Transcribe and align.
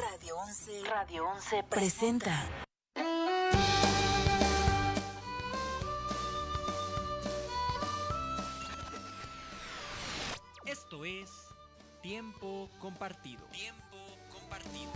Radio 0.00 0.36
11 0.38 1.64
presenta. 1.68 2.48
Esto 10.64 11.04
es 11.04 11.30
Tiempo 12.02 12.70
Compartido. 12.78 13.44
Tiempo 13.48 13.96
Compartido. 14.30 14.92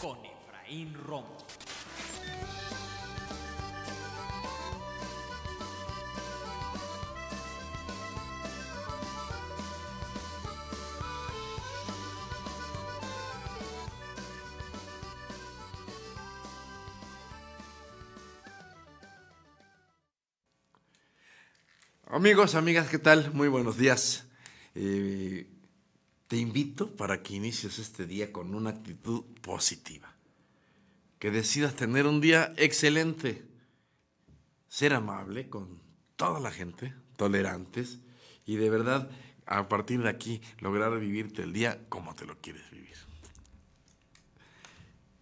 Con 0.00 0.18
Efraín 0.24 0.94
Romo. 0.94 1.43
Amigos, 22.14 22.54
amigas, 22.54 22.88
¿qué 22.88 23.00
tal? 23.00 23.32
Muy 23.34 23.48
buenos 23.48 23.76
días. 23.76 24.28
Eh, 24.76 25.48
te 26.28 26.36
invito 26.36 26.94
para 26.94 27.24
que 27.24 27.34
inicies 27.34 27.80
este 27.80 28.06
día 28.06 28.32
con 28.32 28.54
una 28.54 28.70
actitud 28.70 29.24
positiva. 29.40 30.14
Que 31.18 31.32
decidas 31.32 31.74
tener 31.74 32.06
un 32.06 32.20
día 32.20 32.54
excelente. 32.56 33.44
Ser 34.68 34.94
amable 34.94 35.48
con 35.48 35.80
toda 36.14 36.38
la 36.38 36.52
gente, 36.52 36.94
tolerantes 37.16 37.98
y 38.46 38.58
de 38.58 38.70
verdad 38.70 39.10
a 39.44 39.68
partir 39.68 40.00
de 40.00 40.08
aquí 40.08 40.40
lograr 40.60 40.96
vivirte 41.00 41.42
el 41.42 41.52
día 41.52 41.80
como 41.88 42.14
te 42.14 42.26
lo 42.26 42.40
quieres 42.40 42.70
vivir. 42.70 42.94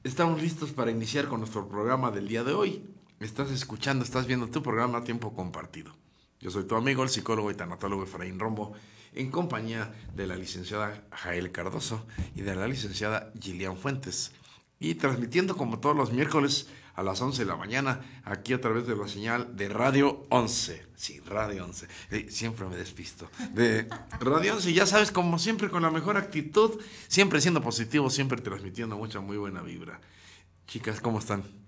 Estamos 0.05 0.43
listos 0.43 0.73
para 0.73 0.91
iniciar 0.91 1.29
con 1.29 1.41
nuestro 1.41 1.67
programa 1.67 2.11
del 2.11 2.29
día 2.29 2.45
de 2.45 2.53
hoy. 2.53 2.85
Estás 3.19 3.51
escuchando, 3.51 4.05
estás 4.05 4.27
viendo 4.27 4.51
tu 4.51 4.63
programa 4.63 4.99
a 4.99 5.05
tiempo 5.05 5.33
compartido. 5.33 5.95
Yo 6.43 6.51
soy 6.51 6.65
tu 6.65 6.75
amigo, 6.75 7.05
el 7.05 7.09
psicólogo 7.09 7.53
y 7.53 7.55
tanatólogo 7.55 8.03
Efraín 8.03 8.41
Rombo, 8.41 8.73
en 9.15 9.31
compañía 9.31 9.95
de 10.13 10.27
la 10.27 10.35
licenciada 10.35 11.05
Jael 11.13 11.53
Cardoso 11.53 12.05
y 12.35 12.41
de 12.41 12.57
la 12.57 12.67
licenciada 12.67 13.33
Gillian 13.41 13.77
Fuentes. 13.77 14.33
Y 14.81 14.97
transmitiendo 14.97 15.57
como 15.57 15.79
todos 15.79 15.97
los 15.97 16.13
miércoles 16.13 16.67
a 16.95 17.05
las 17.05 17.21
11 17.21 17.43
de 17.45 17.49
la 17.49 17.55
mañana, 17.55 18.01
aquí 18.25 18.55
a 18.55 18.61
través 18.61 18.89
de 18.89 18.97
la 18.97 19.07
señal 19.07 19.57
de 19.57 19.69
Radio 19.69 20.27
11. 20.31 20.85
Sí, 20.97 21.21
Radio 21.21 21.65
11. 21.65 21.87
Eh, 22.11 22.27
siempre 22.29 22.67
me 22.67 22.75
despisto. 22.75 23.31
De 23.53 23.89
Radio 24.19 24.55
11, 24.55 24.73
ya 24.73 24.85
sabes, 24.85 25.13
como 25.13 25.39
siempre, 25.39 25.71
con 25.71 25.83
la 25.83 25.93
mejor 25.93 26.17
actitud, 26.17 26.81
siempre 27.07 27.41
siendo 27.41 27.63
positivo, 27.63 28.11
siempre 28.11 28.41
transmitiendo 28.41 28.97
mucha, 28.97 29.21
muy 29.21 29.37
buena 29.37 29.63
vibra. 29.63 30.01
Chicas, 30.67 31.01
¿cómo 31.01 31.21
están? 31.21 31.62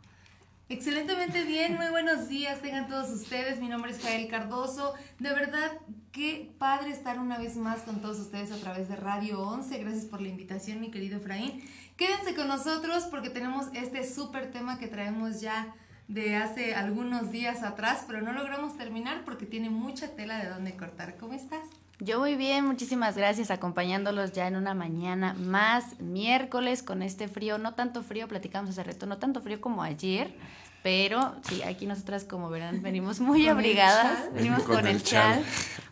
Excelentemente 0.71 1.45
bien, 1.45 1.77
muy 1.77 1.91
buenos 1.91 2.27
días, 2.29 2.63
tengan 2.63 2.89
todos 2.89 3.11
ustedes. 3.11 3.61
Mi 3.61 3.69
nombre 3.69 3.91
es 3.91 4.01
Jael 4.01 4.29
Cardoso. 4.29 4.95
De 5.19 5.29
verdad, 5.29 5.73
qué 6.11 6.55
padre 6.59 6.91
estar 6.91 7.19
una 7.19 7.37
vez 7.37 7.57
más 7.57 7.83
con 7.83 8.01
todos 8.01 8.19
ustedes 8.19 8.51
a 8.51 8.57
través 8.57 8.89
de 8.89 8.97
Radio 8.97 9.43
11. 9.43 9.77
Gracias 9.77 10.07
por 10.07 10.23
la 10.23 10.29
invitación, 10.29 10.81
mi 10.81 10.91
querido 10.91 11.19
Efraín. 11.19 11.63
Quédense 11.99 12.35
con 12.35 12.49
nosotros 12.49 13.05
porque 13.11 13.29
tenemos 13.29 13.67
este 13.75 14.11
súper 14.11 14.53
tema 14.53 14.79
que 14.79 14.89
traemos 14.89 15.43
ya 15.43 15.75
de 16.09 16.37
hace 16.37 16.75
algunos 16.75 17.31
días 17.31 17.63
atrás, 17.63 18.05
pero 18.07 18.23
no 18.23 18.33
logramos 18.33 18.79
terminar 18.79 19.23
porque 19.27 19.45
tiene 19.45 19.69
mucha 19.69 20.17
tela 20.17 20.39
de 20.39 20.49
dónde 20.49 20.77
cortar. 20.77 21.19
¿Cómo 21.19 21.35
estás? 21.35 21.69
Yo 22.01 22.19
muy 22.19 22.35
bien, 22.35 22.67
muchísimas 22.67 23.17
gracias, 23.17 23.53
acompañándolos 23.53 24.33
ya 24.33 24.49
en 24.49 24.57
una 24.57 24.75
mañana 24.75 25.33
más, 25.35 26.01
miércoles 26.01 26.83
con 26.83 27.03
este 27.03 27.29
frío, 27.29 27.57
no 27.57 27.75
tanto 27.75 28.03
frío, 28.03 28.27
platicamos 28.27 28.71
hace 28.71 28.83
rato, 28.83 29.07
no 29.07 29.19
tanto 29.19 29.41
frío 29.41 29.61
como 29.61 29.81
ayer, 29.81 30.35
pero 30.85 31.35
sí, 31.49 31.63
aquí 31.63 31.87
nosotras 31.87 32.25
como 32.25 32.51
verán 32.51 32.83
venimos 32.83 33.19
muy 33.21 33.49
abrigadas, 33.49 34.31
venimos 34.35 34.65
Con 34.65 34.77
con, 34.77 34.87
el 34.87 35.03
chal. 35.03 35.43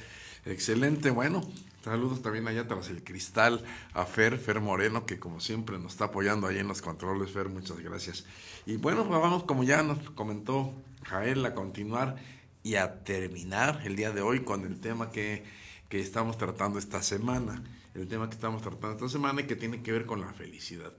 Excelente. 0.46 1.10
Bueno, 1.10 1.42
saludos 1.82 2.22
también 2.22 2.46
allá 2.46 2.68
tras 2.68 2.88
el 2.88 3.02
cristal 3.02 3.64
a 3.92 4.06
Fer, 4.06 4.38
Fer 4.38 4.60
Moreno, 4.60 5.04
que 5.04 5.18
como 5.18 5.40
siempre 5.40 5.76
nos 5.78 5.92
está 5.92 6.04
apoyando 6.06 6.46
ahí 6.46 6.58
en 6.58 6.68
los 6.68 6.82
controles. 6.82 7.32
Fer, 7.32 7.48
muchas 7.48 7.80
gracias. 7.80 8.24
Y 8.64 8.76
bueno, 8.76 9.06
pues 9.08 9.20
vamos, 9.20 9.42
como 9.42 9.64
ya 9.64 9.82
nos 9.82 9.98
comentó 10.10 10.72
Jael, 11.02 11.44
a 11.44 11.52
continuar 11.52 12.16
y 12.62 12.76
a 12.76 13.02
terminar 13.02 13.80
el 13.84 13.96
día 13.96 14.12
de 14.12 14.22
hoy 14.22 14.44
con 14.44 14.64
el 14.64 14.78
tema 14.78 15.10
que, 15.10 15.44
que 15.88 16.00
estamos 16.00 16.38
tratando 16.38 16.78
esta 16.78 17.02
semana. 17.02 17.64
El 17.94 18.06
tema 18.06 18.28
que 18.28 18.36
estamos 18.36 18.62
tratando 18.62 18.94
esta 18.94 19.08
semana 19.08 19.40
y 19.40 19.44
que 19.44 19.56
tiene 19.56 19.82
que 19.82 19.90
ver 19.90 20.06
con 20.06 20.20
la 20.20 20.32
felicidad. 20.32 20.92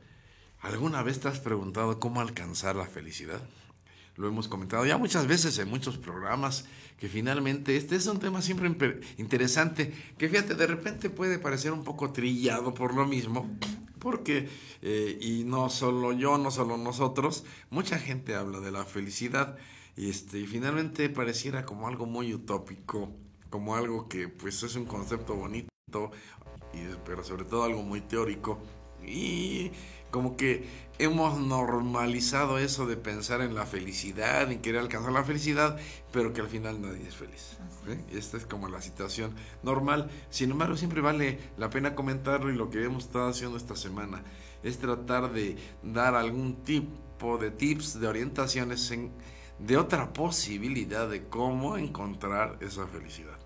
¿Alguna 0.60 1.04
vez 1.04 1.22
te 1.22 1.30
has 1.30 1.40
preguntado 1.40 2.02
cómo 2.02 2.20
alcanzar 2.20 2.76
la 2.76 2.86
felicidad? 2.86 3.42
Lo 4.18 4.28
hemos 4.28 4.48
comentado 4.48 4.86
ya 4.86 4.98
muchas 4.98 5.28
veces 5.28 5.58
en 5.60 5.70
muchos 5.70 5.98
programas, 5.98 6.66
que 7.00 7.08
finalmente 7.08 7.78
este 7.78 7.96
es 7.96 8.08
un 8.08 8.20
tema 8.20 8.42
siempre 8.42 9.00
interesante, 9.18 9.94
que 10.18 10.28
fíjate, 10.28 10.56
de 10.56 10.68
repente 10.68 11.10
puede 11.10 11.38
parecer 11.38 11.72
un 11.72 11.84
poco 11.84 12.12
trillado 12.12 12.74
por 12.74 12.96
lo 12.96 13.06
mismo, 13.06 13.50
porque, 14.00 14.50
eh, 14.82 15.18
y 15.22 15.44
no 15.44 15.70
solo 15.70 16.14
yo, 16.14 16.38
no 16.38 16.50
solo 16.50 16.78
nosotros, 16.78 17.46
mucha 17.70 18.00
gente 18.00 18.36
habla 18.36 18.60
de 18.60 18.72
la 18.72 18.86
felicidad, 18.86 19.58
y, 19.96 20.10
este, 20.10 20.46
finalmente 20.46 21.10
pareciera 21.10 21.66
como 21.66 21.88
algo 21.88 22.06
muy 22.08 22.34
utópico, 22.34 23.12
como 23.50 23.76
algo 23.76 24.08
que 24.08 24.28
pues 24.28 24.62
es 24.64 24.76
un 24.76 24.86
concepto 24.86 25.36
bonito, 25.36 25.70
pero 27.06 27.24
sobre 27.24 27.46
todo 27.46 27.64
algo 27.64 27.84
muy 27.84 28.02
teórico, 28.02 28.60
y 29.06 29.72
como 30.12 30.38
que 30.38 30.68
hemos 31.00 31.40
normalizado 31.40 32.58
eso 32.58 32.86
de 32.86 32.98
pensar 32.98 33.42
en 33.42 33.56
la 33.56 33.66
felicidad, 33.66 34.52
en 34.52 34.62
querer 34.62 34.82
alcanzar 34.82 35.12
la 35.12 35.24
felicidad, 35.24 35.78
pero 36.12 36.34
que 36.34 36.42
al 36.42 36.48
final 36.48 36.82
nadie 36.82 37.08
es 37.08 37.16
feliz. 37.16 37.58
¿eh? 37.88 38.00
Esta 38.12 38.38
es 38.38 38.46
como 38.46 38.68
la 38.68 38.82
situación 38.82 39.36
normal. 39.64 40.10
Sin 40.30 40.52
embargo, 40.52 40.76
siempre 40.76 41.02
vale 41.02 41.40
la 41.58 41.70
pena 41.70 41.96
comentarlo 41.96 42.52
y 42.52 42.56
lo 42.56 42.70
que 42.70 42.84
hemos 42.84 43.06
estado 43.06 43.28
haciendo 43.28 43.58
esta 43.58 43.76
semana 43.76 44.24
es 44.64 44.80
tratar 44.80 45.32
de 45.32 45.58
dar 45.84 46.16
algún 46.16 46.64
tipo 46.64 47.38
de 47.38 47.52
tips, 47.52 48.00
de 48.00 48.08
orientaciones 48.08 48.90
en, 48.92 49.12
de 49.60 49.78
otra 49.78 50.14
posibilidad 50.14 51.08
de 51.08 51.28
cómo 51.28 51.78
encontrar 51.78 52.58
esa 52.62 52.88
felicidad. 52.88 53.38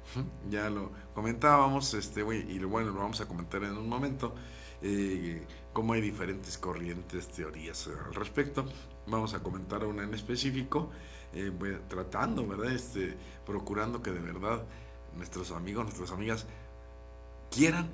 Ya 0.50 0.70
lo 0.70 0.92
comentábamos, 1.14 1.94
este, 1.94 2.22
y 2.22 2.60
bueno, 2.60 2.92
lo 2.92 3.00
vamos 3.00 3.22
a 3.22 3.28
comentar 3.28 3.64
en 3.64 3.78
un 3.78 3.88
momento 3.88 4.36
eh, 4.82 5.46
cómo 5.74 5.94
hay 5.94 6.02
diferentes 6.02 6.58
corrientes, 6.58 7.28
teorías 7.30 7.88
al 7.88 8.14
respecto. 8.14 8.66
Vamos 9.08 9.34
a 9.34 9.40
comentar 9.42 9.86
una 9.86 10.04
en 10.04 10.14
específico, 10.14 10.92
eh, 11.34 11.52
tratando, 11.88 12.48
¿verdad? 12.48 12.72
Este, 12.72 13.16
procurando 13.46 14.02
que 14.02 14.12
de 14.12 14.20
verdad 14.20 14.64
nuestros 15.16 15.52
amigos, 15.52 15.86
nuestras 15.86 16.12
amigas 16.12 16.46
quieran, 17.50 17.90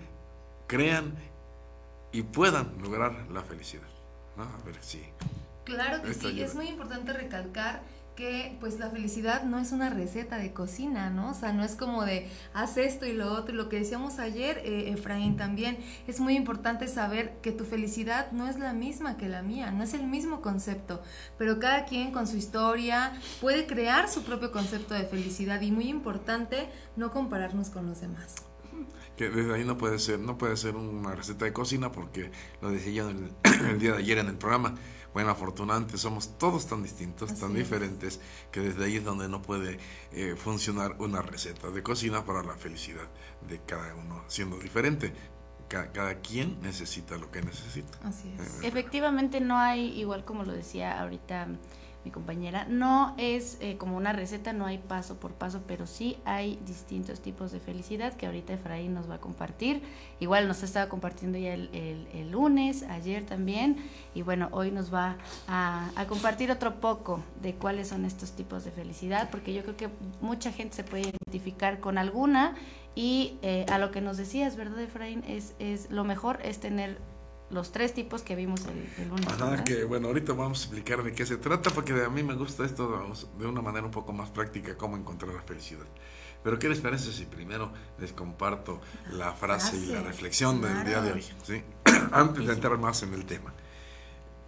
crean 0.68 1.16
y 2.12 2.24
puedan 2.24 2.82
lograr 2.82 3.28
la 3.32 3.42
felicidad. 3.42 3.88
¿no? 4.36 4.44
A 4.44 4.66
ver 4.66 4.78
si. 4.82 5.04
Claro 5.66 6.02
que 6.02 6.12
Esto 6.12 6.30
sí, 6.30 6.36
ayuda. 6.36 6.46
es 6.46 6.56
muy 6.56 6.68
importante 6.68 7.12
recalcar 7.14 7.84
que 8.18 8.58
pues 8.60 8.80
la 8.80 8.90
felicidad 8.90 9.44
no 9.44 9.60
es 9.60 9.72
una 9.72 9.92
receta 9.92 10.38
de 10.38 10.52
cocina, 10.52 11.12
¿no? 11.12 11.30
O 11.30 11.34
sea, 11.36 11.54
no 11.54 11.64
es 11.64 11.76
como 11.76 12.04
de 12.04 12.28
haz 12.52 12.78
esto 12.78 13.06
y 13.06 13.14
lo 13.14 13.32
otro. 13.32 13.56
Lo 13.56 13.70
que 13.70 13.78
decíamos 13.78 14.18
ayer, 14.18 14.60
eh, 14.66 14.90
Efraín, 14.92 15.38
también 15.38 15.78
es 16.08 16.20
muy 16.20 16.36
importante 16.36 16.88
saber 16.88 17.38
que 17.44 17.52
tu 17.52 17.64
felicidad 17.64 18.32
no 18.32 18.48
es 18.48 18.58
la 18.58 18.74
misma 18.74 19.18
que 19.18 19.30
la 19.30 19.44
mía, 19.44 19.72
no 19.72 19.84
es 19.84 19.94
el 19.94 20.08
mismo 20.08 20.42
concepto, 20.42 21.02
pero 21.38 21.60
cada 21.60 21.86
quien 21.86 22.12
con 22.12 22.26
su 22.26 22.38
historia 22.38 23.14
puede 23.40 23.68
crear 23.68 24.10
su 24.10 24.24
propio 24.24 24.52
concepto 24.52 24.96
de 24.96 25.04
felicidad 25.04 25.62
y 25.62 25.72
muy 25.72 25.88
importante 25.88 26.70
no 26.96 27.12
compararnos 27.12 27.70
con 27.70 27.86
los 27.86 28.02
demás. 28.02 28.36
que 29.16 29.30
desde 29.30 29.54
ahí 29.54 29.64
no 29.64 29.78
puede 29.78 30.00
ser 30.00 30.20
no 30.20 30.38
puede 30.38 30.58
ser 30.58 30.76
una 30.76 31.14
receta 31.14 31.46
de 31.46 31.54
cocina 31.54 31.92
porque 31.92 32.32
lo 32.62 32.72
decía 32.72 32.94
yo 32.94 33.10
el 33.70 33.80
día 33.80 33.92
de 33.94 33.98
ayer 34.00 34.18
en 34.18 34.28
el 34.28 34.38
programa 34.38 34.76
bueno 35.14 35.32
afortunadamente 35.32 35.98
somos 35.98 36.38
todos 36.38 36.68
tan 36.68 36.84
distintos 36.84 37.32
Así 37.32 37.42
tan 37.42 37.52
es. 37.52 37.58
diferentes 37.58 38.20
que 38.52 38.60
desde 38.62 38.86
ahí 38.86 38.98
es 38.98 39.04
donde 39.06 39.28
no 39.30 39.42
puede 39.42 39.80
eh, 40.12 40.36
funcionar 40.38 40.96
una 41.00 41.22
receta 41.22 41.70
de 41.70 41.82
cocina 41.84 42.24
para 42.26 42.44
la 42.44 42.56
felicidad 42.56 43.08
de 43.48 43.60
cada 43.62 43.96
uno 43.96 44.24
siendo 44.28 44.58
diferente 44.58 45.14
Ca- 45.68 45.92
cada 45.92 46.22
quien 46.22 46.62
necesita 46.62 47.18
lo 47.18 47.30
que 47.30 47.42
necesita 47.42 47.98
Así 48.08 48.34
es. 48.40 48.64
Eh, 48.64 48.68
Efectivamente 48.68 49.42
no 49.42 49.58
hay, 49.58 50.00
igual 50.00 50.24
como 50.24 50.44
lo 50.44 50.54
decía 50.54 51.02
ahorita 51.02 51.48
mi 52.08 52.12
compañera, 52.12 52.66
no 52.70 53.14
es 53.18 53.58
eh, 53.60 53.76
como 53.78 53.98
una 53.98 54.14
receta, 54.14 54.54
no 54.54 54.66
hay 54.66 54.78
paso 54.78 55.18
por 55.20 55.34
paso, 55.34 55.62
pero 55.68 55.86
sí 55.86 56.16
hay 56.24 56.58
distintos 56.66 57.20
tipos 57.20 57.52
de 57.52 57.60
felicidad 57.60 58.14
que 58.14 58.28
ahorita 58.28 58.54
Efraín 58.54 58.94
nos 58.94 59.10
va 59.10 59.16
a 59.16 59.20
compartir. 59.20 59.82
Igual 60.22 60.48
nos 60.48 60.64
estaba 60.64 60.88
compartiendo 60.88 61.38
ya 61.38 61.54
el, 61.54 61.70
el- 61.74 62.08
el 62.14 62.32
lunes, 62.32 62.84
ayer 62.84 63.26
también, 63.26 63.76
y 64.16 64.22
bueno, 64.22 64.48
hoy 64.52 64.72
nos 64.72 64.94
va 64.94 65.18
a, 65.50 65.92
compartir 66.08 66.50
otro 66.50 66.76
poco 66.80 67.22
de 67.42 67.56
cuáles 67.56 67.90
son 67.90 68.06
estos 68.06 68.32
tipos 68.32 68.64
de 68.64 68.72
felicidad, 68.72 69.30
porque 69.30 69.54
yo 69.54 69.64
creo 69.64 69.76
que 69.76 69.90
mucha 70.22 70.54
gente 70.54 70.78
se 70.78 70.84
puede 70.86 71.04
identificar 71.10 71.82
con 71.82 71.98
alguna 71.98 72.56
y 72.96 73.38
eh, 73.42 73.66
a 73.70 73.78
lo 73.80 73.92
que 73.92 74.00
nos 74.00 74.16
decías, 74.16 74.56
¿verdad, 74.56 74.80
Efraín? 74.80 75.26
Es, 75.28 75.56
es 75.60 75.92
lo 75.92 76.06
mejor 76.06 76.40
es 76.44 76.60
tener 76.60 76.98
los 77.50 77.72
tres 77.72 77.94
tipos 77.94 78.24
que 78.24 78.36
vimos 78.36 78.66
el, 78.66 78.90
el 79.02 79.10
lunes. 79.10 79.28
Ajá, 79.28 79.64
que 79.64 79.84
bueno, 79.86 80.08
ahorita 80.08 80.34
vamos 80.34 80.60
a 80.60 80.64
explicar 80.64 81.04
de 81.04 81.14
qué 81.14 81.26
se 81.26 81.38
trata, 81.38 81.70
porque 81.72 81.94
a 81.94 82.10
mí 82.10 82.24
me 82.24 82.36
gusta 82.36 82.66
esto 82.66 82.90
vamos, 82.90 83.28
de 83.38 83.48
una 83.48 83.62
manera 83.62 83.86
un 83.86 83.92
poco 83.92 84.14
más 84.14 84.30
práctica, 84.30 84.78
cómo 84.78 84.98
encontrar 84.98 85.34
la 85.34 85.42
felicidad. 85.42 85.86
Pero 86.44 86.60
¿qué 86.60 86.70
les 86.70 86.80
parece 86.80 87.12
si 87.12 87.26
primero 87.26 87.72
les 88.00 88.14
comparto 88.14 88.80
la 89.12 89.34
frase 89.34 89.78
y 89.78 89.88
la 89.88 90.02
reflexión 90.02 90.62
del 90.62 90.86
día 90.86 91.02
de 91.02 91.12
claro. 91.12 91.16
hoy? 91.16 91.26
¿sí? 91.44 91.64
Antes 92.12 92.46
de 92.46 92.54
entrar 92.54 92.78
más 92.78 93.04
en 93.04 93.14
el 93.14 93.26
tema. 93.26 93.54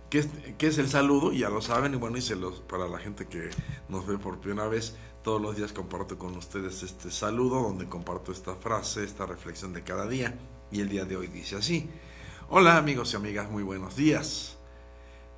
¿Qué 0.10 0.20
es, 0.20 0.30
qué 0.58 0.68
es 0.68 0.78
el 0.78 0.90
saludo? 0.90 1.32
Ya 1.32 1.50
lo 1.50 1.62
saben, 1.62 1.94
y 1.94 1.98
bueno, 1.98 2.18
y 2.18 2.22
se 2.22 2.36
los, 2.36 2.62
para 2.62 2.88
la 2.88 2.98
gente 2.98 3.28
que 3.28 3.50
nos 3.90 4.08
ve 4.08 4.18
por 4.18 4.40
primera 4.40 4.68
vez, 4.68 4.96
todos 5.24 5.40
los 5.40 5.56
días 5.56 5.72
comparto 5.72 6.18
con 6.18 6.36
ustedes 6.36 6.82
este 6.82 7.12
saludo, 7.12 7.62
donde 7.62 7.86
comparto 7.86 8.32
esta 8.32 8.56
frase, 8.56 9.04
esta 9.04 9.26
reflexión 9.26 9.74
de 9.74 9.84
cada 9.84 10.08
día. 10.08 10.36
Y 10.72 10.82
el 10.82 10.90
día 10.90 11.06
de 11.06 11.18
hoy 11.18 11.28
dice 11.28 11.58
así. 11.58 11.90
Hola 12.50 12.78
amigos 12.78 13.14
y 13.14 13.16
amigas, 13.16 13.50
muy 13.50 13.64
buenos 13.64 13.96
días. 13.96 14.58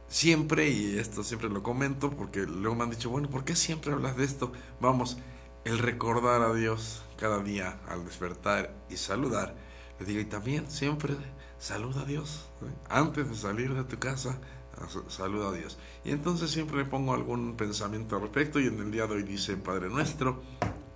Siempre, 0.08 0.70
y 0.70 0.98
esto 1.00 1.24
siempre 1.24 1.50
lo 1.50 1.64
comento 1.64 2.12
porque 2.12 2.42
luego 2.42 2.76
me 2.76 2.84
han 2.84 2.90
dicho, 2.92 3.10
bueno, 3.10 3.30
¿por 3.30 3.46
qué 3.46 3.56
siempre 3.56 3.94
hablas 3.94 4.18
de 4.18 4.26
esto? 4.26 4.52
Vamos, 4.82 5.18
el 5.66 5.80
recordar 5.80 6.42
a 6.42 6.54
Dios 6.54 7.04
cada 7.18 7.40
día 7.44 7.80
al 7.90 8.06
despertar 8.06 8.74
y 8.90 8.98
saludar. 8.98 9.56
Les 10.00 10.08
digo, 10.08 10.22
y 10.22 10.26
también 10.26 10.70
siempre 10.72 11.16
saluda 11.60 12.02
a 12.02 12.06
Dios. 12.06 12.50
¿sí? 12.62 12.68
Antes 12.90 13.30
de 13.30 13.36
salir 13.36 13.74
de 13.74 13.84
tu 13.86 14.00
casa, 14.00 14.40
as- 14.82 15.14
saluda 15.14 15.50
a 15.50 15.54
Dios. 15.54 15.78
Y 16.06 16.12
entonces 16.12 16.52
siempre 16.52 16.78
le 16.78 16.86
pongo 16.86 17.14
algún 17.14 17.56
pensamiento 17.58 18.16
al 18.18 18.24
respecto 18.24 18.60
y 18.60 18.68
en 18.68 18.80
el 18.80 18.92
día 18.92 19.08
de 19.08 19.16
hoy 19.16 19.24
dice, 19.24 19.58
Padre 19.58 19.90
nuestro, 19.90 20.42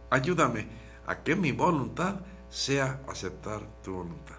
ayúdame 0.10 0.68
a 1.08 1.24
que 1.24 1.36
mi 1.36 1.52
voluntad 1.52 2.22
sea 2.50 3.02
aceptar 3.10 3.62
tu 3.84 3.94
voluntad 3.94 4.36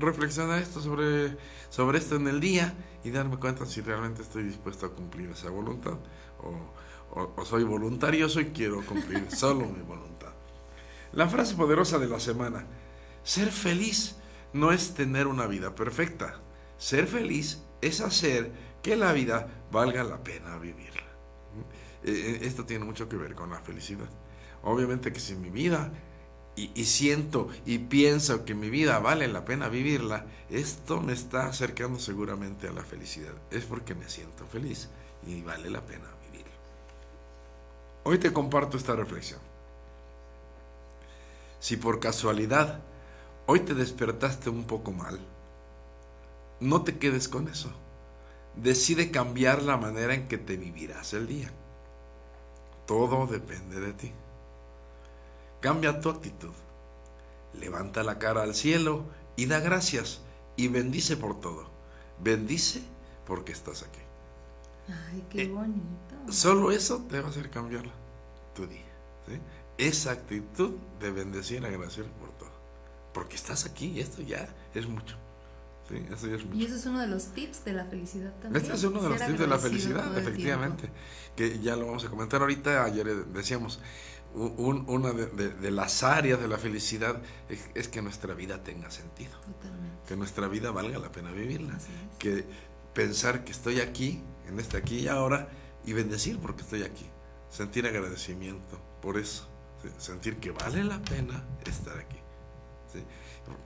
reflexionar 0.00 0.60
esto 0.60 0.80
sobre, 0.80 1.36
sobre 1.70 1.98
esto 1.98 2.16
en 2.16 2.28
el 2.28 2.40
día 2.40 2.74
y 3.04 3.10
darme 3.10 3.36
cuenta 3.38 3.66
si 3.66 3.80
realmente 3.80 4.22
estoy 4.22 4.42
dispuesto 4.44 4.86
a 4.86 4.90
cumplir 4.94 5.30
esa 5.30 5.50
voluntad 5.50 5.98
o, 6.42 7.18
o- 7.20 7.32
o 7.36 7.44
soy 7.44 7.64
voluntarioso 7.64 8.40
y 8.40 8.46
quiero 8.46 8.84
cumplir 8.84 9.30
solo 9.34 9.66
mi 9.66 9.82
voluntad. 9.82 10.32
La 11.12 11.28
frase 11.28 11.54
poderosa 11.54 11.98
de 11.98 12.06
la 12.08 12.20
semana. 12.20 12.66
Ser 13.22 13.50
feliz 13.50 14.16
no 14.52 14.72
es 14.72 14.94
tener 14.94 15.26
una 15.26 15.46
vida 15.46 15.74
perfecta. 15.74 16.40
Ser 16.76 17.06
feliz 17.06 17.62
es 17.80 18.00
hacer 18.00 18.52
que 18.82 18.96
la 18.96 19.12
vida 19.12 19.48
valga 19.72 20.04
la 20.04 20.22
pena 20.22 20.58
vivirla. 20.58 21.02
Eh, 22.04 22.10
eh, 22.12 22.38
Esto 22.42 22.64
tiene 22.64 22.84
mucho 22.84 23.08
que 23.08 23.16
ver 23.16 23.34
con 23.34 23.50
la 23.50 23.58
felicidad. 23.60 24.08
Obviamente 24.62 25.12
que 25.12 25.20
si 25.20 25.34
mi 25.34 25.50
vida 25.50 25.92
y, 26.58 26.84
siento 26.84 27.48
y 27.64 27.78
pienso 27.78 28.44
que 28.44 28.54
mi 28.54 28.70
vida 28.70 28.98
vale 28.98 29.28
la 29.28 29.44
pena 29.44 29.68
vivirla, 29.68 30.26
esto 30.50 31.00
me 31.00 31.12
está 31.12 31.46
acercando 31.46 31.98
seguramente 31.98 32.68
a 32.68 32.72
la 32.72 32.82
felicidad. 32.82 33.34
Es 33.50 33.64
porque 33.64 33.94
me 33.94 34.08
siento 34.08 34.46
feliz 34.46 34.88
y 35.26 35.40
vale 35.42 35.70
la 35.70 35.80
pena 35.80 36.06
vivirlo. 36.30 36.52
Hoy 38.04 38.18
te 38.18 38.32
comparto 38.32 38.76
esta 38.76 38.96
reflexión. 38.96 39.40
Si 41.60 41.76
por 41.76 42.00
casualidad 42.00 42.80
hoy 43.46 43.60
te 43.60 43.74
despertaste 43.74 44.50
un 44.50 44.64
poco 44.64 44.92
mal, 44.92 45.18
no 46.60 46.82
te 46.82 46.98
quedes 46.98 47.28
con 47.28 47.48
eso. 47.48 47.70
Decide 48.56 49.10
cambiar 49.10 49.62
la 49.62 49.76
manera 49.76 50.14
en 50.14 50.26
que 50.26 50.38
te 50.38 50.56
vivirás 50.56 51.14
el 51.14 51.28
día. 51.28 51.52
Todo 52.86 53.26
depende 53.26 53.80
de 53.80 53.92
ti. 53.92 54.12
Cambia 55.60 56.00
tu 56.00 56.08
actitud. 56.10 56.52
Levanta 57.54 58.02
la 58.02 58.18
cara 58.18 58.42
al 58.42 58.54
cielo 58.54 59.04
y 59.36 59.46
da 59.46 59.60
gracias 59.60 60.20
y 60.56 60.68
bendice 60.68 61.16
por 61.16 61.40
todo. 61.40 61.70
Bendice 62.20 62.82
porque 63.26 63.52
estás 63.52 63.82
aquí. 63.82 64.00
Ay, 64.88 65.24
qué 65.30 65.42
Eh, 65.42 65.48
bonito. 65.48 65.88
Solo 66.30 66.70
eso 66.70 67.04
te 67.08 67.20
va 67.20 67.28
a 67.28 67.30
hacer 67.30 67.50
cambiar 67.50 67.84
tu 68.54 68.66
día. 68.66 68.84
¿sí? 69.26 69.38
Esa 69.78 70.12
actitud 70.12 70.72
de 71.00 71.10
bendecir, 71.10 71.64
agradecer 71.64 72.04
por 72.04 72.30
todo. 72.32 72.50
Porque 73.12 73.36
estás 73.36 73.64
aquí 73.66 73.86
y 73.92 74.00
esto 74.00 74.22
ya 74.22 74.48
es 74.74 74.86
mucho. 74.86 75.16
¿sí? 75.88 75.96
Eso 76.12 76.32
es 76.34 76.44
mucho. 76.44 76.56
Y 76.56 76.64
eso 76.64 76.76
es 76.76 76.86
uno 76.86 77.00
de 77.00 77.06
los 77.06 77.26
tips 77.28 77.64
de 77.64 77.72
la 77.72 77.84
felicidad 77.84 78.32
también. 78.40 78.62
Este 78.62 78.74
es 78.76 78.84
uno 78.84 79.00
de 79.02 79.08
los 79.10 79.18
tips 79.18 79.38
de 79.38 79.46
la 79.46 79.58
felicidad, 79.58 80.18
efectivamente. 80.18 80.90
Que 81.36 81.58
ya 81.60 81.76
lo 81.76 81.86
vamos 81.86 82.04
a 82.04 82.08
comentar 82.08 82.40
ahorita. 82.40 82.84
Ayer 82.84 83.26
decíamos, 83.26 83.80
un- 84.34 84.84
una 84.88 85.12
de, 85.12 85.26
de- 85.26 85.50
de 85.54 85.70
las 85.70 86.02
áreas 86.02 86.40
de 86.40 86.48
la 86.48 86.58
felicidad 86.58 87.20
es, 87.48 87.68
es 87.74 87.88
que 87.88 88.02
nuestra 88.02 88.34
vida 88.34 88.62
tenga 88.62 88.90
sentido. 88.90 89.32
Totalmente. 89.40 89.96
Que 90.06 90.16
nuestra 90.16 90.48
vida 90.48 90.70
valga 90.70 90.98
la 90.98 91.10
pena 91.12 91.30
vivirla. 91.32 91.76
Es. 91.76 91.84
Que 92.18 92.44
pensar 92.94 93.44
que 93.44 93.52
estoy 93.52 93.80
aquí, 93.80 94.22
en 94.48 94.58
este 94.60 94.76
aquí 94.76 94.98
y 95.00 95.08
ahora, 95.08 95.48
y 95.84 95.92
bendecir 95.92 96.38
porque 96.38 96.62
estoy 96.62 96.82
aquí. 96.82 97.06
Sentir 97.50 97.86
agradecimiento 97.86 98.80
por 99.00 99.16
eso. 99.18 99.48
¿sí? 99.82 99.88
Sentir 99.98 100.36
que 100.38 100.50
vale 100.50 100.84
la 100.84 101.00
pena 101.02 101.44
estar 101.66 101.96
aquí. 101.98 102.18
¿sí? 102.92 103.02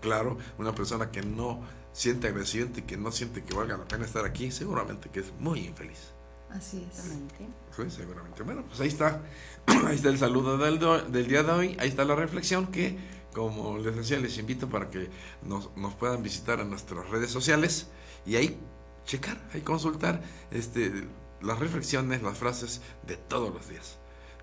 Claro, 0.00 0.38
una 0.59 0.75
persona 0.75 1.11
que 1.11 1.23
no 1.23 1.61
siente 1.92 2.28
agradecimiento 2.28 2.78
y 2.81 2.83
que 2.83 2.97
no 2.97 3.11
siente 3.12 3.42
que 3.42 3.54
valga 3.54 3.76
la 3.76 3.85
pena 3.87 4.04
estar 4.07 4.25
aquí, 4.25 4.50
seguramente 4.52 5.11
que 5.11 5.21
es 5.21 5.33
muy 5.40 5.66
infeliz. 5.66 6.12
Así 6.52 6.78
es. 6.90 6.99
Exactamente. 6.99 7.49
Sí, 7.76 7.82
seguramente. 7.90 8.42
Bueno, 8.42 8.64
pues 8.66 8.80
ahí 8.80 8.88
está. 8.88 9.21
Ahí 9.87 9.97
está 9.97 10.09
el 10.09 10.18
saludo 10.18 10.59
del, 10.59 10.78
do- 10.78 11.02
del 11.02 11.26
día 11.28 11.42
de 11.42 11.52
hoy. 11.52 11.76
Ahí 11.80 11.88
está 11.88 12.04
la 12.04 12.14
reflexión 12.16 12.66
que, 12.66 12.99
como 13.32 13.78
les 13.78 13.94
decía, 13.97 14.18
les 14.18 14.37
invito 14.38 14.68
para 14.68 14.90
que 14.90 15.09
nos, 15.42 15.75
nos 15.76 15.94
puedan 15.94 16.23
visitar 16.23 16.59
en 16.61 16.68
nuestras 16.71 17.09
redes 17.11 17.30
sociales 17.30 17.87
y 18.26 18.37
ahí 18.37 18.59
checar, 19.06 19.40
ahí 19.54 19.61
consultar 19.62 20.21
este, 20.50 20.92
las 21.40 21.59
reflexiones, 21.59 22.23
las 22.23 22.37
frases 22.38 22.80
de 23.06 23.16
todos 23.16 23.54
los 23.54 23.68
días. 23.68 23.99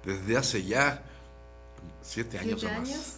Desde 0.06 0.38
hace 0.38 0.64
ya 0.64 1.04
siete 2.02 2.40
años 2.40 2.62
¿Siete 2.62 2.76
o 2.76 2.80
más. 2.80 2.90
años? 2.90 3.14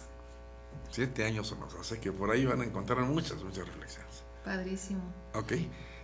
Siete 0.90 1.24
años 1.24 1.52
o 1.52 1.56
más. 1.56 1.74
Así 1.80 1.96
que 1.98 2.12
por 2.12 2.30
ahí 2.30 2.44
van 2.44 2.60
a 2.60 2.64
encontrar 2.64 3.00
muchas, 3.02 3.42
muchas 3.42 3.66
reflexiones. 3.66 4.24
Padrísimo. 4.44 5.02
Ok, 5.34 5.52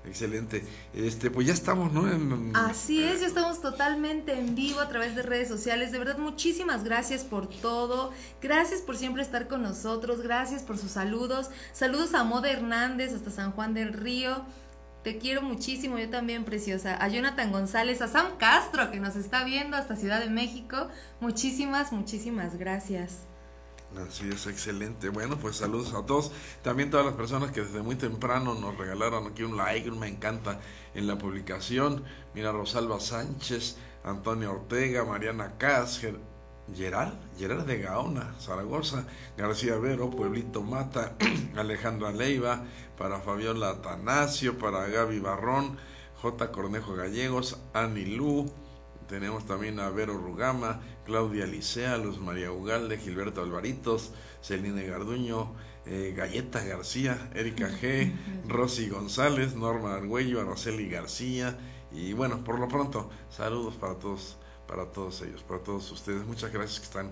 excelente. 0.04 0.64
Este, 0.94 1.30
pues 1.30 1.46
ya 1.46 1.52
estamos, 1.52 1.92
¿no? 1.92 2.06
Así 2.54 3.02
es, 3.02 3.20
ya 3.20 3.26
estamos 3.26 3.60
totalmente 3.60 4.38
en 4.38 4.54
vivo 4.54 4.80
a 4.80 4.88
través 4.88 5.14
de 5.14 5.22
redes 5.22 5.48
sociales. 5.48 5.92
De 5.92 5.98
verdad, 5.98 6.18
muchísimas 6.18 6.84
gracias 6.84 7.24
por 7.24 7.48
todo. 7.48 8.12
Gracias 8.40 8.80
por 8.80 8.96
siempre 8.96 9.22
estar 9.22 9.48
con 9.48 9.62
nosotros. 9.62 10.20
Gracias 10.20 10.62
por 10.62 10.78
sus 10.78 10.92
saludos. 10.92 11.50
Saludos 11.72 12.14
a 12.14 12.24
Moda 12.24 12.50
Hernández 12.50 13.12
hasta 13.12 13.30
San 13.30 13.52
Juan 13.52 13.74
del 13.74 13.92
Río. 13.92 14.44
Te 15.04 15.18
quiero 15.18 15.42
muchísimo, 15.42 15.98
yo 15.98 16.10
también, 16.10 16.44
preciosa. 16.44 17.02
A 17.02 17.08
Jonathan 17.08 17.52
González, 17.52 18.02
a 18.02 18.08
Sam 18.08 18.36
Castro, 18.38 18.90
que 18.90 19.00
nos 19.00 19.16
está 19.16 19.44
viendo 19.44 19.76
hasta 19.76 19.96
Ciudad 19.96 20.20
de 20.20 20.28
México. 20.28 20.88
Muchísimas, 21.20 21.92
muchísimas 21.92 22.58
gracias. 22.58 23.20
Así 23.96 24.28
es, 24.28 24.46
excelente. 24.46 25.08
Bueno, 25.08 25.38
pues 25.38 25.56
saludos 25.56 25.94
a 25.94 26.04
todos. 26.04 26.30
También 26.62 26.90
todas 26.90 27.06
las 27.06 27.14
personas 27.14 27.52
que 27.52 27.62
desde 27.62 27.82
muy 27.82 27.96
temprano 27.96 28.54
nos 28.54 28.76
regalaron 28.76 29.26
aquí 29.26 29.42
un 29.44 29.56
like, 29.56 29.90
un 29.90 29.98
me 29.98 30.08
encanta 30.08 30.60
en 30.94 31.06
la 31.06 31.16
publicación. 31.16 32.04
Mira, 32.34 32.52
Rosalba 32.52 33.00
Sánchez, 33.00 33.76
Antonio 34.04 34.52
Ortega, 34.52 35.04
Mariana 35.04 35.54
Ger- 35.58 36.20
Gerard, 36.74 37.14
Gerard 37.38 37.64
de 37.64 37.78
Gaona, 37.78 38.34
Zaragoza, 38.38 39.06
García 39.38 39.76
Vero, 39.78 40.10
Pueblito 40.10 40.62
Mata, 40.62 41.16
Alejandra 41.56 42.12
Leiva, 42.12 42.64
para 42.98 43.20
Fabiola 43.20 43.70
Atanasio, 43.70 44.58
para 44.58 44.86
Gaby 44.86 45.18
Barrón, 45.18 45.78
J. 46.20 46.52
Cornejo 46.52 46.94
Gallegos, 46.94 47.58
Ani 47.72 48.04
Lu, 48.04 48.52
tenemos 49.08 49.46
también 49.46 49.80
a 49.80 49.88
Vero 49.88 50.18
Rugama, 50.18 50.80
Claudia 51.08 51.46
Licea, 51.46 51.96
Luz 51.96 52.20
María 52.20 52.52
Ugalde, 52.52 52.98
Gilberto 52.98 53.40
Alvaritos, 53.40 54.12
Celine 54.42 54.86
Garduño, 54.86 55.54
eh, 55.86 56.12
Galleta 56.14 56.62
García, 56.62 57.30
Erika 57.34 57.70
G, 57.70 58.12
Rosy 58.46 58.90
González, 58.90 59.56
Norma 59.56 59.94
Argüello, 59.94 60.42
Araceli 60.42 60.86
García 60.90 61.58
y 61.90 62.12
bueno, 62.12 62.44
por 62.44 62.58
lo 62.60 62.68
pronto, 62.68 63.08
saludos 63.30 63.74
para 63.76 63.94
todos, 63.94 64.36
para 64.66 64.92
todos 64.92 65.22
ellos, 65.22 65.42
para 65.42 65.62
todos 65.62 65.90
ustedes. 65.90 66.26
Muchas 66.26 66.52
gracias 66.52 66.80
que 66.80 66.84
están, 66.84 67.10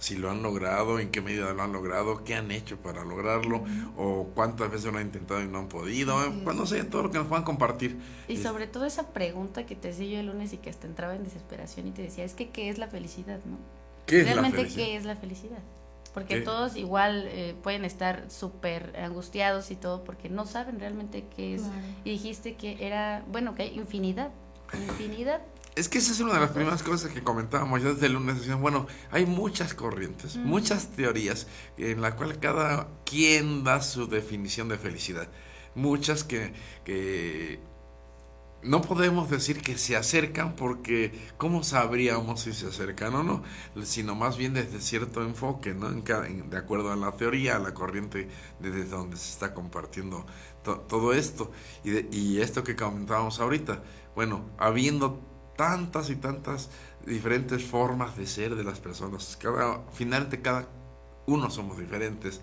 si 0.00 0.16
lo 0.16 0.30
han 0.30 0.42
logrado, 0.42 0.98
en 0.98 1.10
qué 1.10 1.20
medida 1.20 1.52
lo 1.52 1.62
han 1.62 1.72
logrado, 1.72 2.24
qué 2.24 2.34
han 2.34 2.50
hecho 2.50 2.78
para 2.78 3.04
lograrlo, 3.04 3.62
o 3.96 4.30
cuántas 4.34 4.70
veces 4.70 4.90
lo 4.90 4.98
han 4.98 5.06
intentado 5.06 5.42
y 5.42 5.46
no 5.46 5.58
han 5.58 5.68
podido. 5.68 6.24
Eh, 6.24 6.28
es. 6.28 6.42
pues 6.42 6.56
no 6.56 6.66
sé, 6.66 6.82
todo 6.84 7.04
lo 7.04 7.10
que 7.10 7.18
nos 7.18 7.26
puedan 7.26 7.44
compartir. 7.44 7.98
Y 8.26 8.38
sobre 8.38 8.66
todo 8.66 8.86
esa 8.86 9.12
pregunta 9.12 9.66
que 9.66 9.76
te 9.76 9.88
decía 9.88 10.06
yo 10.08 10.20
el 10.20 10.26
lunes 10.26 10.54
y 10.54 10.56
que 10.56 10.70
hasta 10.70 10.86
entraba 10.86 11.14
en 11.14 11.22
desesperación 11.22 11.86
y 11.86 11.90
te 11.92 12.02
decía, 12.02 12.24
es 12.24 12.32
que 12.32 12.48
¿qué 12.48 12.70
es 12.70 12.78
la 12.78 12.88
felicidad? 12.88 13.40
¿no? 13.44 13.58
¿Qué 14.06 14.20
es 14.20 14.26
la 14.26 14.40
Realmente? 14.40 14.74
¿qué 14.74 14.96
es 14.96 15.04
la 15.04 15.16
felicidad? 15.16 15.62
Porque 16.14 16.36
¿Qué? 16.36 16.40
todos 16.40 16.76
igual 16.76 17.26
eh, 17.28 17.54
pueden 17.62 17.84
estar 17.84 18.24
súper 18.30 18.98
angustiados 18.98 19.70
y 19.70 19.76
todo 19.76 20.02
porque 20.02 20.30
no 20.30 20.46
saben 20.46 20.80
realmente 20.80 21.26
qué 21.36 21.54
es. 21.54 21.60
Claro. 21.60 21.76
Y 22.04 22.10
dijiste 22.10 22.54
que 22.56 22.84
era, 22.84 23.22
bueno, 23.30 23.54
que 23.54 23.64
hay 23.64 23.74
infinidad, 23.76 24.30
infinidad. 24.72 25.42
Es 25.76 25.88
que 25.88 25.98
esa 25.98 26.12
es 26.12 26.20
una 26.20 26.34
de 26.34 26.40
las 26.40 26.50
primeras 26.50 26.82
cosas 26.82 27.10
que 27.12 27.22
comentábamos 27.22 27.82
ya 27.82 27.92
desde 27.92 28.06
el 28.06 28.14
lunes. 28.14 28.38
Decían, 28.40 28.60
bueno, 28.60 28.86
hay 29.10 29.24
muchas 29.24 29.72
corrientes, 29.74 30.36
muchas 30.36 30.88
teorías 30.90 31.46
en 31.78 32.00
la 32.02 32.16
cual 32.16 32.38
cada 32.38 32.88
quien 33.04 33.64
da 33.64 33.80
su 33.80 34.06
definición 34.08 34.68
de 34.68 34.78
felicidad. 34.78 35.28
Muchas 35.76 36.24
que, 36.24 36.52
que 36.84 37.60
no 38.62 38.82
podemos 38.82 39.30
decir 39.30 39.62
que 39.62 39.78
se 39.78 39.96
acercan 39.96 40.54
porque 40.54 41.18
¿cómo 41.38 41.62
sabríamos 41.62 42.40
si 42.42 42.52
se 42.52 42.66
acercan 42.66 43.14
o 43.14 43.22
no? 43.22 43.42
Sino 43.84 44.14
más 44.16 44.36
bien 44.36 44.52
desde 44.52 44.80
cierto 44.80 45.22
enfoque, 45.22 45.72
¿no? 45.72 45.88
En 45.88 46.02
cada- 46.02 46.26
en- 46.26 46.50
de 46.50 46.58
acuerdo 46.58 46.92
a 46.92 46.96
la 46.96 47.12
teoría, 47.12 47.56
a 47.56 47.58
la 47.60 47.72
corriente 47.72 48.28
desde 48.58 48.84
donde 48.84 49.16
se 49.16 49.30
está 49.30 49.54
compartiendo 49.54 50.26
to- 50.64 50.80
todo 50.80 51.14
esto. 51.14 51.52
Y, 51.84 51.90
de- 51.90 52.08
y 52.10 52.40
esto 52.40 52.64
que 52.64 52.76
comentábamos 52.76 53.38
ahorita, 53.40 53.82
bueno, 54.16 54.50
habiendo 54.58 55.29
tantas 55.60 56.08
y 56.08 56.16
tantas 56.16 56.70
diferentes 57.04 57.62
formas 57.62 58.16
de 58.16 58.26
ser 58.26 58.56
de 58.56 58.64
las 58.64 58.80
personas, 58.80 59.36
cada, 59.36 59.82
finalmente 59.92 60.40
cada 60.40 60.66
uno 61.26 61.50
somos 61.50 61.76
diferentes. 61.78 62.40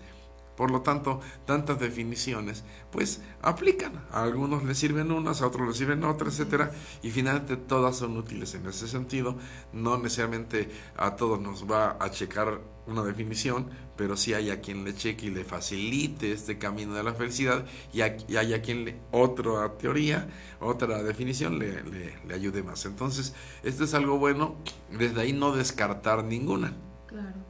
Por 0.58 0.72
lo 0.72 0.82
tanto, 0.82 1.20
tantas 1.46 1.78
definiciones, 1.78 2.64
pues 2.90 3.22
aplican. 3.42 3.92
A 4.10 4.24
algunos 4.24 4.64
les 4.64 4.76
sirven 4.76 5.12
unas, 5.12 5.40
a 5.40 5.46
otros 5.46 5.68
les 5.68 5.76
sirven 5.76 6.02
otras, 6.04 6.34
etcétera, 6.38 6.72
y 7.00 7.10
finalmente 7.12 7.56
todas 7.56 7.96
son 7.96 8.16
útiles 8.16 8.54
en 8.54 8.66
ese 8.66 8.88
sentido. 8.88 9.36
No 9.72 9.96
necesariamente 9.98 10.68
a 10.96 11.14
todos 11.14 11.40
nos 11.40 11.64
va 11.70 11.96
a 12.00 12.10
checar 12.10 12.60
una 12.88 13.04
definición, 13.04 13.70
pero 13.96 14.16
sí 14.16 14.34
hay 14.34 14.50
a 14.50 14.60
quien 14.60 14.82
le 14.84 14.94
cheque 14.96 15.26
y 15.26 15.30
le 15.30 15.44
facilite 15.44 16.32
este 16.32 16.58
camino 16.58 16.94
de 16.94 17.04
la 17.04 17.14
felicidad, 17.14 17.64
y, 17.92 18.00
a- 18.00 18.16
hay 18.38 18.54
a 18.54 18.60
quien 18.62 18.84
le, 18.84 18.98
otra 19.12 19.76
teoría, 19.78 20.28
otra 20.60 21.02
definición 21.04 21.58
le, 21.60 21.82
le- 21.84 22.18
le 22.26 22.34
ayude 22.34 22.62
más. 22.64 22.84
Entonces, 22.86 23.32
esto 23.62 23.84
es 23.84 23.94
algo 23.94 24.18
bueno, 24.18 24.56
desde 24.90 25.20
ahí 25.20 25.32
no 25.32 25.54
descartar 25.54 26.24
ninguna 26.24 26.72
Claro. 27.06 27.47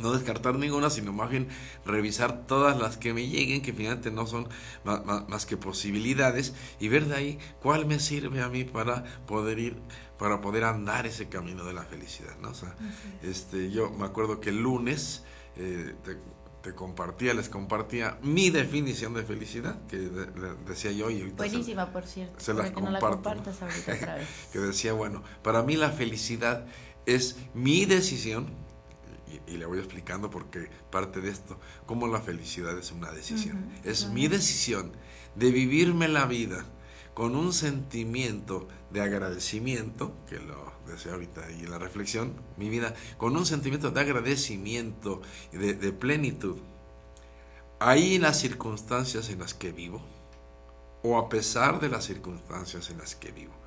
No 0.00 0.12
descartar 0.12 0.56
ninguna, 0.56 0.90
sino 0.90 1.12
más 1.12 1.30
bien 1.30 1.48
revisar 1.84 2.46
todas 2.46 2.78
las 2.78 2.96
que 2.96 3.12
me 3.14 3.28
lleguen, 3.28 3.62
que 3.62 3.72
finalmente 3.72 4.10
no 4.10 4.26
son 4.26 4.48
más, 4.84 5.46
que 5.46 5.56
posibilidades, 5.56 6.54
y 6.78 6.88
ver 6.88 7.06
de 7.06 7.16
ahí 7.16 7.38
cuál 7.62 7.86
me 7.86 7.98
sirve 8.00 8.42
a 8.42 8.48
mí 8.48 8.64
para 8.64 9.04
poder 9.26 9.58
ir, 9.58 9.76
para 10.18 10.40
poder 10.40 10.64
andar 10.64 11.06
ese 11.06 11.28
camino 11.28 11.64
de 11.64 11.72
la 11.74 11.82
felicidad, 11.84 12.36
¿no? 12.40 12.50
O 12.50 12.54
sea, 12.54 12.74
este, 13.22 13.70
yo 13.70 13.90
me 13.90 14.04
acuerdo 14.06 14.40
que 14.40 14.50
el 14.50 14.60
lunes 14.62 15.24
eh, 15.56 15.94
te, 16.04 16.16
te 16.62 16.74
compartía, 16.74 17.32
les 17.34 17.48
compartía 17.48 18.18
mi 18.22 18.50
definición 18.50 19.14
de 19.14 19.22
felicidad, 19.22 19.80
que 19.86 19.96
de- 19.96 20.26
de- 20.26 20.54
decía 20.66 20.92
yo 20.92 21.10
y 21.10 21.20
ahorita 21.20 21.42
se- 21.44 21.48
Buenísima, 21.50 21.86
por 21.92 22.04
cierto. 22.04 22.38
se 22.38 22.52
las 22.54 22.70
que 22.70 22.80
no 22.80 22.90
la 22.90 22.98
comparto, 22.98 23.30
¿no? 23.30 23.34
compartas 23.44 23.62
ahorita 23.62 23.94
otra 23.94 24.14
vez. 24.16 24.28
que 24.52 24.58
decía, 24.58 24.92
bueno, 24.92 25.22
para 25.42 25.62
mí 25.62 25.76
la 25.76 25.90
felicidad 25.90 26.66
es 27.06 27.36
mi 27.54 27.86
decisión, 27.86 28.50
y, 29.30 29.52
y 29.52 29.56
le 29.56 29.66
voy 29.66 29.78
explicando 29.78 30.30
porque 30.30 30.68
parte 30.90 31.20
de 31.20 31.30
esto, 31.30 31.58
cómo 31.86 32.06
la 32.08 32.20
felicidad 32.20 32.78
es 32.78 32.92
una 32.92 33.10
decisión. 33.12 33.70
es 33.84 34.08
mi 34.08 34.28
decisión 34.28 34.92
de 35.34 35.50
vivirme 35.50 36.08
la 36.08 36.26
vida 36.26 36.64
con 37.14 37.36
un 37.36 37.52
sentimiento 37.52 38.68
de 38.90 39.02
agradecimiento, 39.02 40.14
que 40.28 40.38
lo 40.38 40.72
decía 40.86 41.12
ahorita 41.12 41.44
ahí 41.44 41.60
en 41.60 41.70
la 41.70 41.78
reflexión, 41.78 42.34
mi 42.56 42.68
vida, 42.68 42.94
con 43.18 43.36
un 43.36 43.46
sentimiento 43.46 43.90
de 43.90 44.00
agradecimiento 44.00 45.20
y 45.52 45.58
de, 45.58 45.74
de 45.74 45.92
plenitud. 45.92 46.56
Ahí 47.78 48.16
en 48.16 48.22
las 48.22 48.38
circunstancias 48.38 49.30
en 49.30 49.40
las 49.40 49.54
que 49.54 49.72
vivo, 49.72 50.00
o 51.02 51.18
a 51.18 51.28
pesar 51.28 51.80
de 51.80 51.88
las 51.88 52.04
circunstancias 52.04 52.90
en 52.90 52.98
las 52.98 53.14
que 53.16 53.32
vivo. 53.32 53.59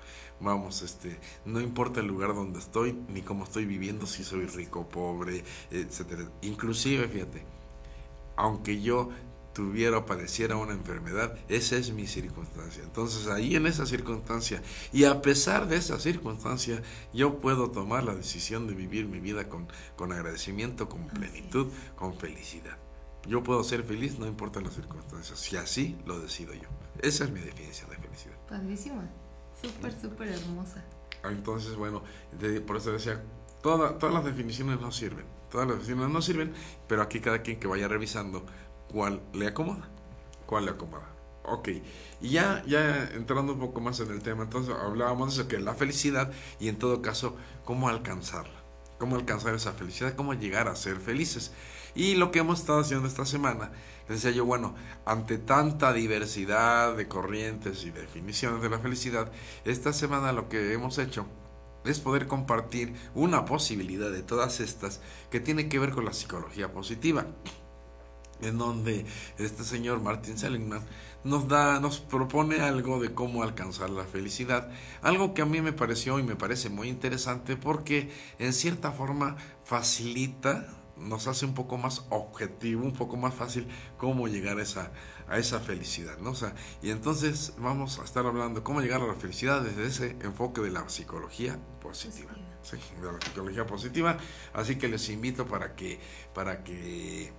Vamos, 0.44 0.82
este, 0.82 1.18
no 1.46 1.62
importa 1.62 2.02
el 2.02 2.08
lugar 2.08 2.36
donde 2.36 2.60
estoy, 2.60 2.94
ni 3.08 3.22
cómo 3.22 3.46
estoy 3.46 3.66
viviendo, 3.66 4.06
si 4.06 4.26
soy 4.26 4.46
rico, 4.46 4.90
pobre, 4.90 5.44
etcétera. 5.72 6.30
Inclusive, 6.42 7.08
fíjate, 7.08 7.46
aunque 8.36 8.82
yo 8.82 9.10
tuviera 9.54 10.00
o 10.00 10.06
padeciera 10.06 10.58
una 10.58 10.74
enfermedad, 10.74 11.38
esa 11.48 11.78
es 11.78 11.92
mi 11.92 12.08
circunstancia. 12.08 12.84
Entonces, 12.84 13.28
ahí 13.28 13.56
en 13.56 13.68
esa 13.68 13.86
circunstancia, 13.86 14.62
y 14.92 15.06
a 15.06 15.22
pesar 15.22 15.68
de 15.68 15.78
esa 15.78 16.00
circunstancia, 16.00 16.82
yo 17.14 17.40
puedo 17.40 17.72
tomar 17.72 18.04
la 18.04 18.16
decisión 18.16 18.68
de 18.68 18.74
vivir 18.74 19.08
mi 19.08 19.20
vida 19.20 19.48
con, 19.48 19.68
con 19.96 20.12
agradecimiento, 20.12 20.90
con 20.90 21.08
plenitud, 21.08 21.68
con 21.96 22.16
felicidad. 22.16 22.78
Yo 23.26 23.42
puedo 23.42 23.64
ser 23.64 23.84
feliz, 23.84 24.20
no 24.20 24.28
importa 24.28 24.60
las 24.60 24.74
circunstancias, 24.74 25.40
si 25.40 25.56
así 25.56 25.96
lo 26.06 26.20
decido 26.20 26.54
yo. 26.54 26.68
Esa 27.02 27.24
es 27.24 27.32
mi 27.32 27.40
definición 27.40 27.90
de 27.90 27.98
felicidad. 27.98 28.36
Padrísima. 28.50 29.10
Súper, 29.64 29.94
súper 30.00 30.28
hermosa. 30.30 30.84
Entonces, 31.24 31.76
bueno, 31.76 32.04
de- 32.40 32.62
por 32.62 32.78
eso 32.78 32.92
decía, 32.92 33.24
toda- 33.62 33.98
todas 33.98 34.14
las 34.14 34.26
definiciones 34.26 34.80
no 34.82 34.92
sirven, 34.92 35.26
todas 35.50 35.68
las 35.68 35.78
definiciones 35.78 36.14
no 36.14 36.22
sirven, 36.22 36.54
pero 36.88 37.02
aquí 37.02 37.20
cada 37.22 37.42
quien 37.42 37.60
que 37.60 37.68
vaya 37.68 37.88
revisando 37.88 38.46
cuál 38.92 39.22
le 39.34 39.48
acomoda, 39.48 39.90
cuál 40.46 40.66
le 40.66 40.72
acomoda. 40.72 41.08
Ok, 41.46 41.70
y 42.22 42.30
ya, 42.30 42.64
ya 42.66 43.10
entrando 43.16 43.54
un 43.54 43.60
poco 43.60 43.82
más 43.82 44.00
en 44.00 44.12
el 44.12 44.22
tema, 44.22 44.44
entonces 44.44 44.74
hablábamos 44.74 45.36
de 45.36 45.42
eso, 45.42 45.50
que 45.50 45.60
la 45.60 45.74
felicidad 45.76 46.32
y 46.60 46.70
en 46.70 46.78
todo 46.78 47.02
caso, 47.02 47.36
cómo 47.66 47.90
alcanzarla, 47.90 48.64
cómo 48.98 49.16
alcanzar 49.18 49.54
esa 49.54 49.74
felicidad, 49.74 50.16
cómo 50.16 50.34
llegar 50.34 50.68
a 50.70 50.76
ser 50.78 50.98
felices. 50.98 51.52
Y 51.96 52.16
lo 52.16 52.32
que 52.32 52.40
hemos 52.40 52.60
estado 52.62 52.80
haciendo 52.80 53.08
esta 53.08 53.26
semana, 53.26 53.72
decía 54.08 54.32
yo, 54.32 54.46
bueno, 54.46 54.76
ante 55.06 55.38
tanta 55.38 55.94
diversidad 55.94 56.96
de 56.96 57.08
corrientes 57.08 57.86
y 57.86 57.92
definiciones 57.92 58.62
de 58.62 58.70
la 58.70 58.80
felicidad, 58.80 59.32
esta 59.66 59.94
semana 59.94 60.34
lo 60.34 60.50
que 60.50 60.74
hemos 60.74 60.98
hecho 60.98 61.26
es 61.86 62.00
poder 62.00 62.28
compartir 62.28 62.94
una 63.14 63.46
posibilidad 63.46 64.12
de 64.12 64.24
todas 64.24 64.60
estas 64.60 65.02
que 65.30 65.40
tiene 65.40 65.70
que 65.70 65.80
ver 65.80 65.92
con 65.92 66.06
la 66.06 66.14
psicología 66.14 66.72
positiva. 66.72 67.26
en 68.42 68.58
donde 68.58 69.06
este 69.38 69.64
señor 69.64 70.02
Martin 70.02 70.38
Seligman 70.38 70.86
nos 71.24 71.48
da, 71.48 71.80
nos 71.80 72.00
propone 72.00 72.60
algo 72.60 73.00
de 73.00 73.14
cómo 73.14 73.44
alcanzar 73.44 73.90
la 73.90 74.04
felicidad, 74.04 74.70
algo 75.02 75.34
que 75.34 75.42
a 75.42 75.46
mí 75.46 75.62
me 75.62 75.72
pareció 75.72 76.20
y 76.20 76.24
me 76.24 76.36
parece 76.36 76.70
muy 76.70 76.90
interesante 76.90 77.56
porque 77.56 78.12
en 78.40 78.52
cierta 78.52 78.92
forma 78.92 79.38
facilita, 79.64 80.68
nos 80.98 81.28
hace 81.28 81.46
un 81.46 81.54
poco 81.54 81.78
más 81.78 82.06
objetivo, 82.10 82.84
un 82.84 82.94
poco 82.94 83.18
más 83.18 83.34
fácil 83.34 83.68
cómo 83.98 84.28
llegar 84.28 84.60
a 84.60 84.64
esa, 84.64 84.92
a 85.28 85.38
esa 85.38 85.60
felicidad, 85.60 86.18
¿no? 86.20 86.32
O 86.32 86.36
sea, 86.36 86.54
y 86.82 86.92
entonces 86.92 87.54
vamos 87.58 88.00
a 88.00 88.04
estar 88.04 88.26
hablando 88.26 88.64
cómo 88.64 88.82
llegar 88.82 89.02
a 89.02 89.08
la 89.08 89.16
felicidad 89.16 89.62
desde 89.62 89.86
ese 89.86 90.18
enfoque 90.22 90.62
de 90.62 90.72
la 90.72 90.88
psicología 90.90 91.60
positiva. 91.82 92.32
Sí, 92.62 92.78
de 93.02 93.12
la 93.12 93.20
psicología 93.20 93.66
positiva. 93.66 94.18
Así 94.54 94.78
que 94.78 94.88
les 94.88 95.10
invito 95.10 95.46
para 95.46 95.76
que, 95.76 96.00
para 96.34 96.64
que 96.64 97.34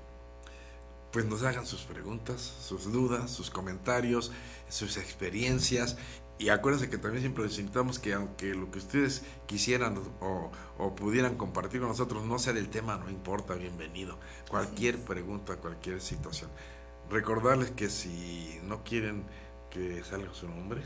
pues 1.15 1.25
nos 1.27 1.45
hagan 1.45 1.65
sus 1.65 1.83
preguntas, 1.83 2.41
sus 2.41 2.93
dudas, 2.93 3.31
sus 3.31 3.49
comentarios, 3.49 4.33
sus 4.69 4.97
experiencias. 4.97 5.97
Y 6.39 6.49
acuérdense 6.49 6.91
que 6.91 6.99
también 6.99 7.23
siempre 7.23 7.45
les 7.45 7.59
invitamos 7.59 7.99
que 7.99 8.13
aunque 8.13 8.55
lo 8.55 8.71
que 8.71 8.79
ustedes 8.79 9.23
quisieran 9.47 9.99
o, 10.21 10.51
o 10.79 10.95
pudieran 10.95 11.37
compartir 11.37 11.81
con 11.81 11.91
nosotros 11.91 12.25
no 12.25 12.39
sea 12.39 12.53
del 12.53 12.69
tema, 12.69 12.97
no 12.97 13.09
importa, 13.09 13.55
bienvenido. 13.55 14.19
Cualquier 14.51 14.99
pregunta, 14.99 15.57
cualquier 15.57 16.01
situación. 16.01 16.51
Recordarles 17.09 17.71
que 17.71 17.89
si 17.89 18.59
no 18.65 18.83
quieren 18.83 19.25
que 19.71 20.03
salga 20.03 20.33
su 20.35 20.49
nombre, 20.49 20.83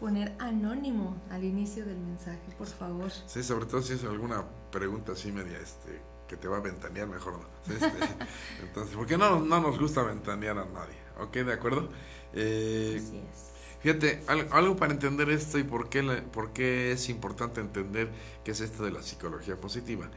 Poner 0.00 0.32
anónimo 0.38 1.20
al 1.28 1.42
inicio 1.42 1.84
del 1.84 1.98
mensaje, 1.98 2.38
por 2.56 2.68
favor. 2.68 3.10
Sí, 3.26 3.42
sobre 3.42 3.66
todo 3.66 3.82
si 3.82 3.94
es 3.94 4.04
alguna 4.04 4.44
pregunta 4.70 5.12
así 5.12 5.32
media 5.32 5.58
este 5.58 6.00
que 6.28 6.36
te 6.36 6.46
va 6.46 6.58
a 6.58 6.60
ventanear, 6.60 7.08
mejor 7.08 7.40
no. 7.40 7.74
Este, 7.74 7.98
entonces, 8.62 8.94
porque 8.94 9.18
no, 9.18 9.40
no 9.40 9.60
nos 9.60 9.76
gusta 9.76 10.02
ventanear 10.02 10.58
a 10.58 10.66
nadie, 10.66 10.94
¿ok? 11.18 11.32
¿De 11.38 11.52
acuerdo? 11.52 11.88
Eh, 12.32 13.02
Así 13.02 13.16
es. 13.16 13.47
Fíjate, 13.80 14.22
al- 14.26 14.48
algo 14.52 14.76
para 14.76 14.92
entender 14.92 15.30
esto 15.30 15.58
y 15.58 15.62
por 15.64 15.88
qué, 15.88 16.02
la- 16.02 16.22
por 16.24 16.52
qué 16.52 16.92
es 16.92 17.08
importante 17.08 17.60
entender 17.60 18.10
qué 18.44 18.50
es 18.52 18.60
esto 18.60 18.84
de 18.84 18.90
la 18.90 19.02
psicología 19.02 19.56
positiva. 19.60 20.10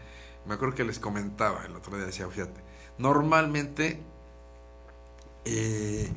Me 0.45 0.55
acuerdo 0.55 0.75
que 0.75 0.83
les 0.83 0.99
comentaba 0.99 1.65
el 1.65 1.75
otro 1.75 1.95
día, 1.97 2.05
decía, 2.07 2.27
fíjate, 2.27 2.61
normalmente 2.97 3.99
eh, 5.45 6.09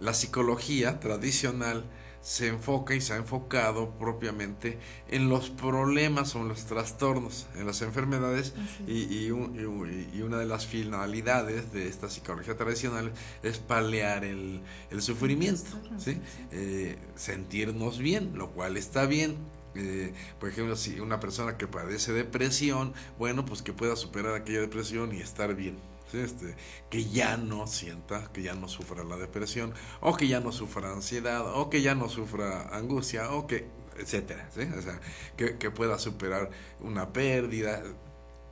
la 0.00 0.14
psicología 0.14 1.00
tradicional 1.00 1.84
se 2.24 2.48
enfoca 2.48 2.94
y 2.94 3.00
se 3.02 3.12
ha 3.12 3.16
enfocado 3.16 3.90
propiamente 3.98 4.78
en 5.08 5.28
los 5.28 5.50
problemas 5.50 6.34
o 6.34 6.40
en 6.40 6.48
los 6.48 6.64
trastornos, 6.64 7.46
en 7.54 7.66
las 7.66 7.82
enfermedades 7.82 8.54
y, 8.86 9.02
y 9.26 9.30
un- 9.30 9.54
y 9.54 9.64
un- 9.64 10.08
y 10.14 10.22
una 10.22 10.38
de 10.38 10.46
las 10.46 10.66
finalidades 10.66 11.72
de 11.72 11.86
esta 11.86 12.08
psicología 12.08 12.56
tradicional 12.56 13.12
es 13.42 13.58
paliar 13.58 14.24
el, 14.24 14.62
el 14.90 15.02
sufrimiento, 15.02 15.70
¿sí? 15.98 16.18
Eh, 16.50 16.96
sentirnos 17.14 17.98
bien, 17.98 18.32
lo 18.38 18.50
cual 18.52 18.76
está 18.78 19.06
bien. 19.06 19.36
Eh, 19.74 20.14
por 20.40 20.48
ejemplo, 20.48 20.76
si 20.76 21.00
una 21.00 21.20
persona 21.20 21.58
que 21.58 21.66
padece 21.66 22.12
depresión, 22.12 22.94
bueno, 23.18 23.44
pues 23.44 23.60
que 23.62 23.72
pueda 23.74 23.96
superar 23.96 24.34
aquella 24.34 24.60
depresión 24.60 25.14
y 25.14 25.20
estar 25.20 25.54
bien. 25.54 25.78
Este, 26.14 26.56
que 26.90 27.04
ya 27.04 27.36
no 27.36 27.66
sienta, 27.66 28.30
que 28.32 28.42
ya 28.42 28.54
no 28.54 28.68
sufra 28.68 29.04
la 29.04 29.16
depresión, 29.16 29.74
o 30.00 30.16
que 30.16 30.28
ya 30.28 30.40
no 30.40 30.52
sufra 30.52 30.92
ansiedad, 30.92 31.44
o 31.58 31.70
que 31.70 31.82
ya 31.82 31.94
no 31.94 32.08
sufra 32.08 32.68
angustia, 32.76 33.30
o 33.32 33.46
que, 33.46 33.66
etcétera, 33.98 34.48
¿sí? 34.54 34.62
O 34.78 34.82
sea, 34.82 35.00
que, 35.36 35.58
que 35.58 35.70
pueda 35.70 35.98
superar 35.98 36.50
una 36.80 37.12
pérdida. 37.12 37.82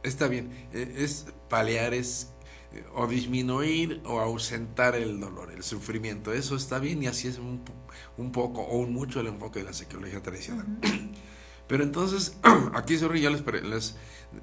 Está 0.02 0.26
bien, 0.28 0.50
eh, 0.73 0.95
es 0.99 1.26
paliar, 1.49 1.95
es 1.95 2.33
eh, 2.73 2.85
o 2.95 3.07
disminuir 3.07 4.00
o 4.04 4.21
ausentar 4.21 4.97
el 4.97 5.21
dolor, 5.21 5.52
el 5.52 5.62
sufrimiento. 5.62 6.33
Eso 6.33 6.57
está 6.57 6.78
bien 6.81 7.02
y 7.02 7.07
así 7.07 7.28
es 7.28 7.38
un, 7.38 7.61
po- 7.64 7.73
un 8.16 8.33
poco 8.33 8.62
o 8.62 8.78
un 8.78 8.92
mucho 8.92 9.21
el 9.21 9.28
enfoque 9.28 9.61
de 9.61 9.66
la 9.66 9.73
psicología 9.73 10.23
tradicional. 10.23 10.66
Pero 11.69 11.85
entonces, 11.85 12.37
aquí 12.75 12.99
sobre 12.99 13.21
yo 13.21 13.31
les, 13.31 13.45
les- 13.64 13.97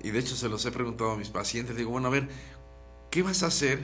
y 0.03 0.11
de 0.11 0.19
hecho 0.19 0.35
se 0.35 0.47
los 0.49 0.65
he 0.65 0.71
preguntado 0.71 1.11
a 1.11 1.17
mis 1.17 1.29
pacientes, 1.29 1.75
digo, 1.75 1.91
bueno, 1.91 2.07
a 2.07 2.11
ver, 2.11 2.29
¿qué 3.09 3.23
vas 3.23 3.43
a 3.43 3.47
hacer 3.47 3.83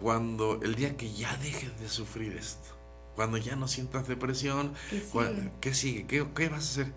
cuando 0.00 0.60
el 0.62 0.74
día 0.74 0.96
que 0.96 1.12
ya 1.12 1.36
dejes 1.38 1.78
de 1.80 1.88
sufrir 1.88 2.36
esto? 2.36 2.74
Cuando 3.14 3.38
ya 3.38 3.56
no 3.56 3.66
sientas 3.66 4.06
depresión, 4.06 4.74
¿Qué 4.90 5.00
sigue? 5.00 5.52
¿qué 5.60 5.74
sigue? 5.74 6.06
¿Qué, 6.06 6.26
qué 6.34 6.48
vas 6.48 6.58
a 6.64 6.82
hacer? 6.82 6.92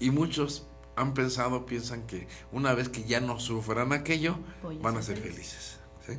Y 0.00 0.10
muchos 0.10 0.66
han 0.96 1.14
pensado, 1.14 1.66
piensan 1.66 2.06
que 2.06 2.28
una 2.52 2.74
vez 2.74 2.88
que 2.88 3.04
ya 3.04 3.20
no 3.20 3.38
sufran 3.38 3.92
aquello, 3.92 4.38
Voy 4.62 4.78
van 4.78 4.96
a 4.96 5.02
ser 5.02 5.18
feliz. 5.18 5.34
felices. 5.34 5.78
¿sí? 6.06 6.18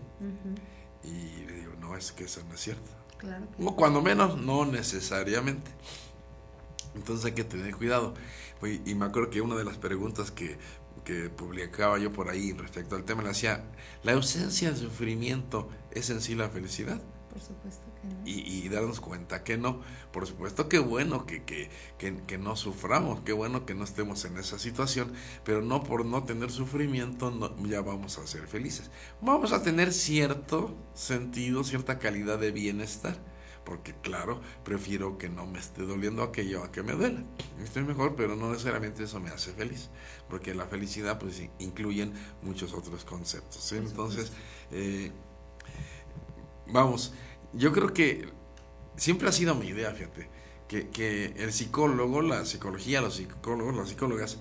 Y 1.03 1.45
le 1.45 1.53
digo, 1.53 1.73
no, 1.79 1.95
es 1.95 2.11
que 2.11 2.25
eso 2.25 2.41
no 2.47 2.55
es 2.55 2.61
cierto. 2.61 2.89
Claro 3.17 3.47
O 3.59 3.75
cuando 3.75 4.01
menos, 4.01 4.37
no 4.37 4.65
necesariamente. 4.65 5.71
Entonces 6.95 7.25
hay 7.25 7.31
que 7.33 7.43
tener 7.43 7.75
cuidado. 7.75 8.13
Y 8.85 8.95
me 8.95 9.05
acuerdo 9.05 9.29
que 9.29 9.41
una 9.41 9.55
de 9.55 9.63
las 9.63 9.77
preguntas 9.77 10.31
que, 10.31 10.57
que 11.07 11.29
publicaba 11.29 11.97
yo 11.99 12.11
por 12.11 12.29
ahí 12.29 12.53
respecto 12.53 12.95
al 12.97 13.05
tema 13.05 13.21
le 13.23 13.29
decía, 13.29 13.63
¿la 14.03 14.13
ausencia 14.13 14.71
de 14.71 14.77
sufrimiento 14.77 15.69
es 15.91 16.09
en 16.09 16.21
sí 16.21 16.35
la 16.35 16.49
felicidad? 16.49 17.01
por 17.29 17.41
supuesto 17.41 17.85
que 18.01 18.07
no. 18.07 18.15
y, 18.25 18.65
y 18.65 18.69
darnos 18.69 18.99
cuenta 18.99 19.43
que 19.43 19.57
no. 19.57 19.81
Por 20.11 20.25
supuesto 20.25 20.67
que 20.69 20.79
bueno 20.79 21.25
que, 21.27 21.43
que, 21.43 21.69
que, 21.99 22.15
que 22.25 22.37
no 22.39 22.55
suframos, 22.55 23.21
qué 23.21 23.31
bueno 23.33 23.65
que 23.65 23.75
no 23.75 23.83
estemos 23.83 24.25
en 24.25 24.37
esa 24.37 24.57
situación, 24.57 25.13
pero 25.43 25.61
no 25.61 25.83
por 25.83 26.03
no 26.05 26.23
tener 26.23 26.49
sufrimiento 26.51 27.29
no- 27.31 27.55
ya 27.67 27.81
vamos 27.81 28.17
a 28.17 28.25
ser 28.25 28.47
felices. 28.47 28.89
Vamos 29.21 29.51
a 29.53 29.61
tener 29.61 29.93
cierto 29.93 30.75
sentido, 30.95 31.63
cierta 31.63 31.99
calidad 31.99 32.39
de 32.39 32.51
bienestar. 32.51 33.17
Porque 33.67 33.93
claro, 34.01 34.39
prefiero 34.63 35.17
que 35.17 35.27
no 35.29 35.45
me 35.45 35.59
esté 35.59 35.81
doliendo 35.83 36.23
aquello 36.23 36.63
a 36.63 36.71
que 36.71 36.83
me 36.83 36.93
duela. 36.93 37.21
Estoy 37.61 37.83
mejor, 37.83 38.15
pero 38.15 38.35
no 38.37 38.49
necesariamente 38.51 39.03
eso 39.03 39.19
me 39.19 39.29
hace 39.29 39.51
feliz. 39.51 39.89
Porque 40.29 40.55
la 40.55 40.65
felicidad 40.67 41.19
pues 41.19 41.39
in- 41.41 41.51
incluyen 41.59 42.13
muchos 42.41 42.73
otros 42.73 43.03
conceptos. 43.03 43.61
¿sí? 43.61 43.75
Entonces, 43.75 44.31
eh, 44.71 45.11
vamos, 46.67 47.13
yo 47.53 47.71
creo 47.71 47.93
que 47.93 48.29
siempre 48.95 49.29
ha 49.29 49.31
sido 49.31 49.55
mi 49.55 49.67
idea, 49.67 49.91
fíjate, 49.93 50.29
que, 50.67 50.89
que 50.89 51.25
el 51.37 51.53
psicólogo, 51.53 52.21
la 52.21 52.45
psicología, 52.45 53.01
los 53.01 53.15
psicólogos, 53.15 53.75
las 53.75 53.89
psicólogas, 53.89 54.39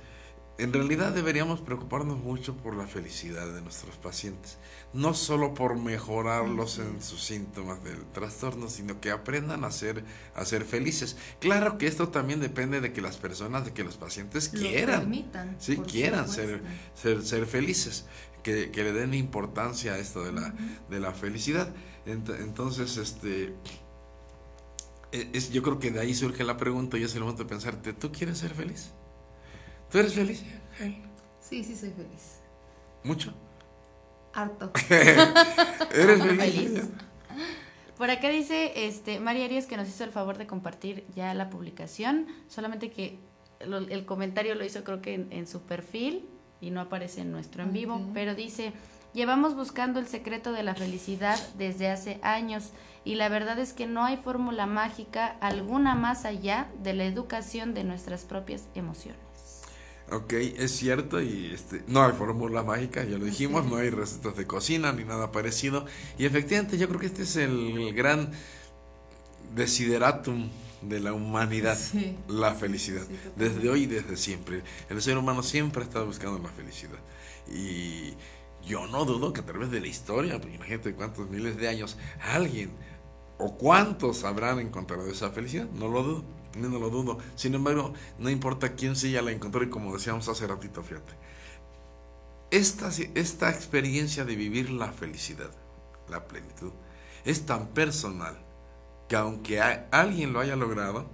en 0.59 0.73
realidad 0.73 1.13
deberíamos 1.13 1.61
preocuparnos 1.61 2.19
mucho 2.19 2.57
por 2.57 2.75
la 2.77 2.87
felicidad 2.87 3.53
de 3.53 3.61
nuestros 3.63 3.97
pacientes. 3.97 4.59
No 4.97 5.13
solo 5.15 5.53
por 5.55 5.77
mejorarlos 5.79 6.79
en 6.79 7.03
sus 7.03 7.23
síntomas 7.23 7.85
del 7.85 8.05
trastorno, 8.13 8.69
sino 8.69 9.01
que 9.01 9.11
aprendan 9.11 9.65
a 9.65 9.71
ser, 9.71 10.05
a 10.35 10.45
ser 10.45 10.65
felices. 10.65 11.17
Claro 11.39 11.77
que 11.79 11.87
esto 11.87 12.09
también 12.09 12.41
depende 12.41 12.81
de 12.81 12.93
que 12.93 13.03
las 13.03 13.17
personas, 13.19 13.65
de 13.67 13.73
que 13.75 13.85
los 13.85 13.97
pacientes 13.99 14.53
Lo 14.55 14.61
quieran. 14.61 15.01
permitan, 15.01 15.57
Sí, 15.59 15.77
quieran 15.77 16.29
ser, 16.29 16.63
ser, 16.95 17.23
ser 17.23 17.47
felices, 17.47 18.07
que, 18.43 18.71
que 18.71 18.85
le 18.85 18.93
den 18.93 19.13
importancia 19.15 19.93
a 19.95 19.99
esto 19.99 20.25
de 20.25 20.33
la, 20.33 20.55
de 20.89 20.99
la 21.01 21.13
felicidad. 21.13 21.75
Ent- 22.07 22.39
entonces, 22.41 22.97
este, 22.97 23.55
e- 25.13 25.31
es, 25.33 25.51
yo 25.51 25.63
creo 25.63 25.79
que 25.79 25.91
de 25.91 26.01
ahí 26.01 26.15
surge 26.15 26.43
la 26.45 26.57
pregunta 26.57 26.99
y 26.99 27.03
es 27.05 27.15
el 27.15 27.21
momento 27.21 27.43
de 27.45 27.49
pensarte, 27.49 27.93
¿tú 27.93 28.11
quieres 28.13 28.39
ser 28.39 28.55
feliz? 28.55 28.93
¿Tú 29.91 29.99
eres 29.99 30.15
feliz? 30.15 30.43
Sí, 31.41 31.63
sí, 31.65 31.77
soy 31.77 31.91
feliz. 31.91 32.41
¿Mucho? 33.05 33.35
Harto. 34.37 34.71
¿Eres 34.91 36.23
feliz? 36.23 36.39
Feliz. 36.71 36.83
Por 37.97 38.11
acá 38.11 38.29
dice 38.29 38.87
este 38.87 39.21
María 39.21 39.47
Arias 39.47 39.67
que 39.67 39.77
nos 39.77 39.89
hizo 39.89 40.05
el 40.05 40.11
favor 40.11 40.37
de 40.39 40.47
compartir 40.47 41.07
ya 41.15 41.33
la 41.35 41.49
publicación, 41.49 42.27
solamente 42.49 42.91
que 42.91 43.19
lo- 43.65 43.79
el 43.79 44.05
comentario 44.05 44.55
lo 44.55 44.65
hizo 44.65 44.85
creo 44.85 45.01
que 45.01 45.15
en, 45.15 45.29
en 45.33 45.47
su 45.47 45.63
perfil 45.63 46.27
y 46.61 46.71
no 46.71 46.81
aparece 46.83 47.23
en 47.23 47.33
nuestro 47.33 47.63
en 47.63 47.73
vivo, 47.73 48.01
pero 48.13 48.35
dice, 48.35 48.73
llevamos 49.15 49.55
buscando 49.55 49.99
el 49.99 50.07
secreto 50.07 50.53
de 50.53 50.63
la 50.63 50.75
felicidad 50.75 51.39
desde 51.57 51.89
hace 51.89 52.19
años 52.23 52.71
y 53.05 53.15
la 53.15 53.29
verdad 53.31 53.59
es 53.59 53.73
que 53.73 53.87
no 53.87 54.05
hay 54.05 54.19
fórmula 54.19 54.67
mágica 54.67 55.37
alguna 55.41 55.95
más 55.95 56.27
allá 56.27 56.69
de 56.83 56.93
la 56.93 57.05
educación 57.05 57.73
de 57.73 57.85
nuestras 57.85 58.25
propias 58.25 58.69
emociones. 58.75 59.21
Ok, 60.13 60.35
es 60.35 60.71
cierto 60.71 61.21
y 61.21 61.51
este, 61.53 61.83
no 61.89 62.05
hay 62.05 62.13
fórmula 62.13 62.63
mágica, 62.63 63.03
ya 63.03 63.19
lo 63.19 63.25
dijimos, 63.25 63.67
no 63.67 63.77
hay 63.77 63.91
recetas 63.91 64.37
de 64.37 64.47
cocina 64.47 64.93
ni 64.93 65.03
nada 65.05 65.33
parecido. 65.33 65.85
Y 66.17 66.27
efectivamente 66.27 66.79
yo 66.79 66.87
creo 66.89 67.01
que 67.01 67.07
este 67.07 67.23
es 67.25 67.35
el, 67.37 67.93
gran 67.93 68.31
desideratum 69.55 70.49
de 70.83 71.01
la 71.01 71.13
humanidad, 71.13 71.77
Sí. 71.77 72.17
la 72.29 72.55
felicidad. 72.55 73.03
Sí, 73.09 73.17
desde 73.35 73.69
hoy 73.69 73.83
y 73.83 73.87
desde 73.87 74.17
siempre. 74.17 74.63
El 74.89 75.03
ser 75.03 75.19
humano 75.19 75.43
siempre 75.43 75.83
ha 75.83 75.85
estado 75.85 76.07
buscando 76.07 76.39
la 76.39 76.51
felicidad. 76.51 76.99
Y 77.53 78.15
yo 78.65 78.87
no 78.87 79.05
dudo 79.05 79.33
que 79.33 79.41
a 79.41 79.47
través 79.47 79.71
de 79.73 79.81
la 79.81 79.89
historia, 79.89 80.41
pues 80.41 80.55
imagínate 80.55 80.95
cuántos 80.95 81.29
miles 81.31 81.57
de 81.57 81.69
años, 81.69 81.97
alguien 82.21 82.71
o 83.39 83.57
cuántos 83.57 84.23
habrán 84.25 84.61
encontrado 84.61 85.09
esa 85.11 85.31
felicidad, 85.31 85.69
no 85.71 85.89
lo 85.89 86.03
dudo, 86.03 86.25
no 86.57 86.79
lo 86.79 86.91
dudo. 86.91 87.19
Sin 87.35 87.55
embargo, 87.55 87.93
no 88.19 88.31
importa 88.31 88.75
quién 88.75 88.97
sí 88.97 89.13
ya 89.13 89.23
la 89.23 89.33
encontró 89.33 89.63
y 89.63 89.71
como 89.71 89.95
decíamos 89.95 90.29
hace 90.29 90.47
ratito, 90.47 90.83
fíjate. 90.83 91.13
Esta, 92.51 92.91
esta 93.15 93.51
experiencia 93.51 94.25
de 94.25 94.37
vivir 94.37 94.71
la 94.71 94.93
felicidad 94.93 95.51
la 96.09 96.27
plenitud, 96.27 96.73
es 97.25 97.47
tan 97.47 97.69
personal 97.69 98.37
que 99.09 99.17
aunque 99.17 99.61
alguien 99.61 100.33
lo 100.33 100.41
haya 100.41 100.57
logrado, 100.57 101.09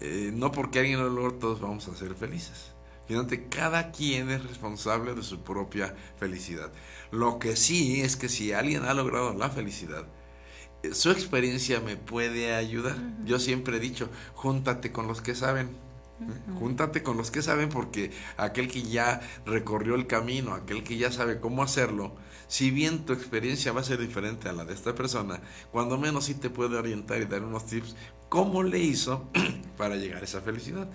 eh, 0.00 0.30
no 0.34 0.52
porque 0.52 0.80
alguien 0.80 0.98
lo 0.98 1.08
logre 1.08 1.38
todos 1.38 1.60
vamos 1.60 1.86
a 1.88 1.94
ser 1.94 2.14
felices. 2.14 2.72
Finalmente, 3.06 3.48
cada 3.48 3.90
quien 3.90 4.30
es 4.30 4.44
responsable 4.44 5.14
de 5.14 5.22
su 5.22 5.42
propia 5.42 5.94
felicidad. 6.18 6.72
Lo 7.10 7.38
que 7.38 7.56
sí 7.56 8.00
es 8.00 8.16
que 8.16 8.28
si 8.28 8.52
alguien 8.52 8.84
ha 8.84 8.94
logrado 8.94 9.34
la 9.34 9.50
felicidad, 9.50 10.06
su 10.90 11.10
experiencia 11.10 11.80
me 11.80 11.96
puede 11.96 12.54
ayudar. 12.54 12.96
Yo 13.24 13.38
siempre 13.38 13.76
he 13.76 13.80
dicho, 13.80 14.08
júntate 14.34 14.90
con 14.90 15.06
los 15.06 15.20
que 15.20 15.34
saben. 15.34 15.68
¿eh? 15.68 16.52
Júntate 16.58 17.02
con 17.02 17.16
los 17.16 17.30
que 17.30 17.42
saben 17.42 17.68
porque 17.68 18.10
aquel 18.36 18.68
que 18.68 18.82
ya 18.82 19.20
recorrió 19.46 19.94
el 19.94 20.06
camino, 20.06 20.54
aquel 20.54 20.82
que 20.82 20.96
ya 20.96 21.12
sabe 21.12 21.40
cómo 21.40 21.62
hacerlo, 21.62 22.16
si 22.48 22.70
bien 22.70 23.06
tu 23.06 23.12
experiencia 23.12 23.72
va 23.72 23.80
a 23.80 23.84
ser 23.84 23.98
diferente 23.98 24.48
a 24.48 24.52
la 24.52 24.64
de 24.64 24.74
esta 24.74 24.94
persona, 24.94 25.40
cuando 25.70 25.98
menos 25.98 26.24
sí 26.24 26.34
te 26.34 26.50
puede 26.50 26.76
orientar 26.76 27.22
y 27.22 27.26
dar 27.26 27.42
unos 27.42 27.66
tips 27.66 27.94
cómo 28.28 28.62
le 28.62 28.78
hizo 28.78 29.28
para 29.76 29.96
llegar 29.96 30.22
a 30.22 30.24
esa 30.24 30.40
felicidad. 30.40 30.90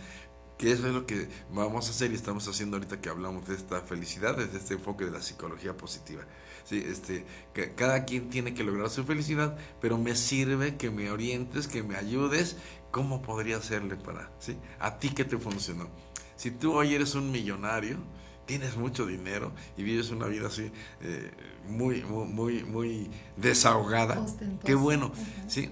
Que 0.58 0.72
eso 0.72 0.88
es 0.88 0.94
lo 0.94 1.06
que 1.06 1.30
vamos 1.54 1.88
a 1.88 1.92
hacer 1.92 2.12
y 2.12 2.16
estamos 2.16 2.48
haciendo 2.48 2.78
ahorita 2.78 3.00
que 3.00 3.10
hablamos 3.10 3.48
de 3.48 3.54
esta 3.54 3.82
felicidad, 3.82 4.36
desde 4.36 4.58
este 4.58 4.74
enfoque 4.74 5.06
de 5.06 5.12
la 5.12 5.22
psicología 5.22 5.78
positiva. 5.78 6.24
Sí, 6.68 6.84
este, 6.86 7.26
que 7.54 7.76
cada 7.76 8.04
quien 8.04 8.30
tiene 8.30 8.54
que 8.54 8.66
lograr 8.66 8.90
su 8.90 9.06
felicidad, 9.06 9.58
pero 9.80 9.98
me 9.98 10.18
sirve 10.18 10.76
que 10.76 10.92
me 10.92 11.10
orientes, 11.10 11.66
que 11.66 11.82
me 11.82 11.96
ayudes, 11.96 12.58
cómo 12.92 13.22
podría 13.22 13.56
hacerle 13.56 13.96
para, 13.96 14.30
¿sí? 14.40 14.58
A 14.78 15.00
ti 15.00 15.10
que 15.12 15.24
te 15.24 15.38
funcionó. 15.38 15.88
Si 16.36 16.52
tú 16.52 16.74
hoy 16.74 16.94
eres 16.94 17.16
un 17.16 17.32
millonario, 17.32 17.98
tienes 18.46 18.76
mucho 18.76 19.06
dinero 19.06 19.54
y 19.78 19.84
vives 19.84 20.10
una 20.10 20.26
vida 20.26 20.48
así 20.48 20.70
eh, 21.02 21.32
muy, 21.70 22.04
muy, 22.04 22.26
muy, 22.26 22.64
muy 22.66 23.10
desahogada, 23.38 24.20
Ostentosa. 24.20 24.66
qué 24.66 24.76
bueno, 24.76 25.14
Ajá. 25.14 25.50
¿sí? 25.50 25.70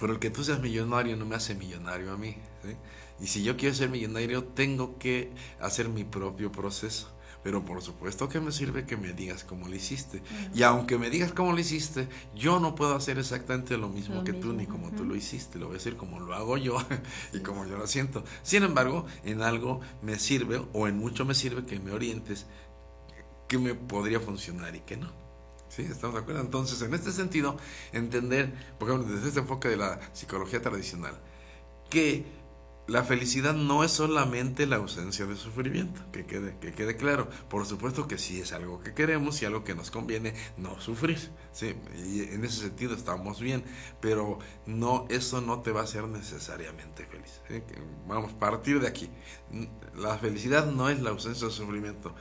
Pero 0.00 0.14
el 0.14 0.18
que 0.18 0.30
tú 0.30 0.44
seas 0.44 0.60
millonario 0.60 1.14
no 1.16 1.26
me 1.26 1.36
hace 1.36 1.54
millonario 1.54 2.10
a 2.10 2.16
mí. 2.16 2.36
¿sí? 2.64 2.74
Y 3.20 3.26
si 3.26 3.42
yo 3.42 3.56
quiero 3.58 3.74
ser 3.74 3.90
millonario, 3.90 4.44
tengo 4.44 4.98
que 4.98 5.30
hacer 5.60 5.90
mi 5.90 6.04
propio 6.04 6.50
proceso. 6.50 7.13
Pero 7.44 7.62
por 7.62 7.82
supuesto 7.82 8.28
que 8.28 8.40
me 8.40 8.50
sirve 8.50 8.86
que 8.86 8.96
me 8.96 9.12
digas 9.12 9.44
cómo 9.44 9.68
lo 9.68 9.76
hiciste. 9.76 10.22
Y 10.54 10.62
aunque 10.62 10.96
me 10.98 11.10
digas 11.10 11.32
cómo 11.32 11.52
lo 11.52 11.60
hiciste, 11.60 12.08
yo 12.34 12.58
no 12.58 12.74
puedo 12.74 12.96
hacer 12.96 13.18
exactamente 13.18 13.76
lo 13.76 13.90
mismo 13.90 14.16
Lo 14.16 14.24
que 14.24 14.32
tú 14.32 14.54
ni 14.54 14.66
como 14.66 14.90
tú 14.90 15.04
lo 15.04 15.14
hiciste. 15.14 15.58
Lo 15.58 15.66
voy 15.66 15.74
a 15.74 15.78
decir 15.78 15.96
como 15.96 16.18
lo 16.20 16.34
hago 16.34 16.56
yo 16.56 16.78
y 17.34 17.40
como 17.40 17.66
yo 17.66 17.76
lo 17.76 17.86
siento. 17.86 18.24
Sin 18.42 18.62
embargo, 18.62 19.04
en 19.24 19.42
algo 19.42 19.80
me 20.02 20.18
sirve 20.18 20.62
o 20.72 20.88
en 20.88 20.96
mucho 20.96 21.26
me 21.26 21.34
sirve 21.34 21.66
que 21.66 21.78
me 21.78 21.92
orientes 21.92 22.46
que 23.46 23.58
me 23.58 23.74
podría 23.74 24.20
funcionar 24.20 24.74
y 24.74 24.80
que 24.80 24.96
no. 24.96 25.12
¿Sí? 25.68 25.82
¿Estamos 25.82 26.14
de 26.14 26.22
acuerdo? 26.22 26.40
Entonces, 26.40 26.80
en 26.82 26.94
este 26.94 27.12
sentido, 27.12 27.58
entender, 27.92 28.54
por 28.78 28.88
ejemplo, 28.88 29.12
desde 29.12 29.28
este 29.28 29.40
enfoque 29.40 29.68
de 29.68 29.76
la 29.76 30.00
psicología 30.12 30.62
tradicional, 30.62 31.18
que 31.90 32.24
la 32.86 33.02
felicidad 33.02 33.54
no 33.54 33.82
es 33.82 33.92
solamente 33.92 34.66
la 34.66 34.76
ausencia 34.76 35.24
de 35.24 35.36
sufrimiento, 35.36 36.02
que 36.12 36.26
quede, 36.26 36.58
que 36.58 36.72
quede 36.72 36.96
claro. 36.96 37.28
Por 37.48 37.64
supuesto 37.64 38.06
que 38.06 38.18
sí 38.18 38.40
es 38.40 38.52
algo 38.52 38.80
que 38.80 38.92
queremos 38.92 39.40
y 39.40 39.46
algo 39.46 39.64
que 39.64 39.74
nos 39.74 39.90
conviene 39.90 40.34
no 40.58 40.78
sufrir. 40.80 41.18
¿sí? 41.52 41.74
Y 41.96 42.20
en 42.34 42.44
ese 42.44 42.60
sentido 42.60 42.94
estamos 42.94 43.40
bien, 43.40 43.64
pero 44.00 44.38
no, 44.66 45.06
eso 45.08 45.40
no 45.40 45.60
te 45.60 45.72
va 45.72 45.80
a 45.80 45.84
hacer 45.84 46.06
necesariamente 46.08 47.06
feliz. 47.06 47.40
Vamos, 48.06 48.34
partir 48.34 48.80
de 48.80 48.88
aquí. 48.88 49.08
La 49.96 50.18
felicidad 50.18 50.66
no 50.66 50.90
es 50.90 51.00
la 51.00 51.10
ausencia 51.10 51.46
de 51.46 51.52
sufrimiento. 51.54 52.14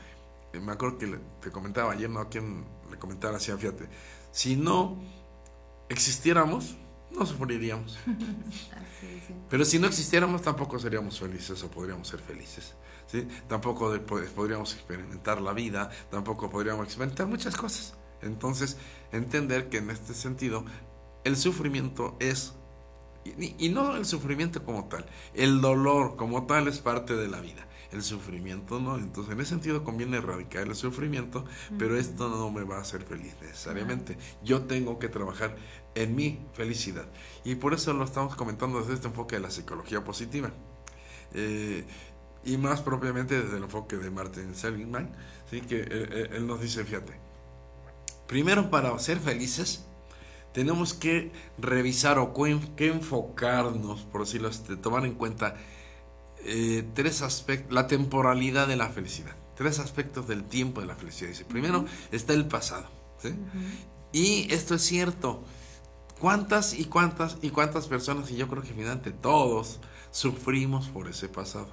Me 0.54 0.72
acuerdo 0.72 0.98
que 0.98 1.20
te 1.42 1.52
comentaba 1.52 1.92
ayer, 1.92 2.10
no 2.10 2.20
a 2.20 2.30
quien 2.30 2.66
le 2.90 2.98
comentaba 2.98 3.38
fíjate, 3.40 3.90
si 4.32 4.56
no 4.56 5.02
existiéramos, 5.90 6.78
no 7.18 7.26
sufriríamos. 7.26 7.98
Así 8.08 9.08
es, 9.18 9.24
sí. 9.28 9.34
Pero 9.50 9.66
si 9.66 9.80
no 9.80 9.88
existiéramos, 9.88 10.42
tampoco 10.42 10.80
seríamos 10.80 11.20
felices 11.20 11.62
o 11.64 11.70
podríamos 11.72 12.08
ser 12.08 12.20
felices. 12.20 12.76
¿sí? 13.08 13.28
Tampoco 13.48 13.92
po- 14.06 14.20
podríamos 14.36 14.74
experimentar 14.74 15.42
la 15.42 15.54
vida, 15.54 15.90
tampoco 16.10 16.50
podríamos 16.50 16.86
experimentar 16.86 17.28
muchas 17.28 17.56
cosas. 17.56 17.96
Entonces, 18.22 18.78
entender 19.12 19.70
que 19.70 19.78
en 19.78 19.90
este 19.90 20.14
sentido, 20.14 20.64
el 21.24 21.36
sufrimiento 21.38 22.16
es, 22.20 22.54
y, 23.26 23.56
y 23.66 23.70
no 23.70 23.96
el 23.96 24.06
sufrimiento 24.06 24.64
como 24.64 24.86
tal, 24.86 25.06
el 25.34 25.62
dolor 25.62 26.16
como 26.16 26.46
tal 26.46 26.68
es 26.68 26.80
parte 26.80 27.16
de 27.16 27.28
la 27.28 27.40
vida. 27.42 27.68
El 27.92 28.02
sufrimiento 28.02 28.80
no, 28.80 28.98
entonces 28.98 29.34
en 29.34 29.40
ese 29.40 29.52
sentido 29.52 29.84
conviene 29.84 30.18
erradicar 30.18 30.64
el 30.64 30.74
sufrimiento, 30.74 31.46
pero 31.78 31.96
esto 31.96 32.28
no 32.28 32.50
me 32.50 32.64
va 32.64 32.78
a 32.78 32.82
hacer 32.82 33.04
feliz 33.04 33.36
necesariamente. 33.40 34.18
Yo 34.44 34.64
tengo 34.64 34.98
que 34.98 35.10
trabajar 35.10 35.56
en 35.96 36.16
mi 36.16 36.40
felicidad. 36.54 37.06
Y 37.44 37.56
por 37.56 37.74
eso 37.74 37.94
lo 37.94 38.04
estamos 38.06 38.36
comentando 38.36 38.80
desde 38.82 38.94
este 38.96 39.08
enfoque 39.08 39.36
de 39.36 39.42
la 39.42 39.52
psicología 39.52 40.04
positiva. 40.04 40.52
Eh, 41.34 41.86
y 42.46 42.58
más 42.58 42.82
propiamente 42.82 43.42
desde 43.42 43.58
el 43.58 43.64
enfoque 43.64 43.98
de 43.98 44.12
Martin 44.12 44.54
Seligman, 44.56 45.12
¿sí? 45.50 45.62
que 45.62 45.82
él, 45.82 46.10
él- 46.14 46.30
él 46.34 46.48
nos 46.48 46.62
dice, 46.62 46.84
fíjate, 46.84 47.14
primero 48.28 48.70
para 48.70 48.98
ser 49.00 49.20
felices 49.20 49.86
tenemos 50.54 50.94
que 50.94 51.32
revisar 51.58 52.20
o 52.20 52.34
que 52.34 52.88
enfocarnos, 52.88 54.02
por 54.02 54.22
decirlo 54.22 54.50
así, 54.50 54.62
tomar 54.82 55.06
en 55.06 55.16
cuenta 55.16 55.56
eh, 56.46 56.84
tres 56.94 57.22
aspectos, 57.22 57.74
la 57.74 57.88
temporalidad 57.88 58.68
de 58.68 58.76
la 58.76 58.90
felicidad, 58.90 59.36
tres 59.56 59.80
aspectos 59.80 60.28
del 60.28 60.44
tiempo 60.44 60.82
de 60.82 60.88
la 60.88 60.96
felicidad. 60.96 61.30
Dice, 61.30 61.46
primero 61.46 61.86
está 62.12 62.34
el 62.34 62.48
pasado, 62.48 62.88
¿sí? 63.20 63.34
Y 64.12 64.54
esto 64.54 64.76
es 64.76 64.82
cierto. 64.84 65.44
¿Cuántas 66.24 66.74
y 66.74 66.86
cuántas 66.86 67.38
y 67.42 67.50
cuántas 67.50 67.88
personas, 67.88 68.32
y 68.32 68.38
yo 68.38 68.48
creo 68.48 68.64
que 68.64 68.72
finalmente 68.72 69.12
todos, 69.12 69.82
sufrimos 70.10 70.88
por 70.88 71.10
ese 71.10 71.28
pasado? 71.28 71.68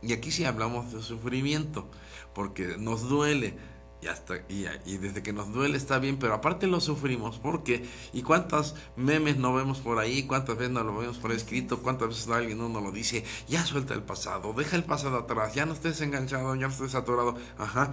Y 0.00 0.14
aquí 0.14 0.30
sí 0.30 0.46
hablamos 0.46 0.90
de 0.90 1.02
sufrimiento, 1.02 1.86
porque 2.34 2.78
nos 2.78 3.10
duele, 3.10 3.58
y, 4.00 4.06
hasta, 4.06 4.36
y, 4.48 4.96
desde 4.96 5.22
que 5.22 5.34
nos 5.34 5.52
duele 5.52 5.76
está 5.76 5.98
bien, 5.98 6.18
pero 6.18 6.32
aparte 6.32 6.66
lo 6.66 6.80
sufrimos, 6.80 7.38
porque, 7.40 7.86
¿y 8.14 8.22
cuántas 8.22 8.74
memes 8.96 9.36
no 9.36 9.52
vemos 9.52 9.80
por 9.80 9.98
ahí? 9.98 10.22
¿Cuántas 10.22 10.56
veces 10.56 10.72
no 10.72 10.82
lo 10.82 10.96
vemos 10.96 11.18
por 11.18 11.32
escrito? 11.32 11.82
¿Cuántas 11.82 12.08
veces 12.08 12.28
alguien 12.28 12.56
no 12.56 12.70
nos 12.70 12.82
lo 12.82 12.92
dice? 12.92 13.22
Ya 13.48 13.66
suelta 13.66 13.92
el 13.92 14.02
pasado, 14.02 14.54
deja 14.54 14.76
el 14.76 14.84
pasado 14.84 15.18
atrás, 15.18 15.52
ya 15.52 15.66
no 15.66 15.74
estés 15.74 16.00
enganchado, 16.00 16.54
ya 16.54 16.68
no 16.68 16.72
estés 16.72 16.94
atorado. 16.94 17.34
Ajá, 17.58 17.92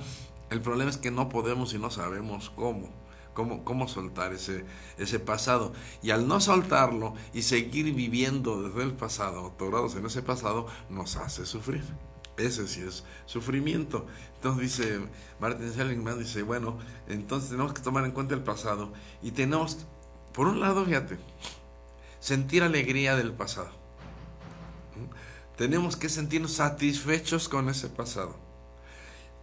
el 0.51 0.61
problema 0.61 0.89
es 0.89 0.95
que 0.95 1.11
no 1.11 1.27
podemos 1.27 1.73
y 1.73 1.79
no 1.79 1.91
sabemos 1.91 2.49
cómo 2.49 3.06
cómo, 3.37 3.63
cómo 3.63 3.87
soltar 3.87 4.33
ese, 4.33 4.65
ese 4.97 5.19
pasado. 5.19 5.71
Y 6.01 6.09
al 6.09 6.27
no 6.27 6.41
soltarlo 6.41 7.13
y 7.35 7.43
seguir 7.43 7.93
viviendo 7.93 8.63
desde 8.63 8.81
el 8.81 8.93
pasado, 8.93 9.45
atorados 9.45 9.95
en 9.95 10.07
ese 10.07 10.23
pasado, 10.23 10.65
nos 10.89 11.17
hace 11.17 11.45
sufrir. 11.45 11.83
Ese 12.35 12.67
sí 12.67 12.81
es 12.81 13.03
sufrimiento. 13.27 14.07
Entonces 14.37 14.61
dice 14.79 14.99
Martin 15.39 15.71
Seligman, 15.71 16.17
dice, 16.17 16.41
bueno, 16.41 16.79
entonces 17.07 17.51
tenemos 17.51 17.73
que 17.73 17.81
tomar 17.83 18.05
en 18.05 18.11
cuenta 18.11 18.33
el 18.33 18.41
pasado 18.41 18.91
y 19.21 19.29
tenemos, 19.29 19.85
por 20.33 20.47
un 20.47 20.59
lado, 20.59 20.83
fíjate, 20.83 21.19
sentir 22.19 22.63
alegría 22.63 23.15
del 23.15 23.33
pasado. 23.33 23.69
Tenemos 25.57 25.95
que 25.95 26.09
sentirnos 26.09 26.53
satisfechos 26.53 27.49
con 27.49 27.69
ese 27.69 27.87
pasado. 27.87 28.35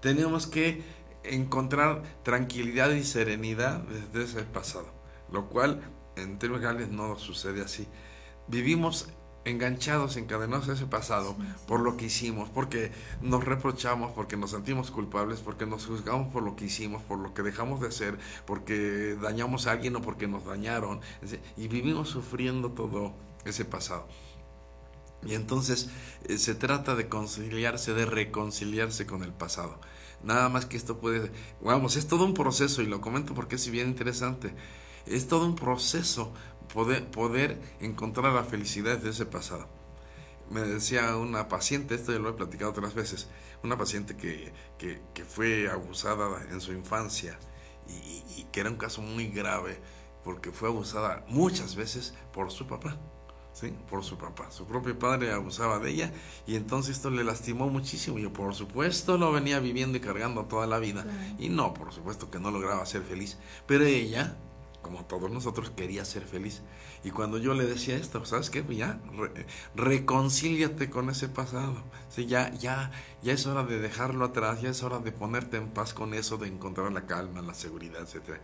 Tenemos 0.00 0.48
que 0.48 0.82
encontrar 1.24 2.02
tranquilidad 2.22 2.90
y 2.90 3.04
serenidad 3.04 3.80
desde 4.12 4.24
ese 4.24 4.42
pasado, 4.44 4.86
lo 5.30 5.48
cual 5.48 5.82
en 6.16 6.38
términos 6.38 6.62
generales 6.62 6.90
no 6.90 7.18
sucede 7.18 7.62
así. 7.62 7.88
Vivimos 8.46 9.08
enganchados, 9.44 10.16
encadenados 10.16 10.68
a 10.68 10.72
ese 10.72 10.86
pasado 10.86 11.36
por 11.66 11.80
lo 11.80 11.96
que 11.96 12.06
hicimos, 12.06 12.48
porque 12.48 12.92
nos 13.20 13.44
reprochamos, 13.44 14.12
porque 14.12 14.36
nos 14.36 14.50
sentimos 14.50 14.90
culpables, 14.90 15.40
porque 15.40 15.66
nos 15.66 15.86
juzgamos 15.86 16.32
por 16.32 16.42
lo 16.42 16.56
que 16.56 16.66
hicimos, 16.66 17.02
por 17.02 17.18
lo 17.18 17.34
que 17.34 17.42
dejamos 17.42 17.80
de 17.80 17.88
hacer, 17.88 18.18
porque 18.46 19.16
dañamos 19.20 19.66
a 19.66 19.72
alguien 19.72 19.96
o 19.96 20.02
porque 20.02 20.26
nos 20.26 20.44
dañaron, 20.44 21.00
y 21.56 21.68
vivimos 21.68 22.08
sufriendo 22.08 22.70
todo 22.72 23.14
ese 23.44 23.64
pasado. 23.64 24.06
Y 25.26 25.34
entonces 25.34 25.88
eh, 26.24 26.38
se 26.38 26.54
trata 26.54 26.94
de 26.94 27.08
conciliarse, 27.08 27.94
de 27.94 28.04
reconciliarse 28.04 29.06
con 29.06 29.22
el 29.22 29.32
pasado. 29.32 29.78
Nada 30.24 30.48
más 30.48 30.66
que 30.66 30.76
esto 30.76 30.98
puede, 30.98 31.30
vamos, 31.60 31.96
es 31.96 32.06
todo 32.06 32.24
un 32.24 32.34
proceso 32.34 32.82
y 32.82 32.86
lo 32.86 33.00
comento 33.00 33.34
porque 33.34 33.56
es 33.56 33.70
bien 33.70 33.88
interesante. 33.88 34.54
Es 35.06 35.28
todo 35.28 35.46
un 35.46 35.54
proceso 35.54 36.32
poder, 36.72 37.10
poder 37.10 37.60
encontrar 37.80 38.32
la 38.32 38.44
felicidad 38.44 38.98
de 38.98 39.10
ese 39.10 39.26
pasado. 39.26 39.68
Me 40.50 40.60
decía 40.62 41.16
una 41.16 41.48
paciente, 41.48 41.94
esto 41.94 42.12
ya 42.12 42.18
lo 42.18 42.30
he 42.30 42.34
platicado 42.34 42.70
otras 42.70 42.94
veces, 42.94 43.28
una 43.62 43.78
paciente 43.78 44.16
que, 44.16 44.52
que, 44.78 45.24
fue 45.24 45.68
abusada 45.70 46.42
en 46.50 46.60
su 46.60 46.72
infancia 46.72 47.38
y 47.86 48.44
que 48.52 48.60
era 48.60 48.70
un 48.70 48.76
caso 48.76 49.02
muy 49.02 49.28
grave 49.28 49.78
porque 50.24 50.50
fue 50.50 50.68
abusada 50.68 51.24
muchas 51.28 51.76
veces 51.76 52.14
por 52.32 52.50
su 52.50 52.66
papá. 52.66 52.98
¿Sí? 53.54 53.72
por 53.88 54.04
su 54.04 54.18
papá. 54.18 54.50
Su 54.50 54.66
propio 54.66 54.98
padre 54.98 55.32
abusaba 55.32 55.78
de 55.78 55.90
ella 55.90 56.12
y 56.46 56.56
entonces 56.56 56.96
esto 56.96 57.10
le 57.10 57.24
lastimó 57.24 57.68
muchísimo. 57.70 58.18
Y 58.18 58.26
por 58.28 58.54
supuesto 58.54 59.16
lo 59.16 59.32
venía 59.32 59.60
viviendo 59.60 59.96
y 59.96 60.00
cargando 60.02 60.44
toda 60.44 60.66
la 60.66 60.78
vida. 60.78 61.06
Y 61.38 61.48
no, 61.48 61.72
por 61.72 61.92
supuesto 61.94 62.30
que 62.30 62.38
no 62.40 62.50
lograba 62.50 62.84
ser 62.84 63.02
feliz. 63.02 63.38
Pero 63.66 63.84
ella 63.86 64.36
como 64.82 65.04
todos 65.06 65.30
nosotros, 65.30 65.70
quería 65.70 66.04
ser 66.04 66.24
feliz. 66.24 66.60
Y 67.02 67.10
cuando 67.10 67.38
yo 67.38 67.54
le 67.54 67.64
decía 67.64 67.96
esto, 67.96 68.24
¿sabes 68.26 68.50
qué? 68.50 68.62
Pues 68.62 68.76
ya, 68.78 69.00
re- 69.16 69.46
reconcíliate 69.74 70.90
con 70.90 71.08
ese 71.10 71.28
pasado. 71.28 71.74
Sí, 72.10 72.26
ya, 72.26 72.52
ya, 72.52 72.92
ya 73.22 73.32
es 73.32 73.46
hora 73.46 73.64
de 73.64 73.78
dejarlo 73.80 74.26
atrás, 74.26 74.60
ya 74.60 74.68
es 74.70 74.82
hora 74.82 74.98
de 74.98 75.10
ponerte 75.10 75.56
en 75.56 75.70
paz 75.70 75.94
con 75.94 76.14
eso, 76.14 76.36
de 76.36 76.48
encontrar 76.48 76.92
la 76.92 77.06
calma, 77.06 77.40
la 77.42 77.54
seguridad, 77.54 78.02
etcétera. 78.02 78.40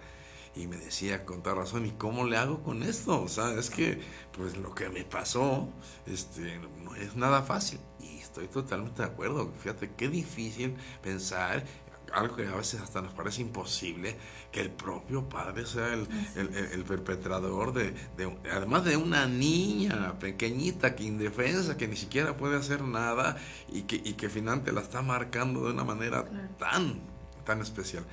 Y 0.55 0.67
me 0.67 0.77
decía 0.77 1.25
con 1.25 1.43
toda 1.43 1.55
razón, 1.57 1.87
¿y 1.87 1.91
cómo 1.93 2.25
le 2.25 2.37
hago 2.37 2.63
con 2.63 2.83
esto? 2.83 3.23
O 3.23 3.29
sea, 3.29 3.53
es 3.55 3.71
que, 3.71 4.01
pues 4.37 4.57
lo 4.57 4.75
que 4.75 4.89
me 4.89 5.05
pasó, 5.05 5.69
este, 6.07 6.59
no 6.83 6.95
es 6.97 7.15
nada 7.17 7.43
fácil. 7.43 7.79
Y 8.01 8.19
estoy 8.19 8.49
totalmente 8.49 9.03
de 9.03 9.09
acuerdo. 9.09 9.53
Fíjate, 9.63 9.93
qué 9.97 10.09
difícil 10.09 10.75
pensar 11.03 11.65
algo 12.13 12.35
que 12.35 12.45
a 12.49 12.57
veces 12.57 12.81
hasta 12.81 13.01
nos 13.01 13.13
parece 13.15 13.41
imposible, 13.43 14.17
que 14.51 14.61
el 14.61 14.71
propio 14.71 15.29
padre 15.29 15.65
sea 15.65 15.93
el, 15.95 16.09
el- 16.35 16.53
el- 16.57 16.73
el 16.73 16.85
perpetrador 16.85 17.73
de, 17.73 17.93
de- 18.17 18.37
además 18.51 18.85
de 18.85 18.97
una 18.97 19.27
niña 19.29 20.19
pequeñita 20.19 20.97
que 20.97 21.05
indefensa, 21.05 21.77
que 21.77 21.87
ni 21.87 21.95
siquiera 21.97 22.37
puede 22.37 22.57
hacer 22.57 22.83
nada 22.83 23.37
y 23.69 23.83
que, 23.83 23.95
y 24.05 24.15
que 24.15 24.29
finalmente 24.29 24.73
la 24.73 24.81
está 24.81 25.03
marcando 25.03 25.65
de 25.67 25.73
una 25.73 25.85
manera 25.85 26.25
tan, 26.59 27.01
tan 27.45 27.61
especial. 27.61 28.05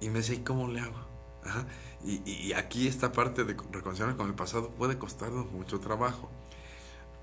Y 0.00 0.10
me 0.10 0.20
decía, 0.20 0.36
¿y 0.36 0.44
cómo 0.44 0.68
le 0.68 0.78
hago? 0.78 1.13
Ajá. 1.44 1.66
Y, 2.04 2.52
aquí 2.52 2.86
esta 2.86 3.12
parte 3.12 3.44
de 3.44 3.56
reconciliarme 3.72 4.16
con 4.16 4.28
el 4.28 4.34
pasado 4.34 4.70
puede 4.70 4.98
costarnos 4.98 5.50
mucho 5.52 5.80
trabajo. 5.80 6.30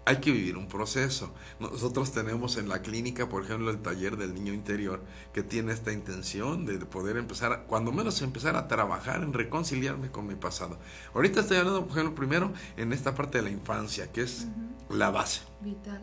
Hay 0.05 0.17
que 0.17 0.31
vivir 0.31 0.57
un 0.57 0.67
proceso. 0.67 1.31
Nosotros 1.59 2.11
tenemos 2.11 2.57
en 2.57 2.67
la 2.67 2.81
clínica, 2.81 3.29
por 3.29 3.43
ejemplo, 3.43 3.69
el 3.69 3.83
taller 3.83 4.17
del 4.17 4.33
niño 4.33 4.51
interior, 4.51 5.03
que 5.31 5.43
tiene 5.43 5.73
esta 5.73 5.91
intención 5.91 6.65
de 6.65 6.79
poder 6.79 7.17
empezar, 7.17 7.65
cuando 7.67 7.91
menos 7.91 8.19
empezar 8.23 8.55
a 8.55 8.67
trabajar 8.67 9.21
en 9.21 9.33
reconciliarme 9.33 10.09
con 10.09 10.25
mi 10.25 10.33
pasado. 10.33 10.79
Ahorita 11.13 11.41
estoy 11.41 11.57
hablando, 11.57 11.85
por 11.85 11.99
ejemplo, 11.99 12.15
primero 12.15 12.51
en 12.77 12.93
esta 12.93 13.13
parte 13.13 13.37
de 13.37 13.43
la 13.43 13.51
infancia, 13.51 14.11
que 14.11 14.23
es 14.23 14.47
la 14.89 15.11
base. 15.11 15.41
Vital. 15.61 16.01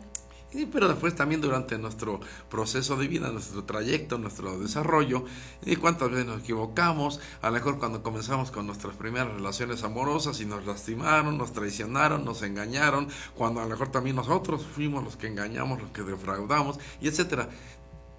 Pero 0.51 0.87
después 0.87 1.13
también 1.15 1.41
durante 1.41 1.77
nuestro 1.77 2.19
proceso 2.49 2.95
de 2.95 3.07
vida, 3.07 3.31
nuestro 3.31 3.65
trayecto, 3.65 4.17
nuestro 4.17 4.57
desarrollo, 4.57 5.25
y 5.63 5.75
cuántas 5.75 6.09
veces 6.09 6.25
nos 6.25 6.41
equivocamos, 6.41 7.19
a 7.43 7.47
lo 7.47 7.53
mejor 7.53 7.77
cuando 7.77 8.01
comenzamos 8.01 8.49
con 8.49 8.65
nuestras 8.65 8.95
primeras 8.95 9.31
relaciones 9.31 9.83
amorosas 9.83 10.41
y 10.41 10.45
nos 10.45 10.65
lastimaron, 10.65 11.37
nos 11.37 11.53
traicionaron, 11.53 12.25
nos 12.25 12.41
engañaron, 12.41 13.09
cuando 13.35 13.59
a 13.59 13.63
lo 13.63 13.69
mejor 13.69 13.91
también 13.91 14.15
nosotros 14.15 14.65
fuimos 14.65 15.03
los 15.03 15.17
que 15.17 15.27
engañamos, 15.27 15.81
los 15.81 15.91
que 15.91 16.01
defraudamos, 16.01 16.79
y 16.99 17.09
etcétera. 17.09 17.49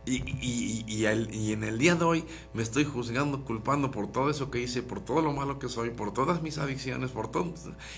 Y, 0.07 0.23
y, 0.41 0.85
y 0.89 1.53
en 1.53 1.63
el 1.63 1.79
día 1.79 1.95
de 1.95 2.05
hoy 2.05 2.25
me 2.55 2.63
estoy 2.63 2.85
juzgando, 2.85 3.45
culpando 3.45 3.91
por 3.91 4.11
todo 4.11 4.31
eso 4.31 4.51
que 4.51 4.61
hice, 4.61 4.83
por 4.83 5.05
todo 5.05 5.21
lo 5.21 5.33
malo 5.33 5.59
que 5.59 5.69
soy, 5.69 5.91
por 5.91 6.15
todas 6.15 6.43
mis 6.43 6.59
adicciones, 6.59 7.11
por 7.11 7.31
todo, 7.31 7.53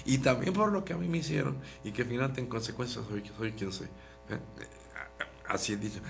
y 0.04 0.18
también 0.18 0.52
por 0.52 0.72
lo 0.72 0.84
que 0.84 0.94
a 0.94 0.96
mí 0.96 1.06
me 1.06 1.18
hicieron, 1.18 1.58
y 1.84 1.92
que 1.92 2.04
finalmente 2.04 2.40
en 2.40 2.48
consecuencia 2.48 3.02
soy, 3.08 3.22
soy 3.36 3.52
quien 3.52 3.72
soy. 3.72 3.88
Así 5.48 5.72
he 5.72 5.76
dicho. 5.76 6.00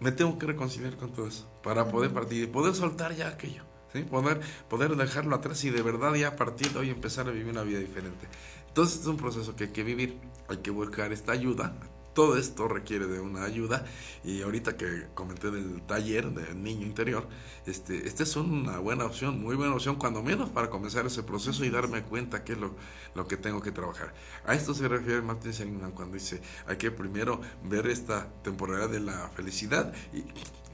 Me 0.00 0.12
tengo 0.12 0.38
que 0.38 0.46
reconciliar 0.46 0.96
con 0.96 1.12
todo 1.12 1.26
eso 1.26 1.50
para 1.62 1.88
poder 1.88 2.12
partir 2.12 2.44
y 2.44 2.46
poder 2.46 2.74
soltar 2.74 3.14
ya 3.14 3.28
aquello. 3.28 3.64
¿sí? 3.92 4.02
Poder, 4.02 4.40
poder 4.68 4.96
dejarlo 4.96 5.36
atrás 5.36 5.62
y 5.64 5.70
de 5.70 5.82
verdad 5.82 6.14
ya 6.14 6.36
partir 6.36 6.72
de 6.72 6.78
hoy 6.78 6.90
empezar 6.90 7.28
a 7.28 7.30
vivir 7.30 7.50
una 7.50 7.62
vida 7.62 7.78
diferente. 7.78 8.26
Entonces 8.68 9.00
es 9.00 9.06
un 9.06 9.16
proceso 9.16 9.54
que 9.56 9.64
hay 9.64 9.70
que 9.70 9.82
vivir, 9.82 10.18
hay 10.48 10.58
que 10.58 10.70
buscar 10.70 11.12
esta 11.12 11.32
ayuda. 11.32 11.74
Todo 12.14 12.36
esto 12.36 12.66
requiere 12.66 13.06
de 13.06 13.20
una 13.20 13.44
ayuda 13.44 13.84
y 14.24 14.42
ahorita 14.42 14.76
que 14.76 15.06
comenté 15.14 15.50
del 15.52 15.80
taller 15.82 16.30
del 16.32 16.60
niño 16.60 16.84
interior, 16.84 17.28
este, 17.66 18.08
esta 18.08 18.24
es 18.24 18.34
una 18.34 18.78
buena 18.78 19.04
opción, 19.04 19.40
muy 19.40 19.54
buena 19.54 19.74
opción, 19.74 19.94
cuando 19.94 20.20
menos 20.22 20.50
para 20.50 20.70
comenzar 20.70 21.06
ese 21.06 21.22
proceso 21.22 21.64
y 21.64 21.70
darme 21.70 22.02
cuenta 22.02 22.42
qué 22.42 22.54
es 22.54 22.58
lo, 22.58 22.74
lo 23.14 23.28
que 23.28 23.36
tengo 23.36 23.62
que 23.62 23.70
trabajar. 23.70 24.12
A 24.44 24.54
esto 24.54 24.74
se 24.74 24.88
refiere 24.88 25.22
Martin 25.22 25.52
Seligman 25.52 25.92
cuando 25.92 26.14
dice, 26.14 26.42
hay 26.66 26.76
que 26.78 26.90
primero 26.90 27.40
ver 27.62 27.86
esta 27.86 28.28
temporada 28.42 28.88
de 28.88 29.00
la 29.00 29.28
felicidad 29.28 29.92
y 30.12 30.24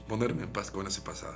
ponerme 0.07 0.43
en 0.43 0.51
paz 0.51 0.71
con 0.71 0.87
ese 0.87 1.01
pasado. 1.01 1.35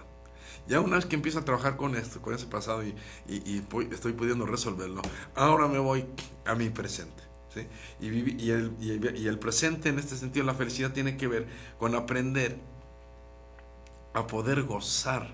Ya 0.68 0.80
una 0.80 0.96
vez 0.96 1.06
que 1.06 1.16
empiezo 1.16 1.40
a 1.40 1.46
trabajar 1.46 1.78
con 1.78 1.96
esto, 1.96 2.22
con 2.22 2.34
ese 2.34 2.48
pasado 2.48 2.84
y, 2.84 2.96
y- 3.28 3.64
estoy 3.92 4.14
pudiendo 4.14 4.46
resolverlo, 4.46 5.02
ahora 5.36 5.68
me 5.68 5.80
voy 5.80 6.06
a 6.46 6.56
mi 6.56 6.70
presente. 6.70 7.31
¿Sí? 7.54 7.68
Y, 8.00 8.44
y 8.44 8.52
el- 8.52 8.76
y 8.82 9.28
el 9.28 9.40
presente, 9.40 9.90
en 9.90 10.00
este 10.00 10.16
sentido, 10.16 10.46
la 10.46 10.54
felicidad 10.54 10.92
tiene 10.92 11.18
que 11.18 11.28
ver 11.28 11.48
con 11.80 11.96
aprender 11.96 12.58
a 14.14 14.28
poder 14.28 14.64
gozar 14.64 15.28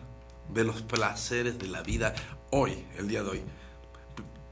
de 0.53 0.63
los 0.63 0.81
placeres 0.81 1.57
de 1.59 1.67
la 1.67 1.81
vida 1.81 2.13
hoy, 2.51 2.85
el 2.97 3.07
día 3.07 3.23
de 3.23 3.29
hoy, 3.29 3.41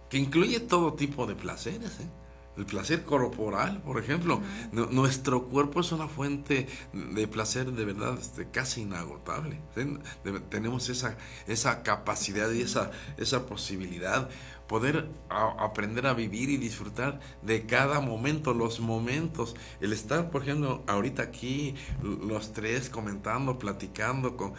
que 0.10 0.18
incluye 0.18 0.60
todo 0.60 0.94
tipo 0.94 1.26
de 1.26 1.36
placeres. 1.36 2.00
¿eh? 2.00 2.10
El 2.58 2.66
placer 2.66 3.04
corporal, 3.04 3.82
por 3.84 4.00
ejemplo. 4.00 4.42
Nu- 4.72 4.88
Nuestro 4.92 5.46
cuerpo 5.46 5.82
es 5.82 5.92
una 5.92 6.08
fuente 6.08 6.68
de 6.94 7.28
placer 7.28 7.72
de 7.72 7.86
verdad 7.86 8.18
este, 8.20 8.50
casi 8.50 8.82
inagotable. 8.82 9.60
¿sí? 9.76 9.98
De- 10.24 10.40
tenemos 10.40 10.90
esa, 10.90 11.18
esa 11.48 11.84
capacidad 11.84 12.50
y 12.52 12.62
esa, 12.62 12.92
esa 13.18 13.46
posibilidad. 13.46 14.30
Poder 14.68 15.10
a- 15.30 15.64
aprender 15.64 16.08
a 16.08 16.14
vivir 16.14 16.50
y 16.50 16.58
disfrutar 16.58 17.20
de 17.44 17.66
cada 17.66 18.00
momento, 18.00 18.54
los 18.54 18.80
momentos. 18.80 19.56
El 19.82 19.94
estar, 19.94 20.32
por 20.32 20.42
ejemplo, 20.44 20.84
ahorita 20.88 21.22
aquí, 21.24 21.76
los 22.02 22.54
tres 22.54 22.90
comentando, 22.90 23.60
platicando 23.60 24.38
con, 24.38 24.54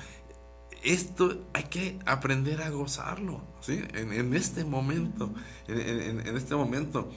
esto 0.85 1.47
hay 1.53 1.65
que 1.65 1.99
aprender 2.07 2.63
a 2.63 2.71
gozarlo, 2.71 3.43
¿sí? 3.61 3.83
En, 3.95 4.13
en 4.13 4.35
este 4.35 4.65
momento, 4.65 5.33
en, 5.67 5.81
en- 5.81 6.27
en 6.27 6.37
este 6.37 6.55
momento. 6.55 7.11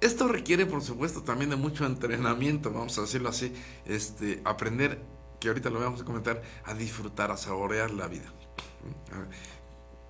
Esto 0.00 0.28
requiere, 0.28 0.64
por 0.64 0.82
supuesto, 0.82 1.22
también 1.22 1.50
de 1.50 1.56
mucho 1.56 1.84
entrenamiento, 1.84 2.72
vamos 2.72 2.96
a 2.96 3.02
decirlo 3.02 3.28
así, 3.28 3.52
este, 3.84 4.40
aprender, 4.44 5.02
que 5.38 5.48
ahorita 5.48 5.68
lo 5.68 5.78
vamos 5.78 6.00
a 6.00 6.04
comentar, 6.04 6.42
a 6.64 6.72
disfrutar, 6.72 7.30
a 7.30 7.36
saborear 7.36 7.90
la 7.90 8.08
vida. 8.08 8.32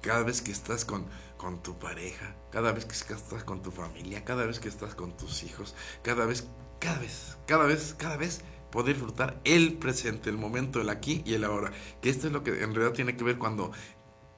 Cada 0.00 0.22
vez 0.22 0.42
que 0.42 0.52
estás 0.52 0.84
con, 0.84 1.06
con 1.36 1.60
tu 1.62 1.78
pareja, 1.78 2.36
cada 2.52 2.70
vez 2.72 2.84
que 2.84 2.92
estás 2.92 3.44
con 3.44 3.62
tu 3.62 3.72
familia, 3.72 4.24
cada 4.24 4.46
vez 4.46 4.60
que 4.60 4.68
estás 4.68 4.94
con 4.94 5.16
tus 5.16 5.42
hijos, 5.42 5.74
cada 6.02 6.24
vez, 6.24 6.46
cada 6.78 6.98
vez, 7.00 7.36
cada 7.46 7.66
vez, 7.66 7.94
cada 7.98 8.16
vez 8.16 8.42
poder 8.70 8.94
disfrutar 8.94 9.40
el 9.44 9.74
presente, 9.74 10.30
el 10.30 10.38
momento, 10.38 10.80
el 10.80 10.88
aquí 10.88 11.22
y 11.26 11.34
el 11.34 11.44
ahora. 11.44 11.72
Que 12.00 12.10
esto 12.10 12.28
es 12.28 12.32
lo 12.32 12.44
que 12.44 12.62
en 12.62 12.74
realidad 12.74 12.92
tiene 12.92 13.16
que 13.16 13.24
ver 13.24 13.38
cuando 13.38 13.72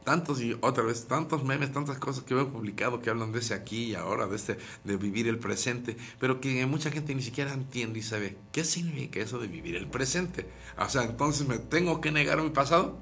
tantos 0.04 0.40
y 0.40 0.56
otra 0.60 0.84
vez 0.84 1.06
tantos 1.06 1.44
memes, 1.44 1.72
tantas 1.72 1.98
cosas 1.98 2.24
que 2.24 2.34
veo 2.34 2.48
publicado 2.50 3.00
que 3.00 3.10
hablan 3.10 3.32
de 3.32 3.40
ese 3.40 3.54
aquí 3.54 3.84
y 3.90 3.94
ahora, 3.94 4.26
de 4.26 4.36
este 4.36 4.58
de 4.84 4.96
vivir 4.96 5.28
el 5.28 5.38
presente, 5.38 5.96
pero 6.18 6.40
que 6.40 6.64
mucha 6.66 6.90
gente 6.90 7.14
ni 7.14 7.22
siquiera 7.22 7.52
entiende 7.52 7.98
y 8.00 8.02
sabe 8.02 8.38
qué 8.52 8.64
significa 8.64 9.20
eso 9.20 9.38
de 9.38 9.48
vivir 9.48 9.76
el 9.76 9.88
presente. 9.88 10.48
O 10.78 10.88
sea, 10.88 11.04
entonces 11.04 11.46
me 11.48 11.58
tengo 11.58 12.00
que 12.00 12.12
negar 12.12 12.40
mi 12.42 12.50
pasado. 12.50 12.98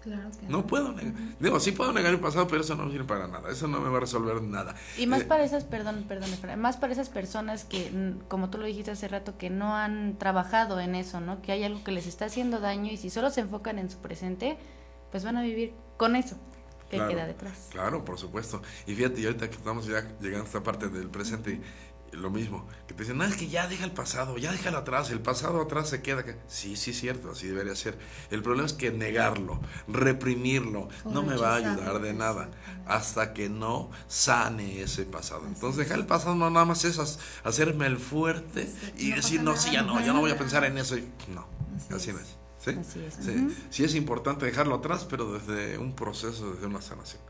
Claro 0.00 0.30
que 0.38 0.46
No 0.46 0.66
puedo 0.66 0.92
negar. 0.92 1.14
Digo, 1.40 1.58
sí 1.58 1.72
puedo 1.72 1.92
negar 1.92 2.12
mi 2.12 2.18
pasado, 2.18 2.46
pero 2.46 2.60
eso 2.60 2.76
no 2.76 2.88
sirve 2.90 3.04
para 3.04 3.26
nada. 3.26 3.50
Eso 3.50 3.66
no 3.66 3.80
me 3.80 3.88
va 3.88 3.96
a 3.96 4.00
resolver 4.00 4.40
nada. 4.42 4.76
Y 4.94 5.06
más 5.06 5.22
Eh, 5.22 5.24
para 5.24 5.44
esas, 5.44 5.64
perdón, 5.64 6.04
perdón, 6.06 6.30
más 6.58 6.76
para 6.76 6.92
esas 6.92 7.08
personas 7.10 7.64
que, 7.64 8.14
como 8.28 8.48
tú 8.50 8.58
lo 8.58 8.66
dijiste 8.66 8.92
hace 8.92 9.08
rato, 9.08 9.36
que 9.36 9.50
no 9.50 9.74
han 9.74 10.16
trabajado 10.18 10.78
en 10.80 10.94
eso, 10.94 11.20
¿no? 11.20 11.42
Que 11.42 11.52
hay 11.52 11.64
algo 11.64 11.82
que 11.82 11.90
les 11.92 12.06
está 12.06 12.26
haciendo 12.26 12.60
daño 12.60 12.92
y 12.92 12.96
si 12.98 13.10
solo 13.10 13.30
se 13.30 13.40
enfocan 13.40 13.78
en 13.78 13.90
su 13.90 13.98
presente, 13.98 14.58
pues 15.10 15.24
van 15.24 15.36
a 15.36 15.42
vivir 15.42 15.74
con 15.96 16.16
eso 16.16 16.36
que 16.90 16.96
Claro, 16.96 17.10
queda 17.10 17.26
detrás. 17.26 17.68
Claro, 17.70 18.04
por 18.04 18.18
supuesto. 18.18 18.62
Y 18.86 18.94
fíjate, 18.94 19.20
y 19.20 19.26
ahorita 19.26 19.48
que 19.48 19.56
estamos 19.56 19.86
ya 19.86 20.02
llegando 20.20 20.44
a 20.44 20.46
esta 20.46 20.62
parte 20.62 20.88
del 20.88 21.08
presente, 21.10 21.60
lo 22.12 22.30
mismo, 22.30 22.66
que 22.86 22.94
te 22.94 23.02
dicen, 23.02 23.18
no, 23.18 23.24
es 23.24 23.36
que 23.36 23.48
ya 23.48 23.66
deja 23.66 23.84
el 23.84 23.90
pasado, 23.90 24.38
ya 24.38 24.52
déjalo 24.52 24.78
atrás, 24.78 25.10
el 25.10 25.20
pasado 25.20 25.60
atrás 25.60 25.88
se 25.88 26.00
queda. 26.02 26.20
acá". 26.20 26.36
Sí, 26.46 26.76
sí, 26.76 26.92
es 26.92 27.00
cierto, 27.00 27.32
así 27.32 27.48
debería 27.48 27.74
ser. 27.74 27.98
El 28.30 28.42
problema 28.42 28.66
es 28.66 28.72
que 28.72 28.90
negarlo, 28.90 29.60
reprimirlo, 29.88 30.88
no 31.04 31.22
me 31.22 31.36
va 31.36 31.54
a 31.54 31.56
ayudar 31.56 32.00
de 32.00 32.14
nada 32.14 32.50
hasta 32.86 33.34
que 33.34 33.48
no 33.48 33.90
sane 34.06 34.80
ese 34.82 35.04
pasado. 35.04 35.42
Entonces, 35.46 35.78
dejar 35.78 35.98
el 35.98 36.06
pasado 36.06 36.36
no 36.36 36.48
nada 36.50 36.64
más 36.64 36.84
es 36.84 37.18
hacerme 37.42 37.86
el 37.86 37.98
fuerte 37.98 38.70
y 38.96 39.10
decir, 39.12 39.42
no, 39.42 39.56
sí, 39.56 39.72
ya 39.72 39.82
no, 39.82 40.00
ya 40.00 40.12
no 40.12 40.20
voy 40.20 40.30
a 40.30 40.38
pensar 40.38 40.64
en 40.64 40.78
eso. 40.78 40.96
No, 41.34 41.48
así 41.94 42.12
no 42.12 42.20
es. 42.20 42.36
¿Sí? 42.66 42.76
Así 42.80 43.04
es. 43.04 43.14
Sí, 43.14 43.30
Ujú. 43.30 43.54
sí 43.70 43.84
es 43.84 43.94
importante 43.94 44.46
dejarlo 44.46 44.76
atrás, 44.76 45.06
pero 45.08 45.32
desde 45.32 45.78
un 45.78 45.94
proceso, 45.94 46.52
desde 46.52 46.66
una 46.66 46.82
sanación. 46.82 47.22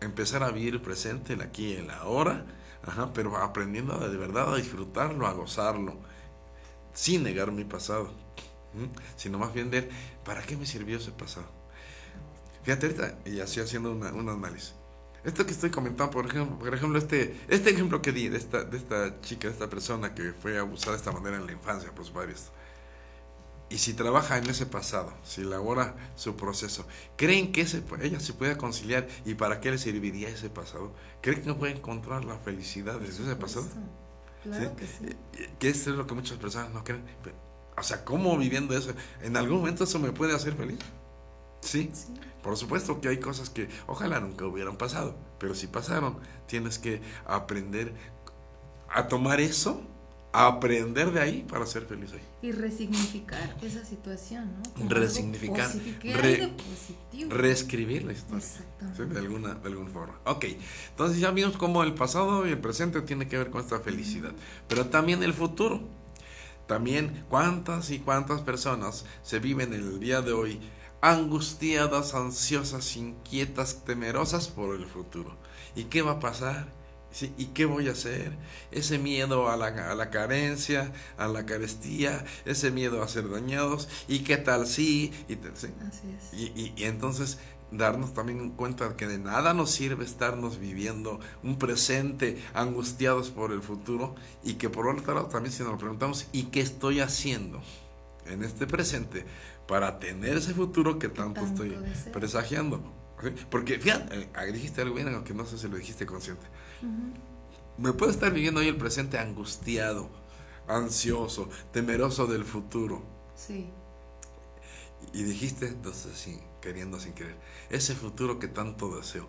Empezar 0.00 0.42
a 0.42 0.50
vivir 0.50 0.74
el 0.74 0.80
presente, 0.82 1.34
el 1.34 1.42
aquí 1.42 1.72
y 1.72 1.76
el 1.76 1.90
ahora, 1.90 2.46
ajá, 2.86 3.12
pero 3.12 3.36
aprendiendo 3.36 3.98
de 3.98 4.16
verdad 4.16 4.54
a 4.54 4.56
disfrutarlo, 4.56 5.26
a 5.26 5.32
gozarlo, 5.34 5.98
sin 6.94 7.22
negar 7.22 7.52
mi 7.52 7.64
pasado, 7.64 8.12
¿m? 8.74 8.88
sino 9.16 9.38
más 9.38 9.52
bien 9.54 9.70
ver 9.70 9.90
para 10.24 10.42
qué 10.42 10.56
me 10.56 10.66
sirvió 10.66 10.96
ese 10.98 11.12
pasado. 11.12 11.46
Fíjate 12.62 12.86
ahorita, 12.86 13.18
y 13.24 13.40
así 13.40 13.60
haciendo 13.60 13.92
una- 13.92 14.12
un 14.12 14.28
análisis. 14.28 14.74
Esto 15.24 15.44
que 15.44 15.52
estoy 15.52 15.70
comentando, 15.70 16.10
por 16.10 16.26
ejemplo, 16.26 16.58
por 16.58 16.74
ejemplo 16.74 16.98
este, 16.98 17.38
este 17.48 17.70
ejemplo 17.70 18.00
que 18.00 18.12
di 18.12 18.28
de 18.28 18.38
esta, 18.38 18.64
de 18.64 18.76
esta 18.78 19.20
chica, 19.20 19.48
de 19.48 19.52
esta 19.54 19.68
persona 19.68 20.14
que 20.14 20.32
fue 20.32 20.58
abusada 20.58 20.92
de 20.92 20.98
esta 20.98 21.12
manera 21.12 21.36
en 21.36 21.46
la 21.46 21.52
infancia 21.52 21.94
por 21.94 22.04
su 22.06 22.12
padre, 22.12 22.32
esto. 22.32 22.50
Y 23.70 23.78
si 23.78 23.94
trabaja 23.94 24.36
en 24.36 24.50
ese 24.50 24.66
pasado, 24.66 25.12
si 25.22 25.42
elabora 25.42 25.94
su 26.16 26.34
proceso, 26.34 26.86
¿creen 27.16 27.52
que 27.52 27.60
ese, 27.62 27.84
ella 28.02 28.18
se 28.18 28.32
puede 28.32 28.56
conciliar 28.56 29.06
y 29.24 29.34
para 29.34 29.60
qué 29.60 29.70
le 29.70 29.78
serviría 29.78 30.28
ese 30.28 30.50
pasado? 30.50 30.92
¿Creen 31.22 31.42
que 31.42 31.54
puede 31.54 31.76
encontrar 31.76 32.24
la 32.24 32.36
felicidad 32.36 32.98
desde 32.98 33.22
ese 33.22 33.36
pasado? 33.36 33.68
Claro 34.42 34.70
¿Sí? 34.70 34.76
que 34.76 34.86
sí. 34.86 35.16
Que 35.60 35.68
eso 35.68 35.90
es 35.90 35.96
lo 35.96 36.04
que 36.04 36.14
muchas 36.14 36.36
personas 36.38 36.70
no 36.72 36.82
creen. 36.82 37.04
O 37.78 37.82
sea, 37.82 38.04
¿cómo 38.04 38.36
viviendo 38.36 38.76
eso? 38.76 38.92
¿En 39.22 39.36
algún 39.36 39.58
momento 39.58 39.84
eso 39.84 40.00
me 40.00 40.10
puede 40.10 40.34
hacer 40.34 40.54
feliz? 40.54 40.78
Sí. 41.60 41.92
Por 42.42 42.56
supuesto 42.56 43.00
que 43.00 43.08
hay 43.08 43.18
cosas 43.20 43.50
que 43.50 43.68
ojalá 43.86 44.18
nunca 44.18 44.46
hubieran 44.46 44.76
pasado, 44.78 45.16
pero 45.38 45.54
si 45.54 45.68
pasaron, 45.68 46.18
tienes 46.46 46.78
que 46.78 47.02
aprender 47.24 47.94
a 48.88 49.06
tomar 49.06 49.40
eso, 49.40 49.82
aprender 50.32 51.10
de 51.12 51.20
ahí 51.20 51.42
para 51.48 51.66
ser 51.66 51.84
feliz 51.86 52.12
ahí. 52.12 52.20
Y 52.42 52.52
resignificar 52.52 53.56
esa 53.62 53.84
situación, 53.84 54.52
¿no? 54.56 54.72
Como 54.74 54.88
Resignificar, 54.90 55.68
posi- 55.70 55.98
¿Qué 55.98 56.14
re-? 56.16 56.52
Reescribir 57.28 58.04
la 58.04 58.12
historia. 58.12 58.38
Exactamente. 58.38 59.02
¿sí? 59.04 59.08
De, 59.12 59.18
alguna, 59.18 59.54
de 59.54 59.68
alguna 59.68 59.90
forma. 59.90 60.18
Ok, 60.26 60.44
entonces 60.90 61.18
ya 61.20 61.30
vimos 61.32 61.56
cómo 61.56 61.82
el 61.82 61.94
pasado 61.94 62.46
y 62.46 62.50
el 62.50 62.58
presente 62.58 63.00
tiene 63.02 63.26
que 63.28 63.38
ver 63.38 63.50
con 63.50 63.60
esta 63.60 63.80
felicidad, 63.80 64.32
pero 64.68 64.86
también 64.86 65.22
el 65.22 65.34
futuro. 65.34 65.80
También 66.66 67.24
cuántas 67.28 67.90
y 67.90 67.98
cuántas 67.98 68.42
personas 68.42 69.04
se 69.24 69.40
viven 69.40 69.72
el 69.74 69.98
día 69.98 70.22
de 70.22 70.30
hoy 70.32 70.60
angustiadas, 71.00 72.14
ansiosas, 72.14 72.96
inquietas, 72.96 73.84
temerosas 73.84 74.46
por 74.48 74.76
el 74.76 74.86
futuro. 74.86 75.36
¿Y 75.74 75.84
qué 75.84 76.02
va 76.02 76.12
a 76.12 76.20
pasar? 76.20 76.68
¿Sí? 77.12 77.32
¿Y 77.36 77.46
qué 77.46 77.64
voy 77.64 77.88
a 77.88 77.92
hacer? 77.92 78.32
Ese 78.70 78.98
miedo 78.98 79.50
a 79.50 79.56
la, 79.56 79.66
a 79.90 79.94
la 79.96 80.10
carencia, 80.10 80.92
a 81.18 81.26
la 81.26 81.44
carestía, 81.44 82.24
ese 82.44 82.70
miedo 82.70 83.02
a 83.02 83.08
ser 83.08 83.28
dañados, 83.28 83.88
¿y 84.06 84.20
qué 84.20 84.36
tal 84.36 84.66
si? 84.66 85.12
Y, 85.28 85.36
te- 85.36 85.50
¿sí? 85.56 85.68
Así 85.88 86.02
es. 86.16 86.38
Y, 86.38 86.44
y- 86.60 86.72
y 86.76 86.84
entonces 86.84 87.38
darnos 87.72 88.14
también 88.14 88.50
cuenta 88.50 88.96
que 88.96 89.06
de 89.08 89.18
nada 89.18 89.54
nos 89.54 89.70
sirve 89.70 90.04
estarnos 90.04 90.58
viviendo 90.58 91.20
un 91.42 91.56
presente 91.58 92.40
angustiados 92.54 93.30
por 93.30 93.52
el 93.52 93.62
futuro 93.62 94.14
y 94.42 94.54
que 94.54 94.68
por 94.70 94.88
otro 94.88 95.14
lado 95.14 95.26
también 95.26 95.52
si 95.52 95.62
nos 95.62 95.78
preguntamos 95.78 96.26
¿y 96.32 96.44
qué 96.44 96.60
estoy 96.60 96.98
haciendo 96.98 97.60
en 98.26 98.42
este 98.42 98.66
presente 98.66 99.24
para 99.68 100.00
tener 100.00 100.36
ese 100.36 100.52
futuro 100.52 100.98
que 100.98 101.08
tanto, 101.08 101.40
tanto 101.42 101.62
estoy 101.64 102.12
presagiando? 102.12 102.82
¿Sí? 103.22 103.28
Porque 103.50 103.78
fíjate, 103.78 104.16
eh, 104.34 104.52
dijiste 104.52 104.80
algo 104.80 104.94
bien, 104.96 105.08
aunque 105.14 105.34
no 105.34 105.44
sé 105.46 105.56
si 105.58 105.68
lo 105.68 105.76
dijiste 105.76 106.06
consciente. 106.06 106.46
Me 107.78 107.92
puedo 107.92 108.10
estar 108.10 108.32
viviendo 108.32 108.60
hoy 108.60 108.68
el 108.68 108.76
presente 108.76 109.18
angustiado, 109.18 110.10
ansioso, 110.68 111.48
temeroso 111.72 112.26
del 112.26 112.44
futuro. 112.44 113.02
Sí. 113.34 113.70
Y 115.12 115.22
dijiste, 115.22 115.68
entonces 115.68 116.16
sí, 116.16 116.40
queriendo 116.60 117.00
sin 117.00 117.14
querer, 117.14 117.36
ese 117.70 117.94
futuro 117.94 118.38
que 118.38 118.48
tanto 118.48 118.96
deseo. 118.96 119.28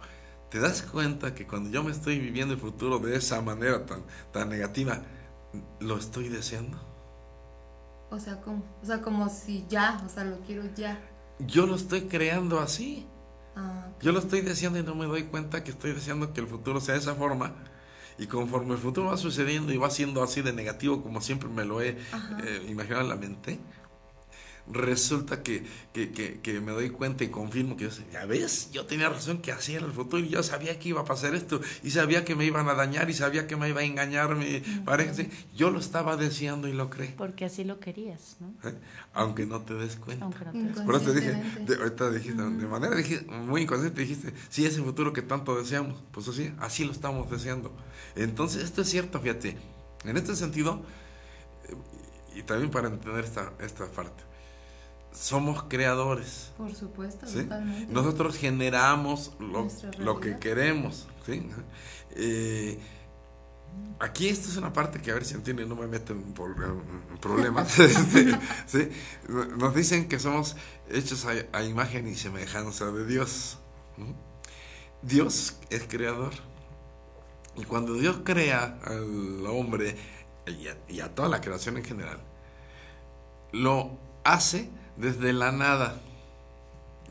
¿Te 0.49 0.59
das 0.59 0.81
cuenta 0.81 1.33
que 1.33 1.47
cuando 1.47 1.69
yo 1.69 1.81
me 1.81 1.91
estoy 1.91 2.19
viviendo 2.19 2.53
el 2.53 2.59
futuro 2.59 2.99
de 2.99 3.15
esa 3.15 3.41
manera 3.41 3.85
tan, 3.85 4.03
tan 4.33 4.49
negativa, 4.49 5.01
lo 5.79 5.97
estoy 5.97 6.27
deseando? 6.27 6.77
O 8.09 8.19
sea, 8.19 8.41
como, 8.41 8.63
o 8.83 8.85
sea, 8.85 9.01
como 9.01 9.29
si 9.29 9.65
ya, 9.69 10.03
o 10.05 10.09
sea, 10.09 10.25
lo 10.25 10.41
quiero 10.41 10.63
ya. 10.75 10.99
Yo 11.39 11.65
lo 11.65 11.75
estoy 11.75 12.01
creando 12.01 12.59
así. 12.59 13.07
Ah, 13.55 13.87
Yo 14.01 14.11
lo 14.11 14.19
estoy 14.19 14.41
deseando 14.41 14.79
y 14.79 14.83
no 14.83 14.95
me 14.95 15.05
doy 15.05 15.23
cuenta 15.23 15.63
que 15.63 15.71
estoy 15.71 15.93
deseando 15.93 16.33
que 16.33 16.41
el 16.41 16.47
futuro 16.47 16.79
sea 16.79 16.95
de 16.95 17.01
esa 17.01 17.15
forma. 17.15 17.53
Y 18.17 18.27
conforme 18.27 18.73
el 18.73 18.79
futuro 18.79 19.07
va 19.07 19.17
sucediendo 19.17 19.73
y 19.73 19.77
va 19.77 19.89
siendo 19.89 20.21
así 20.21 20.41
de 20.41 20.53
negativo 20.53 21.01
como 21.01 21.21
siempre 21.21 21.49
me 21.49 21.65
lo 21.65 21.81
he 21.81 21.89
eh, 22.43 22.65
imaginado 22.69 23.01
en 23.01 23.09
la 23.09 23.15
mente, 23.15 23.59
resulta 24.67 25.43
que, 25.43 25.63
que, 25.93 26.12
que- 26.12 26.39
que 26.39 26.60
me 26.62 26.71
doy 26.71 26.89
cuenta 26.89 27.24
y 27.24 27.30
confirmo 27.30 27.76
que, 27.78 27.89
ya 28.12 28.26
ves, 28.26 28.69
yo 28.71 28.86
tenía 28.86 29.10
razón 29.10 29.41
que 29.41 29.52
así 29.52 29.74
era 29.76 29.86
el 29.86 29.91
futuro 29.91 30.24
y 30.24 30.30
yo 30.30 30.43
sabía 30.43 30.78
que 30.80 30.89
iba 30.89 31.02
a 31.02 31.06
pasar 31.06 31.36
esto 31.36 31.60
y 31.84 31.91
sabía 31.91 32.24
que 32.24 32.36
me 32.36 32.45
iban 32.45 32.67
a 32.69 32.74
dañar 32.74 33.10
y 33.10 33.13
sabía 33.13 33.47
que 33.47 33.56
me 33.56 33.69
iba 33.69 33.82
a 33.82 33.84
engañar 33.84 34.36
mi 34.36 34.60
pareja. 34.86 35.13
sí. 35.13 35.30
Yo 35.56 35.69
lo 35.71 35.80
estaba 35.80 36.15
deseando 36.17 36.67
y 36.67 36.74
lo 36.74 36.89
creí, 36.89 37.13
Porque 37.17 37.45
así 37.45 37.63
lo 37.63 37.80
querías, 37.80 38.38
¿no? 38.39 38.54
¿eh? 38.69 38.76
aunque 39.13 39.45
no 39.45 39.62
te 39.62 39.74
des 39.74 39.95
cuenta. 39.97 40.26
Aunque 40.26 40.45
no 40.45 40.52
te 40.52 40.63
des 40.63 40.78
Por 40.80 40.95
eso 40.95 41.06
te 41.12 41.19
dije, 41.19 41.32
de, 41.65 41.76
ahorita 41.76 42.12
dijiste, 42.12 42.41
de 42.41 42.67
manera 42.67 42.95
dije, 42.95 43.21
muy 43.28 43.63
inconsciente 43.63 44.02
dijiste, 44.02 44.34
sí, 44.50 44.65
ese 44.65 44.82
futuro 44.82 45.12
que 45.12 45.21
tanto 45.21 45.58
deseamos, 45.58 46.02
pues 46.12 46.28
así, 46.28 46.54
así 46.60 46.86
lo 46.86 46.91
estamos 46.91 47.30
deseando. 47.30 47.76
Entonces, 48.15 48.63
esto 48.63 48.82
es 48.84 48.89
cierto, 48.89 49.19
fíjate, 49.19 49.58
en 50.06 50.17
este 50.17 50.36
sentido, 50.36 50.82
eh, 51.67 51.76
y 52.39 52.43
también 52.43 52.71
para 52.71 52.88
entender 52.88 53.24
esta, 53.26 53.52
esta 53.60 53.86
parte, 53.88 54.24
somos 55.12 55.63
creadores. 55.63 56.52
por 56.58 56.74
supuesto, 56.74 57.28
¿sí? 57.28 57.43
totalmente. 57.43 57.91
Nosotros 57.91 58.38
generamos 58.38 59.32
lo, 59.39 60.19
que 60.19 60.38
queremos. 60.39 61.08
¿sí? 61.26 61.47
Eh, 62.12 62.80
aquí 64.00 64.30
esto 64.30 64.50
es 64.50 64.58
una 64.58 64.74
parte 64.74 65.02
que 65.02 65.12
a 65.12 65.13
ver 65.13 65.26
si 65.26 65.36
entienden, 65.36 65.69
no 65.69 65.76
me 65.76 65.88
meto 65.88 66.13
en, 66.13 66.34
problemas. 67.19 67.71
¿sí? 68.65 68.89
Nos 69.58 69.76
dicen 69.76 70.08
que 70.08 70.19
somos 70.19 70.56
hechos 70.89 71.26
a, 71.26 71.58
a 71.58 71.63
imagen 71.63 72.08
y 72.08 72.15
semejanza 72.15 72.91
de 72.91 73.06
Dios. 73.06 73.58
Dios 75.02 75.58
es 75.69 75.84
creador. 75.88 76.34
Y 77.58 77.65
cuando 77.65 77.95
Dios 77.95 78.21
crea 78.24 78.80
al 78.86 79.45
hombre 79.45 79.97
y 80.47 80.67
a, 80.67 80.78
y 80.88 81.02
a 81.02 81.13
toda 81.13 81.28
la 81.28 81.41
creación 81.41 81.78
en 81.78 81.84
general, 81.84 82.19
lo 83.52 84.00
hace 84.24 84.69
desde 85.01 85.33
la 85.33 85.51
nada. 85.51 85.99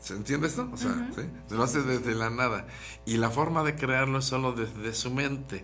¿Se 0.01 0.15
entiende 0.15 0.47
esto? 0.47 0.67
O 0.73 0.77
sea, 0.77 1.11
¿sí? 1.15 1.21
lo 1.53 1.61
hace 1.61 1.83
desde 1.83 2.15
la 2.15 2.29
nada. 2.31 2.65
Y 3.05 3.17
la 3.17 3.29
forma 3.29 3.63
de 3.63 3.75
crearlo 3.75 4.17
es 4.19 4.25
solo 4.25 4.53
desde 4.53 4.95
su 4.95 5.11
mente, 5.11 5.63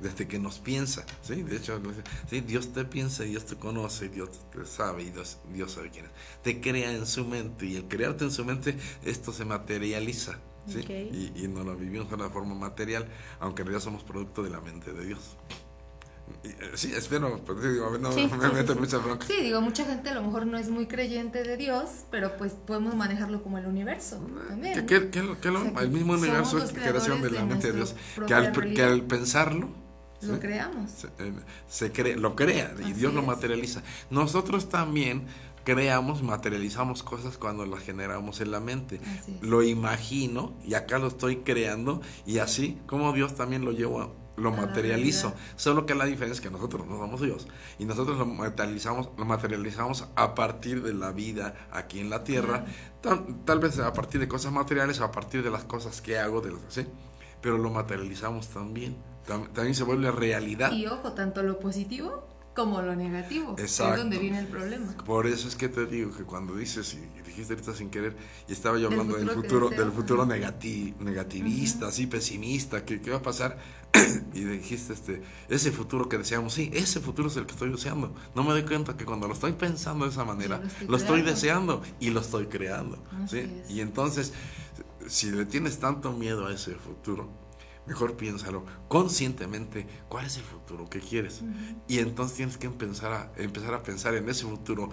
desde 0.00 0.26
que 0.26 0.40
nos 0.40 0.58
piensa. 0.58 1.04
¿sí? 1.22 1.42
De 1.42 1.56
hecho, 1.58 1.80
¿sí? 2.28 2.40
Dios 2.40 2.72
te 2.72 2.84
piensa, 2.84 3.22
Dios 3.22 3.46
te 3.46 3.56
conoce, 3.56 4.08
Dios 4.08 4.30
te 4.50 4.66
sabe 4.66 5.04
y 5.04 5.10
Dios, 5.10 5.38
Dios 5.52 5.72
sabe 5.72 5.90
quién 5.90 6.06
es. 6.06 6.10
Te 6.42 6.60
crea 6.60 6.92
en 6.92 7.06
su 7.06 7.24
mente 7.24 7.66
y 7.66 7.76
el 7.76 7.86
crearte 7.86 8.24
en 8.24 8.32
su 8.32 8.44
mente, 8.44 8.76
esto 9.04 9.32
se 9.32 9.44
materializa. 9.44 10.38
¿sí? 10.66 10.80
Y, 10.88 11.44
y 11.44 11.48
nos 11.48 11.64
lo 11.64 11.76
vivimos 11.76 12.08
de 12.08 12.16
una 12.16 12.30
forma 12.30 12.56
material, 12.56 13.06
aunque 13.38 13.62
en 13.62 13.68
realidad 13.68 13.84
somos 13.84 14.02
producto 14.02 14.42
de 14.42 14.50
la 14.50 14.60
mente 14.60 14.92
de 14.92 15.06
Dios. 15.06 15.36
Eh, 16.44 16.72
sí, 16.74 16.92
espero, 16.94 17.38
pues, 17.44 17.62
digo, 17.62 17.86
a 17.86 17.90
ver, 17.90 18.00
no 18.00 18.12
Sí, 18.12 18.28
me 18.38 18.48
sí, 18.48 18.54
meto 18.54 18.72
sí. 18.74 18.78
muchas 18.80 19.04
broncas. 19.04 19.28
Sí, 19.28 19.42
digo, 19.42 19.60
mucha 19.60 19.84
gente 19.84 20.10
a 20.10 20.14
lo 20.14 20.22
mejor 20.22 20.46
no 20.46 20.58
es 20.58 20.68
muy 20.70 20.86
creyente 20.86 21.42
de 21.42 21.56
Dios, 21.56 21.88
pero 22.10 22.36
pues 22.36 22.52
podemos 22.52 22.94
manejarlo 22.94 23.42
como 23.42 23.58
el 23.58 23.66
universo 23.66 24.16
también. 24.48 24.86
¿Qué, 24.86 25.08
qué- 25.10 25.10
qué- 25.40 25.48
O 25.50 25.62
sea, 25.62 25.82
el 25.82 25.90
mismo 25.90 26.14
universo 26.14 26.58
es 26.58 26.72
creación 26.72 27.22
de 27.22 27.30
la 27.30 27.40
de 27.40 27.46
mente 27.46 27.68
de 27.68 27.72
Dios. 27.76 27.94
Que 28.26 28.34
al, 28.34 28.52
que 28.52 28.82
al 28.82 29.02
pensarlo, 29.02 29.68
Lo 30.22 30.38
creamos. 30.40 30.90
se, 30.90 31.06
eh, 31.18 31.32
se 31.68 31.92
cre- 31.92 32.16
lo 32.16 32.34
crea 32.36 32.74
y 32.80 32.82
Así 32.84 32.92
Dios 32.94 33.12
lo 33.14 33.22
materializa. 33.22 33.82
Nosotros 34.10 34.68
también 34.68 35.26
creamos, 35.64 36.22
materializamos 36.24 37.02
cosas 37.04 37.38
cuando 37.38 37.64
las 37.66 37.80
generamos 37.84 38.40
en 38.40 38.50
la 38.50 38.58
mente. 38.60 39.00
Lo 39.42 39.62
imagino 39.62 40.54
y 40.64 40.74
acá 40.74 40.98
lo 40.98 41.06
estoy 41.08 41.36
creando 41.36 42.00
y 42.26 42.38
así 42.38 42.78
como 42.86 43.12
Dios 43.12 43.34
también 43.36 43.64
lo 43.64 43.70
llevo, 43.72 44.00
a- 44.00 44.10
lo 44.36 44.48
A 44.48 44.52
la 44.56 44.66
materializo. 44.66 45.34
Solo 45.56 45.84
que 45.86 45.94
la 45.94 46.04
diferencia 46.06 46.34
es 46.34 46.40
que 46.40 46.50
nosotros 46.50 46.86
no 46.86 46.96
somos 46.98 47.20
Dios 47.20 47.46
y 47.78 47.84
nosotros 47.84 48.18
lo 48.18 48.26
materializamos, 48.26 49.10
lo 49.16 49.24
materializamos 49.24 50.06
a 50.16 50.34
partir 50.34 50.82
de 50.82 50.94
la 50.94 51.12
vida 51.12 51.54
aquí 51.70 52.00
en 52.00 52.10
la 52.10 52.24
tierra, 52.24 52.64
tal, 53.00 53.26
tal 53.44 53.58
vez 53.58 53.78
a 53.78 53.92
partir 53.92 54.20
de 54.20 54.28
cosas 54.28 54.52
materiales 54.52 55.00
o 55.00 55.04
a 55.04 55.10
partir 55.12 55.42
de 55.42 55.50
las 55.50 55.64
cosas 55.64 56.00
que 56.00 56.18
hago, 56.18 56.40
de 56.40 56.52
las, 56.52 56.60
¿sí? 56.68 56.86
pero 57.40 57.58
lo 57.58 57.70
materializamos 57.70 58.48
también. 58.48 58.96
Tam- 59.26 59.52
También 59.52 59.74
se 59.74 59.84
vuelve 59.84 60.10
realidad. 60.10 60.72
Y 60.72 60.86
ojo, 60.86 61.12
tanto 61.12 61.42
lo 61.42 61.58
positivo 61.60 62.26
como 62.54 62.82
lo 62.82 62.94
negativo. 62.96 63.54
Exacto. 63.58 63.94
Es 63.94 64.00
donde 64.00 64.18
viene 64.18 64.38
el 64.40 64.46
problema. 64.46 64.96
Por 65.04 65.26
eso 65.26 65.48
es 65.48 65.56
que 65.56 65.68
te 65.68 65.86
digo 65.86 66.14
que 66.14 66.24
cuando 66.24 66.54
dices, 66.54 66.94
y 66.94 67.22
dijiste 67.22 67.54
ahorita 67.54 67.72
sin 67.74 67.88
querer, 67.88 68.14
y 68.48 68.52
estaba 68.52 68.76
yo 68.78 68.90
Del 68.90 68.98
hablando 68.98 69.16
del 69.16 69.28
futuro 69.30 69.70
que 69.70 69.76
futuro, 69.76 69.84
del 69.84 69.92
futuro 69.92 70.26
negati- 70.26 70.94
negativista, 70.98 71.86
así 71.88 72.06
pesimista, 72.06 72.84
que 72.84 73.00
qué 73.00 73.10
va 73.10 73.18
a 73.18 73.22
pasar, 73.22 73.56
y 74.34 74.44
dijiste 74.44 74.92
este, 74.92 75.22
ese 75.48 75.70
futuro 75.70 76.08
que 76.08 76.18
deseamos, 76.18 76.54
sí, 76.54 76.70
ese 76.72 77.00
futuro 77.00 77.28
es 77.28 77.36
el 77.36 77.46
que 77.46 77.52
estoy 77.52 77.70
deseando. 77.70 78.14
No 78.34 78.42
me 78.42 78.50
doy 78.50 78.62
cuenta 78.62 78.96
que 78.96 79.04
cuando 79.04 79.28
lo 79.28 79.34
estoy 79.34 79.52
pensando 79.52 80.04
de 80.06 80.10
esa 80.10 80.24
manera, 80.24 80.58
lo 80.58 80.66
estoy 80.66 80.86
lo 80.88 80.96
estoy 80.96 81.22
deseando 81.22 81.82
y 82.00 82.10
lo 82.10 82.20
estoy 82.20 82.46
creando. 82.46 83.02
¿sí? 83.28 83.62
Y 83.68 83.80
entonces, 83.80 84.32
si 85.06 85.30
le 85.30 85.44
tienes 85.44 85.78
tanto 85.78 86.12
miedo 86.12 86.46
a 86.46 86.52
ese 86.52 86.74
futuro, 86.74 87.28
mejor 87.86 88.16
piénsalo 88.16 88.64
conscientemente 88.88 89.86
cuál 90.08 90.26
es 90.26 90.36
el 90.36 90.44
futuro 90.44 90.88
que 90.88 91.00
quieres. 91.00 91.42
Y 91.88 91.98
entonces 91.98 92.36
tienes 92.36 92.56
que 92.56 92.66
empezar 92.66 93.12
a, 93.12 93.32
empezar 93.36 93.74
a 93.74 93.82
pensar 93.82 94.14
en 94.14 94.28
ese 94.28 94.44
futuro 94.44 94.90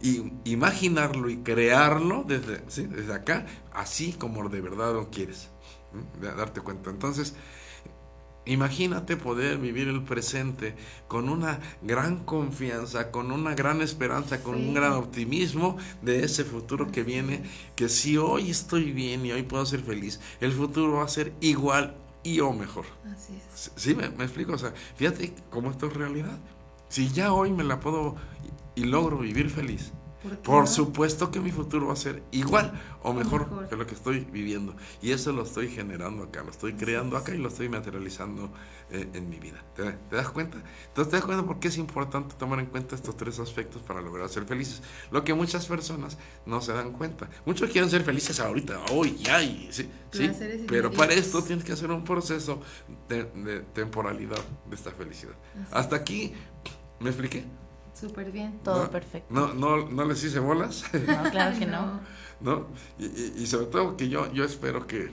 y 0.00 0.32
imaginarlo 0.44 1.30
y 1.30 1.38
crearlo 1.38 2.24
desde, 2.26 2.64
¿sí? 2.68 2.86
desde 2.86 3.14
acá, 3.14 3.46
así 3.72 4.12
como 4.14 4.48
de 4.48 4.60
verdad 4.60 4.94
lo 4.94 5.10
quieres. 5.10 5.50
De- 6.20 6.34
darte 6.34 6.60
cuenta. 6.60 6.90
Entonces, 6.90 7.34
Imagínate 8.44 9.16
poder 9.16 9.58
vivir 9.58 9.86
el 9.86 10.02
presente 10.02 10.74
con 11.06 11.28
una 11.28 11.60
gran 11.80 12.24
confianza, 12.24 13.12
con 13.12 13.30
una 13.30 13.54
gran 13.54 13.82
esperanza, 13.82 14.42
con 14.42 14.56
un 14.56 14.74
gran 14.74 14.94
optimismo 14.94 15.76
de 16.02 16.24
ese 16.24 16.44
futuro 16.44 16.90
que 16.90 17.04
viene, 17.04 17.44
que 17.76 17.88
si 17.88 18.16
hoy 18.16 18.50
estoy 18.50 18.90
bien 18.90 19.24
y 19.24 19.32
hoy 19.32 19.44
puedo 19.44 19.64
ser 19.64 19.80
feliz, 19.80 20.20
el 20.40 20.50
futuro 20.50 20.94
va 20.94 21.04
a 21.04 21.08
ser 21.08 21.32
igual 21.40 21.94
y 22.24 22.40
o 22.40 22.52
mejor. 22.52 22.86
Así 23.04 23.34
es. 23.54 23.70
¿Sí 23.76 23.94
me, 23.94 24.08
me 24.10 24.24
explico? 24.24 24.54
O 24.54 24.58
sea, 24.58 24.74
fíjate 24.96 25.34
cómo 25.48 25.70
esto 25.70 25.86
es 25.86 25.94
realidad. 25.94 26.38
Si 26.88 27.08
ya 27.10 27.32
hoy 27.32 27.52
me 27.52 27.62
la 27.62 27.78
puedo 27.78 28.16
y, 28.74 28.82
y 28.82 28.84
logro 28.86 29.18
vivir 29.18 29.50
feliz, 29.50 29.92
¿Por 30.22 30.38
por 30.38 30.68
supuesto 30.68 31.30
que 31.30 31.40
mi 31.40 31.50
futuro 31.50 31.88
va 31.88 31.94
a 31.94 31.96
ser 31.96 32.22
igual 32.30 32.72
o 33.02 33.12
mejor, 33.12 33.50
mejor. 33.50 33.68
que 33.68 33.76
lo 33.76 33.86
que 33.86 33.94
estoy 33.94 34.20
viviendo. 34.20 34.76
Y 35.00 35.10
eso 35.10 35.32
lo 35.32 35.42
estoy 35.42 35.68
generando 35.68 36.24
acá, 36.24 36.42
lo 36.42 36.50
estoy 36.50 36.74
creando 36.74 37.16
acá 37.16 37.34
y 37.34 37.38
lo 37.38 37.48
estoy 37.48 37.68
materializando 37.68 38.50
eh, 38.90 39.08
en 39.14 39.28
mi 39.28 39.38
vida. 39.38 39.64
¿Te, 39.74 39.90
te 39.92 40.16
das 40.16 40.28
cuenta? 40.28 40.58
Entonces 40.88 41.10
te 41.10 41.16
das 41.16 41.24
cuenta 41.24 41.44
por 41.44 41.58
qué 41.58 41.68
es 41.68 41.78
importante 41.78 42.34
tomar 42.38 42.60
en 42.60 42.66
cuenta 42.66 42.94
estos 42.94 43.16
tres 43.16 43.40
aspectos 43.40 43.82
para 43.82 44.00
lograr 44.00 44.28
ser 44.28 44.44
felices. 44.44 44.82
Lo 45.10 45.24
que 45.24 45.34
muchas 45.34 45.66
personas 45.66 46.18
no 46.46 46.60
se 46.60 46.72
dan 46.72 46.92
cuenta. 46.92 47.28
Muchos 47.44 47.70
quieren 47.70 47.90
ser 47.90 48.02
felices 48.02 48.38
ahorita, 48.38 48.80
hoy, 48.92 49.16
ya, 49.16 49.42
y, 49.42 49.68
sí, 49.72 49.90
sí, 50.12 50.30
pero 50.68 50.92
para 50.92 51.12
esto 51.14 51.42
tienes 51.42 51.64
que 51.64 51.72
hacer 51.72 51.90
un 51.90 52.04
proceso 52.04 52.60
de, 53.08 53.24
de 53.24 53.60
temporalidad 53.60 54.38
de 54.68 54.76
esta 54.76 54.90
felicidad. 54.90 55.34
Hasta 55.70 55.96
aquí, 55.96 56.32
¿me 57.00 57.10
expliqué? 57.10 57.44
Súper 58.02 58.30
bien. 58.32 58.58
Todo 58.64 58.84
No, 58.84 58.90
perfecto. 58.90 59.32
No, 59.32 59.54
no, 59.54 59.88
no 59.88 60.04
les 60.04 60.22
hice 60.24 60.38
bolas. 60.40 60.84
No, 60.92 61.30
claro 61.30 61.58
que 61.58 61.66
No. 61.66 61.86
no. 61.86 62.00
¿no? 62.40 62.66
Y, 62.98 63.06
y- 63.06 63.32
y 63.38 63.46
sobre 63.46 63.66
todo 63.66 63.96
que 63.96 64.08
yo, 64.08 64.30
yo 64.32 64.44
espero 64.44 64.86
que, 64.86 65.10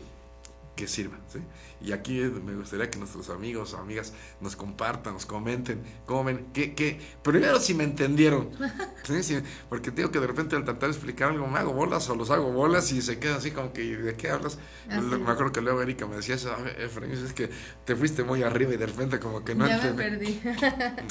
que 0.80 0.88
sirva, 0.88 1.18
¿sí? 1.28 1.40
Y 1.82 1.92
aquí 1.92 2.20
me 2.20 2.56
gustaría 2.56 2.90
que 2.90 2.98
nuestros 2.98 3.30
amigos 3.30 3.74
o 3.74 3.78
amigas 3.80 4.14
nos 4.40 4.56
compartan, 4.56 5.12
nos 5.14 5.26
comenten, 5.26 5.84
cómo 6.06 6.24
ven, 6.24 6.48
que, 6.54 6.74
que 6.74 7.02
primero 7.22 7.60
si 7.60 7.74
me 7.74 7.84
entendieron, 7.84 8.50
¿sí? 9.04 9.22
Sí, 9.24 9.40
porque 9.68 9.92
tengo 9.92 10.10
que 10.10 10.22
de 10.22 10.28
repente 10.28 10.56
al 10.56 10.64
tratar 10.64 10.90
de 10.90 10.96
explicar 10.96 11.32
algo 11.32 11.48
me 11.48 11.60
hago 11.60 11.74
bolas 11.74 12.10
o 12.10 12.16
los 12.16 12.30
hago 12.30 12.54
bolas 12.54 12.94
y 12.94 13.02
se 13.02 13.20
queda 13.20 13.36
así 13.36 13.52
como 13.52 13.74
que, 13.74 13.84
¿de 13.98 14.16
qué 14.16 14.30
hablas? 14.30 14.58
Así 14.90 15.02
me 15.02 15.30
acuerdo 15.30 15.52
que 15.52 15.60
luego 15.60 15.82
Erika 15.82 16.08
me 16.08 16.16
decía 16.16 16.36
eso, 16.36 16.54
"A 16.54 16.62
ver, 16.62 16.80
Efraín, 16.80 17.12
es 17.12 17.34
que 17.34 17.50
te 17.84 17.94
fuiste 17.94 18.24
muy 18.24 18.42
arriba 18.44 18.74
y 18.74 18.78
de 18.78 18.86
repente 18.86 19.20
como 19.20 19.44
que 19.44 19.54
no 19.54 19.68
ya 19.68 19.80
me 19.80 19.90
entendí". 19.90 20.40
perdí. 20.42 20.60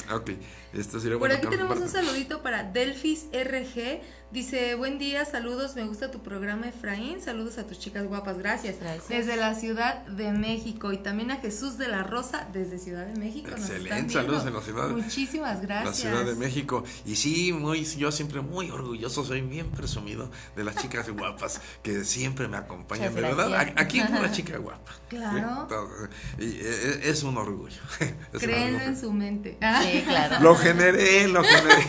Ok, 0.11 0.31
esto 0.73 0.99
sería 0.99 1.19
Por 1.19 1.29
bueno 1.29 1.35
aquí 1.35 1.47
tenemos 1.47 1.77
un 1.79 1.89
saludito 1.89 2.41
para 2.41 2.63
Delfis 2.63 3.27
RG. 3.31 4.01
Dice, 4.31 4.75
buen 4.75 4.99
día, 4.99 5.25
saludos, 5.25 5.75
me 5.75 5.85
gusta 5.85 6.11
tu 6.11 6.19
programa 6.19 6.67
Efraín. 6.67 7.19
Saludos 7.19 7.57
a 7.57 7.65
tus 7.65 7.79
chicas 7.79 8.05
guapas, 8.05 8.37
gracias. 8.37 8.75
Gracias. 8.79 9.09
Desde 9.09 9.35
la 9.37 9.55
Ciudad 9.55 10.05
de 10.05 10.31
México. 10.33 10.93
Y 10.93 10.97
también 10.99 11.31
a 11.31 11.37
Jesús 11.37 11.79
de 11.79 11.87
la 11.87 12.03
Rosa 12.03 12.47
desde 12.53 12.77
Ciudad 12.77 13.07
de 13.07 13.19
México. 13.19 13.49
Excelente, 13.49 14.13
saludos 14.13 14.45
en 14.45 14.53
la 14.53 14.61
ciudad. 14.61 14.89
Muchísimas 14.89 15.63
gracias. 15.63 16.03
La 16.05 16.11
Ciudad 16.11 16.25
de 16.25 16.35
México. 16.35 16.83
Y 17.07 17.15
sí, 17.15 17.51
muy, 17.53 17.83
yo 17.85 18.11
siempre 18.11 18.41
muy 18.41 18.69
orgulloso, 18.69 19.25
soy 19.25 19.41
bien 19.41 19.71
presumido 19.71 20.29
de 20.55 20.63
las 20.63 20.75
chicas 20.75 21.09
guapas 21.17 21.59
que 21.81 22.03
siempre 22.05 22.47
me 22.47 22.57
acompañan. 22.57 23.05
De 23.15 23.21
Muchas 23.21 23.35
verdad, 23.35 23.49
gracias. 23.49 23.77
a- 23.77 23.81
aquí 23.81 23.99
es 23.99 24.09
una 24.11 24.31
chica 24.31 24.57
guapa. 24.59 24.91
Claro. 25.09 25.67
Y 26.37 26.43
eh, 26.61 26.99
es 27.05 27.23
un 27.23 27.35
orgullo. 27.35 27.81
Es 27.99 28.43
un 28.43 28.49
orgullo. 28.51 28.79
en 28.81 28.99
su 28.99 29.11
mente. 29.11 29.57
Sí, 29.81 30.03
claro. 30.05 30.39
Lo 30.43 30.55
generé, 30.55 31.27
lo 31.27 31.43
generé. 31.43 31.87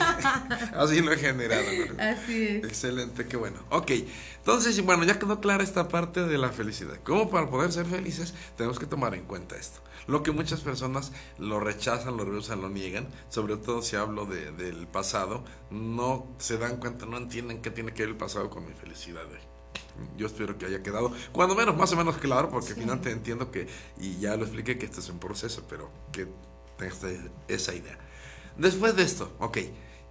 Así 0.74 1.00
lo 1.02 1.12
he 1.12 1.18
generado. 1.18 1.64
Así 1.98 2.29
es. 2.30 2.64
Excelente, 2.64 3.26
qué 3.26 3.36
bueno. 3.36 3.58
Ok, 3.70 3.90
entonces, 4.38 4.82
bueno, 4.84 5.04
ya 5.04 5.18
quedó 5.18 5.40
clara 5.40 5.62
esta 5.62 5.88
parte 5.88 6.24
de 6.26 6.38
la 6.38 6.50
felicidad. 6.50 6.98
¿Cómo 7.04 7.30
para 7.30 7.48
poder 7.50 7.72
ser 7.72 7.86
felices? 7.86 8.34
Tenemos 8.56 8.78
que 8.78 8.86
tomar 8.86 9.14
en 9.14 9.24
cuenta 9.24 9.56
esto. 9.56 9.80
Lo 10.06 10.22
que 10.22 10.30
muchas 10.32 10.60
personas 10.60 11.12
lo 11.38 11.60
rechazan, 11.60 12.16
lo 12.16 12.24
rehusan, 12.24 12.60
lo 12.62 12.68
niegan, 12.68 13.06
sobre 13.28 13.56
todo 13.56 13.82
si 13.82 13.96
hablo 13.96 14.24
de- 14.26 14.50
del 14.52 14.86
pasado, 14.88 15.44
no 15.70 16.26
se 16.38 16.58
dan 16.58 16.78
cuenta, 16.78 17.06
no 17.06 17.16
entienden 17.18 17.62
qué 17.62 17.70
tiene 17.70 17.92
que 17.92 18.02
ver 18.02 18.10
el 18.10 18.16
pasado 18.16 18.50
con 18.50 18.66
mi 18.66 18.72
felicidad 18.72 19.22
hoy. 19.30 19.38
Yo 20.16 20.26
espero 20.26 20.56
que 20.56 20.66
haya 20.66 20.82
quedado, 20.82 21.12
cuando 21.32 21.54
menos, 21.54 21.76
más 21.76 21.92
o 21.92 21.96
menos 21.96 22.16
claro, 22.16 22.48
porque 22.48 22.74
finalmente 22.74 23.10
entiendo 23.10 23.50
que, 23.50 23.68
y 24.00 24.18
ya 24.18 24.36
lo 24.36 24.44
expliqué, 24.44 24.78
que 24.78 24.86
esto 24.86 25.00
es 25.00 25.08
un 25.10 25.18
proceso, 25.18 25.64
pero 25.68 25.90
que 26.12 26.26
tengas 26.78 26.98
esa 27.48 27.74
idea. 27.74 27.98
Después 28.56 28.96
de 28.96 29.02
esto, 29.02 29.32
ok, 29.38 29.58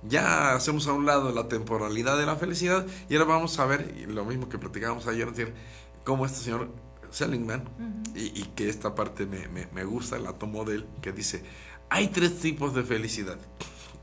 ya 0.04 0.54
hacemos 0.56 0.88
a 0.88 0.93
un 0.93 1.06
lado 1.06 1.32
la 1.32 1.47
temporalidad 1.47 2.18
de 2.18 2.26
la 2.26 2.36
felicidad 2.36 2.86
y 3.10 3.16
ahora 3.16 3.26
vamos 3.26 3.58
a 3.60 3.66
ver 3.66 4.06
lo 4.08 4.26
mismo 4.26 4.47
que 4.50 4.58
platicábamos 4.58 5.08
ayer, 5.08 5.54
cómo 6.04 6.26
este 6.26 6.39
señor 6.39 6.70
Seligman, 7.12 7.64
y, 8.16 8.39
y 8.39 8.43
que 8.56 8.70
esta 8.70 8.93
parte 8.95 9.26
me, 9.26 9.47
me- 9.47 9.68
me 9.74 9.84
gusta, 9.84 10.20
la 10.20 10.34
tomo 10.34 10.64
de 10.64 10.76
él, 10.76 10.88
que 11.02 11.12
dice, 11.12 11.43
hay 11.89 12.08
tres 12.10 12.39
tipos 12.39 12.74
de 12.76 12.84
felicidad. 12.84 13.39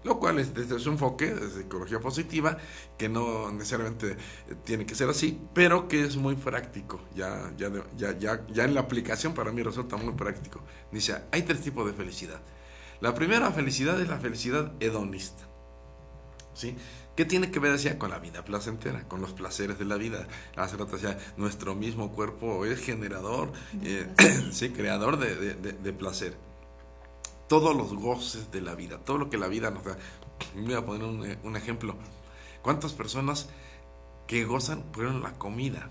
Lo 0.04 0.20
cual 0.20 0.38
es 0.38 0.54
desde 0.54 0.78
su 0.78 0.90
enfoque, 0.90 1.34
desde 1.34 1.62
psicología 1.62 1.98
positiva, 1.98 2.58
que 2.96 3.08
no 3.08 3.50
necesariamente 3.50 4.16
tiene 4.64 4.86
que 4.86 4.94
ser 4.94 5.08
así, 5.08 5.40
pero 5.52 5.88
que 5.88 6.04
es 6.04 6.16
muy 6.16 6.36
práctico. 6.36 7.00
Ya, 7.14 7.52
ya, 7.56 7.70
de- 7.70 7.82
ya, 7.96 8.16
ya, 8.18 8.46
ya 8.46 8.64
en 8.64 8.74
la 8.74 8.82
aplicación 8.82 9.34
para 9.34 9.50
mí 9.50 9.62
resulta 9.62 9.96
muy 9.96 10.14
práctico. 10.14 10.60
Dice, 10.92 11.16
hay 11.32 11.42
tres 11.42 11.60
tipos 11.60 11.86
de 11.86 11.92
felicidad. 11.92 12.40
La 13.00 13.14
primera 13.14 13.50
felicidad 13.50 14.00
es 14.00 14.08
la 14.08 14.18
felicidad 14.18 14.72
hedonista. 14.80 15.48
¿Sí? 16.56 16.74
¿Qué 17.14 17.26
tiene 17.26 17.50
que 17.50 17.58
ver 17.60 17.72
decía, 17.72 17.98
con 17.98 18.10
la 18.10 18.18
vida 18.18 18.42
placentera, 18.44 19.06
con 19.08 19.20
los 19.20 19.32
placeres 19.34 19.78
de 19.78 19.84
la 19.84 19.96
vida? 19.96 20.26
Hace 20.56 20.78
rato 20.78 20.92
decía, 20.96 21.18
nuestro 21.36 21.74
mismo 21.74 22.12
cuerpo 22.12 22.64
es 22.64 22.80
generador, 22.80 23.52
eh, 23.82 24.06
sí, 24.52 24.70
creador 24.70 25.18
de, 25.18 25.36
de- 25.36 25.54
de- 25.54 25.72
de 25.74 25.92
placer. 25.92 26.34
Todos 27.48 27.76
los 27.76 27.94
goces 27.94 28.50
de 28.52 28.62
la 28.62 28.74
vida, 28.74 28.98
todo 28.98 29.18
lo 29.18 29.28
que 29.30 29.36
la 29.38 29.48
vida 29.48 29.70
nos 29.70 29.84
da. 29.84 29.98
Voy 30.54 30.72
a 30.74 30.84
poner 30.84 31.04
un, 31.04 31.26
eh, 31.26 31.38
un 31.44 31.56
ejemplo. 31.56 31.94
¿Cuántas 32.62 32.92
personas 32.94 33.48
que 34.26 34.44
gozan 34.44 34.82
por 34.82 35.04
la 35.14 35.32
comida? 35.34 35.90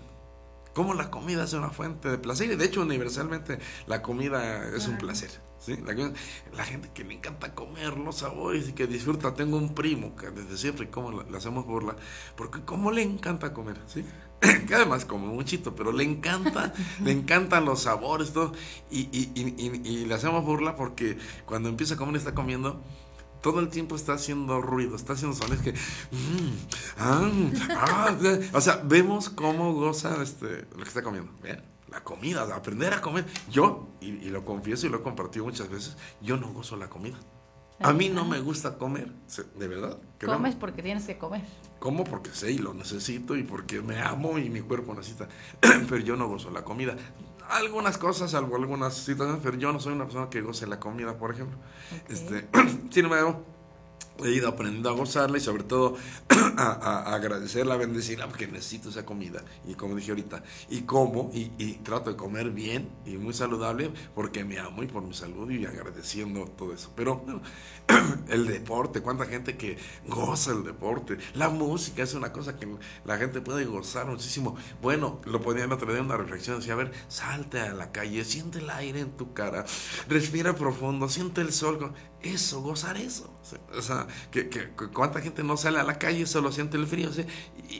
Cómo 0.74 0.94
la 0.94 1.10
comida 1.10 1.44
es 1.44 1.52
una 1.54 1.70
fuente 1.70 2.10
de 2.10 2.18
placer 2.18 2.50
y 2.50 2.56
de 2.56 2.64
hecho 2.66 2.82
universalmente 2.82 3.58
la 3.86 4.02
comida 4.02 4.68
es 4.76 4.86
un 4.88 4.98
placer. 4.98 5.30
¿Sí? 5.66 5.76
La, 6.56 6.64
gente 6.64 6.90
que 6.94 7.04
le 7.04 7.14
encanta 7.14 7.54
comer 7.54 7.96
los 7.98 8.18
sabores 8.18 8.68
y 8.68 8.72
que 8.72 8.86
disfruta, 8.86 9.34
tengo 9.34 9.56
un 9.58 9.74
primo 9.74 10.14
que 10.16 10.30
desde 10.30 10.56
siempre 10.56 10.88
como 10.90 11.10
le 11.10 11.30
le 11.30 11.36
hacemos 11.36 11.66
burla, 11.66 11.96
porque 12.36 12.60
como 12.62 12.92
le 12.92 13.02
encanta 13.02 13.52
comer, 13.52 13.76
¿sí? 13.86 14.04
que 14.68 14.74
además 14.74 15.04
come 15.04 15.26
muchito, 15.26 15.74
pero 15.74 15.92
le 15.92 16.04
encanta, 16.04 16.72
le 17.04 17.12
encantan 17.12 17.64
los 17.64 17.82
sabores, 17.82 18.32
todo, 18.32 18.52
y, 18.90 19.00
y, 19.12 19.32
y, 19.34 19.54
y- 19.58 19.88
y 19.88 20.04
le 20.06 20.14
hacemos 20.14 20.44
burla 20.44 20.76
porque 20.76 21.18
cuando 21.46 21.68
empieza 21.68 21.94
a 21.94 21.96
comer 21.96 22.16
está 22.16 22.34
comiendo 22.34 22.80
todo 23.42 23.60
el 23.60 23.68
tiempo 23.68 23.94
está 23.94 24.14
haciendo 24.14 24.60
ruido, 24.60 24.96
está 24.96 25.12
haciendo 25.12 25.36
sonidos 25.36 25.62
que... 25.62 25.72
mm, 25.72 26.56
ah, 26.98 27.30
ah, 27.76 28.16
o 28.52 28.60
sea, 28.60 28.82
vemos 28.84 29.28
cómo 29.28 29.72
goza 29.74 30.20
este, 30.22 30.66
lo 30.72 30.82
que 30.82 30.88
está 30.88 31.02
comiendo. 31.02 31.30
La 31.88 32.02
comida, 32.02 32.42
aprender 32.54 32.92
a 32.92 33.00
comer. 33.00 33.24
Yo, 33.50 33.88
y, 34.00 34.08
y 34.08 34.28
lo 34.30 34.44
confieso 34.44 34.86
y 34.86 34.90
lo 34.90 34.98
he 34.98 35.02
compartido 35.02 35.44
muchas 35.44 35.68
veces, 35.68 35.96
yo 36.20 36.36
no 36.36 36.52
gozo 36.52 36.76
la 36.76 36.88
comida. 36.88 37.16
A 37.80 37.92
mí 37.92 38.08
no 38.08 38.24
me 38.24 38.40
gusta 38.40 38.78
comer, 38.78 39.12
de 39.54 39.68
verdad. 39.68 39.98
Comes 40.24 40.54
porque 40.54 40.82
tienes 40.82 41.04
que 41.04 41.18
comer. 41.18 41.42
Como 41.78 42.04
porque 42.04 42.30
sé 42.30 42.52
y 42.52 42.58
lo 42.58 42.72
necesito 42.72 43.36
y 43.36 43.42
porque 43.42 43.82
me 43.82 44.00
amo 44.00 44.38
y 44.38 44.48
mi 44.48 44.60
cuerpo 44.60 44.94
necesita. 44.94 45.28
pero 45.60 45.98
yo 45.98 46.16
no 46.16 46.26
gozo 46.26 46.50
la 46.50 46.62
comida. 46.62 46.96
Algunas 47.50 47.98
cosas, 47.98 48.30
salvo 48.30 48.56
algunas 48.56 48.94
situaciones, 48.94 49.42
pero 49.42 49.58
yo 49.58 49.72
no 49.72 49.78
soy 49.78 49.92
una 49.92 50.04
persona 50.04 50.30
que 50.30 50.40
goce 50.40 50.66
la 50.66 50.80
comida, 50.80 51.18
por 51.18 51.32
ejemplo. 51.32 51.58
Este, 52.08 52.48
sin 52.90 53.04
embargo, 53.04 53.44
he 54.24 54.30
ido 54.30 54.48
aprendiendo 54.48 54.88
a 54.90 54.92
gozarla 54.92 55.38
y 55.38 55.40
sobre 55.40 55.64
todo 55.64 55.96
a, 56.56 56.62
a- 56.72 57.14
agradecerla, 57.14 57.74
a 57.74 57.76
bendecirla 57.76 58.28
porque 58.28 58.46
necesito 58.46 58.88
esa 58.88 59.04
comida. 59.04 59.44
Y 59.66 59.74
como 59.74 59.94
dije 59.96 60.10
ahorita, 60.10 60.42
y 60.68 60.82
como 60.82 61.30
y, 61.32 61.50
trato 61.82 62.10
de 62.10 62.16
comer 62.16 62.50
bien 62.50 62.88
y 63.04 63.16
muy 63.18 63.34
saludable 63.34 63.90
porque 64.14 64.44
me 64.44 64.58
amo 64.58 64.82
y 64.82 64.86
por 64.86 65.02
mi 65.02 65.14
salud 65.14 65.50
y 65.50 65.64
agradeciendo 65.66 66.44
todo 66.46 66.72
eso. 66.72 66.92
Pero 66.96 67.24
el 68.28 68.46
deporte, 68.46 69.00
cuánta 69.02 69.26
gente 69.26 69.56
que 69.56 69.78
goza 70.06 70.52
el 70.52 70.64
deporte, 70.64 71.18
la 71.34 71.48
música 71.48 72.02
es 72.02 72.14
una 72.14 72.32
cosa 72.32 72.56
que 72.56 72.66
la 73.04 73.16
gente 73.18 73.40
puede 73.40 73.64
gozar 73.64 74.06
muchísimo. 74.06 74.56
Bueno, 74.82 75.20
lo 75.24 75.40
día 75.92 76.00
en 76.00 76.06
una 76.06 76.16
reflexión, 76.16 76.58
decía, 76.58 76.74
a 76.74 76.76
ver, 76.76 76.92
salte 77.08 77.60
a 77.60 77.72
la 77.72 77.92
calle, 77.92 78.24
siente 78.24 78.58
el 78.58 78.68
aire 78.70 79.00
en 79.00 79.10
tu 79.12 79.32
cara, 79.32 79.64
respira 80.08 80.54
profundo, 80.54 81.08
siente 81.08 81.40
el 81.40 81.52
sol, 81.52 81.92
eso, 82.22 82.60
gozar 82.62 82.96
eso. 82.96 83.30
O 83.76 83.82
sea, 83.82 84.06
que, 84.30 84.48
cuánta 84.92 85.20
gente 85.20 85.42
no 85.42 85.56
sale 85.56 85.78
a 85.78 85.84
la 85.84 85.98
calle, 85.98 86.26
solo 86.26 86.52
siente 86.52 86.76
el 86.76 86.86
frío, 86.86 87.10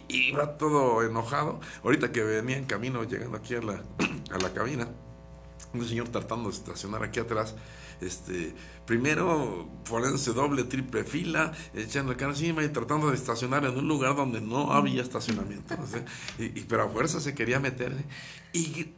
y, 0.08 0.32
va 0.32 0.56
todo 0.58 1.02
enojado. 1.02 1.60
Ahorita 1.82 2.12
que 2.12 2.22
venía 2.22 2.56
en 2.56 2.64
camino, 2.64 3.04
llegando 3.04 3.36
aquí 3.36 3.54
a 3.54 3.60
la, 3.60 3.82
a 4.30 4.38
la 4.38 4.52
cabina, 4.52 4.88
un 5.72 5.86
señor 5.86 6.08
tratando 6.08 6.48
de 6.50 6.56
estacionar 6.56 7.02
aquí 7.02 7.20
atrás, 7.20 7.54
este, 8.00 8.54
primero 8.86 9.68
poniéndose 9.88 10.32
doble, 10.32 10.64
triple 10.64 11.04
fila, 11.04 11.52
echando 11.74 12.12
el 12.12 12.18
carro 12.18 12.32
encima 12.32 12.62
y 12.62 12.68
tratando 12.68 13.10
de 13.10 13.16
estacionar 13.16 13.64
en 13.64 13.76
un 13.76 13.88
lugar 13.88 14.16
donde 14.16 14.40
no 14.40 14.72
había 14.72 15.02
estacionamiento. 15.02 15.74
y, 16.38 16.60
pero 16.62 16.84
a 16.84 16.88
fuerza 16.88 17.20
se 17.20 17.34
quería 17.34 17.58
meter. 17.58 17.94
Y 18.52 18.60
Y- 18.60 18.94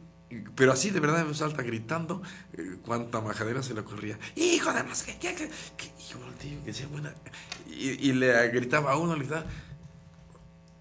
Pero 0.55 0.71
así 0.73 0.91
de 0.91 0.99
verdad 0.99 1.25
me 1.25 1.33
salta 1.33 1.63
gritando 1.63 2.21
eh, 2.53 2.77
cuánta 2.83 3.19
majadera 3.21 3.63
se 3.63 3.73
le 3.73 3.79
ocurría. 3.81 4.19
Hijo 4.35 4.71
de 4.71 4.83
más 4.83 5.01
que, 5.03 5.17
que, 5.17 5.33
que, 5.35 5.49
que-". 5.77 5.91
Y 5.99 6.11
yo 6.11 6.19
volteo 6.19 6.59
decía, 6.65 6.87
buena. 6.87 7.13
Y, 7.67 8.09
y 8.09 8.13
le 8.13 8.47
gritaba 8.49 8.91
a 8.91 8.97
uno, 8.97 9.13
le 9.15 9.21
gritaba. 9.21 9.45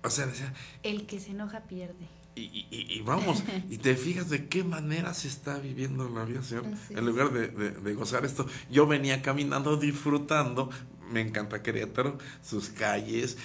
O 0.02 0.10
sea, 0.10 0.26
decía, 0.26 0.52
El 0.82 1.06
que 1.06 1.18
se 1.20 1.30
enoja 1.32 1.60
pierde. 1.64 2.06
y, 2.36 2.66
y- 2.70 3.00
vamos, 3.02 3.42
y 3.68 3.78
te 3.78 3.96
fijas 3.96 4.28
de 4.30 4.46
qué 4.48 4.62
manera 4.62 5.12
se 5.12 5.26
está 5.28 5.58
viviendo 5.58 6.08
la 6.08 6.24
vida, 6.24 6.42
señor. 6.42 6.66
En 6.90 7.04
lugar 7.04 7.32
de, 7.32 7.48
de- 7.48 7.70
de 7.72 7.94
gozar 7.94 8.24
esto, 8.24 8.46
yo 8.70 8.86
venía 8.86 9.22
caminando, 9.22 9.76
disfrutando. 9.76 10.70
Me 11.10 11.20
encanta 11.22 11.62
Querétaro, 11.62 12.18
sus 12.42 12.68
calles, 12.68 13.38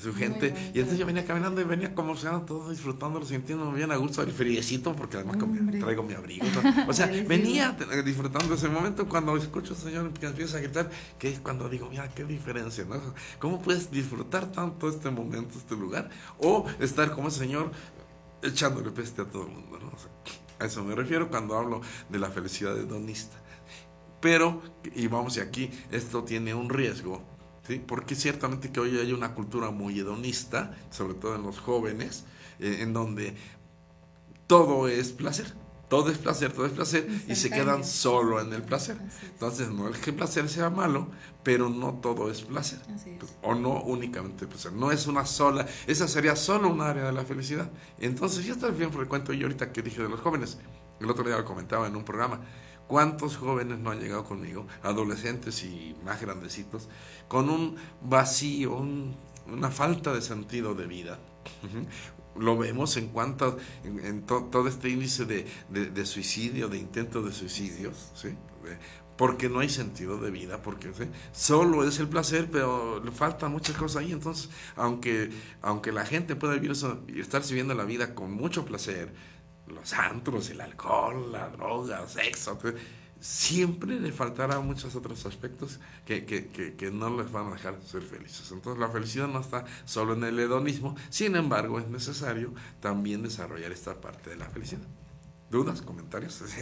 su 0.00 0.14
gente. 0.14 0.54
Y 0.72 0.78
entonces 0.78 0.98
yo 0.98 1.06
venía 1.06 1.24
caminando 1.24 1.60
y 1.60 1.64
venía 1.64 1.94
como 1.94 2.16
sea, 2.16 2.38
todo 2.46 2.70
disfrutándolo, 2.70 3.26
sintiéndome 3.26 3.76
bien 3.76 3.90
a 3.90 3.96
gusto, 3.96 4.22
el 4.22 4.30
friecito, 4.30 4.94
porque 4.94 5.16
además 5.16 5.36
mi- 5.36 5.78
traigo 5.80 6.02
mi 6.02 6.14
abrigo. 6.14 6.46
O 6.88 6.92
sea, 6.92 7.06
venía 7.26 7.76
disfrutando 8.04 8.54
ese 8.54 8.68
momento 8.68 9.08
cuando 9.08 9.36
escucho 9.36 9.74
al 9.74 9.80
Señor 9.80 10.12
que 10.12 10.26
empieza 10.26 10.58
a 10.58 10.60
gritar, 10.60 10.90
que 11.18 11.28
es 11.30 11.40
cuando 11.40 11.68
digo, 11.68 11.88
mira, 11.90 12.08
qué 12.14 12.24
diferencia, 12.24 12.84
¿no? 12.88 13.00
¿Cómo 13.38 13.60
puedes 13.60 13.90
disfrutar 13.90 14.52
tanto 14.52 14.88
este 14.88 15.10
momento, 15.10 15.58
este 15.58 15.74
lugar? 15.76 16.10
O 16.38 16.66
estar 16.78 17.10
como 17.12 17.28
el 17.28 17.34
Señor 17.34 17.72
echándole 18.42 18.90
peste 18.90 19.22
a 19.22 19.24
todo 19.24 19.42
el 19.46 19.52
mundo, 19.52 19.78
¿no? 19.80 19.88
O 19.88 19.98
sea, 19.98 20.10
a 20.60 20.66
eso 20.66 20.84
me 20.84 20.94
refiero 20.94 21.28
cuando 21.28 21.56
hablo 21.56 21.80
de 22.08 22.18
la 22.18 22.30
felicidad 22.30 22.76
hedonista. 22.78 23.36
Pero, 24.20 24.62
y 24.94 25.06
vamos, 25.06 25.36
y 25.36 25.40
aquí 25.40 25.70
esto 25.90 26.24
tiene 26.24 26.54
un 26.54 26.68
riesgo, 26.68 27.22
¿sí? 27.66 27.82
Porque 27.84 28.14
ciertamente 28.14 28.72
que 28.72 28.80
hoy 28.80 28.98
hay 28.98 29.12
una 29.12 29.34
cultura 29.34 29.70
muy 29.70 29.98
hedonista, 29.98 30.76
sobre 30.90 31.14
todo 31.14 31.36
en 31.36 31.42
los 31.42 31.58
jóvenes, 31.60 32.24
eh, 32.58 32.78
en 32.80 32.92
donde 32.92 33.34
todo 34.46 34.88
es 34.88 35.12
placer. 35.12 35.54
Todo 35.88 36.10
es 36.10 36.18
placer, 36.18 36.52
todo 36.52 36.66
es 36.66 36.72
placer, 36.72 37.08
y 37.28 37.34
se 37.34 37.48
quedan 37.48 37.82
solo 37.82 38.42
en 38.42 38.52
el 38.52 38.62
placer. 38.62 38.98
Entonces, 39.22 39.70
no 39.70 39.88
es 39.88 39.96
que 39.96 40.10
el 40.10 40.16
placer 40.16 40.46
sea 40.50 40.68
malo, 40.68 41.08
pero 41.42 41.70
no 41.70 41.94
todo 41.94 42.30
es 42.30 42.42
placer. 42.42 42.78
O 43.40 43.54
no 43.54 43.80
únicamente 43.84 44.46
placer. 44.46 44.72
No 44.74 44.92
es 44.92 45.06
una 45.06 45.24
sola, 45.24 45.66
esa 45.86 46.06
sería 46.06 46.36
solo 46.36 46.68
un 46.68 46.82
área 46.82 47.04
de 47.04 47.12
la 47.12 47.24
felicidad. 47.24 47.70
Entonces, 48.00 48.44
ya 48.44 48.52
está 48.52 48.68
bien 48.68 48.92
frecuente, 48.92 49.34
y 49.34 49.42
ahorita 49.42 49.72
que 49.72 49.80
dije 49.80 50.02
de 50.02 50.10
los 50.10 50.20
jóvenes, 50.20 50.58
el 51.00 51.10
otro 51.10 51.24
día 51.24 51.38
lo 51.38 51.46
comentaba 51.46 51.86
en 51.86 51.96
un 51.96 52.04
programa, 52.04 52.40
¿cuántos 52.88 53.36
jóvenes 53.36 53.78
no 53.78 53.90
han 53.92 54.00
llegado 54.00 54.24
conmigo, 54.24 54.66
adolescentes 54.82 55.62
y 55.64 55.94
más 56.04 56.20
grandecitos, 56.20 56.88
con 57.28 57.48
un 57.50 57.76
vacío, 58.02 58.76
un- 58.76 59.14
una 59.46 59.70
falta 59.70 60.12
de 60.12 60.22
sentido 60.22 60.74
de 60.74 60.86
vida? 60.86 61.18
Lo 62.36 62.56
vemos 62.56 62.96
en 62.96 63.08
cuanto, 63.08 63.58
en, 63.84 64.04
en 64.04 64.22
to- 64.22 64.48
todo 64.50 64.68
este 64.68 64.88
índice 64.90 65.24
de, 65.24 65.46
de- 65.70 65.86
de 65.90 66.06
suicidio, 66.06 66.68
de 66.68 66.78
intentos 66.78 67.24
de 67.24 67.32
suicidios, 67.32 68.10
¿sí? 68.14 68.28
Porque 69.16 69.48
no 69.48 69.58
hay 69.58 69.68
sentido 69.68 70.18
de 70.18 70.30
vida, 70.30 70.62
porque 70.62 70.92
¿sí? 70.94 71.04
solo 71.32 71.82
es 71.88 71.98
el 71.98 72.06
placer, 72.08 72.48
pero 72.52 73.02
le 73.04 73.10
faltan 73.10 73.50
muchas 73.50 73.76
cosas 73.76 74.02
ahí. 74.04 74.12
Entonces, 74.12 74.48
aunque, 74.76 75.30
aunque 75.62 75.90
la 75.90 76.06
gente 76.06 76.36
pueda 76.36 76.54
vivir 76.54 76.70
eso 76.70 77.00
estar 77.16 77.42
viviendo 77.44 77.74
la 77.74 77.84
vida 77.84 78.14
con 78.14 78.30
mucho 78.32 78.64
placer, 78.64 79.12
los 79.72 79.92
antros, 79.92 80.50
el 80.50 80.60
alcohol, 80.60 81.32
la 81.32 81.48
droga, 81.48 82.06
sexo, 82.08 82.58
siempre 83.20 83.98
le 83.98 84.12
faltará 84.12 84.60
muchos 84.60 84.94
otros 84.94 85.26
aspectos 85.26 85.80
que, 86.06 86.24
que, 86.24 86.46
que, 86.48 86.74
que 86.74 86.90
no 86.90 87.16
les 87.16 87.32
van 87.32 87.48
a 87.48 87.52
dejar 87.52 87.76
ser 87.84 88.02
felices. 88.02 88.50
Entonces, 88.52 88.80
la 88.80 88.88
felicidad 88.88 89.26
no 89.26 89.40
está 89.40 89.64
solo 89.84 90.14
en 90.14 90.24
el 90.24 90.38
hedonismo, 90.38 90.94
sin 91.10 91.34
embargo, 91.36 91.78
es 91.78 91.88
necesario 91.88 92.54
también 92.80 93.22
desarrollar 93.22 93.72
esta 93.72 94.00
parte 94.00 94.30
de 94.30 94.36
la 94.36 94.48
felicidad. 94.48 94.86
¿Dudas? 95.50 95.82
¿Comentarios? 95.82 96.42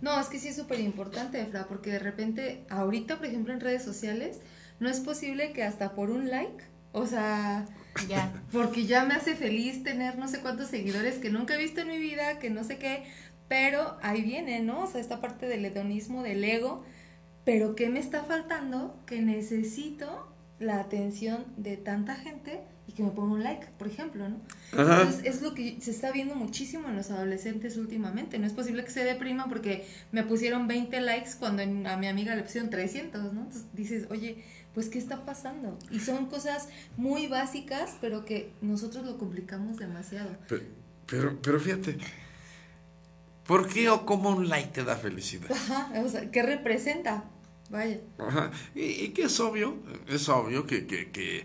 No, 0.00 0.18
es 0.20 0.28
que 0.28 0.38
sí 0.38 0.46
es 0.46 0.54
súper 0.54 0.78
importante, 0.78 1.40
Efra, 1.40 1.66
porque 1.66 1.90
de 1.90 1.98
repente, 1.98 2.64
ahorita, 2.70 3.16
por 3.16 3.26
ejemplo, 3.26 3.52
en 3.52 3.58
redes 3.58 3.82
sociales, 3.82 4.38
no 4.78 4.88
es 4.88 5.00
posible 5.00 5.52
que 5.52 5.64
hasta 5.64 5.96
por 5.96 6.10
un 6.10 6.30
like, 6.30 6.64
o 6.92 7.04
sea, 7.06 7.66
Ya. 8.08 8.32
porque 8.52 8.86
ya 8.86 9.04
me 9.04 9.14
hace 9.14 9.34
feliz 9.34 9.82
tener 9.82 10.18
no 10.18 10.28
sé 10.28 10.40
cuántos 10.40 10.68
seguidores 10.68 11.16
que 11.16 11.30
nunca 11.30 11.54
he 11.54 11.58
visto 11.58 11.80
en 11.80 11.88
mi 11.88 11.98
vida, 11.98 12.38
que 12.38 12.50
no 12.50 12.64
sé 12.64 12.78
qué, 12.78 13.04
pero 13.48 13.96
ahí 14.02 14.22
viene, 14.22 14.60
¿no? 14.60 14.84
O 14.84 14.86
sea, 14.86 15.00
esta 15.00 15.20
parte 15.20 15.46
del 15.46 15.64
hedonismo, 15.64 16.22
del 16.22 16.44
ego, 16.44 16.84
pero 17.44 17.74
¿qué 17.74 17.88
me 17.88 17.98
está 17.98 18.22
faltando? 18.24 19.00
Que 19.06 19.20
necesito 19.22 20.28
la 20.60 20.80
atención 20.80 21.44
de 21.56 21.76
tanta 21.76 22.14
gente 22.16 22.60
y 22.86 22.92
que 22.92 23.02
me 23.02 23.10
ponga 23.10 23.34
un 23.34 23.42
like, 23.44 23.66
por 23.78 23.86
ejemplo, 23.86 24.28
¿no? 24.28 24.40
Ajá. 24.72 25.02
Entonces 25.02 25.24
es 25.24 25.42
lo 25.42 25.54
que 25.54 25.78
se 25.80 25.90
está 25.90 26.10
viendo 26.10 26.34
muchísimo 26.34 26.88
en 26.88 26.96
los 26.96 27.10
adolescentes 27.10 27.76
últimamente. 27.76 28.38
No 28.38 28.46
es 28.46 28.52
posible 28.52 28.84
que 28.84 28.90
se 28.90 29.04
deprima 29.04 29.46
porque 29.48 29.86
me 30.10 30.22
pusieron 30.24 30.66
20 30.68 31.00
likes 31.00 31.30
cuando 31.38 31.62
en- 31.62 31.86
a 31.86 31.96
mi 31.96 32.06
amiga 32.06 32.34
le 32.34 32.42
pusieron 32.42 32.70
300, 32.70 33.32
¿no? 33.32 33.42
Entonces 33.42 33.64
dices, 33.74 34.06
oye, 34.10 34.42
pues 34.78 34.90
¿qué 34.90 34.98
está 35.00 35.24
pasando? 35.24 35.76
Y 35.90 35.98
son 35.98 36.26
cosas 36.26 36.68
muy 36.96 37.26
básicas, 37.26 37.96
pero 38.00 38.24
que 38.24 38.52
nosotros 38.60 39.04
lo 39.04 39.18
complicamos 39.18 39.76
demasiado. 39.78 40.30
Pero, 40.46 40.62
pero, 41.04 41.42
pero 41.42 41.58
fíjate, 41.58 41.98
¿por 43.44 43.66
qué 43.68 43.90
o 43.90 44.06
cómo 44.06 44.30
un 44.30 44.48
like 44.48 44.68
te 44.68 44.84
da 44.84 44.94
felicidad? 44.94 45.50
Ajá, 45.50 45.90
o 46.04 46.08
sea, 46.08 46.30
¿qué 46.30 46.44
representa? 46.44 47.24
Vaya. 47.70 47.98
Ajá. 48.18 48.52
Y, 48.76 48.82
y 48.82 49.08
que 49.08 49.24
es 49.24 49.40
obvio, 49.40 49.78
es 50.06 50.28
obvio 50.28 50.64
que, 50.64 50.86
que, 50.86 51.10
que- 51.10 51.44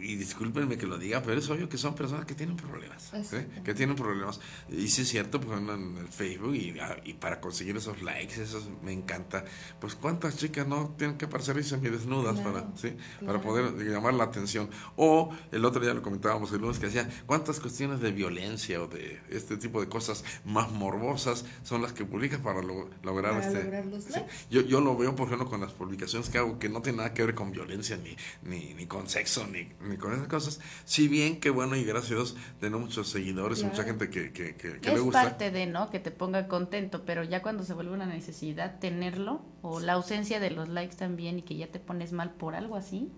y, 0.00 0.12
y 0.12 0.16
discúlpenme 0.16 0.76
que 0.76 0.86
lo 0.86 0.98
diga, 0.98 1.22
pero 1.22 1.38
es 1.38 1.48
obvio 1.48 1.68
que 1.68 1.78
son 1.78 1.94
personas 1.94 2.24
que 2.26 2.34
tienen 2.34 2.56
problemas, 2.56 3.02
¿sí? 3.10 3.16
Exactamente. 3.16 3.62
que 3.62 3.74
tienen 3.74 3.96
problemas. 3.96 4.40
Y 4.68 4.88
sí 4.88 5.02
es 5.02 5.08
cierto, 5.08 5.40
pues 5.40 5.58
en 5.60 5.96
el 5.98 6.08
Facebook 6.08 6.54
y, 6.54 6.78
ah, 6.80 6.96
y 7.04 7.14
para 7.14 7.40
conseguir 7.40 7.76
esos 7.76 8.02
likes, 8.02 8.42
eso 8.42 8.62
me 8.82 8.92
encanta. 8.92 9.44
Pues 9.80 9.94
cuántas 9.94 10.36
chicas 10.36 10.66
no 10.66 10.94
tienen 10.98 11.16
que 11.16 11.24
aparecer 11.26 11.62
semidesnudas 11.64 12.34
Claro, 12.40 12.52
para, 12.52 12.76
¿sí? 12.76 12.96
para 13.24 13.40
poder 13.40 13.72
llamar 13.88 14.14
la 14.14 14.24
atención. 14.24 14.68
O 14.96 15.34
el 15.52 15.64
otro 15.64 15.80
día 15.82 15.94
lo 15.94 16.02
comentábamos 16.02 16.52
el 16.52 16.60
lunes 16.60 16.78
que 16.78 16.86
decía, 16.86 17.08
cuántas 17.26 17.60
cuestiones 17.60 18.00
de 18.00 18.12
violencia 18.12 18.82
o 18.82 18.86
de 18.88 19.20
este 19.30 19.56
tipo 19.56 19.80
de 19.80 19.88
cosas 19.88 20.24
más 20.44 20.70
morbosas 20.70 21.44
son 21.62 21.82
las 21.82 21.92
que 21.92 22.04
publicas 22.04 22.40
para 22.40 22.62
lo- 22.62 22.90
lograr 23.02 23.32
Para 23.34 23.46
este... 23.46 23.64
lograr 23.64 23.86
los 23.86 24.04
sí. 24.04 24.20
Yo, 24.50 24.62
yo 24.62 24.80
lo 24.80 24.96
veo, 24.96 25.14
por 25.16 25.26
ejemplo, 25.26 25.48
con 25.48 25.60
las 25.60 25.72
publicaciones 25.72 26.28
que 26.28 26.38
hago, 26.38 26.58
que 26.58 26.68
no 26.68 26.82
tiene 26.82 26.98
nada 26.98 27.14
que 27.14 27.24
ver 27.24 27.34
con 27.34 27.50
violencia, 27.50 27.96
ni, 27.96 28.16
ni, 28.42 28.74
ni 28.74 28.86
con 28.86 29.08
sexo, 29.08 29.46
ni, 29.46 29.68
ni 29.82 29.96
con 29.96 30.12
esas 30.12 30.28
cosas. 30.28 30.60
Si 30.84 31.08
bien 31.08 31.40
que 31.40 31.50
bueno, 31.50 31.76
y 31.76 31.84
gracias 31.84 32.12
a 32.12 32.14
Dios, 32.16 32.36
tenemos 32.60 32.80
muchos 32.88 33.08
seguidores, 33.08 33.62
mucha 33.64 33.84
gente 33.84 34.10
que, 34.10 34.32
que, 34.32 34.54
que, 34.56 34.78
que 34.80 34.88
le 34.88 34.94
Es 34.96 35.00
gusta. 35.02 35.22
parte 35.22 35.50
de, 35.50 35.66
¿no? 35.66 35.90
Que 35.90 35.98
te 36.00 36.10
ponga 36.10 36.48
contento, 36.48 37.04
pero 37.04 37.22
ya 37.24 37.42
cuando 37.42 37.64
se 37.64 37.74
vuelve 37.74 37.92
una 37.92 38.06
necesidad 38.06 38.78
tenerlo, 38.78 39.42
o 39.62 39.80
la 39.80 39.94
ausencia 39.94 40.40
de 40.40 40.50
los 40.50 40.68
likes 40.68 40.96
también 40.96 41.38
y 41.38 41.42
que 41.42 41.56
ya 41.56 41.66
te 41.68 41.78
pones 41.80 42.12
mal 42.12 42.32
por 42.34 42.54
algo 42.54 42.76
así. 42.76 43.10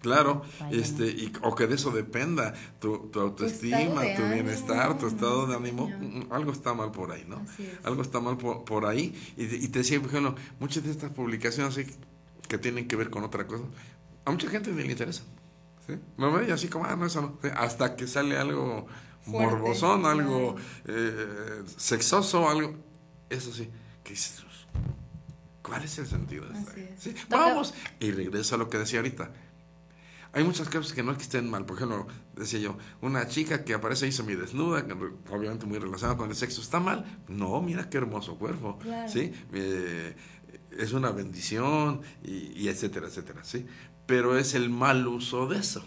Claro, 0.00 0.42
Vaya, 0.60 0.76
este, 0.78 1.06
y, 1.06 1.32
o 1.40 1.54
que 1.54 1.66
de 1.66 1.76
eso 1.76 1.90
dependa 1.90 2.52
tu, 2.78 3.08
tu 3.10 3.20
autoestima, 3.20 3.78
tu 3.88 3.98
ánimo, 4.00 4.34
bienestar, 4.34 4.98
tu 4.98 5.06
estado 5.06 5.46
de 5.46 5.54
ánimo, 5.56 5.86
señor. 5.86 6.26
mm, 6.26 6.26
algo 6.32 6.52
está 6.52 6.74
mal 6.74 6.90
por 6.90 7.10
ahí, 7.10 7.24
¿no? 7.26 7.40
Es. 7.58 7.82
Algo 7.86 8.02
está 8.02 8.20
mal 8.20 8.36
por, 8.36 8.64
por 8.64 8.84
ahí. 8.84 9.14
Y, 9.38 9.46
te- 9.46 9.56
y 9.56 9.68
te 9.68 9.78
decía, 9.78 9.98
por 10.00 10.10
ejemplo, 10.10 10.34
muchas 10.60 10.84
de 10.84 10.90
estas 10.90 11.10
publicaciones 11.10 11.80
que 12.46 12.58
tienen 12.58 12.86
que 12.86 12.96
ver 12.96 13.08
con 13.08 13.24
otra 13.24 13.46
cosa, 13.46 13.64
a 14.26 14.30
mucha 14.30 14.46
gente 14.50 14.70
ni 14.72 14.82
le 14.82 14.90
interesa. 14.92 15.22
¿Sí? 15.86 15.98
Ve 16.16 16.46
y 16.48 16.50
así 16.50 16.68
como, 16.68 16.84
ah, 16.84 16.96
no, 16.96 17.06
eso 17.06 17.22
no. 17.22 17.38
Sí, 17.42 17.48
Hasta 17.54 17.96
que 17.96 18.06
sale 18.06 18.36
algo 18.36 18.86
Fuerte, 19.20 19.56
morbosón, 19.56 20.06
algo 20.06 20.56
eh, 20.86 21.62
sexoso, 21.76 22.48
algo. 22.48 22.76
Eso 23.30 23.52
sí, 23.52 23.70
¿qué 24.02 24.10
dices? 24.10 24.44
¿Cuál 25.62 25.82
es 25.82 25.98
el 25.98 26.06
sentido 26.06 26.46
de 26.46 26.58
esto? 26.58 26.72
es. 26.72 27.02
¿Sí? 27.02 27.14
Vamos. 27.30 27.72
Y 27.98 28.10
regreso 28.10 28.54
a 28.54 28.58
lo 28.58 28.68
que 28.68 28.78
decía 28.78 28.98
ahorita. 28.98 29.32
Hay 30.34 30.44
muchas 30.44 30.68
cosas 30.68 30.92
que 30.92 31.02
no 31.02 31.12
es 31.12 31.16
que 31.16 31.22
estén 31.22 31.48
mal. 31.48 31.64
Por 31.64 31.76
ejemplo, 31.76 32.06
decía 32.34 32.58
yo, 32.58 32.76
una 33.00 33.28
chica 33.28 33.64
que 33.64 33.72
aparece 33.72 34.04
ahí 34.04 34.12
semidesnuda, 34.12 34.86
que 34.86 34.92
obviamente 35.30 35.64
muy 35.64 35.78
relacionada 35.78 36.18
con 36.18 36.28
el 36.28 36.36
sexo, 36.36 36.60
¿está 36.60 36.80
mal? 36.80 37.22
No, 37.28 37.62
mira 37.62 37.88
qué 37.88 37.98
hermoso 37.98 38.36
cuerpo. 38.36 38.78
Claro. 38.78 39.10
¿sí? 39.10 39.32
Eh, 39.52 40.14
es 40.76 40.92
una 40.92 41.12
bendición 41.12 42.02
y, 42.22 42.60
y 42.60 42.68
etcétera, 42.68 43.06
etcétera. 43.06 43.42
¿sí? 43.44 43.64
Pero 44.06 44.36
es 44.36 44.54
el 44.54 44.70
mal 44.70 45.06
uso 45.06 45.46
de 45.46 45.58
eso. 45.58 45.84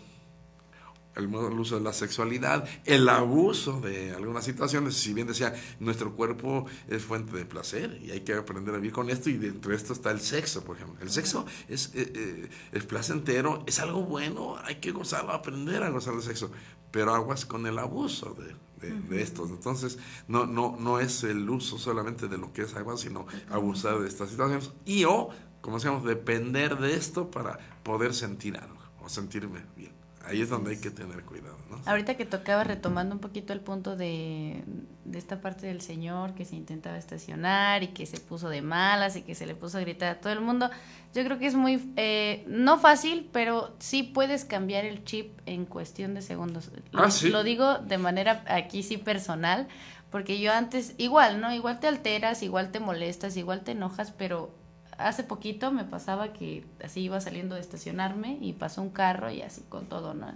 El 1.16 1.30
mal 1.30 1.60
uso 1.60 1.78
de 1.78 1.82
la 1.82 1.94
sexualidad, 1.94 2.68
el 2.86 3.10
abuso 3.10 3.82
de 3.82 4.12
algunas 4.12 4.46
situaciones. 4.46 4.96
Si 4.96 5.14
bien 5.14 5.26
decía, 5.26 5.52
nuestro 5.80 6.16
cuerpo 6.16 6.68
es 6.88 7.04
fuente 7.04 7.36
de 7.36 7.44
placer 7.44 8.00
y 8.04 8.12
hay 8.12 8.22
que 8.22 8.36
aprender 8.36 8.76
a 8.76 8.78
vivir 8.78 8.92
con 8.92 9.10
esto. 9.10 9.32
Y 9.32 9.38
dentro 9.38 9.72
de 9.72 9.78
esto 9.78 9.94
está 9.94 10.12
el 10.12 10.20
sexo, 10.22 10.64
por 10.64 10.76
ejemplo. 10.76 11.02
El 11.02 11.10
sexo 11.10 11.48
es, 11.68 11.88
eh, 11.96 12.12
eh, 12.14 12.50
es 12.72 12.86
placentero, 12.86 13.64
es 13.66 13.80
algo 13.80 14.04
bueno, 14.04 14.58
hay 14.64 14.76
que 14.76 14.92
gozarlo, 14.92 15.32
aprender 15.32 15.82
a 15.82 15.90
gozar 15.90 16.14
del 16.14 16.22
sexo. 16.22 16.52
Pero 16.92 17.16
aguas 17.16 17.46
con 17.46 17.66
el 17.66 17.80
abuso 17.80 18.36
de, 18.36 18.56
de, 18.88 18.94
de 19.00 19.22
estos. 19.24 19.50
Entonces, 19.50 19.98
no, 20.28 20.46
no, 20.46 20.78
no 20.80 21.00
es 21.00 21.24
el 21.24 21.50
uso 21.50 21.80
solamente 21.80 22.28
de 22.28 22.38
lo 22.38 22.54
que 22.54 22.62
es 22.62 22.76
agua, 22.76 22.96
sino 22.96 23.26
abusar 23.50 24.00
de 24.00 24.08
estas 24.08 24.30
situaciones. 24.30 24.70
Y 24.86 25.06
o, 25.06 25.30
como 25.62 25.78
decíamos, 25.78 26.04
depender 26.04 26.78
de 26.78 26.94
esto 26.94 27.32
para 27.32 27.58
poder 27.88 28.14
sentir 28.14 28.58
algo 28.58 28.78
o 29.02 29.10
sentirme 29.10 29.62
bien. 29.76 29.94
Ahí 30.26 30.42
es 30.42 30.50
donde 30.50 30.72
hay 30.72 30.78
que 30.78 30.92
tener 30.92 31.24
cuidado, 31.24 31.56
¿no? 31.70 31.80
Ahorita 31.86 32.18
que 32.18 32.26
tocaba 32.26 32.66
retomando 32.66 33.16
un 33.16 33.22
poquito 33.22 33.54
el 33.54 33.62
punto 33.62 33.96
de, 33.96 34.62
de 35.06 35.18
esta 35.18 35.40
parte 35.40 35.68
del 35.68 35.80
señor 35.80 36.34
que 36.34 36.44
se 36.44 36.58
intentaba 36.58 36.98
estacionar 36.98 37.82
y 37.84 37.88
que 37.90 38.06
se 38.06 38.20
puso 38.20 38.50
de 38.50 38.62
malas 38.62 39.16
y 39.16 39.22
que 39.22 39.36
se 39.36 39.46
le 39.46 39.56
puso 39.56 39.78
a 39.78 39.82
gritar 39.82 40.10
a 40.18 40.20
todo 40.20 40.34
el 40.34 40.42
mundo, 40.42 40.70
yo 41.14 41.24
creo 41.24 41.40
que 41.40 41.48
es 41.48 41.56
muy, 41.56 41.94
eh, 41.96 42.44
no 42.50 42.78
fácil, 42.78 43.30
pero 43.32 43.74
sí 43.80 44.04
puedes 44.04 44.44
cambiar 44.44 44.84
el 44.84 45.06
chip 45.06 45.40
en 45.46 45.66
cuestión 45.66 46.14
de 46.14 46.22
segundos. 46.22 46.72
Lo, 46.92 47.04
Ah, 47.04 47.10
¿sí? 47.10 47.30
lo 47.30 47.44
digo 47.44 47.78
de 47.78 47.98
manera 47.98 48.44
aquí 48.50 48.84
sí 48.84 48.98
personal, 48.98 49.70
porque 50.12 50.42
yo 50.42 50.52
antes, 50.52 50.94
igual, 50.98 51.40
¿no? 51.40 51.54
Igual 51.54 51.80
te 51.80 51.88
alteras, 51.88 52.44
igual 52.44 52.72
te 52.72 52.82
molestas, 52.82 53.38
igual 53.38 53.62
te 53.64 53.72
enojas, 53.72 54.12
pero 54.12 54.54
hace 54.98 55.24
poquito 55.24 55.72
me 55.72 55.84
pasaba 55.84 56.34
que 56.34 56.66
así 56.84 57.02
iba 57.02 57.20
saliendo 57.22 57.56
de 57.56 57.62
estacionarme 57.62 58.38
y 58.42 58.54
pasó 58.54 58.82
un 58.82 58.90
carro 58.90 59.32
y 59.32 59.42
así 59.42 59.62
con 59.70 59.86
todo, 59.86 60.14
¿no? 60.14 60.28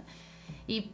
Y 0.66 0.90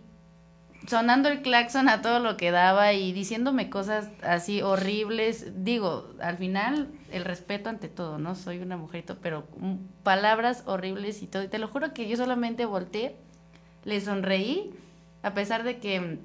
sonando 0.86 1.28
el 1.28 1.42
claxon 1.42 1.88
a 1.88 2.00
todo 2.02 2.20
lo 2.20 2.36
que 2.36 2.50
daba 2.50 2.92
y 2.92 3.12
diciéndome 3.12 3.68
cosas 3.68 4.08
así 4.22 4.62
horribles. 4.62 5.64
Digo, 5.64 6.10
al 6.20 6.38
final 6.38 6.88
el 7.10 7.24
respeto 7.24 7.68
ante 7.68 7.88
todo, 7.88 8.18
¿no? 8.18 8.34
Soy 8.34 8.58
una 8.58 8.76
mujerito, 8.76 9.18
pero 9.20 9.46
mm, 9.58 9.74
palabras 10.02 10.62
horribles 10.66 11.22
y 11.22 11.26
todo. 11.26 11.42
Y 11.42 11.48
te 11.48 11.58
lo 11.58 11.68
juro 11.68 11.92
que 11.92 12.08
yo 12.08 12.16
solamente 12.16 12.64
volteé, 12.64 13.16
le 13.84 14.00
sonreí, 14.00 14.72
a 15.22 15.34
pesar 15.34 15.64
de 15.64 15.78
que 15.78 16.00
mm, 16.00 16.18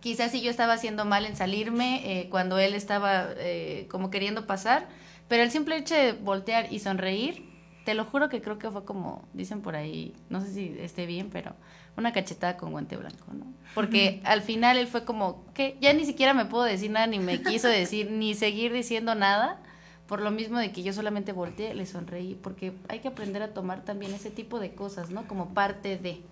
quizás 0.00 0.30
si 0.30 0.42
yo 0.42 0.50
estaba 0.50 0.74
haciendo 0.74 1.04
mal 1.04 1.26
en 1.26 1.36
salirme 1.36 2.20
eh, 2.20 2.28
cuando 2.30 2.58
él 2.58 2.74
estaba 2.74 3.26
eh, 3.38 3.88
como 3.90 4.10
queriendo 4.10 4.46
pasar, 4.46 4.86
pero 5.28 5.42
el 5.42 5.50
simple 5.50 5.76
hecho 5.76 5.94
de 5.94 6.12
voltear 6.12 6.72
y 6.72 6.78
sonreír, 6.78 7.46
te 7.84 7.94
lo 7.94 8.04
juro 8.04 8.28
que 8.28 8.42
creo 8.42 8.58
que 8.58 8.70
fue 8.70 8.84
como, 8.84 9.24
dicen 9.32 9.62
por 9.62 9.76
ahí, 9.76 10.12
no 10.28 10.40
sé 10.40 10.52
si 10.52 10.76
esté 10.80 11.06
bien, 11.06 11.30
pero 11.30 11.54
una 11.96 12.12
cachetada 12.12 12.56
con 12.56 12.72
guante 12.72 12.96
blanco, 12.96 13.32
¿no? 13.32 13.46
Porque 13.74 14.20
al 14.24 14.42
final 14.42 14.76
él 14.76 14.86
fue 14.86 15.04
como, 15.04 15.44
que 15.54 15.76
ya 15.80 15.92
ni 15.92 16.04
siquiera 16.04 16.34
me 16.34 16.46
puedo 16.46 16.64
decir 16.64 16.90
nada, 16.90 17.06
ni 17.06 17.18
me 17.18 17.40
quiso 17.42 17.68
decir, 17.68 18.10
ni 18.10 18.34
seguir 18.34 18.72
diciendo 18.72 19.14
nada, 19.14 19.60
por 20.06 20.20
lo 20.20 20.30
mismo 20.30 20.58
de 20.58 20.72
que 20.72 20.82
yo 20.82 20.92
solamente 20.92 21.32
volteé, 21.32 21.74
le 21.74 21.86
sonreí, 21.86 22.34
porque 22.34 22.72
hay 22.88 23.00
que 23.00 23.08
aprender 23.08 23.42
a 23.42 23.54
tomar 23.54 23.84
también 23.84 24.12
ese 24.14 24.30
tipo 24.30 24.58
de 24.60 24.74
cosas, 24.74 25.10
¿no? 25.10 25.26
Como 25.26 25.54
parte 25.54 25.96
de... 25.96 26.22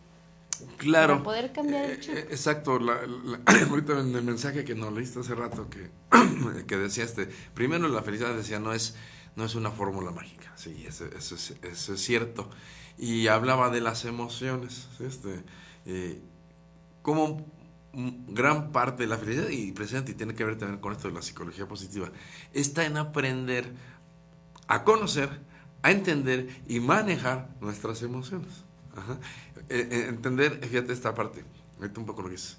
Claro. 0.76 1.14
Para 1.14 1.24
poder 1.24 1.52
cambiar 1.52 1.84
el 1.86 1.90
Eh, 1.92 2.00
chip. 2.00 2.14
eh, 2.14 2.26
exacto. 2.30 2.78
la- 2.78 3.00
la- 3.06 3.40
ahorita 3.70 4.00
en 4.00 4.14
el 4.14 4.22
mensaje 4.22 4.64
que 4.64 4.74
nos 4.74 4.92
leíste 4.92 5.20
hace 5.20 5.34
rato 5.34 5.68
que, 5.68 5.90
que 6.66 6.76
decía 6.76 7.04
este, 7.04 7.26
primero 7.54 7.88
la 7.88 8.02
felicidad 8.02 8.34
decía 8.34 8.60
no 8.60 8.72
es, 8.72 8.94
no 9.36 9.44
es 9.44 9.54
una 9.54 9.70
fórmula 9.70 10.10
mágica. 10.10 10.52
Sí, 10.56 10.84
eso, 10.86 11.06
eso 11.06 11.34
es, 11.34 11.54
eso 11.62 11.94
es 11.94 12.00
cierto. 12.00 12.48
Y 12.96 13.26
hablaba 13.26 13.70
de 13.70 13.80
las 13.80 14.04
emociones. 14.04 14.88
Este, 15.00 15.42
eh, 15.86 16.22
como 17.02 17.44
gran 17.92 18.72
parte 18.72 19.04
de 19.04 19.08
la 19.08 19.16
felicidad 19.18 19.48
y 19.50 19.70
presente 19.72 20.12
y 20.12 20.14
tiene 20.14 20.34
que 20.34 20.44
ver 20.44 20.58
también 20.58 20.80
con 20.80 20.92
esto 20.92 21.06
de 21.08 21.14
la 21.14 21.22
psicología 21.22 21.68
positiva 21.68 22.10
está 22.52 22.84
en 22.86 22.96
aprender 22.96 23.72
a 24.66 24.82
conocer, 24.82 25.28
a 25.82 25.92
entender 25.92 26.48
y 26.66 26.80
manejar 26.80 27.50
nuestras 27.60 28.02
emociones. 28.02 28.63
Ajá. 28.96 29.18
Eh, 29.68 29.88
eh, 29.90 30.06
entender, 30.08 30.60
fíjate 30.66 30.92
esta 30.92 31.14
parte, 31.14 31.44
ahorita 31.80 32.00
un 32.00 32.06
poco 32.06 32.22
lo 32.22 32.28
que 32.28 32.34
dices. 32.36 32.58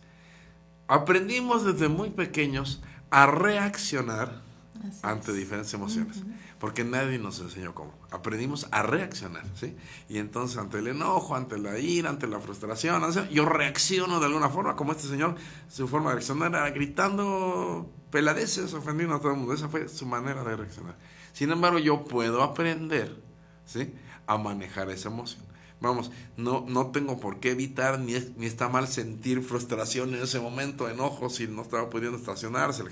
Aprendimos 0.88 1.66
desde 1.66 1.88
muy 1.88 2.10
pequeños 2.12 2.82
a 3.10 3.26
reaccionar 3.26 4.44
Así 4.88 5.00
ante 5.04 5.32
es. 5.32 5.38
diferentes 5.38 5.74
emociones, 5.74 6.24
porque 6.60 6.84
nadie 6.84 7.18
nos 7.18 7.40
enseñó 7.40 7.74
cómo. 7.74 7.94
Aprendimos 8.12 8.68
a 8.72 8.84
reaccionar, 8.84 9.44
¿sí? 9.56 9.76
Y 10.10 10.18
entonces 10.20 10.58
ante 10.58 10.80
el 10.80 10.88
enojo, 10.88 11.36
ante 11.36 11.58
la 11.58 11.80
ira, 11.80 12.10
ante 12.10 12.28
la 12.28 12.40
frustración, 12.40 13.02
yo 13.32 13.46
reacciono 13.46 14.20
de 14.20 14.26
alguna 14.28 14.50
forma, 14.50 14.76
como 14.76 14.92
este 14.92 15.08
señor, 15.08 15.36
su 15.70 15.88
forma 15.88 16.10
de 16.10 16.16
reaccionar 16.18 16.52
era 16.52 16.70
gritando 16.70 17.90
peladeces, 18.12 18.74
ofendiendo 18.74 19.16
a 19.16 19.20
todo 19.20 19.32
el 19.32 19.38
mundo. 19.38 19.54
Esa 19.54 19.70
fue 19.70 19.88
su 19.90 20.06
manera 20.06 20.44
de 20.44 20.56
reaccionar. 20.56 20.98
Sin 21.34 21.52
embargo, 21.52 21.80
yo 21.80 22.04
puedo 22.04 22.44
aprender, 22.44 23.22
¿sí? 23.66 23.94
A 24.28 24.38
manejar 24.38 24.90
esa 24.92 25.10
emoción. 25.10 25.45
Vamos, 25.82 26.10
no, 26.38 26.66
no 26.68 26.88
tengo 26.88 27.20
por 27.20 27.40
qué 27.40 27.52
evitar 27.52 28.00
ni, 28.00 28.14
es- 28.16 28.36
ni 28.38 28.46
está 28.46 28.70
mal 28.70 28.88
sentir 28.88 29.42
frustración 29.44 30.14
en 30.16 30.24
ese 30.24 30.40
momento, 30.40 30.90
enojo, 30.90 31.30
si 31.30 31.48
no 31.48 31.62
estaba 31.62 31.90
pudiendo 31.90 32.18
estacionarse. 32.18 32.84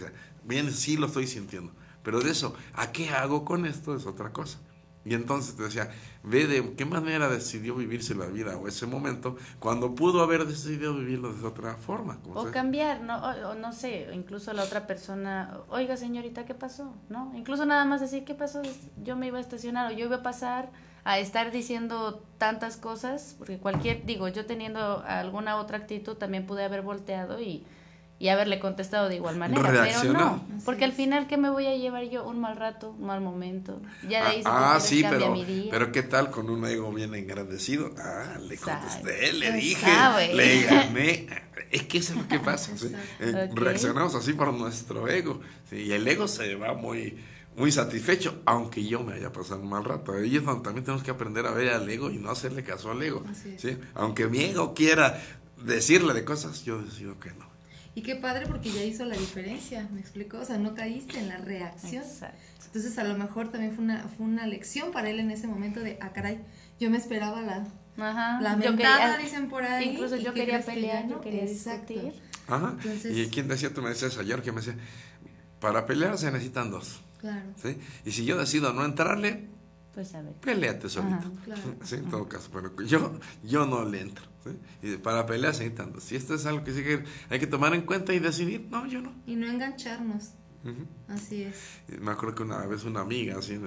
Bien, 0.44 0.72
sí 0.72 0.98
lo 0.98 1.08
estoy 1.08 1.28
sintiendo. 1.28 1.72
Pero 2.04 2.20
de 2.20 2.32
eso, 2.32 2.54
¿a 2.74 2.92
qué 2.92 3.10
hago 3.10 3.46
con 3.46 3.66
esto? 3.66 3.96
Es 3.96 4.06
otra 4.06 4.32
cosa. 4.34 4.60
Y 5.06 5.16
entonces 5.16 5.56
te 5.58 5.64
decía, 5.64 5.90
ve 6.24 6.48
de 6.48 6.76
qué 6.76 6.86
manera 6.86 7.28
decidió 7.28 7.76
vivirse 7.76 8.16
la 8.16 8.26
vida 8.28 8.56
o 8.58 8.70
ese 8.70 8.86
momento 8.86 9.36
cuando 9.60 9.96
pudo 9.96 10.22
haber 10.24 10.46
decidido 10.46 10.96
vivirlo 10.96 11.34
de 11.34 11.46
otra 11.46 11.76
forma. 11.76 12.20
como 12.22 12.36
O 12.40 12.44
sea. 12.44 12.52
cambiar, 12.52 13.02
¿no? 13.02 13.18
O, 13.18 13.50
o 13.50 13.56
no 13.56 13.74
sé, 13.74 14.08
incluso 14.14 14.54
la 14.54 14.64
otra 14.64 14.88
persona, 14.88 15.58
oiga 15.70 15.98
señorita, 15.98 16.46
¿qué 16.46 16.54
pasó? 16.54 16.94
¿No? 17.10 17.34
Incluso 17.36 17.66
nada 17.66 17.84
más 17.84 18.00
decir, 18.00 18.24
¿qué 18.24 18.34
pasó? 18.34 18.62
Yo 19.04 19.18
me 19.18 19.28
iba 19.28 19.40
a 19.40 19.42
estacionar 19.42 19.92
o 19.92 19.96
yo 19.96 20.06
iba 20.06 20.18
a 20.18 20.24
pasar 20.24 20.72
a 21.06 21.20
estar 21.20 21.52
diciendo 21.52 22.24
tantas 22.38 22.78
cosas, 22.78 23.36
porque 23.38 23.58
cualquier, 23.58 24.06
digo, 24.06 24.28
yo 24.30 24.46
teniendo 24.46 25.04
alguna 25.06 25.58
otra 25.58 25.78
actitud 25.78 26.16
también 26.16 26.46
pude 26.46 26.64
haber 26.64 26.82
volteado 26.82 27.42
y, 27.42 27.66
y 28.20 28.30
haberle 28.30 28.60
contestado 28.60 29.10
de 29.10 29.16
igual 29.16 29.36
manera, 29.36 29.62
pero 29.84 30.14
no, 30.14 30.42
porque 30.64 30.86
al 30.86 30.94
final, 30.94 31.28
¿qué 31.28 31.36
me 31.36 31.50
voy 31.50 31.68
a 31.68 31.76
llevar 31.76 32.06
yo? 32.06 32.26
Un 32.26 32.40
mal 32.40 32.56
rato, 32.56 32.92
un 32.98 33.06
mal 33.06 33.20
momento. 33.20 33.82
Ya 34.08 34.22
de 34.24 34.28
ahí 34.30 34.38
si 34.38 34.44
tú 34.44 34.50
Ah, 34.50 34.76
ah, 34.76 34.80
sí, 34.80 35.04
pero, 35.10 35.32
mi 35.34 35.44
día. 35.44 35.72
pero 35.72 35.92
¿qué 35.92 36.04
tal 36.04 36.32
con 36.32 36.50
un 36.50 36.66
ego 36.66 36.90
bien 36.94 37.14
engrandecido? 37.16 37.92
Ah, 37.98 38.38
le 38.40 38.56
Exacto. 38.56 38.88
contesté, 38.88 39.34
le 39.34 39.52
dije, 39.54 39.86
Sabe. 39.86 40.34
le 40.34 40.62
gané. 40.64 41.28
Es 41.70 41.84
que 41.84 41.98
eso 41.98 42.14
es 42.14 42.20
lo 42.20 42.28
que 42.28 42.40
pasa. 42.40 42.78
¿sí? 42.78 42.94
Eh. 43.20 43.50
Reaccionamos 43.54 44.14
así 44.16 44.34
por 44.34 44.54
nuestro 44.54 45.08
ego. 45.10 45.42
¿sí? 45.70 45.78
Y 45.78 45.92
el 45.92 46.08
ego 46.08 46.28
se 46.28 46.56
va 46.56 46.76
muy, 46.76 47.18
muy 47.56 47.72
satisfecho, 47.72 48.42
aunque 48.46 48.84
yo 48.86 49.04
me 49.04 49.14
haya 49.14 49.32
pasado 49.32 49.62
un 49.62 49.70
mal 49.70 49.84
rato. 49.84 50.14
Ahí 50.14 50.36
es 50.38 50.44
donde 50.44 50.64
también 50.64 50.84
tenemos 50.84 51.04
que 51.04 51.12
aprender 51.12 51.46
a 51.46 51.52
ver 51.52 51.70
al 51.70 51.88
ego 51.90 52.10
y 52.12 52.18
no 52.18 52.32
hacerle 52.32 52.64
caso 52.64 52.92
al 52.92 53.02
ego. 53.04 53.24
¿sí? 53.58 53.78
Aunque 53.94 54.28
mi 54.28 54.40
ego 54.40 54.74
quiera 54.74 55.22
decirle 55.64 56.14
de 56.14 56.26
cosas, 56.26 56.64
yo 56.64 56.82
decido 56.82 57.20
que 57.20 57.30
no. 57.32 57.52
Y 57.96 58.02
qué 58.02 58.16
padre 58.16 58.48
porque 58.48 58.72
ya 58.72 58.84
hizo 58.84 59.06
la 59.06 59.16
diferencia, 59.16 59.88
¿me 59.94 60.00
explicó? 60.02 60.40
O 60.40 60.46
sea, 60.46 60.58
no 60.58 60.74
caíste 60.74 61.20
en 61.20 61.30
la 61.30 61.38
reacción. 61.38 62.04
Exacto. 62.04 62.38
Entonces 62.66 62.98
a 62.98 63.04
lo 63.04 63.16
mejor 63.16 63.50
también 63.52 63.76
fue 63.76 63.84
una, 63.84 64.08
fue 64.18 64.26
una 64.26 64.48
lección 64.48 64.92
para 64.92 65.10
él 65.12 65.20
en 65.20 65.30
ese 65.30 65.46
momento 65.48 65.80
de, 65.80 66.00
ah, 66.02 66.10
caray, 66.12 66.40
yo 66.80 66.90
me 66.90 66.98
esperaba 66.98 67.42
la, 67.44 67.68
Ajá. 68.00 68.42
la 68.42 68.56
mentada, 68.56 69.16
quería- 69.16 69.18
dicen 69.24 69.48
por 69.48 69.64
ahí. 69.64 69.90
Incluso 69.92 70.16
¿y 70.16 70.24
yo 70.24 70.34
quería 70.34 70.60
que 70.62 70.72
pelear, 70.72 71.04
yo 71.08 71.18
no? 71.18 71.22
quería 71.22 71.44
Exacto. 71.44 71.94
discutir. 71.94 72.20
Ajá. 72.48 72.76
Entonces- 72.82 73.16
¿Y 73.16 73.28
quién 73.28 73.48
decía? 73.48 73.72
Tú 73.72 73.84
me 73.84 73.90
decías 73.90 74.18
ayer 74.18 74.42
que 74.42 74.52
me 74.52 74.62
decía, 74.62 74.76
para 75.60 75.86
pelear 75.86 76.18
se 76.18 76.32
necesitan 76.32 76.72
dos. 76.72 77.00
Claro. 77.24 77.54
¿sí? 77.56 77.78
Y 78.04 78.12
si 78.12 78.26
yo 78.26 78.38
decido 78.38 78.74
no 78.74 78.84
entrarle, 78.84 79.48
Pues 79.94 80.14
a 80.14 80.22
ver. 80.22 80.34
Péleate 80.34 80.90
solito. 80.90 81.16
Ajá, 81.16 81.32
claro. 81.46 81.62
Sí, 81.86 81.96
en 81.96 82.10
todo 82.10 82.28
caso. 82.28 82.50
Pero 82.52 82.76
yo, 82.84 83.14
yo 83.44 83.66
no 83.66 83.86
le 83.86 84.02
entro. 84.02 84.26
¿sí? 84.44 84.50
Y 84.82 84.98
para 84.98 85.26
pelear 85.26 85.54
se 85.56 85.64
necesitan. 85.70 86.02
Si 86.02 86.18
esto 86.18 86.34
es 86.36 86.46
algo 86.46 86.66
que 86.66 86.74
sí 86.74 86.84
que 86.84 87.06
hay 87.30 87.40
que 87.40 87.48
tomar 87.48 87.74
en 87.74 87.84
cuenta 87.84 88.14
y 88.14 88.20
decidir, 88.20 88.68
no, 88.70 88.86
yo 88.88 89.02
no. 89.02 89.14
Y 89.26 89.38
no 89.38 89.48
engancharnos. 89.48 90.32
Ujú. 90.66 90.86
Así 91.08 91.44
es. 91.44 91.56
Y 91.88 91.98
Me 92.02 92.12
acuerdo 92.12 92.36
que 92.36 92.44
una 92.44 92.66
vez 92.66 92.84
una 92.84 93.00
amiga 93.02 93.38
así 93.38 93.58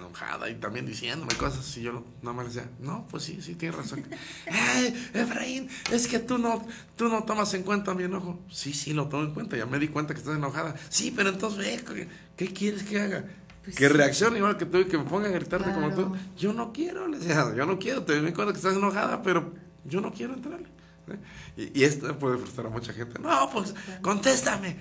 enojada 0.00 0.48
y 0.48 0.54
también 0.54 0.86
diciéndome 0.86 1.34
cosas 1.34 1.76
y 1.76 1.82
yo 1.82 1.92
no, 1.92 2.04
nada 2.22 2.34
más 2.34 2.46
le 2.46 2.52
decía, 2.54 2.70
no, 2.80 3.06
pues 3.08 3.22
sí, 3.22 3.40
sí 3.42 3.54
tienes 3.54 3.78
razón. 3.78 4.04
Ay, 4.50 5.10
Efraín, 5.14 5.68
es 5.92 6.08
que 6.08 6.18
tú 6.18 6.38
no, 6.38 6.66
tú 6.96 7.08
no 7.08 7.24
tomas 7.24 7.52
en 7.54 7.62
cuenta 7.62 7.94
mi 7.94 8.04
enojo. 8.04 8.40
Sí, 8.50 8.72
sí, 8.72 8.92
lo 8.92 9.08
tomo 9.08 9.24
en 9.24 9.34
cuenta, 9.34 9.56
ya 9.56 9.66
me 9.66 9.78
di 9.78 9.88
cuenta 9.88 10.14
que 10.14 10.20
estás 10.20 10.36
enojada. 10.36 10.74
Sí, 10.88 11.12
pero 11.14 11.28
entonces 11.28 11.58
ve, 11.58 12.08
¿qué, 12.36 12.52
quieres 12.52 12.82
que 12.82 13.00
haga? 13.00 13.24
Pues 13.62 13.76
que 13.76 13.88
sí. 13.88 13.92
reaccione 13.92 14.38
igual 14.38 14.56
que 14.56 14.66
tú 14.66 14.78
y 14.78 14.86
que 14.86 14.98
me 14.98 15.04
ponga 15.04 15.28
a 15.28 15.32
gritarte 15.32 15.72
como 15.72 15.90
tú. 15.90 16.08
Claro. 16.08 16.24
Yo 16.36 16.52
no 16.52 16.72
quiero, 16.72 17.06
le 17.06 17.18
decía, 17.18 17.54
yo 17.54 17.66
no 17.66 17.78
quiero, 17.78 18.02
te 18.02 18.20
doy 18.20 18.32
cuenta 18.32 18.52
que 18.52 18.58
estás 18.58 18.76
enojada, 18.76 19.22
pero 19.22 19.52
yo 19.84 20.00
no 20.00 20.12
quiero 20.12 20.34
entrarle. 20.34 20.68
¿sí? 21.06 21.62
Y, 21.74 21.80
y 21.80 21.84
esto 21.84 22.18
puede 22.18 22.38
frustrar 22.38 22.66
a 22.66 22.70
mucha 22.70 22.92
gente. 22.92 23.18
No, 23.18 23.50
pues 23.50 23.74
contéstame. 24.00 24.76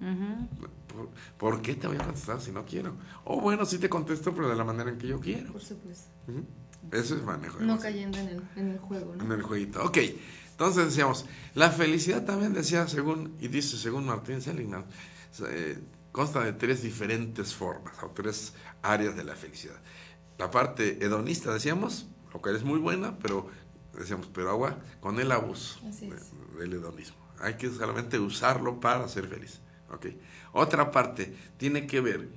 Ujú. 0.00 0.48
¿Por, 0.58 0.81
por 1.38 1.60
qué 1.62 1.74
te 1.74 1.86
voy 1.86 1.96
a 1.96 2.04
contestar 2.04 2.40
si 2.40 2.50
no 2.52 2.64
quiero? 2.64 2.94
O 3.24 3.40
bueno, 3.40 3.64
sí 3.64 3.78
te 3.78 3.88
contesto, 3.88 4.34
pero 4.34 4.48
de 4.48 4.56
la 4.56 4.64
manera 4.64 4.90
en 4.90 4.98
que 4.98 5.06
yo 5.08 5.20
quiero. 5.20 5.52
Por 5.52 5.62
supuesto. 5.62 6.10
Ujú. 6.28 6.44
Eso 6.90 7.16
es 7.16 7.22
manejo. 7.22 7.60
No 7.60 7.78
cayendo 7.78 8.18
en 8.18 8.28
el, 8.28 8.42
en 8.56 8.68
el 8.70 8.78
juego, 8.78 9.14
En 9.14 9.28
¿no? 9.28 9.34
el 9.34 9.42
jueguito. 9.42 9.82
Ok. 9.84 9.98
Entonces 10.50 10.86
decíamos, 10.86 11.24
la 11.54 11.70
felicidad 11.70 12.24
también 12.24 12.52
decía, 12.52 12.86
según, 12.88 13.34
y 13.40 13.48
dice 13.48 13.76
según 13.76 14.04
Martín 14.06 14.40
Seligman, 14.42 14.84
eh, 15.48 15.78
consta 16.12 16.40
de 16.44 16.52
tres 16.52 16.82
diferentes 16.82 17.54
formas 17.54 17.94
o 18.02 18.08
tres 18.10 18.52
áreas 18.82 19.16
de 19.16 19.24
la 19.24 19.34
felicidad. 19.34 19.76
La 20.38 20.50
parte 20.50 21.02
hedonista, 21.04 21.52
decíamos, 21.54 22.06
lo 22.32 22.40
cual 22.42 22.56
es 22.56 22.64
muy 22.64 22.78
buena, 22.78 23.18
pero 23.18 23.48
decíamos, 23.96 24.28
pero 24.32 24.50
agua 24.50 24.78
con 25.00 25.18
el 25.20 25.30
abuso 25.32 25.80
de- 26.00 26.58
del 26.58 26.72
hedonismo. 26.74 27.16
Hay 27.40 27.54
que 27.54 27.70
solamente 27.70 28.18
usarlo 28.18 28.78
para 28.80 29.08
ser 29.08 29.26
feliz. 29.26 29.60
Ok. 29.90 30.06
Otra 30.52 30.90
parte 30.90 31.34
tiene 31.58 31.86
que 31.86 32.00
ver 32.00 32.28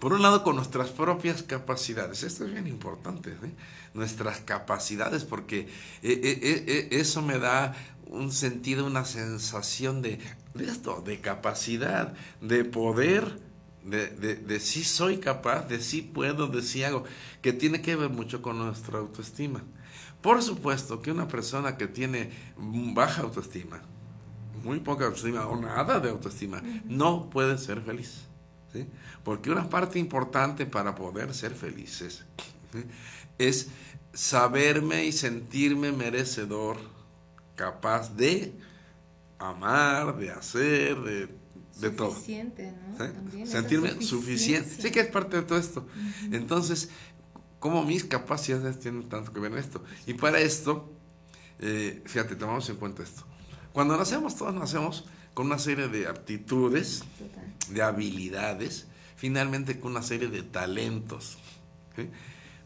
Por 0.00 0.12
un 0.12 0.22
lado, 0.22 0.44
con 0.44 0.56
nuestras 0.56 0.90
propias 0.90 1.42
capacidades. 1.42 2.22
Esto 2.22 2.44
es 2.44 2.52
bien 2.52 2.66
importante, 2.66 3.34
¿sí? 3.42 3.54
Nuestras 3.94 4.40
capacidades, 4.40 5.24
porque 5.24 5.60
eh, 5.60 5.68
eh, 6.02 6.38
eh, 6.42 6.64
eh, 6.66 6.88
eso 6.90 7.22
me 7.22 7.38
da 7.38 7.74
un 8.06 8.30
sentido, 8.30 8.84
una 8.86 9.04
sensación 9.06 10.02
de, 10.02 10.18
de 10.54 10.66
esto, 10.66 11.00
de 11.00 11.20
capacidad, 11.20 12.14
de 12.42 12.64
poder, 12.64 13.40
de, 13.84 14.08
de, 14.08 14.36
de 14.36 14.60
sí 14.60 14.84
soy 14.84 15.18
capaz, 15.18 15.66
de 15.66 15.80
sí 15.80 16.02
puedo, 16.02 16.46
de 16.46 16.62
sí 16.62 16.84
hago, 16.84 17.04
que 17.40 17.54
tiene 17.54 17.80
que 17.80 17.96
ver 17.96 18.10
mucho 18.10 18.42
con 18.42 18.58
nuestra 18.58 18.98
autoestima. 18.98 19.64
Por 20.20 20.42
supuesto 20.42 21.00
que 21.00 21.10
una 21.10 21.26
persona 21.28 21.76
que 21.78 21.88
tiene 21.88 22.30
baja 22.58 23.22
autoestima, 23.22 23.82
muy 24.66 24.80
poca 24.80 25.06
autoestima 25.06 25.46
o 25.46 25.56
nada 25.56 26.00
de 26.00 26.10
autoestima, 26.10 26.60
no 26.84 27.30
puede 27.30 27.56
ser 27.56 27.80
feliz. 27.80 28.24
¿sí? 28.72 28.86
Porque 29.22 29.50
una 29.50 29.70
parte 29.70 29.98
importante 29.98 30.66
para 30.66 30.94
poder 30.94 31.32
ser 31.32 31.54
felices 31.54 32.24
¿sí? 32.72 32.84
es 33.38 33.68
saberme 34.12 35.04
y 35.04 35.12
sentirme 35.12 35.92
merecedor, 35.92 36.78
capaz 37.54 38.16
de 38.16 38.52
amar, 39.38 40.16
de 40.18 40.30
hacer, 40.30 41.00
de, 41.00 41.28
de 41.80 41.90
todo. 41.90 42.10
Suficiente, 42.10 42.72
¿no? 42.72 42.92
¿sí? 42.92 43.12
También 43.12 43.42
esa 43.44 43.60
Sentirme 43.60 44.02
suficiente. 44.02 44.82
Sí 44.82 44.90
que 44.90 45.00
es 45.00 45.08
parte 45.08 45.36
de 45.36 45.42
todo 45.44 45.58
esto. 45.58 45.86
Entonces, 46.32 46.90
¿cómo 47.60 47.84
mis 47.84 48.02
capacidades 48.02 48.80
tienen 48.80 49.08
tanto 49.08 49.32
que 49.32 49.38
ver 49.38 49.52
en 49.52 49.58
esto? 49.58 49.84
Y 50.08 50.14
para 50.14 50.40
esto, 50.40 50.92
eh, 51.60 52.02
fíjate, 52.04 52.34
tomamos 52.34 52.68
en 52.68 52.76
cuenta 52.76 53.04
esto. 53.04 53.24
Cuando 53.76 53.94
nacemos, 53.98 54.36
todos 54.36 54.54
nacemos 54.54 55.04
con 55.34 55.48
una 55.48 55.58
serie 55.58 55.88
de 55.88 56.06
aptitudes, 56.06 57.04
Total. 57.18 57.44
de 57.74 57.82
habilidades, 57.82 58.86
finalmente 59.16 59.78
con 59.78 59.90
una 59.90 60.00
serie 60.02 60.28
de 60.28 60.42
talentos. 60.42 61.36
¿sí? 61.94 62.08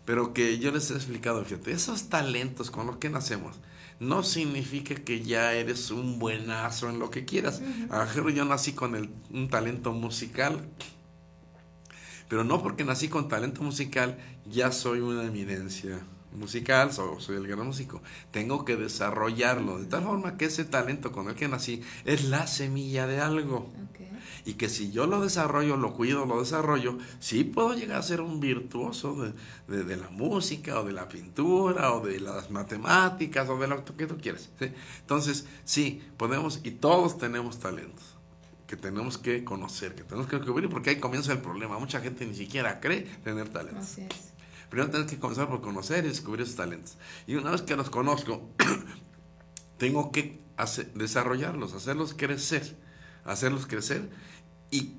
Pero 0.05 0.33
que 0.33 0.61
yo 0.61 0.71
les 0.71 0.89
he 0.93 0.95
explicado, 0.95 1.45
fíjate, 1.45 1.73
esos 1.73 2.11
talentos 2.11 2.71
con 2.71 2.87
los 2.87 2.99
que 2.99 3.11
nacemos 3.11 3.57
no 3.99 4.23
significa 4.23 4.95
que 4.95 5.21
ya 5.25 5.53
eres 5.53 5.91
un 5.91 6.21
buenazo 6.21 6.89
en 6.89 7.01
lo 7.01 7.11
que 7.11 7.25
quieras. 7.25 7.61
A 7.91 7.99
lo 7.99 8.05
mejor 8.07 8.31
yo 8.33 8.45
nací 8.45 8.73
con 8.75 8.95
el- 8.95 9.11
un 9.33 9.49
talento 9.51 9.93
musical, 9.93 10.61
pero 12.29 12.45
no 12.45 12.63
porque 12.63 12.85
nací 12.85 13.09
con 13.09 13.27
talento 13.27 13.63
musical 13.65 14.17
ya 14.49 14.71
soy 14.71 15.01
una 15.01 15.25
eminencia 15.25 15.99
musical, 16.35 16.93
soy, 16.93 17.21
soy 17.21 17.37
el 17.37 17.47
gran 17.47 17.67
músico. 17.67 18.03
Tengo 18.31 18.65
que 18.65 18.77
desarrollarlo 18.77 19.79
de 19.79 19.87
tal 19.87 20.05
forma 20.05 20.37
que 20.37 20.47
ese 20.47 20.65
talento 20.65 21.13
con 21.13 21.29
el 21.29 21.35
que 21.35 21.49
nací 21.49 21.83
es 22.05 22.25
la 22.25 22.47
semilla 22.47 23.07
de 23.07 23.21
algo. 23.21 23.69
Y 24.47 24.55
que 24.55 24.69
si 24.71 24.91
yo 24.91 25.07
lo 25.07 25.21
desarrollo, 25.21 25.77
lo 25.77 25.93
cuido, 25.95 26.25
lo 26.25 26.41
desarrollo, 26.41 26.97
sí 27.19 27.45
puedo 27.45 27.75
llegar 27.75 27.99
a 27.99 28.03
ser 28.03 28.21
un 28.23 28.41
virtuoso 28.41 29.15
de, 29.23 29.33
de- 29.69 29.85
de 29.85 29.97
la 29.97 30.09
música 30.09 30.81
o 30.81 30.85
de 30.85 30.93
la 30.93 31.09
pintura 31.09 31.93
o 31.93 32.01
de 32.07 32.21
las 32.21 32.51
matemáticas 32.51 33.49
o 33.51 33.59
de 33.59 33.67
lo 33.69 33.85
que 33.85 34.07
tú 34.07 34.17
quieras. 34.17 34.49
¿sí? 34.59 34.73
Entonces, 35.01 35.47
sí, 35.65 36.03
podemos 36.17 36.61
y 36.65 36.71
todos 36.73 37.19
tenemos 37.19 37.59
talentos 37.59 38.17
que 38.67 38.77
tenemos 38.77 39.19
que 39.19 39.43
conocer, 39.45 39.95
que 39.95 40.05
tenemos 40.05 40.29
que 40.29 40.37
descubrir, 40.37 40.71
porque 40.71 40.91
ahí 40.91 40.97
comienza 40.97 41.33
el 41.33 41.41
problema. 41.41 41.79
Mucha 41.79 42.01
gente 42.01 42.25
ni 42.25 42.35
siquiera 42.35 42.79
cree 42.81 43.01
tener 43.25 43.49
talentos. 43.49 43.85
Así 43.85 44.03
es. 44.03 44.33
Primero 44.71 44.91
tengo 44.91 45.07
que 45.07 45.19
comenzar 45.19 45.49
por 45.49 45.61
conocer 45.61 46.05
y 46.05 46.09
descubrir 46.09 46.45
esos 46.45 46.57
talentos. 46.57 46.97
Y 47.27 47.35
una 47.35 47.51
vez 47.51 47.63
que 47.63 47.77
los 47.77 47.91
conozco, 47.91 48.49
tengo 49.79 50.13
que 50.13 50.41
hacer- 50.57 50.93
desarrollarlos, 50.95 51.75
hacerlos 51.75 52.15
crecer, 52.15 52.77
hacerlos 53.25 53.67
crecer. 53.67 54.09
Y 54.71 54.95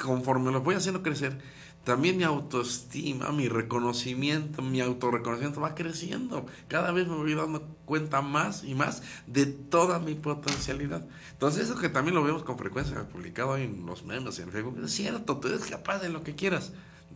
conforme 0.00 0.52
los 0.52 0.62
voy 0.62 0.74
haciendo 0.74 1.02
crecer, 1.02 1.38
también 1.84 2.16
mi 2.16 2.24
autoestima, 2.24 3.30
mi 3.30 3.48
reconocimiento, 3.48 4.60
mi 4.60 4.80
autorreconocimiento 4.80 5.60
va 5.60 5.74
creciendo. 5.74 6.44
Cada 6.68 6.90
vez 6.90 7.06
me 7.06 7.14
voy 7.14 7.34
dando 7.34 7.62
cuenta 7.84 8.20
más 8.22 8.64
y 8.64 8.74
más 8.74 9.02
de 9.28 9.46
toda 9.46 10.00
mi 10.00 10.14
potencialidad. 10.16 11.06
Entonces, 11.30 11.64
eso 11.70 11.78
que 11.78 11.88
también 11.88 12.16
lo 12.16 12.24
vemos 12.24 12.42
con 12.42 12.58
frecuencia 12.58 13.08
publicado 13.08 13.56
en 13.56 13.86
los 13.86 14.04
memes, 14.04 14.38
en 14.40 14.50
Facebook, 14.50 14.78
es 14.84 14.90
cierto, 14.92 15.36
tú 15.38 15.48
eres 15.48 15.66
capaz 15.66 16.00
de 16.00 16.08
lo 16.08 16.24
que 16.24 16.34
quieras. 16.34 16.72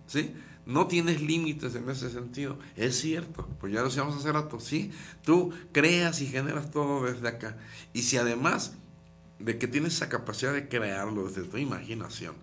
¿Sí? 0.07 0.35
No 0.67 0.87
tienes 0.87 1.21
límites 1.21 1.75
en 1.75 1.89
ese 1.89 2.11
sentido. 2.11 2.59
Es 2.77 3.01
cierto, 3.01 3.49
pues 3.61 3.73
ya 3.73 3.81
lo 3.81 3.87
decíamos 3.87 4.17
hace 4.17 4.33
rato, 4.33 4.61
sí. 4.61 4.91
Tú 5.25 5.53
creas 5.73 6.21
y 6.21 6.27
generas 6.27 6.71
todo 6.71 7.05
desde 7.05 7.29
acá. 7.29 7.57
Y 7.93 8.03
si 8.03 8.17
además 8.17 8.75
de 9.39 9.59
que 9.59 9.67
tienes 9.67 9.95
esa 9.95 10.09
capacidad 10.09 10.53
de 10.53 10.69
crearlo 10.69 11.27
desde 11.27 11.43
tu 11.43 11.57
imaginación, 11.57 12.35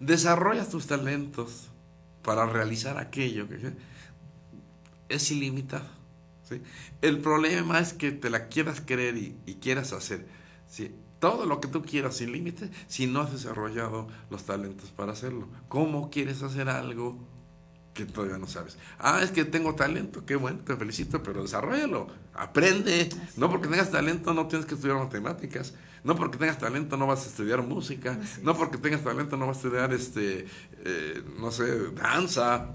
desarrollas 0.00 0.68
tus 0.68 0.86
talentos 0.86 1.68
para 2.22 2.46
realizar 2.46 2.98
aquello 2.98 3.48
que 3.48 3.72
es 5.08 5.30
ilimitado. 5.30 5.88
¿sí? 6.48 6.60
El 7.00 7.20
problema 7.20 7.78
es 7.78 7.92
que 7.92 8.10
te 8.12 8.30
la 8.30 8.48
quieras 8.48 8.82
creer 8.84 9.16
y, 9.16 9.36
y 9.46 9.54
quieras 9.54 9.92
hacer. 9.92 10.26
¿sí? 10.68 10.94
Todo 11.18 11.46
lo 11.46 11.60
que 11.60 11.68
tú 11.68 11.82
quieras 11.82 12.16
sin 12.16 12.32
límites 12.32 12.70
si 12.86 13.06
no 13.06 13.20
has 13.20 13.32
desarrollado 13.32 14.08
los 14.30 14.44
talentos 14.44 14.90
para 14.90 15.12
hacerlo. 15.12 15.48
¿Cómo 15.68 16.10
quieres 16.10 16.42
hacer 16.42 16.68
algo 16.68 17.18
que 17.92 18.06
todavía 18.06 18.38
no 18.38 18.46
sabes? 18.46 18.78
Ah, 18.98 19.20
es 19.22 19.32
que 19.32 19.44
tengo 19.44 19.74
talento, 19.74 20.24
qué 20.24 20.36
bueno, 20.36 20.60
te 20.60 20.76
felicito, 20.76 21.22
pero 21.22 21.42
desarrollalo, 21.42 22.06
aprende. 22.34 23.08
No 23.36 23.50
porque 23.50 23.68
tengas 23.68 23.90
talento 23.90 24.32
no 24.32 24.46
tienes 24.46 24.66
que 24.66 24.74
estudiar 24.74 24.98
matemáticas. 24.98 25.74
No 26.04 26.14
porque 26.14 26.38
tengas 26.38 26.58
talento 26.58 26.96
no 26.96 27.06
vas 27.08 27.24
a 27.24 27.28
estudiar 27.28 27.62
música. 27.62 28.18
No 28.42 28.56
porque 28.56 28.78
tengas 28.78 29.02
talento 29.02 29.36
no 29.36 29.46
vas 29.46 29.56
a 29.56 29.60
estudiar, 29.60 29.92
este, 29.92 30.46
eh, 30.84 31.22
no 31.38 31.50
sé, 31.50 31.90
danza. 31.90 32.70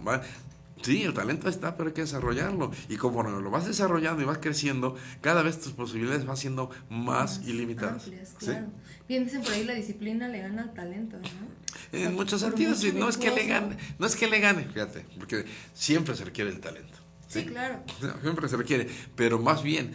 Sí, 0.83 1.01
el 1.03 1.13
talento 1.13 1.49
está, 1.49 1.75
pero 1.77 1.87
hay 1.89 1.93
que 1.93 2.01
desarrollarlo. 2.01 2.69
Y 2.89 2.97
conforme 2.97 3.41
lo 3.41 3.49
vas 3.49 3.65
desarrollando 3.65 4.21
y 4.21 4.25
vas 4.25 4.37
creciendo, 4.39 4.95
cada 5.21 5.41
vez 5.41 5.59
tus 5.59 5.71
posibilidades 5.73 6.25
van 6.25 6.37
siendo 6.37 6.69
más 6.89 7.41
ilimitadas. 7.47 8.03
amplias, 8.03 8.29
¿sí? 8.37 8.45
claro. 8.45 8.67
Bien 9.07 9.23
dicen 9.25 9.41
por 9.41 9.51
ahí 9.53 9.63
la 9.63 9.73
disciplina 9.73 10.27
le 10.27 10.39
gana 10.41 10.63
al 10.63 10.73
talento, 10.73 11.17
¿no? 11.17 11.23
O 11.23 11.91
sea, 11.91 12.07
En 12.09 12.15
muchos 12.15 12.41
sentidos, 12.41 12.83
mucho 12.83 12.97
no 12.99 13.09
es 13.09 13.17
que 13.17 13.31
le 13.31 13.47
gane, 13.47 13.77
no 13.97 14.05
es 14.05 14.15
que 14.15 14.27
le 14.27 14.39
gane, 14.39 14.65
fíjate, 14.65 15.05
porque 15.17 15.45
siempre 15.73 16.15
se 16.15 16.25
requiere 16.25 16.49
el 16.51 16.59
talento. 16.59 16.97
Sí, 17.27 17.45
claro. 17.45 17.81
Siempre 18.21 18.47
se 18.47 18.57
requiere, 18.57 18.87
pero 19.15 19.39
más 19.39 19.63
bien, 19.63 19.91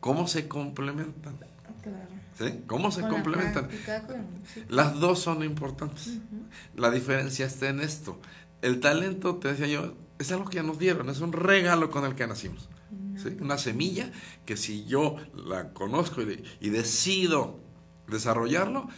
¿cómo 0.00 0.26
se 0.28 0.48
complementan? 0.48 1.36
Claro. 1.82 2.08
¿Sí? 2.38 2.60
¿Cómo 2.66 2.90
se 2.90 3.00
Con 3.02 3.10
la 3.10 3.14
complementan? 3.16 3.68
práctica, 3.68 4.02
con- 4.06 4.26
sí. 4.52 4.62
Las 4.68 4.98
dos 4.98 5.20
son 5.20 5.42
importantes. 5.42 6.18
La 6.74 6.90
diferencia 6.90 7.46
está 7.46 7.68
en 7.68 7.80
esto. 7.80 8.18
El 8.66 8.80
talento, 8.80 9.36
te 9.36 9.46
decía 9.46 9.68
yo, 9.68 9.94
es 10.18 10.32
algo 10.32 10.46
que 10.46 10.56
ya 10.56 10.64
nos 10.64 10.80
dieron, 10.80 11.08
es 11.08 11.20
un 11.20 11.32
regalo 11.32 11.88
con 11.88 12.04
el 12.04 12.16
que 12.16 12.26
nacimos. 12.26 12.68
¿sí? 13.16 13.36
Una 13.40 13.58
semilla 13.58 14.10
que 14.44 14.56
si 14.56 14.84
yo 14.86 15.14
la 15.36 15.72
conozco 15.72 16.20
y, 16.22 16.42
y 16.60 16.70
decido 16.70 17.60
desarrollarlo, 18.08 18.88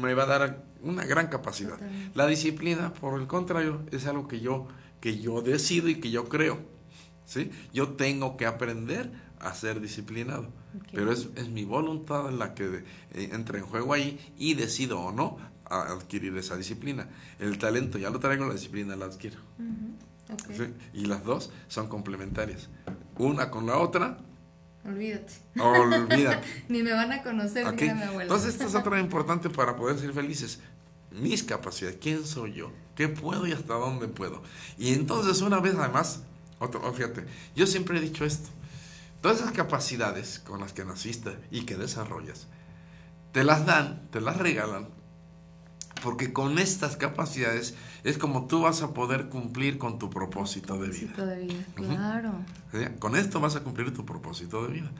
me 0.00 0.14
va 0.14 0.22
a 0.22 0.26
dar 0.26 0.64
una 0.80 1.04
gran 1.04 1.26
capacidad. 1.26 1.72
Totalmente. 1.72 2.18
La 2.18 2.26
disciplina, 2.26 2.94
por 2.94 3.20
el 3.20 3.26
contrario, 3.26 3.82
es 3.90 4.06
algo 4.06 4.28
que 4.28 4.40
yo, 4.40 4.66
que 5.02 5.18
yo 5.18 5.42
decido 5.42 5.90
y 5.90 5.96
que 5.96 6.10
yo 6.10 6.30
creo. 6.30 6.60
¿sí? 7.26 7.50
Yo 7.74 7.90
tengo 7.90 8.38
que 8.38 8.46
aprender 8.46 9.12
a 9.40 9.52
ser 9.52 9.82
disciplinado. 9.82 10.48
Pero 10.90 11.12
es, 11.12 11.28
es 11.36 11.50
mi 11.50 11.64
voluntad 11.64 12.30
la 12.30 12.54
que 12.54 12.82
eh, 13.12 13.28
entra 13.32 13.58
en 13.58 13.64
juego 13.64 13.92
ahí 13.92 14.18
y 14.38 14.54
decido 14.54 15.00
o 15.00 15.12
no 15.12 15.36
a- 15.70 15.92
adquirir 15.92 16.36
esa 16.36 16.56
disciplina. 16.56 17.08
El 17.38 17.58
talento 17.58 17.98
ya 17.98 18.10
lo 18.10 18.18
traigo, 18.20 18.46
la 18.46 18.54
disciplina 18.54 18.96
la 18.96 19.06
adquiero. 19.06 19.38
Y 20.92 21.06
las 21.06 21.24
dos 21.24 21.50
son 21.68 21.88
complementarias. 21.88 22.68
Una 23.16 23.50
con 23.50 23.66
la 23.66 23.78
otra, 23.78 24.18
Olvídate. 24.84 25.32
olvídate. 25.58 26.46
Ni 26.68 26.82
me 26.82 26.92
van 26.92 27.12
a 27.12 27.22
conocer, 27.22 27.66
¿ok? 27.66 27.74
diga 27.76 27.94
mi 27.94 28.02
abuela. 28.02 28.22
Entonces, 28.22 28.54
esto 28.54 28.66
es 28.66 28.74
otra 28.74 28.98
importante 29.00 29.50
para 29.50 29.76
poder 29.76 29.98
ser 29.98 30.12
felices. 30.12 30.60
Mis 31.10 31.42
capacidades, 31.42 31.98
quién 32.00 32.24
soy 32.24 32.52
yo, 32.54 32.70
qué 32.94 33.08
puedo 33.08 33.46
y 33.46 33.52
hasta 33.52 33.74
dónde 33.74 34.08
puedo. 34.08 34.42
Y 34.78 34.92
entonces, 34.94 35.40
una 35.42 35.58
vez 35.60 35.74
además, 35.76 36.22
otro, 36.58 36.80
oh, 36.84 36.92
fíjate, 36.92 37.24
yo 37.56 37.66
siempre 37.66 37.98
he 37.98 38.00
dicho 38.00 38.24
esto: 38.24 38.48
todas 39.20 39.38
esas 39.40 39.52
capacidades 39.52 40.38
con 40.38 40.60
las 40.60 40.72
que 40.72 40.84
naciste 40.84 41.36
y 41.50 41.62
que 41.64 41.76
desarrollas, 41.76 42.46
te 43.32 43.42
las 43.44 43.66
dan, 43.66 44.08
te 44.10 44.20
las 44.20 44.36
regalan, 44.36 44.88
porque 46.02 46.32
con 46.32 46.58
estas 46.58 46.96
capacidades 46.96 47.74
es 48.04 48.18
como 48.18 48.46
tú 48.46 48.62
vas 48.62 48.82
a 48.82 48.94
poder 48.94 49.28
cumplir 49.28 49.78
con 49.78 49.98
tu 49.98 50.10
propósito 50.10 50.78
de 50.78 50.88
vida. 50.88 51.12
De 51.26 51.48
claro. 51.74 52.32
¿Sí? 52.72 52.78
Con 52.98 53.16
esto 53.16 53.40
vas 53.40 53.56
a 53.56 53.60
cumplir 53.60 53.92
tu 53.92 54.04
propósito 54.04 54.66
de 54.66 54.72
vida. 54.72 54.90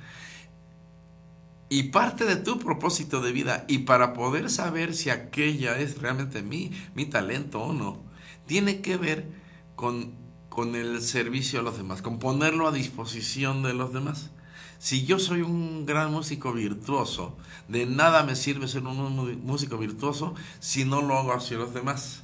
Y 1.70 1.84
parte 1.84 2.24
de 2.24 2.36
tu 2.36 2.59
propósito 2.59 3.20
de 3.20 3.30
vida, 3.30 3.64
y 3.68 3.80
para 3.80 4.14
poder 4.14 4.49
saber 4.49 4.94
si 4.94 5.11
aquella 5.11 5.78
es 5.78 5.99
realmente 5.99 6.42
mi, 6.42 6.72
mi 6.94 7.05
talento 7.05 7.61
o 7.61 7.74
no, 7.74 8.01
tiene 8.46 8.80
que 8.80 8.96
ver 8.96 9.28
con, 9.76 10.14
con 10.49 10.74
el 10.74 11.03
servicio 11.03 11.61
a 11.61 11.62
los 11.62 11.76
demás, 11.76 12.01
con 12.01 12.18
ponerlo 12.18 12.66
a 12.66 12.72
disposición 12.72 13.62
de 13.62 13.74
los 13.74 13.92
demás. 13.92 14.30
Si 14.79 15.05
yo 15.05 15.18
soy 15.18 15.43
un 15.43 15.87
gran 15.87 16.12
músico 16.12 16.53
virtuoso, 16.53 17.37
de 17.66 17.85
nada 17.85 18.22
me 18.22 18.37
sirve 18.37 18.68
ser 18.68 18.85
un 18.85 19.45
músico 19.45 19.76
virtuoso 19.76 20.35
si 20.61 20.85
no 20.85 21.03
lo 21.03 21.18
hago 21.18 21.33
hacia 21.33 21.59
los 21.59 21.74
demás. 21.74 22.22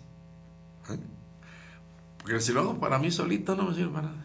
¿eh? 0.88 0.98
Porque 2.18 2.40
si 2.40 2.52
lo 2.52 2.60
hago 2.60 2.78
para 2.78 2.98
mí 2.98 3.10
solito 3.10 3.56
no 3.56 3.64
me 3.64 3.74
sirve 3.74 3.92
para 3.92 4.08
nada. 4.08 4.24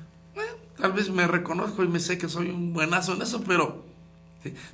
Tal 0.77 0.93
vez 0.93 1.09
me 1.09 1.27
reconozco 1.27 1.84
y 1.84 1.89
me 1.89 1.99
sé 1.99 2.17
que 2.17 2.30
soy 2.30 2.49
un 2.49 2.71
buenazo 2.71 3.13
en 3.13 3.21
eso, 3.23 3.43
pero 3.45 3.84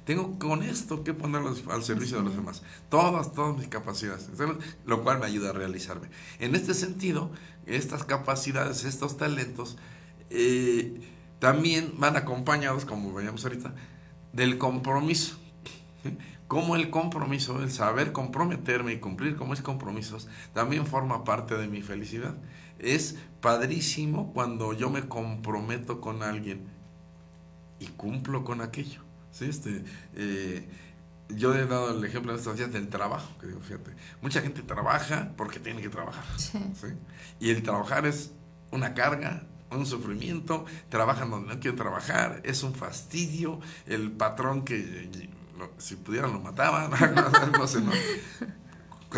tengo 0.04 0.38
con 0.38 0.62
esto 0.62 1.04
que 1.04 1.14
ponerlo 1.14 1.56
al 1.70 1.84
servicio 1.84 2.18
de 2.18 2.26
los 2.26 2.36
demás. 2.36 2.62
Todas, 2.90 3.34
todas 3.34 3.58
mis 3.58 3.68
capacidades. 3.68 4.30
Lo 4.86 5.04
cual 5.04 5.20
me 5.20 5.26
ayuda 5.26 5.50
a 5.50 5.54
realizarme. 5.54 6.10
En 6.40 6.54
este 6.56 6.74
sentido, 6.74 7.32
estas 7.66 8.04
capacidades, 8.04 8.84
estos 8.84 9.18
talentos, 9.18 9.78
eh, 10.30 11.02
también 11.40 11.94
van 11.98 12.16
acompañados, 12.18 12.86
como 12.86 13.14
veíamos 13.14 13.44
ahorita, 13.44 13.74
del 14.34 14.58
compromiso. 14.58 15.38
¿sí? 16.04 16.18
Como 16.48 16.76
el 16.76 16.92
compromiso, 16.92 17.64
el 17.64 17.72
saber 17.72 18.12
comprometerme 18.12 18.94
y 18.94 19.00
cumplir 19.00 19.36
con 19.36 19.50
mis 19.50 19.62
compromisos, 19.62 20.28
también 20.54 20.86
forma 20.86 21.24
parte 21.24 21.58
de 21.58 21.68
mi 21.68 21.82
felicidad. 21.82 22.36
Es 22.78 23.18
padrísimo 23.42 24.32
cuando 24.34 24.74
yo 24.74 24.90
me 24.90 25.08
comprometo 25.08 26.02
con 26.02 26.22
alguien 26.22 26.68
y 27.80 27.88
cumplo 27.88 28.44
con 28.44 28.62
aquello. 28.62 29.02
¿sí? 29.32 29.46
Este, 29.46 29.84
eh, 30.14 30.70
yo 31.30 31.56
he 31.56 31.66
dado 31.66 31.98
el 31.98 32.04
ejemplo 32.06 32.32
en 32.32 32.38
estos 32.38 32.58
días 32.58 32.72
del 32.72 32.90
trabajo, 32.90 33.28
que 33.40 33.48
digo, 33.48 33.60
fíjate, 33.62 33.92
mucha 34.22 34.42
gente 34.42 34.62
trabaja 34.62 35.32
porque 35.38 35.60
tiene 35.60 35.82
que 35.82 35.90
trabajar. 35.90 36.24
Sí. 36.38 36.60
¿sí? 36.80 36.88
Y 37.40 37.50
el 37.50 37.64
trabajar 37.64 38.06
es 38.06 38.32
una 38.72 38.94
carga, 38.94 39.44
un 39.76 39.86
sufrimiento, 39.86 40.66
trabajan 40.90 41.30
donde 41.30 41.54
no 41.54 41.60
quieren 41.60 41.78
trabajar, 41.78 42.42
es 42.44 42.64
un 42.64 42.74
fastidio, 42.74 43.60
el 43.86 44.12
patrón 44.12 44.64
que 44.64 45.10
si 45.78 45.96
pudieran 45.96 46.34
lo 46.34 46.40
mataban, 46.40 46.92
no, 47.58 47.68
sé, 47.68 47.82
no. 47.82 47.92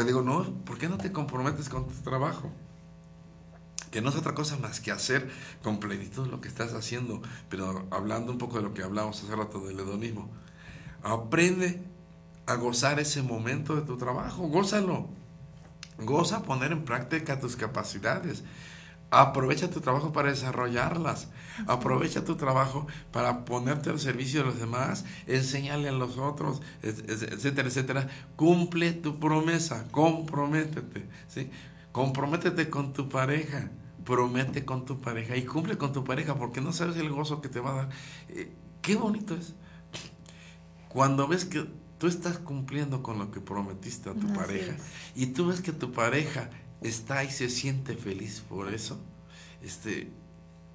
Digo, 0.04 0.22
no, 0.22 0.44
¿por 0.64 0.78
qué 0.78 0.88
no 0.88 0.98
te 0.98 1.12
comprometes 1.12 1.70
con 1.70 1.88
tu 1.88 2.02
trabajo? 2.02 2.52
Que 3.90 4.02
no 4.02 4.10
es 4.10 4.16
otra 4.16 4.36
cosa 4.36 4.58
más 4.58 4.80
que 4.80 4.92
hacer 4.92 5.30
con 5.64 5.80
plenitud 5.80 6.28
lo 6.28 6.40
que 6.40 6.48
estás 6.48 6.74
haciendo, 6.74 7.22
pero 7.50 7.88
hablando 7.90 8.32
un 8.32 8.38
poco 8.38 8.58
de 8.58 8.64
lo 8.64 8.74
que 8.74 8.84
hablamos 8.84 9.24
hace 9.24 9.36
rato 9.36 9.60
del 9.66 9.80
hedonismo, 9.80 10.30
aprende 11.04 11.84
a 12.46 12.56
gozar 12.56 13.00
ese 13.00 13.24
momento 13.24 13.76
de 13.76 13.82
tu 13.82 13.98
trabajo, 13.98 14.48
gózalo. 14.48 15.10
Goza 16.00 16.44
poner 16.44 16.72
en 16.72 16.86
práctica 16.86 17.40
tus 17.40 17.56
capacidades. 17.56 18.44
Aprovecha 19.10 19.70
tu 19.70 19.80
trabajo 19.80 20.12
para 20.12 20.30
desarrollarlas. 20.30 21.30
Aprovecha 21.66 22.26
tu 22.26 22.36
trabajo 22.36 22.88
para 23.12 23.46
ponerte 23.46 23.90
al 23.90 24.00
servicio 24.00 24.42
de 24.42 24.48
los 24.48 24.60
demás, 24.60 25.06
enseñarle 25.28 25.90
a 25.90 25.94
los 25.94 26.18
otros, 26.18 26.62
et- 26.84 27.10
et- 27.10 27.32
etcétera, 27.34 27.68
etcétera. 27.70 28.08
Cumple 28.36 28.92
tu 28.94 29.18
promesa, 29.20 29.88
comprométete, 29.92 31.08
¿sí? 31.30 31.50
Comprométete 31.94 32.70
con 32.70 32.92
tu 32.94 33.08
pareja, 33.10 33.72
promete 34.04 34.66
con 34.66 34.86
tu 34.86 35.00
pareja 35.00 35.36
y 35.38 35.46
cumple 35.46 35.78
con 35.78 35.94
tu 35.94 36.04
pareja 36.04 36.36
porque 36.36 36.60
no 36.62 36.74
sabes 36.74 36.98
el 36.98 37.10
gozo 37.10 37.42
que 37.42 37.50
te 37.50 37.60
va 37.62 37.72
a 37.72 37.76
dar. 37.76 37.90
Eh, 38.30 38.52
qué 38.82 38.96
bonito 38.98 39.36
es 39.36 39.54
cuando 40.90 41.28
ves 41.28 41.46
que 41.46 41.66
tú 41.98 42.08
estás 42.08 42.38
cumpliendo 42.38 43.02
con 43.04 43.18
lo 43.20 43.32
que 43.32 43.40
prometiste 43.42 44.10
a 44.10 44.14
tu 44.14 44.28
Así 44.28 44.36
pareja 44.36 44.74
es. 44.74 44.82
y 45.16 45.28
tú 45.28 45.48
ves 45.48 45.62
que 45.62 45.72
tu 45.72 45.92
pareja 45.92 46.50
está 46.82 47.24
y 47.24 47.32
se 47.32 47.50
siente 47.50 47.96
feliz 47.96 48.42
por 48.48 48.74
eso, 48.74 49.00
este, 49.62 50.12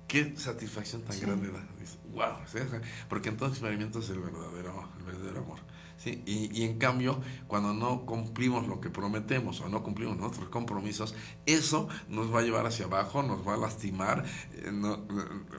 qué 0.08 0.34
satisfacción 0.36 1.02
tan 1.02 1.18
grande 1.20 1.50
da. 1.50 1.66
Wow, 2.12 2.36
porque 3.08 3.30
entonces 3.30 3.58
experimentas 3.58 4.10
el 4.10 4.20
verdadero, 4.20 4.88
el 4.98 5.04
verdadero 5.04 5.40
amor. 5.40 5.60
¿Sí? 6.02 6.22
Y, 6.26 6.50
y 6.58 6.64
en 6.64 6.78
cambio, 6.78 7.20
cuando 7.46 7.72
no 7.72 8.04
cumplimos 8.06 8.66
lo 8.66 8.80
que 8.80 8.90
prometemos 8.90 9.60
o 9.60 9.68
no 9.68 9.82
cumplimos 9.82 10.16
nuestros 10.16 10.48
compromisos, 10.48 11.14
eso 11.46 11.88
nos 12.08 12.34
va 12.34 12.40
a 12.40 12.42
llevar 12.42 12.66
hacia 12.66 12.86
abajo, 12.86 13.22
nos 13.22 13.46
va 13.46 13.54
a 13.54 13.56
lastimar, 13.56 14.24
eh, 14.54 14.70
no- 14.72 15.00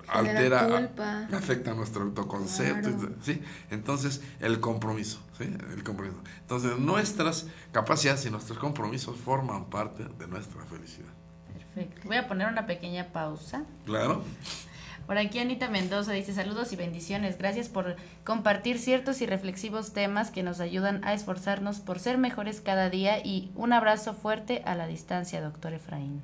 altera, 0.07 0.67
culpa. 0.67 1.27
afecta 1.33 1.73
nuestro 1.73 2.03
autoconcepto. 2.03 2.89
Claro. 2.95 3.15
¿sí? 3.21 3.41
Entonces, 3.71 4.21
el 4.39 4.59
compromiso, 4.59 5.19
¿sí? 5.37 5.45
El 5.73 5.83
compromiso. 5.83 6.21
Entonces, 6.41 6.77
nuestras 6.77 7.47
capacidades 7.71 8.25
y 8.25 8.29
nuestros 8.31 8.57
compromisos 8.59 9.17
forman 9.17 9.65
parte 9.69 10.03
de 10.05 10.27
nuestra 10.27 10.63
felicidad. 10.65 11.09
Perfecto. 11.75 12.01
Voy 12.07 12.17
a 12.17 12.27
poner 12.27 12.47
una 12.47 12.65
pequeña 12.67 13.11
pausa. 13.11 13.65
Claro. 13.85 14.23
Por 15.05 15.17
aquí 15.17 15.39
Anita 15.39 15.69
Mendoza 15.69 16.13
dice 16.13 16.33
saludos 16.33 16.71
y 16.71 16.77
bendiciones. 16.77 17.37
Gracias 17.37 17.67
por 17.67 17.97
compartir 18.23 18.79
ciertos 18.79 19.21
y 19.21 19.25
reflexivos 19.25 19.91
temas 19.91 20.31
que 20.31 20.43
nos 20.43 20.61
ayudan 20.61 21.03
a 21.03 21.13
esforzarnos 21.13 21.79
por 21.79 21.99
ser 21.99 22.17
mejores 22.17 22.61
cada 22.61 22.89
día 22.89 23.19
y 23.19 23.51
un 23.55 23.73
abrazo 23.73 24.13
fuerte 24.13 24.61
a 24.65 24.75
la 24.75 24.87
distancia, 24.87 25.41
doctor 25.41 25.73
Efraín. 25.73 26.21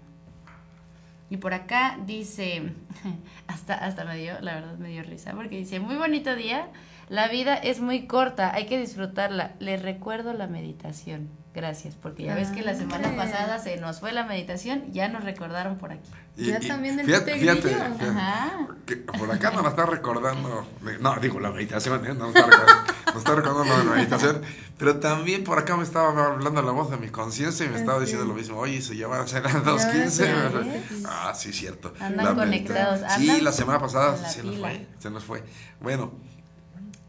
Y 1.29 1.37
por 1.37 1.53
acá 1.53 1.99
dice, 2.05 2.73
hasta, 3.47 3.75
hasta 3.75 4.05
me 4.05 4.17
dio, 4.17 4.39
la 4.39 4.55
verdad 4.55 4.77
me 4.77 4.89
dio 4.89 5.03
risa, 5.03 5.33
porque 5.33 5.57
dice, 5.57 5.79
muy 5.79 5.95
bonito 5.95 6.35
día, 6.35 6.69
la 7.09 7.27
vida 7.27 7.55
es 7.55 7.79
muy 7.79 8.07
corta, 8.07 8.53
hay 8.53 8.65
que 8.67 8.79
disfrutarla. 8.79 9.55
Les 9.59 9.81
recuerdo 9.81 10.33
la 10.33 10.47
meditación. 10.47 11.29
Gracias, 11.51 11.95
porque 11.95 12.23
ya 12.23 12.35
ves 12.35 12.49
que 12.49 12.61
la 12.61 12.75
semana 12.75 13.09
Hombre. 13.09 13.25
pasada 13.25 13.57
se 13.57 13.75
nos 13.77 13.99
fue 13.99 14.13
la 14.13 14.23
meditación, 14.23 14.93
ya 14.93 15.09
nos 15.09 15.23
recordaron 15.23 15.77
por 15.79 15.91
aquí. 15.91 16.09
Ya 16.37 16.59
también 16.59 16.95
del 16.95 17.07
fíjate, 17.07 17.33
fíjate, 17.39 17.61
fíjate, 17.69 18.05
Ajá. 18.05 18.67
que 18.85 18.95
por 18.97 19.29
acá 19.31 19.49
nos 19.51 19.63
la 19.63 19.69
está 19.69 19.85
recordando, 19.87 20.65
no, 21.01 21.15
digo 21.17 21.39
la 21.39 21.49
meditación, 21.49 22.05
¿eh? 22.05 22.13
nos, 22.13 22.29
está 22.29 22.45
recordando, 22.45 22.93
nos 23.07 23.15
está 23.17 23.35
recordando 23.35 23.83
la 23.83 23.95
meditación, 23.95 24.41
pero 24.77 24.99
también 24.99 25.43
por 25.43 25.57
acá 25.57 25.75
me 25.75 25.83
estaba 25.83 26.09
hablando 26.33 26.61
la 26.61 26.71
voz 26.71 26.91
de 26.91 26.97
mi 26.97 27.09
conciencia 27.09 27.65
y 27.65 27.69
me 27.69 27.79
estaba 27.79 27.99
diciendo 27.99 28.25
lo 28.25 28.35
mismo, 28.35 28.57
oye, 28.57 28.79
se 28.83 28.95
llama 28.95 29.19
a 29.19 29.27
ser 29.27 29.45
a 29.45 29.51
las 29.51 29.63
2.15. 29.65 30.17
Ya 30.27 30.35
¿verdad? 30.35 30.61
ves. 30.65 30.83
Ah, 31.07 31.33
sí, 31.35 31.51
cierto. 31.51 31.93
Andan 31.99 32.25
La 32.25 32.35
conectados, 32.35 32.99
medita- 33.01 33.17
Sí, 33.17 33.29
andan 33.31 33.43
la 33.43 33.51
semana 33.51 33.79
pasada 33.79 34.15
la 34.21 34.29
se 34.29 34.43
nos 34.43 34.57
fue, 34.59 34.87
se 34.99 35.09
nos 35.09 35.23
fue. 35.23 35.43
Bueno, 35.81 36.13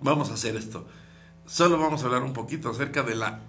vamos 0.00 0.30
a 0.30 0.34
hacer 0.34 0.56
esto. 0.56 0.86
Solo 1.46 1.78
vamos 1.78 2.02
a 2.02 2.06
hablar 2.06 2.22
un 2.22 2.32
poquito 2.32 2.70
acerca 2.70 3.02
de 3.02 3.14
la 3.14 3.40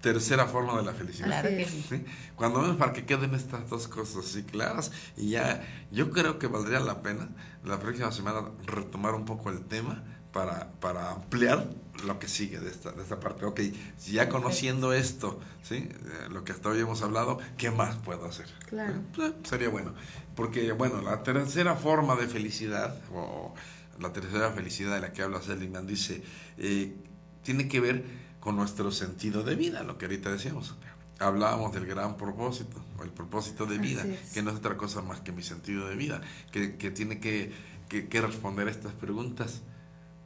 tercera 0.00 0.46
forma 0.46 0.76
de 0.78 0.84
la 0.84 0.92
felicidad. 0.92 1.26
Claro 1.26 1.48
Así 1.48 1.56
que 1.56 1.62
es. 1.62 1.70
sí. 1.70 1.84
¿sí? 1.90 2.04
Cuando 2.36 2.60
menos 2.60 2.76
para 2.76 2.92
que 2.92 3.04
queden 3.04 3.34
estas 3.34 3.68
dos 3.68 3.86
cosas 3.88 4.24
así 4.24 4.44
claras 4.44 4.92
y 5.16 5.30
ya 5.30 5.62
yo 5.92 6.10
creo 6.10 6.38
que 6.38 6.46
valdría 6.46 6.80
la 6.80 7.02
pena 7.02 7.28
la 7.64 7.78
próxima 7.78 8.10
semana 8.10 8.48
retomar 8.66 9.14
un 9.14 9.26
poco 9.26 9.50
el 9.50 9.60
tema 9.60 10.02
para, 10.32 10.70
para 10.80 11.10
ampliar 11.10 11.66
lo 12.06 12.18
que 12.18 12.28
sigue 12.28 12.60
de 12.60 12.70
esta, 12.70 12.92
de 12.92 13.02
esta 13.02 13.20
parte. 13.20 13.44
Ok, 13.44 13.60
si 13.98 14.12
ya 14.12 14.28
conociendo 14.28 14.94
esto, 14.94 15.38
¿sí? 15.62 15.74
Eh, 15.90 16.28
lo 16.30 16.44
que 16.44 16.52
hasta 16.52 16.70
hoy 16.70 16.78
hemos 16.80 17.02
hablado, 17.02 17.38
¿qué 17.58 17.70
más 17.70 17.96
puedo 17.96 18.24
hacer? 18.24 18.46
Claro. 18.68 18.94
Eh, 19.18 19.32
sería 19.42 19.68
bueno. 19.68 19.92
Porque, 20.34 20.72
bueno, 20.72 21.02
la 21.02 21.22
tercera 21.22 21.74
forma 21.74 22.14
de 22.16 22.26
felicidad, 22.26 22.96
o 23.12 23.54
la 24.00 24.12
tercera 24.12 24.50
felicidad 24.52 24.94
de 24.94 25.00
la 25.00 25.12
que 25.12 25.22
habla 25.22 25.42
Seligman, 25.42 25.86
dice, 25.86 26.22
eh, 26.58 26.94
tiene 27.42 27.68
que 27.68 27.80
ver 27.80 28.04
con 28.40 28.56
nuestro 28.56 28.90
sentido 28.90 29.42
de 29.42 29.54
vida, 29.54 29.82
lo 29.82 29.98
que 29.98 30.06
ahorita 30.06 30.30
decíamos. 30.32 30.76
Hablábamos 31.18 31.72
del 31.74 31.86
gran 31.86 32.16
propósito, 32.16 32.82
o 32.98 33.02
el 33.02 33.10
propósito 33.10 33.66
de 33.66 33.78
vida, 33.78 34.04
es. 34.06 34.32
que 34.32 34.42
no 34.42 34.50
es 34.50 34.56
otra 34.56 34.76
cosa 34.76 35.02
más 35.02 35.20
que 35.20 35.32
mi 35.32 35.42
sentido 35.42 35.86
de 35.86 35.94
vida, 35.94 36.22
que, 36.50 36.76
que 36.76 36.90
tiene 36.90 37.20
que, 37.20 37.52
que, 37.88 38.08
que 38.08 38.20
responder 38.20 38.68
a 38.68 38.70
estas 38.70 38.92
preguntas. 38.94 39.60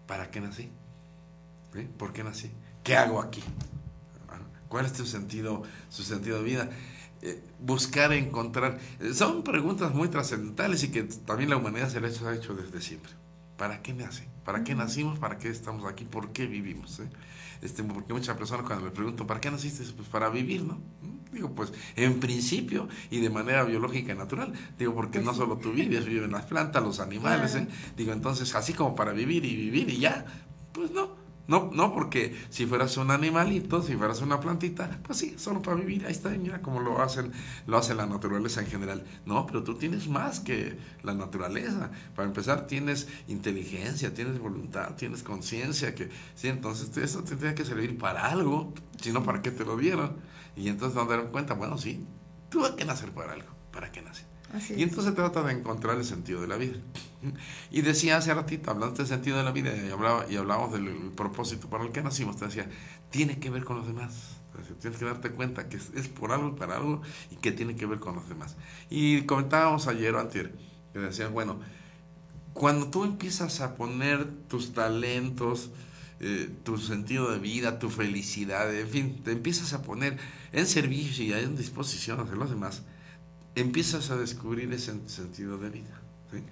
¿Para 0.06 0.30
qué 0.30 0.40
nací? 0.40 0.70
¿Por 1.98 2.12
qué 2.12 2.22
nací? 2.22 2.50
¿Qué 2.84 2.96
hago 2.96 3.20
aquí? 3.20 3.42
¿Cuál 4.68 4.86
es 4.86 4.92
tu 4.92 5.06
sentido, 5.06 5.62
su 5.88 6.02
sentido 6.02 6.38
de 6.38 6.44
vida? 6.44 6.70
Eh, 7.22 7.42
buscar 7.60 8.12
encontrar. 8.12 8.78
eh, 9.00 9.14
son 9.14 9.42
preguntas 9.42 9.94
muy 9.94 10.08
trascendentales 10.08 10.82
y 10.84 10.88
que 10.90 11.04
también 11.04 11.50
la 11.50 11.56
humanidad 11.56 11.88
se 11.88 12.00
las 12.00 12.20
ha 12.22 12.34
hecho 12.34 12.54
desde 12.54 12.80
siempre. 12.80 13.12
¿Para 13.56 13.82
qué 13.82 13.92
nace? 13.94 14.26
¿Para 14.44 14.64
qué 14.64 14.74
nacimos? 14.74 15.18
¿Para 15.18 15.38
qué 15.38 15.48
estamos 15.48 15.84
aquí? 15.90 16.04
¿Por 16.04 16.32
qué 16.32 16.46
vivimos? 16.46 17.00
eh? 17.00 17.08
Este, 17.62 17.82
porque 17.84 18.12
muchas 18.12 18.36
personas 18.36 18.66
cuando 18.66 18.84
me 18.84 18.90
pregunto, 18.90 19.26
¿para 19.26 19.40
qué 19.40 19.50
naciste? 19.50 19.84
Pues 19.96 20.08
para 20.08 20.28
vivir, 20.28 20.62
¿no? 20.64 20.74
Mm, 20.74 21.14
Digo, 21.34 21.50
pues 21.52 21.72
en 21.96 22.20
principio 22.20 22.88
y 23.10 23.18
de 23.20 23.28
manera 23.30 23.64
biológica 23.64 24.12
y 24.12 24.16
natural. 24.16 24.52
Digo, 24.78 24.94
porque 24.94 25.20
no 25.20 25.34
solo 25.34 25.56
tú 25.56 25.72
vives, 25.72 26.04
viven 26.04 26.30
las 26.30 26.44
plantas, 26.44 26.82
los 26.82 27.00
animales, 27.00 27.52
Claro. 27.52 27.66
¿eh? 27.66 27.72
Digo, 27.96 28.12
entonces, 28.12 28.54
así 28.54 28.72
como 28.72 28.94
para 28.94 29.12
vivir 29.12 29.44
y 29.44 29.56
vivir 29.56 29.88
y 29.90 29.98
ya, 29.98 30.24
pues 30.72 30.90
no. 30.92 31.23
No, 31.46 31.70
no, 31.74 31.92
porque 31.92 32.34
si 32.48 32.64
fueras 32.64 32.96
un 32.96 33.10
animalito, 33.10 33.82
si 33.82 33.96
fueras 33.96 34.22
una 34.22 34.40
plantita, 34.40 34.98
pues 35.02 35.18
sí, 35.18 35.34
solo 35.36 35.60
para 35.60 35.76
vivir, 35.76 36.06
ahí 36.06 36.12
está, 36.12 36.30
mira 36.30 36.62
cómo 36.62 36.80
lo 36.80 37.02
hacen, 37.02 37.32
lo 37.66 37.76
hace 37.76 37.94
la 37.94 38.06
naturaleza 38.06 38.60
en 38.60 38.66
general. 38.66 39.04
No, 39.26 39.46
pero 39.46 39.62
tú 39.62 39.74
tienes 39.74 40.08
más 40.08 40.40
que 40.40 40.78
la 41.02 41.12
naturaleza. 41.12 41.90
Para 42.16 42.26
empezar, 42.26 42.66
tienes 42.66 43.08
inteligencia, 43.28 44.14
tienes 44.14 44.38
voluntad, 44.38 44.94
tienes 44.94 45.22
conciencia, 45.22 45.94
que 45.94 46.08
sí, 46.34 46.48
entonces 46.48 46.96
eso 46.96 47.22
te 47.24 47.36
tiene 47.36 47.54
que 47.54 47.64
servir 47.64 47.98
para 47.98 48.26
algo, 48.30 48.72
si 49.00 49.12
no, 49.12 49.22
¿para 49.22 49.42
qué 49.42 49.50
te 49.50 49.64
lo 49.66 49.76
dieron? 49.76 50.16
Y 50.56 50.68
entonces 50.68 50.96
nos 50.96 51.08
dieron 51.08 51.28
cuenta, 51.28 51.54
bueno, 51.54 51.76
sí, 51.76 52.06
tuve 52.48 52.74
que 52.74 52.86
nacer 52.86 53.10
para 53.10 53.34
algo, 53.34 53.48
¿para 53.70 53.92
qué 53.92 54.00
nací? 54.00 54.24
Así 54.54 54.74
Y 54.74 54.76
es. 54.76 54.82
entonces 54.82 55.10
se 55.12 55.16
trata 55.16 55.42
de 55.42 55.52
encontrar 55.52 55.96
el 55.98 56.04
sentido 56.04 56.40
de 56.40 56.48
la 56.48 56.56
vida. 56.56 56.76
Y 57.70 57.82
decía 57.82 58.18
hace 58.18 58.32
ratito, 58.34 58.70
hablando 58.70 58.96
del 58.96 59.06
sentido 59.06 59.38
de 59.38 59.44
la 59.44 59.50
vida 59.50 59.74
y, 59.74 59.90
hablaba, 59.90 60.26
y 60.30 60.36
hablábamos 60.36 60.72
del 60.72 61.12
propósito 61.16 61.68
para 61.68 61.84
el 61.84 61.90
que 61.90 62.02
nacimos, 62.02 62.36
te 62.36 62.44
decía, 62.44 62.68
tiene 63.10 63.38
que 63.38 63.50
ver 63.50 63.64
con 63.64 63.76
los 63.78 63.86
demás. 63.86 64.36
Es 64.60 64.78
Tienes 64.78 64.98
que 64.98 65.04
darte 65.04 65.30
cuenta 65.30 65.68
que 65.68 65.78
es, 65.78 65.90
es 65.94 66.08
por 66.08 66.32
algo 66.32 66.48
y 66.48 66.52
para 66.52 66.76
algo 66.76 67.02
y 67.30 67.36
que 67.36 67.50
tiene 67.50 67.74
que 67.76 67.86
ver 67.86 67.98
con 67.98 68.14
los 68.14 68.28
demás. 68.28 68.56
Y 68.90 69.22
comentábamos 69.22 69.88
ayer 69.88 70.14
o 70.14 70.20
antier, 70.20 70.54
que 70.92 71.00
decían, 71.00 71.32
bueno, 71.32 71.58
cuando 72.52 72.88
tú 72.88 73.04
empiezas 73.04 73.60
a 73.60 73.74
poner 73.74 74.26
tus 74.48 74.72
talentos, 74.72 75.70
eh, 76.20 76.48
tu 76.62 76.78
sentido 76.78 77.30
de 77.32 77.38
vida, 77.40 77.80
tu 77.80 77.90
felicidad, 77.90 78.72
en 78.72 78.88
fin, 78.88 79.22
te 79.24 79.32
empiezas 79.32 79.72
a 79.72 79.82
poner 79.82 80.16
en 80.52 80.66
servicio 80.66 81.24
y 81.24 81.32
en 81.32 81.56
disposición 81.56 82.24
de 82.30 82.36
los 82.36 82.48
demás, 82.50 82.82
empiezas 83.54 84.10
a 84.10 84.16
descubrir 84.16 84.72
ese 84.72 84.92
sentido 85.08 85.58
de 85.58 85.70
vida. 85.70 86.00
¿sí? 86.30 86.42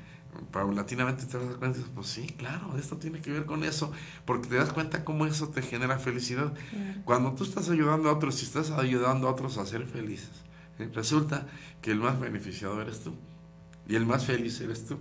Paulatinamente 0.50 1.26
te 1.26 1.38
das 1.38 1.56
cuenta, 1.56 1.80
pues 1.94 2.06
sí, 2.06 2.26
claro, 2.38 2.76
esto 2.78 2.96
tiene 2.96 3.20
que 3.20 3.30
ver 3.30 3.44
con 3.44 3.64
eso, 3.64 3.92
porque 4.24 4.48
te 4.48 4.56
das 4.56 4.72
cuenta 4.72 5.04
cómo 5.04 5.26
eso 5.26 5.48
te 5.48 5.60
genera 5.62 5.98
felicidad. 5.98 6.54
Cuando 7.04 7.34
tú 7.34 7.44
estás 7.44 7.68
ayudando 7.68 8.08
a 8.08 8.14
otros 8.14 8.40
y 8.42 8.46
estás 8.46 8.70
ayudando 8.70 9.28
a 9.28 9.32
otros 9.32 9.58
a 9.58 9.66
ser 9.66 9.86
felices, 9.86 10.30
¿sí? 10.78 10.84
resulta 10.86 11.46
que 11.82 11.90
el 11.90 11.98
más 11.98 12.18
beneficiado 12.18 12.80
eres 12.80 13.00
tú. 13.00 13.14
Y 13.88 13.96
el 13.96 14.06
más 14.06 14.24
feliz 14.24 14.60
eres 14.60 14.86
tú. 14.86 14.98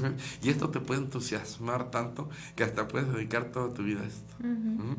Y 0.42 0.48
esto 0.48 0.70
te 0.70 0.80
puede 0.80 1.00
entusiasmar 1.00 1.90
tanto 1.90 2.28
que 2.54 2.64
hasta 2.64 2.88
puedes 2.88 3.12
dedicar 3.12 3.52
toda 3.52 3.74
tu 3.74 3.82
vida 3.82 4.00
a 4.02 4.06
esto. 4.06 4.34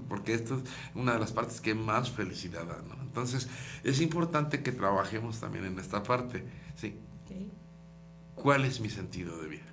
Porque 0.07 0.34
esto 0.34 0.55
es 0.55 0.63
una 0.95 1.13
de 1.13 1.20
las 1.20 1.32
partes 1.32 1.61
que 1.61 1.74
más 1.74 2.11
felicidad 2.11 2.65
da. 2.65 2.82
¿no? 2.88 3.01
Entonces, 3.01 3.49
es 3.84 4.01
importante 4.01 4.61
que 4.61 4.72
trabajemos 4.72 5.39
también 5.39 5.65
en 5.65 5.80
esta 5.80 6.03
parte. 6.03 6.45
¿sí? 6.76 6.99
¿Cuál 8.36 8.65
es 8.65 8.80
mi 8.80 8.89
sentido 8.89 9.41
de 9.41 9.47
vida? 9.47 9.66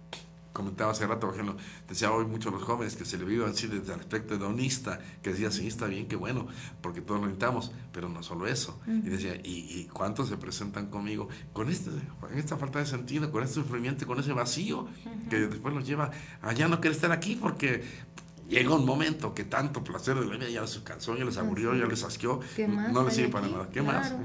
Comentaba 0.55 0.93
hace 0.93 1.05
rato, 1.07 1.27
por 1.27 1.35
ejemplo, 1.35 1.57
decía 1.89 2.13
hoy 2.13 2.25
muchos 2.27 2.53
los 2.53 2.63
jóvenes 2.63 2.95
que 2.95 3.05
se 3.05 3.19
le 3.19 3.25
vive 3.25 3.45
así 3.45 3.67
desde 3.67 3.93
el 3.93 3.99
aspecto 3.99 4.35
hedonista, 4.37 5.01
que 5.21 5.31
decía, 5.31 5.51
sí, 5.51 5.67
está 5.67 5.87
bien, 5.87 6.07
qué 6.07 6.15
bueno, 6.15 6.47
porque 6.81 7.01
todos 7.01 7.21
lo 7.21 7.27
necesitamos, 7.27 7.73
pero 7.93 8.09
no 8.09 8.23
solo 8.23 8.47
eso. 8.47 8.81
Y 8.87 9.09
decía, 9.11 9.35
¿y, 9.35 9.81
y 9.81 9.89
cuántos 9.93 10.29
se 10.29 10.37
presentan 10.37 10.87
conmigo 10.87 11.29
con 11.53 11.69
este, 11.71 11.91
en 11.91 12.39
esta 12.39 12.57
falta 12.57 12.79
de 12.79 12.87
sentido, 12.87 13.33
con 13.33 13.43
este 13.43 13.57
sufrimiento, 13.57 14.07
con 14.07 14.21
ese 14.21 14.33
vacío, 14.33 14.87
que 15.29 15.41
después 15.41 15.75
los 15.75 15.85
lleva 15.87 16.13
a 16.41 16.53
ya 16.53 16.69
no 16.69 16.81
querer 16.81 16.95
estar 16.95 17.11
aquí 17.11 17.35
porque 17.35 17.83
llega 18.49 18.75
un 18.75 18.87
momento 18.87 19.35
que 19.35 19.43
tanto 19.43 19.83
placer 19.83 20.15
de 20.15 20.25
la 20.25 20.37
vida 20.37 20.49
ya 20.49 20.61
les 20.61 20.79
cansó, 20.79 21.17
ya 21.17 21.25
les 21.25 21.37
aburrió, 21.37 21.75
ya 21.75 21.87
les 21.87 22.05
asqueó, 22.05 22.39
¿Qué 22.55 22.69
más 22.69 22.93
no 22.93 23.03
les 23.03 23.15
sirve 23.15 23.31
para 23.31 23.47
aquí? 23.47 23.55
nada. 23.55 23.69
¿Qué 23.71 23.83
más? 23.83 24.09
Claro. 24.09 24.25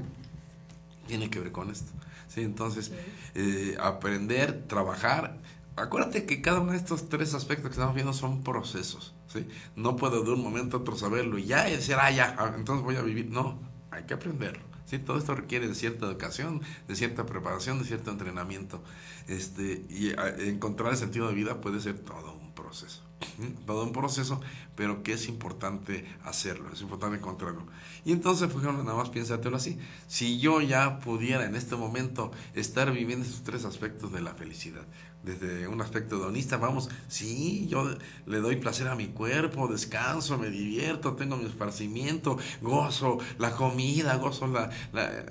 tiene 1.08 1.28
que 1.28 1.40
ver 1.40 1.50
con 1.50 1.70
esto. 1.70 1.90
¿sí? 2.28 2.42
Entonces, 2.42 2.92
eh, 3.34 3.76
aprender, 3.80 4.64
trabajar. 4.68 5.39
Acuérdate 5.80 6.26
que 6.26 6.42
cada 6.42 6.60
uno 6.60 6.72
de 6.72 6.78
estos 6.78 7.08
tres 7.08 7.32
aspectos 7.34 7.70
que 7.70 7.72
estamos 7.72 7.94
viendo 7.94 8.12
son 8.12 8.42
procesos. 8.42 9.14
¿sí? 9.28 9.46
No 9.76 9.96
puedo 9.96 10.22
de 10.22 10.32
un 10.32 10.42
momento 10.42 10.76
a 10.76 10.80
otro 10.80 10.96
saberlo 10.96 11.38
y 11.38 11.46
ya 11.46 11.64
decir, 11.64 11.96
ah, 11.98 12.10
ya, 12.10 12.36
ah, 12.38 12.52
entonces 12.54 12.84
voy 12.84 12.96
a 12.96 13.02
vivir. 13.02 13.30
No, 13.30 13.58
hay 13.90 14.04
que 14.04 14.14
aprenderlo. 14.14 14.62
¿sí? 14.84 14.98
Todo 14.98 15.16
esto 15.16 15.34
requiere 15.34 15.68
de 15.68 15.74
cierta 15.74 16.06
educación, 16.06 16.60
de 16.86 16.96
cierta 16.96 17.24
preparación, 17.24 17.78
de 17.78 17.86
cierto 17.86 18.10
entrenamiento. 18.10 18.82
Este, 19.26 19.86
y 19.88 20.12
ah, 20.18 20.34
encontrar 20.40 20.92
el 20.92 20.98
sentido 20.98 21.28
de 21.28 21.34
vida 21.34 21.62
puede 21.62 21.80
ser 21.80 21.98
todo 21.98 22.34
un 22.34 22.52
proceso. 22.52 23.02
Todo 23.66 23.84
un 23.84 23.92
proceso, 23.92 24.40
pero 24.74 25.02
que 25.02 25.12
es 25.12 25.28
importante 25.28 26.06
hacerlo, 26.24 26.70
es 26.72 26.80
importante 26.80 27.18
encontrarlo. 27.18 27.66
Y 28.04 28.12
entonces, 28.12 28.48
por 28.48 28.62
ejemplo, 28.62 28.82
nada 28.82 28.96
más 28.96 29.10
piénsatelo 29.10 29.56
así. 29.56 29.78
Si 30.06 30.40
yo 30.40 30.60
ya 30.60 31.00
pudiera 31.00 31.44
en 31.44 31.54
este 31.54 31.76
momento 31.76 32.32
estar 32.54 32.90
viviendo 32.92 33.26
esos 33.26 33.42
tres 33.42 33.64
aspectos 33.64 34.12
de 34.12 34.20
la 34.20 34.34
felicidad, 34.34 34.86
desde 35.22 35.68
un 35.68 35.80
aspecto 35.82 36.16
hedonista, 36.16 36.56
vamos, 36.56 36.88
sí, 37.08 37.66
yo 37.68 37.90
le 38.26 38.38
doy 38.38 38.56
placer 38.56 38.88
a 38.88 38.94
mi 38.94 39.08
cuerpo, 39.08 39.68
descanso, 39.68 40.38
me 40.38 40.48
divierto, 40.48 41.14
tengo 41.14 41.36
mi 41.36 41.44
esparcimiento, 41.46 42.38
gozo 42.62 43.18
la 43.38 43.50
comida, 43.52 44.16
gozo 44.16 44.46
la, 44.46 44.70
la, 44.92 45.04
eh, 45.08 45.24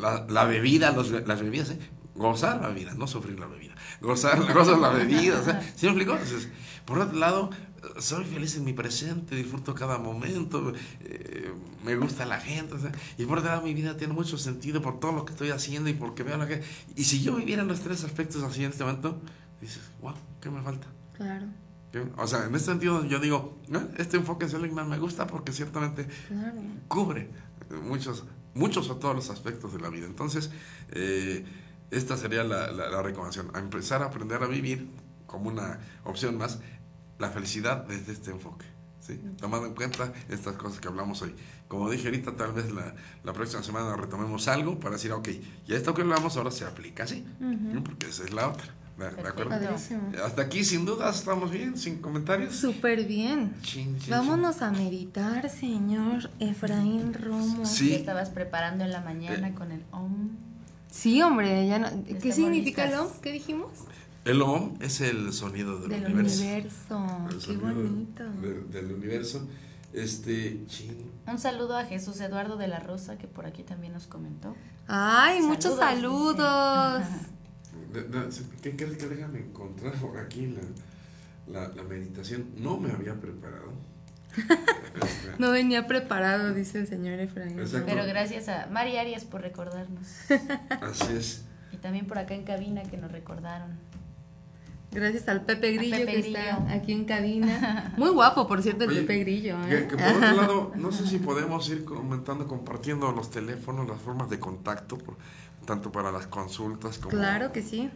la- 0.00 0.26
la 0.28 0.44
bebida, 0.44 0.92
los- 0.92 1.10
las 1.10 1.40
bebidas, 1.40 1.70
¿eh? 1.70 1.78
gozar 2.14 2.60
la 2.60 2.68
vida, 2.68 2.92
no 2.94 3.06
sufrir 3.06 3.38
la 3.40 3.46
bebida, 3.46 3.74
gozar, 4.02 4.38
gozar 4.52 4.78
la 4.78 4.90
bebida, 4.90 5.42
¿sí 5.74 5.86
me 5.86 5.92
explico? 5.92 6.12
Entonces, 6.12 6.48
por 6.84 6.98
otro 6.98 7.18
lado, 7.18 7.50
soy 7.98 8.24
feliz 8.24 8.56
en 8.56 8.64
mi 8.64 8.72
presente, 8.72 9.34
disfruto 9.36 9.74
cada 9.74 9.98
momento, 9.98 10.72
eh, 11.00 11.52
me 11.84 11.96
gusta 11.96 12.26
la 12.26 12.38
gente, 12.40 12.74
o 12.74 12.78
sea, 12.78 12.92
y 13.18 13.24
por 13.24 13.38
otro 13.38 13.50
lado 13.50 13.62
mi 13.62 13.72
vida 13.74 13.96
tiene 13.96 14.12
mucho 14.12 14.36
sentido 14.38 14.82
por 14.82 15.00
todo 15.00 15.12
lo 15.12 15.24
que 15.24 15.32
estoy 15.32 15.50
haciendo 15.50 15.88
y 15.88 15.94
porque 15.94 16.22
veo 16.22 16.36
la 16.36 16.46
que... 16.46 16.62
Y 16.96 17.04
si 17.04 17.22
yo 17.22 17.34
viviera 17.36 17.62
los 17.64 17.80
tres 17.80 18.04
aspectos 18.04 18.42
así 18.42 18.64
en 18.64 18.70
este 18.70 18.84
momento, 18.84 19.20
dices, 19.60 19.80
wow, 20.02 20.14
¿qué 20.40 20.50
me 20.50 20.62
falta? 20.62 20.86
Claro. 21.16 21.46
O 22.18 22.26
sea, 22.26 22.44
en 22.46 22.54
este 22.54 22.70
sentido 22.70 23.04
yo 23.06 23.18
digo, 23.18 23.58
"Ah, 23.74 23.82
este 23.98 24.16
enfoque 24.16 24.48
Seligman 24.48 24.88
me 24.88 24.98
gusta 24.98 25.26
porque 25.26 25.50
ciertamente 25.52 26.06
claro. 26.28 26.60
cubre 26.86 27.30
muchos, 27.82 28.24
muchos 28.54 28.88
o 28.90 28.96
todos 28.96 29.14
los 29.16 29.30
aspectos 29.30 29.72
de 29.72 29.80
la 29.80 29.88
vida. 29.88 30.06
Entonces, 30.06 30.50
eh, 30.90 31.44
esta 31.90 32.16
sería 32.16 32.44
la, 32.44 32.70
la- 32.70 32.88
la 32.90 33.02
recomendación, 33.02 33.50
a 33.54 33.58
empezar 33.58 34.02
a 34.02 34.06
aprender 34.06 34.40
a 34.42 34.46
vivir 34.46 34.88
como 35.26 35.48
una 35.50 35.80
opción 36.04 36.38
más 36.38 36.60
la 37.20 37.30
felicidad 37.30 37.84
desde 37.86 38.12
este 38.12 38.30
enfoque. 38.32 38.66
¿sí? 39.00 39.20
Tomando 39.38 39.66
en 39.66 39.74
cuenta 39.74 40.12
estas 40.28 40.56
cosas 40.56 40.80
que 40.80 40.88
hablamos 40.88 41.22
hoy. 41.22 41.34
Como 41.68 41.88
dije 41.90 42.06
ahorita, 42.08 42.36
tal 42.36 42.52
vez 42.52 42.72
la, 42.72 42.94
la 43.22 43.32
próxima 43.32 43.62
semana 43.62 43.94
retomemos 43.96 44.48
algo 44.48 44.80
para 44.80 44.94
decir, 44.96 45.12
ok, 45.12 45.28
ya 45.66 45.76
esto 45.76 45.94
que 45.94 46.02
hablamos 46.02 46.36
ahora 46.36 46.50
se 46.50 46.64
aplica 46.64 47.04
así, 47.04 47.24
¿no? 47.38 47.84
porque 47.84 48.08
esa 48.08 48.24
es 48.24 48.32
la 48.32 48.48
otra. 48.48 48.74
¿De, 48.98 49.06
de 49.10 49.28
acuerdo? 49.28 49.48
Padrísimo. 49.48 50.12
Hasta 50.22 50.42
aquí, 50.42 50.62
sin 50.62 50.84
dudas, 50.84 51.20
estamos 51.20 51.50
bien, 51.50 51.74
sin 51.78 52.02
comentarios. 52.02 52.54
Súper 52.54 53.06
bien. 53.06 53.54
Chin, 53.62 53.98
chin, 53.98 54.10
Vámonos 54.10 54.60
a 54.60 54.70
meditar, 54.72 55.48
señor 55.48 56.28
Efraín 56.38 57.14
Romo. 57.14 57.64
Sí. 57.64 57.88
Que 57.88 57.96
estabas 57.96 58.28
preparando 58.28 58.84
en 58.84 58.90
la 58.90 59.00
mañana 59.00 59.48
Eh. 59.48 59.54
con 59.54 59.72
el 59.72 59.84
om. 59.90 60.30
Sí, 60.90 61.22
hombre, 61.22 61.66
ya 61.66 61.78
no- 61.78 61.88
¿qué 62.04 62.12
Estamos 62.12 62.34
significa 62.34 62.84
el. 62.84 62.94
OM? 62.98 63.08
¿Qué 63.22 63.32
dijimos? 63.32 63.70
El 64.30 64.42
OM 64.42 64.76
es 64.80 65.00
el 65.00 65.32
sonido 65.32 65.80
del, 65.80 65.90
Del 65.90 66.04
universo. 66.04 66.40
universo. 66.42 67.28
El 67.30 67.38
Qué 67.38 67.56
bonito. 67.56 68.24
del- 68.40 68.70
del 68.70 68.92
universo. 68.92 69.48
Este. 69.92 70.60
Un 71.26 71.38
saludo 71.38 71.76
a 71.76 71.84
Jesús 71.84 72.20
Eduardo 72.20 72.56
de 72.56 72.68
la 72.68 72.78
Rosa, 72.78 73.18
que 73.18 73.26
por 73.26 73.44
aquí 73.46 73.64
también 73.64 73.92
nos 73.92 74.06
comentó. 74.06 74.54
Ay, 74.86 75.42
muchos 75.42 75.76
Saludos, 75.76 77.02
¿Qué 78.62 78.76
crees 78.76 78.96
que 78.98 79.08
déjame 79.08 79.40
encontrar 79.40 79.94
por 79.94 80.16
aquí 80.18 80.46
la, 80.46 81.60
la, 81.60 81.68
la 81.74 81.82
meditación? 81.82 82.46
No 82.56 82.76
me 82.78 82.92
había 82.92 83.14
preparado. 83.20 83.72
No 85.38 85.50
venía 85.50 85.86
preparado, 85.86 86.52
dice 86.54 86.78
el 86.80 86.86
señor 86.86 87.18
Efraín. 87.18 87.58
Exacto. 87.58 87.86
Pero 87.88 88.04
gracias 88.06 88.48
a 88.48 88.66
Mari 88.70 88.96
Arias 88.96 89.24
por 89.24 89.40
recordarnos. 89.40 90.06
Así 90.82 91.12
es. 91.16 91.44
Y 91.72 91.78
también 91.78 92.06
por 92.06 92.18
acá 92.18 92.34
en 92.34 92.44
cabina 92.44 92.82
que 92.82 92.96
nos 92.98 93.10
recordaron. 93.10 93.70
Gracias 94.92 95.28
al 95.28 95.42
Pepe 95.42 95.72
Grillo 95.72 95.96
Pepe 95.98 96.12
que 96.12 96.20
Grillo. 96.22 96.38
está 96.38 96.72
aquí 96.72 96.92
en 96.92 97.04
cabina. 97.04 97.94
Muy 97.96 98.10
guapo, 98.10 98.48
por 98.48 98.60
cierto, 98.62 98.84
el 98.84 98.90
Oye, 98.90 99.00
Pepe 99.02 99.18
Grillo. 99.20 99.56
Que, 99.68 99.78
¿eh? 99.78 99.86
que 99.88 99.96
por 99.96 100.06
otro 100.08 100.32
lado, 100.36 100.72
no 100.74 100.90
sé 100.90 101.06
si 101.06 101.18
podemos 101.18 101.68
ir 101.68 101.84
comentando, 101.84 102.48
compartiendo 102.48 103.12
los 103.12 103.30
teléfonos, 103.30 103.88
las 103.88 104.00
formas 104.00 104.28
de 104.30 104.40
contacto, 104.40 104.98
por- 104.98 105.16
tanto 105.64 105.92
para 105.92 106.10
las 106.10 106.26
consultas 106.26 106.98
como 106.98 107.10
Claro 107.10 107.52
que 107.52 107.62
sí. 107.62 107.88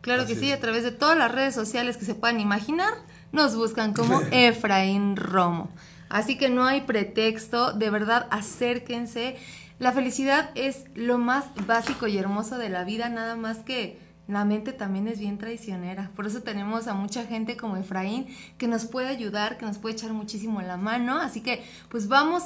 Claro 0.00 0.22
Así 0.22 0.34
que 0.34 0.40
sí, 0.40 0.50
es. 0.50 0.58
a 0.58 0.60
través 0.60 0.84
de 0.84 0.90
todas 0.90 1.16
las 1.16 1.32
redes 1.32 1.54
sociales 1.54 1.96
que 1.96 2.04
se 2.04 2.14
puedan 2.14 2.40
imaginar, 2.40 2.92
nos 3.32 3.56
buscan 3.56 3.94
como 3.94 4.20
Efraín 4.32 5.16
Romo. 5.16 5.70
Así 6.08 6.36
que 6.36 6.48
no 6.50 6.66
hay 6.66 6.82
pretexto, 6.82 7.72
de 7.72 7.90
verdad 7.90 8.26
acérquense. 8.30 9.36
La 9.78 9.92
felicidad 9.92 10.50
es 10.54 10.84
lo 10.94 11.18
más 11.18 11.46
básico 11.66 12.06
y 12.06 12.18
hermoso 12.18 12.58
de 12.58 12.68
la 12.68 12.84
vida, 12.84 13.08
nada 13.08 13.34
más 13.34 13.58
que 13.58 13.98
la 14.26 14.44
mente 14.44 14.72
también 14.72 15.08
es 15.08 15.18
bien 15.18 15.38
traicionera. 15.38 16.10
Por 16.14 16.26
eso 16.26 16.42
tenemos 16.42 16.86
a 16.86 16.94
mucha 16.94 17.26
gente 17.26 17.56
como 17.56 17.76
Efraín 17.76 18.26
que 18.58 18.68
nos 18.68 18.86
puede 18.86 19.08
ayudar, 19.08 19.58
que 19.58 19.66
nos 19.66 19.78
puede 19.78 19.96
echar 19.96 20.12
muchísimo 20.12 20.62
la 20.62 20.76
mano. 20.76 21.18
Así 21.18 21.40
que 21.40 21.64
pues 21.88 22.08
vamos, 22.08 22.44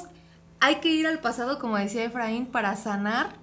hay 0.59 0.75
que 0.75 0.91
ir 0.91 1.07
al 1.07 1.19
pasado, 1.19 1.59
como 1.59 1.77
decía 1.77 2.03
Efraín, 2.03 2.47
para 2.47 2.75
sanar 2.75 3.35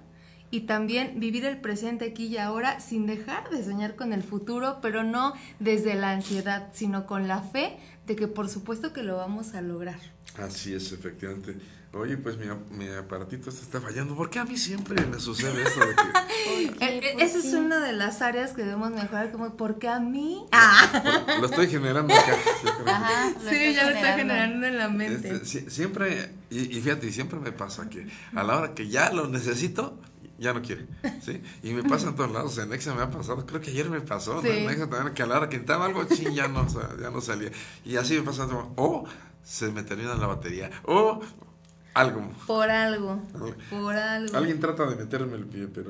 y 0.51 0.61
también 0.61 1.19
vivir 1.19 1.45
el 1.45 1.59
presente 1.59 2.05
aquí 2.05 2.25
y 2.27 2.37
ahora 2.37 2.79
sin 2.79 3.05
dejar 3.05 3.49
de 3.49 3.63
soñar 3.63 3.95
con 3.95 4.13
el 4.13 4.23
futuro, 4.23 4.79
pero 4.81 5.03
no 5.03 5.33
desde 5.59 5.95
la 5.95 6.11
ansiedad, 6.11 6.69
sino 6.73 7.05
con 7.05 7.27
la 7.27 7.41
fe 7.41 7.77
de 8.05 8.15
que 8.15 8.27
por 8.27 8.47
supuesto 8.49 8.93
que 8.93 9.03
lo 9.03 9.17
vamos 9.17 9.53
a 9.53 9.61
lograr. 9.61 9.99
Así 10.37 10.73
es, 10.73 10.91
efectivamente. 10.91 11.55
Oye, 11.93 12.15
pues 12.17 12.37
mi, 12.37 12.45
mi 12.77 12.87
aparatito 12.89 13.49
este 13.49 13.63
está 13.63 13.81
fallando. 13.81 14.15
¿Por 14.15 14.29
qué 14.29 14.39
a 14.39 14.45
mí 14.45 14.57
siempre 14.57 15.03
me 15.05 15.19
sucede 15.19 15.63
eso 15.63 15.79
de 15.79 15.95
que 15.95 16.01
Eh, 16.47 16.71
eh, 16.81 17.15
Esa 17.19 17.39
es 17.39 17.53
una 17.53 17.79
de 17.83 17.93
las 17.93 18.21
áreas 18.21 18.51
que 18.53 18.61
debemos 18.63 18.91
mejorar, 18.91 19.31
como 19.31 19.55
porque 19.57 19.87
a 19.87 19.99
mí. 19.99 20.45
Ah, 20.51 21.37
lo 21.39 21.45
estoy 21.47 21.67
generando 21.67 22.13
acá? 22.13 22.35
Ajá, 22.85 23.31
lo 23.43 23.49
sí, 23.49 23.73
ya 23.73 23.83
lo 23.89 23.95
está 23.95 24.13
generando 24.15 24.67
en 24.67 24.77
la 24.77 24.89
mente. 24.89 25.29
Este, 25.31 25.45
sie- 25.65 25.69
siempre, 25.69 26.29
y, 26.49 26.77
y 26.77 26.81
fíjate, 26.81 27.11
siempre 27.11 27.39
me 27.39 27.51
pasa 27.51 27.89
que 27.89 28.07
a 28.35 28.43
la 28.43 28.57
hora 28.57 28.73
que 28.75 28.87
ya 28.89 29.11
lo 29.11 29.27
necesito, 29.27 29.99
ya 30.39 30.53
no 30.53 30.61
quiere, 30.61 30.85
¿sí? 31.21 31.41
Y 31.63 31.71
me 31.73 31.83
pasa 31.83 32.09
en 32.09 32.15
todos 32.15 32.31
lados, 32.31 32.57
en 32.57 32.69
Nexa 32.69 32.93
me 32.93 33.01
ha 33.01 33.09
pasado, 33.09 33.45
creo 33.45 33.59
que 33.61 33.71
ayer 33.71 33.89
me 33.89 34.01
pasó, 34.01 34.35
¿no? 34.35 34.41
Sí. 34.41 34.49
En 34.49 34.65
Nexa 34.67 34.89
también, 34.89 35.13
que 35.13 35.23
a 35.23 35.25
la 35.27 35.37
hora 35.37 35.49
que 35.49 35.55
intentaba 35.55 35.85
algo, 35.85 36.05
sí, 36.05 36.27
ya 36.33 36.47
no, 36.47 36.67
ya 37.01 37.09
no 37.09 37.21
salía. 37.21 37.51
Y 37.85 37.95
así 37.97 38.15
me 38.15 38.21
pasa, 38.23 38.47
o 38.75 39.05
se 39.43 39.71
me 39.71 39.83
termina 39.83 40.13
la 40.15 40.27
batería, 40.27 40.69
o 40.83 41.21
algo. 41.93 42.29
Por 42.45 42.69
algo. 42.69 43.19
Por 43.71 43.95
algo. 43.95 44.37
Alguien 44.37 44.59
trata 44.59 44.85
de 44.85 44.95
meterme 44.95 45.35
el 45.35 45.45
pie, 45.45 45.67
pero 45.67 45.89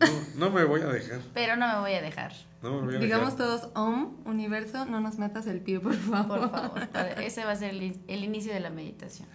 no, 0.00 0.06
no 0.36 0.50
me 0.50 0.64
voy 0.64 0.80
a 0.82 0.86
dejar. 0.86 1.20
Pero 1.34 1.56
no 1.56 1.66
me 1.66 1.80
voy 1.80 1.94
a 1.94 2.00
dejar, 2.02 2.32
No 2.62 2.80
me 2.80 2.86
voy 2.86 2.96
a 2.96 2.98
Digamos 3.00 3.36
dejar. 3.36 3.58
todos, 3.58 3.70
Om, 3.74 4.14
universo, 4.24 4.84
no 4.84 5.00
nos 5.00 5.18
metas 5.18 5.48
el 5.48 5.60
pie, 5.60 5.80
por 5.80 5.96
favor. 5.96 6.48
por 6.48 6.50
favor. 6.50 6.88
Ese 7.20 7.44
va 7.44 7.50
a 7.52 7.56
ser 7.56 7.70
el, 7.70 7.98
el 8.06 8.22
inicio 8.22 8.52
de 8.52 8.60
la 8.60 8.70
meditación. 8.70 9.26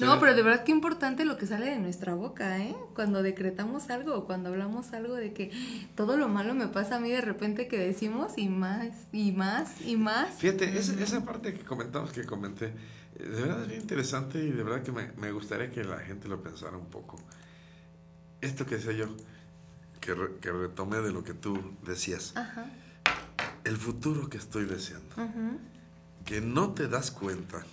No, 0.00 0.18
pero 0.20 0.34
de 0.34 0.42
verdad 0.42 0.64
qué 0.64 0.72
importante 0.72 1.24
lo 1.24 1.36
que 1.38 1.46
sale 1.46 1.66
de 1.66 1.78
nuestra 1.78 2.14
boca, 2.14 2.58
¿eh? 2.58 2.74
Cuando 2.94 3.22
decretamos 3.22 3.90
algo 3.90 4.14
o 4.14 4.24
cuando 4.26 4.48
hablamos 4.50 4.92
algo 4.92 5.14
de 5.14 5.32
que 5.32 5.50
todo 5.94 6.16
lo 6.16 6.28
malo 6.28 6.54
me 6.54 6.66
pasa 6.68 6.96
a 6.96 7.00
mí 7.00 7.10
de 7.10 7.20
repente 7.20 7.68
que 7.68 7.78
decimos 7.78 8.32
y 8.36 8.48
más 8.48 8.88
y 9.12 9.32
más 9.32 9.80
y 9.82 9.96
más. 9.96 10.34
Fíjate, 10.38 10.78
esa, 10.78 10.92
esa 11.02 11.24
parte 11.24 11.52
que 11.54 11.64
comentamos, 11.64 12.12
que 12.12 12.24
comenté, 12.24 12.66
eh, 13.16 13.24
de 13.24 13.40
verdad 13.42 13.62
es 13.62 13.68
bien 13.68 13.80
interesante 13.82 14.38
y 14.42 14.50
de 14.50 14.62
verdad 14.62 14.82
que 14.82 14.92
me, 14.92 15.12
me 15.18 15.32
gustaría 15.32 15.70
que 15.70 15.84
la 15.84 15.98
gente 15.98 16.28
lo 16.28 16.42
pensara 16.42 16.76
un 16.76 16.86
poco. 16.86 17.18
Esto 18.40 18.64
que 18.64 18.76
decía 18.76 18.92
yo, 18.92 19.06
que, 20.00 20.14
re- 20.14 20.36
que 20.40 20.50
retomé 20.50 20.98
de 21.00 21.12
lo 21.12 21.22
que 21.24 21.34
tú 21.34 21.58
decías, 21.86 22.34
Ajá. 22.36 22.64
el 23.64 23.76
futuro 23.76 24.30
que 24.30 24.38
estoy 24.38 24.64
deseando, 24.64 25.14
que 26.24 26.40
no 26.40 26.72
te 26.72 26.88
das 26.88 27.10
cuenta, 27.10 27.64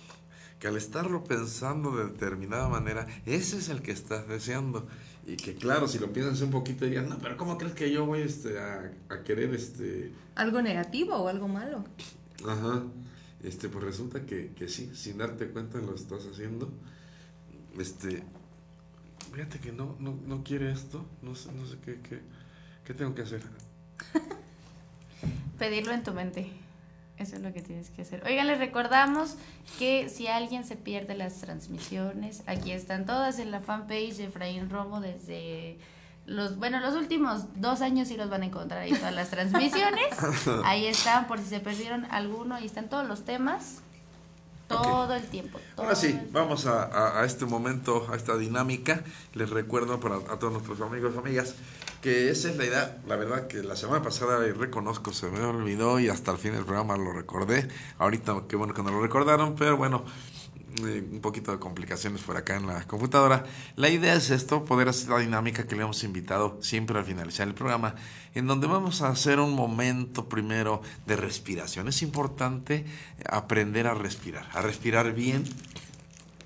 que 0.58 0.66
al 0.66 0.76
estarlo 0.76 1.24
pensando 1.24 1.96
de 1.96 2.06
determinada 2.06 2.68
manera, 2.68 3.06
ese 3.26 3.58
es 3.58 3.68
el 3.68 3.82
que 3.82 3.92
estás 3.92 4.26
deseando. 4.28 4.86
Y 5.26 5.36
que 5.36 5.54
claro, 5.54 5.86
si 5.86 5.98
lo 5.98 6.12
piensas 6.12 6.40
un 6.40 6.50
poquito 6.50 6.84
dirían, 6.84 7.08
no, 7.08 7.18
pero 7.18 7.36
¿cómo 7.36 7.58
crees 7.58 7.74
que 7.74 7.90
yo 7.92 8.06
voy 8.06 8.22
este, 8.22 8.58
a, 8.58 8.90
a 9.08 9.22
querer 9.22 9.54
este... 9.54 10.12
Algo 10.34 10.62
negativo 10.62 11.16
o 11.16 11.28
algo 11.28 11.48
malo. 11.48 11.84
Ajá. 12.46 12.82
Este, 13.42 13.68
pues 13.68 13.84
resulta 13.84 14.24
que, 14.24 14.52
que 14.54 14.68
sí, 14.68 14.90
sin 14.94 15.18
darte 15.18 15.48
cuenta 15.48 15.78
lo 15.78 15.94
estás 15.94 16.26
haciendo. 16.26 16.72
Este, 17.78 18.22
fíjate 19.32 19.60
que 19.60 19.70
no, 19.70 19.96
no, 20.00 20.18
no 20.26 20.42
quiere 20.42 20.72
esto, 20.72 21.04
no 21.22 21.34
sé, 21.34 21.52
no 21.52 21.66
sé 21.66 21.76
qué, 21.84 22.00
qué, 22.00 22.20
qué 22.84 22.94
tengo 22.94 23.14
que 23.14 23.22
hacer. 23.22 23.42
Pedirlo 25.58 25.92
en 25.92 26.02
tu 26.02 26.12
mente. 26.12 26.50
Eso 27.18 27.34
es 27.36 27.42
lo 27.42 27.52
que 27.52 27.62
tienes 27.62 27.90
que 27.90 28.02
hacer. 28.02 28.22
Oigan, 28.26 28.46
les 28.46 28.58
recordamos 28.58 29.34
que 29.78 30.08
si 30.08 30.28
alguien 30.28 30.64
se 30.64 30.76
pierde 30.76 31.14
las 31.16 31.34
transmisiones, 31.40 32.42
aquí 32.46 32.70
están 32.72 33.06
todas 33.06 33.38
en 33.40 33.50
la 33.50 33.60
fanpage 33.60 34.16
de 34.16 34.24
Efraín 34.26 34.70
Romo 34.70 35.00
desde 35.00 35.78
los, 36.26 36.56
bueno, 36.58 36.78
los 36.80 36.94
últimos 36.94 37.46
dos 37.56 37.80
años 37.80 38.06
sí 38.08 38.16
los 38.16 38.30
van 38.30 38.42
a 38.42 38.46
encontrar 38.46 38.82
ahí 38.82 38.92
todas 38.92 39.14
las 39.14 39.30
transmisiones. 39.30 40.06
Ahí 40.64 40.86
están, 40.86 41.26
por 41.26 41.38
si 41.40 41.46
se 41.46 41.58
perdieron 41.60 42.04
alguno, 42.10 42.54
ahí 42.54 42.66
están 42.66 42.88
todos 42.88 43.08
los 43.08 43.24
temas. 43.24 43.78
Todo 44.68 45.14
el 45.14 45.22
tiempo. 45.22 45.58
Ahora 45.78 45.94
sí, 45.94 46.20
vamos 46.30 46.66
a, 46.66 46.82
a- 46.84 47.22
a 47.22 47.24
este 47.24 47.46
momento, 47.46 48.06
a 48.12 48.16
esta 48.16 48.36
dinámica. 48.36 49.02
Les 49.32 49.48
recuerdo 49.48 49.98
para 49.98 50.16
a 50.16 50.38
todos 50.38 50.52
nuestros 50.52 50.82
amigos 50.82 51.14
y 51.14 51.18
amigas 51.18 51.54
que 52.00 52.30
esa 52.30 52.50
es 52.50 52.56
la 52.56 52.64
idea. 52.64 52.98
La 53.06 53.16
verdad 53.16 53.46
que 53.46 53.62
la 53.62 53.76
semana 53.76 54.02
pasada 54.02 54.38
reconozco, 54.52 55.12
se 55.12 55.30
me 55.30 55.40
olvidó 55.40 55.98
y 56.00 56.08
hasta 56.08 56.32
el 56.32 56.38
fin 56.38 56.52
del 56.52 56.64
programa 56.64 56.96
lo 56.96 57.12
recordé. 57.12 57.68
Ahorita 57.98 58.44
qué 58.48 58.56
bueno 58.56 58.74
que 58.74 58.82
no 58.82 58.90
lo 58.90 59.00
recordaron, 59.00 59.54
pero 59.56 59.76
bueno, 59.76 60.04
eh, 60.84 61.08
un 61.10 61.20
poquito 61.20 61.50
de 61.50 61.58
complicaciones 61.58 62.22
por 62.22 62.36
acá 62.36 62.56
en 62.56 62.66
la 62.66 62.86
computadora. 62.86 63.44
La 63.74 63.88
idea 63.88 64.14
es 64.14 64.30
esto, 64.30 64.64
poder 64.64 64.88
hacer 64.88 65.08
la 65.08 65.18
dinámica 65.18 65.66
que 65.66 65.74
le 65.74 65.82
hemos 65.82 66.04
invitado 66.04 66.58
siempre 66.60 66.98
al 66.98 67.04
finalizar 67.04 67.48
el 67.48 67.54
programa, 67.54 67.94
en 68.34 68.46
donde 68.46 68.66
vamos 68.66 69.02
a 69.02 69.08
hacer 69.08 69.40
un 69.40 69.54
momento 69.54 70.28
primero 70.28 70.82
de 71.06 71.16
respiración. 71.16 71.88
Es 71.88 72.02
importante 72.02 72.84
aprender 73.28 73.86
a 73.86 73.94
respirar, 73.94 74.48
a 74.52 74.62
respirar 74.62 75.14
bien. 75.14 75.44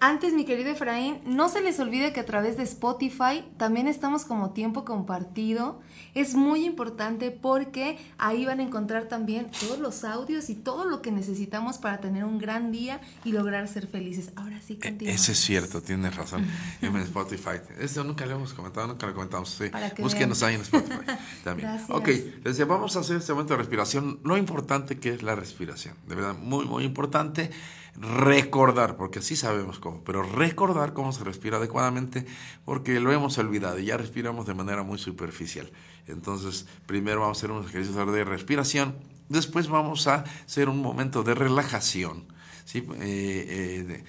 Antes, 0.05 0.35
mi 0.35 0.45
querido 0.45 0.69
Efraín, 0.69 1.21
no 1.25 1.49
se 1.49 1.61
les 1.61 1.79
olvide 1.79 2.13
que 2.13 2.19
a 2.19 2.27
través 2.27 2.57
de 2.57 2.65
Spotify 2.65 3.45
también 3.57 3.87
estamos 3.87 4.25
como 4.25 4.51
tiempo 4.51 4.85
compartido. 4.85 5.79
Es 6.15 6.35
muy 6.35 6.65
importante 6.65 7.31
porque 7.31 7.99
ahí 8.19 8.45
van 8.45 8.59
a 8.59 8.65
encontrar 8.65 9.05
también 9.05 9.49
todos 9.61 9.79
los 9.79 10.03
audios 10.03 10.51
y 10.51 10.57
todo 10.57 10.87
lo 10.87 11.03
que 11.03 11.13
necesitamos 11.13 11.79
para 11.79 12.01
tener 12.01 12.25
un 12.25 12.39
gran 12.39 12.73
día 12.73 13.01
y 13.25 13.31
lograr 13.31 13.69
ser 13.69 13.87
felices. 13.87 14.33
Ahora 14.35 14.61
sí, 14.61 14.73
E- 14.73 14.89
continuamos. 14.89 15.23
Ese 15.23 15.33
es 15.33 15.39
cierto, 15.39 15.81
tienes 15.83 16.17
razón. 16.17 16.49
En 16.83 16.97
Spotify. 16.97 17.61
Esto 17.79 18.03
nunca 18.03 18.27
lo 18.27 18.35
hemos 18.35 18.55
comentado, 18.55 18.89
nunca 18.89 19.07
lo 19.07 19.15
comentamos. 19.15 19.51
Sí. 19.51 19.67
Búsquenos 19.99 20.41
vean. 20.41 20.49
ahí 20.51 20.57
en 20.57 20.63
Spotify 20.63 21.13
también. 21.45 21.69
Gracias. 21.69 21.91
Ok, 21.91 22.09
les 22.09 22.43
decía, 22.43 22.65
vamos 22.65 22.97
a 22.97 23.01
hacer 23.01 23.19
este 23.19 23.33
momento 23.35 23.55
de 23.55 23.59
respiración. 23.59 24.19
Lo 24.25 24.37
importante 24.37 24.99
que 24.99 25.11
es 25.11 25.23
la 25.23 25.37
respiración. 25.37 25.95
De 26.09 26.17
verdad, 26.17 26.35
muy, 26.35 26.65
muy 26.65 26.83
importante. 26.83 27.53
Recordar, 27.95 28.97
porque 28.97 29.21
sí 29.21 29.37
sabemos 29.37 29.79
cómo, 29.79 30.03
pero 30.03 30.23
recordar 30.23 30.95
cómo 30.95 31.13
se 31.13 31.25
respira 31.25 31.59
adecuadamente, 31.59 32.27
porque 32.65 32.99
lo 33.01 33.13
hemos 33.13 33.37
olvidado 33.37 33.79
y 33.79 33.87
ya 33.87 33.99
respiramos 33.99 34.47
de 34.47 34.55
manera 34.55 34.83
muy 34.83 34.99
superficial. 34.99 35.71
Entonces, 36.07 36.67
primero 36.87 37.21
vamos 37.21 37.37
a 37.37 37.41
hacer 37.41 37.51
un 37.51 37.65
ejercicio 37.65 38.07
de 38.07 38.25
respiración, 38.25 38.97
después 39.29 39.69
vamos 39.69 40.07
a 40.07 40.25
hacer 40.47 40.69
un 40.69 40.81
momento 40.81 41.23
de 41.23 41.35
relajación. 41.35 42.27
Eh, 42.75 42.81
eh, 43.01 44.05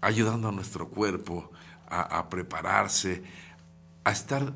ayudando 0.00 0.48
a 0.48 0.52
nuestro 0.52 0.88
cuerpo 0.88 1.52
a 1.88 2.28
prepararse, 2.30 3.22
a 4.04 4.10
estar 4.10 4.54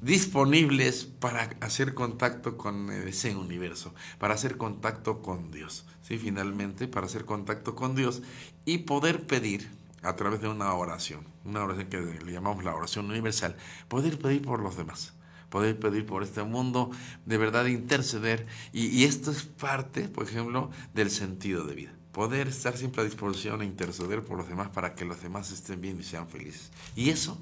disponibles 0.00 1.04
para 1.04 1.50
hacer 1.60 1.94
contacto 1.94 2.56
con 2.56 2.90
ese 2.90 3.36
universo, 3.36 3.94
para 4.18 4.34
hacer 4.34 4.56
contacto 4.56 5.22
con 5.22 5.50
Dios, 5.50 5.84
¿sí? 6.02 6.18
Finalmente, 6.18 6.88
para 6.88 7.06
hacer 7.06 7.24
contacto 7.24 7.74
con 7.74 7.94
Dios 7.94 8.22
y 8.64 8.78
poder 8.78 9.26
pedir 9.26 9.68
a 10.02 10.16
través 10.16 10.40
de 10.40 10.48
una 10.48 10.72
oración, 10.74 11.24
una 11.44 11.64
oración 11.64 11.88
que 11.88 12.00
le 12.24 12.32
llamamos 12.32 12.64
la 12.64 12.74
oración 12.74 13.10
universal, 13.10 13.56
poder 13.88 14.18
pedir 14.18 14.42
por 14.42 14.60
los 14.60 14.76
demás, 14.76 15.12
poder 15.50 15.78
pedir 15.78 16.06
por 16.06 16.22
este 16.22 16.42
mundo, 16.42 16.90
de 17.26 17.36
verdad 17.36 17.66
interceder, 17.66 18.46
y, 18.72 18.86
y 18.86 19.04
esto 19.04 19.30
es 19.30 19.42
parte, 19.42 20.08
por 20.08 20.24
ejemplo, 20.24 20.70
del 20.94 21.10
sentido 21.10 21.64
de 21.64 21.74
vida. 21.74 21.92
Poder 22.12 22.48
estar 22.48 22.76
siempre 22.76 23.02
a 23.02 23.04
disposición 23.04 23.62
e 23.62 23.66
interceder 23.66 24.24
por 24.24 24.36
los 24.36 24.48
demás 24.48 24.70
para 24.70 24.94
que 24.94 25.04
los 25.04 25.22
demás 25.22 25.52
estén 25.52 25.80
bien 25.80 26.00
y 26.00 26.02
sean 26.02 26.28
felices. 26.28 26.72
Y 26.96 27.10
eso 27.10 27.40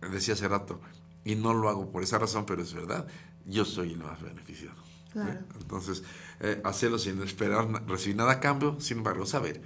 decía 0.00 0.34
hace 0.34 0.48
rato, 0.48 0.80
y 1.24 1.34
no 1.34 1.54
lo 1.54 1.68
hago 1.68 1.90
por 1.90 2.02
esa 2.02 2.18
razón, 2.18 2.46
pero 2.46 2.62
es 2.62 2.72
verdad, 2.72 3.06
yo 3.46 3.64
soy 3.64 3.92
el 3.92 3.98
más 3.98 4.20
beneficiado. 4.22 4.76
¿eh? 5.16 5.40
Entonces, 5.60 6.02
eh, 6.40 6.60
hacerlo 6.64 6.98
sin 6.98 7.20
esperar 7.22 7.86
recibir 7.86 8.16
nada 8.16 8.32
a 8.32 8.40
cambio, 8.40 8.80
sin 8.80 8.98
embargo, 8.98 9.26
saber 9.26 9.62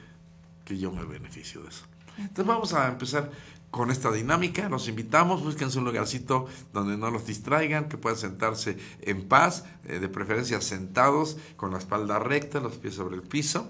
que 0.64 0.78
yo 0.78 0.91
me 0.91 1.05
beneficio 1.05 1.62
de 1.62 1.68
eso. 1.68 1.85
Entonces 2.16 2.47
vamos 2.47 2.72
a 2.74 2.89
empezar 2.89 3.30
con 3.70 3.91
esta 3.91 4.12
dinámica, 4.12 4.68
los 4.68 4.89
invitamos, 4.89 5.43
búsquense 5.43 5.78
un 5.78 5.85
lugarcito 5.85 6.47
donde 6.72 6.97
no 6.97 7.11
los 7.11 7.26
distraigan, 7.26 7.89
que 7.89 7.99
puedan 7.99 8.16
sentarse 8.16 8.78
en 9.01 9.26
paz, 9.26 9.64
eh, 9.85 9.99
de 9.99 10.09
preferencia 10.09 10.61
sentados, 10.61 11.39
con 11.57 11.72
la 11.72 11.78
espalda 11.78 12.20
recta, 12.20 12.61
los 12.61 12.76
pies 12.76 12.95
sobre 12.95 13.16
el 13.16 13.22
piso. 13.22 13.68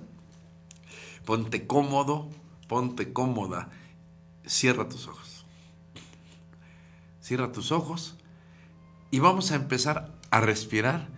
Ponte 1.24 1.66
cómodo, 1.66 2.28
ponte 2.68 3.14
cómoda, 3.14 3.70
cierra 4.46 4.90
tus 4.90 5.08
ojos. 5.08 5.33
Cierra 7.24 7.52
tus 7.52 7.72
ojos 7.72 8.18
y 9.10 9.18
vamos 9.18 9.50
a 9.50 9.54
empezar 9.54 10.12
a 10.30 10.40
respirar 10.42 11.08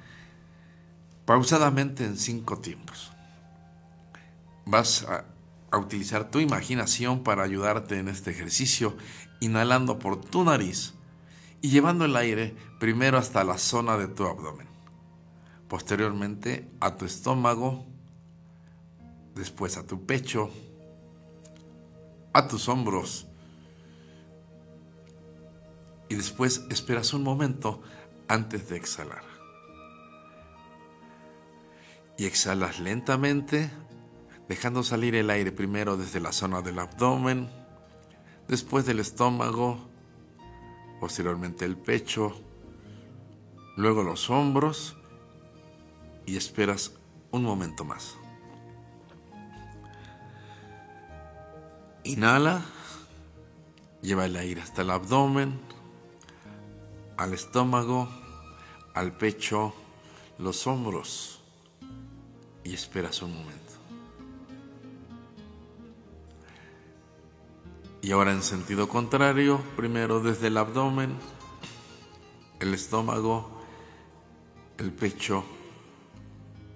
pausadamente 1.24 2.04
en 2.04 2.16
cinco 2.16 2.58
tiempos. 2.60 3.10
Vas 4.66 5.02
a, 5.02 5.24
utilizar 5.76 6.30
tu 6.30 6.38
imaginación 6.38 7.24
para 7.24 7.42
ayudarte 7.42 7.98
en 7.98 8.06
este 8.06 8.30
ejercicio, 8.30 8.96
inhalando 9.40 9.98
por 9.98 10.20
tu 10.20 10.44
nariz 10.44 10.94
y 11.60 11.70
llevando 11.70 12.04
el 12.04 12.14
aire 12.14 12.54
primero 12.78 13.18
hasta 13.18 13.42
la 13.42 13.58
zona 13.58 13.98
de 13.98 14.06
tu 14.06 14.26
abdomen, 14.26 14.68
posteriormente 15.66 16.70
a 16.78 16.96
tu 16.96 17.04
estómago, 17.04 17.84
después 19.34 19.76
a 19.76 19.84
tu 19.84 20.06
pecho, 20.06 20.50
a 22.32 22.46
tus 22.46 22.68
hombros, 22.68 23.26
y 26.08 26.14
después 26.14 26.64
esperas 26.70 27.12
un 27.14 27.22
momento 27.22 27.82
antes 28.28 28.68
de 28.68 28.76
exhalar. 28.76 29.22
Y 32.18 32.24
exhalas 32.24 32.80
lentamente, 32.80 33.70
dejando 34.48 34.82
salir 34.82 35.14
el 35.14 35.30
aire 35.30 35.52
primero 35.52 35.96
desde 35.96 36.20
la 36.20 36.32
zona 36.32 36.62
del 36.62 36.78
abdomen, 36.78 37.50
después 38.48 38.86
del 38.86 39.00
estómago, 39.00 39.88
posteriormente 41.00 41.64
el 41.64 41.76
pecho, 41.76 42.40
luego 43.76 44.02
los 44.02 44.30
hombros 44.30 44.96
y 46.24 46.36
esperas 46.36 46.92
un 47.30 47.42
momento 47.42 47.84
más. 47.84 48.16
Inhala, 52.04 52.62
lleva 54.00 54.26
el 54.26 54.36
aire 54.36 54.62
hasta 54.62 54.82
el 54.82 54.90
abdomen, 54.90 55.60
al 57.16 57.32
estómago, 57.32 58.08
al 58.94 59.16
pecho, 59.16 59.74
los 60.38 60.66
hombros 60.66 61.40
y 62.64 62.74
esperas 62.74 63.22
un 63.22 63.34
momento. 63.34 63.72
Y 68.02 68.12
ahora 68.12 68.32
en 68.32 68.42
sentido 68.42 68.88
contrario, 68.88 69.60
primero 69.76 70.20
desde 70.20 70.48
el 70.48 70.56
abdomen, 70.58 71.16
el 72.60 72.74
estómago, 72.74 73.50
el 74.78 74.92
pecho, 74.92 75.44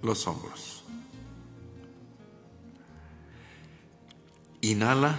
los 0.03 0.27
hombros. 0.27 0.85
Inhala 4.63 5.19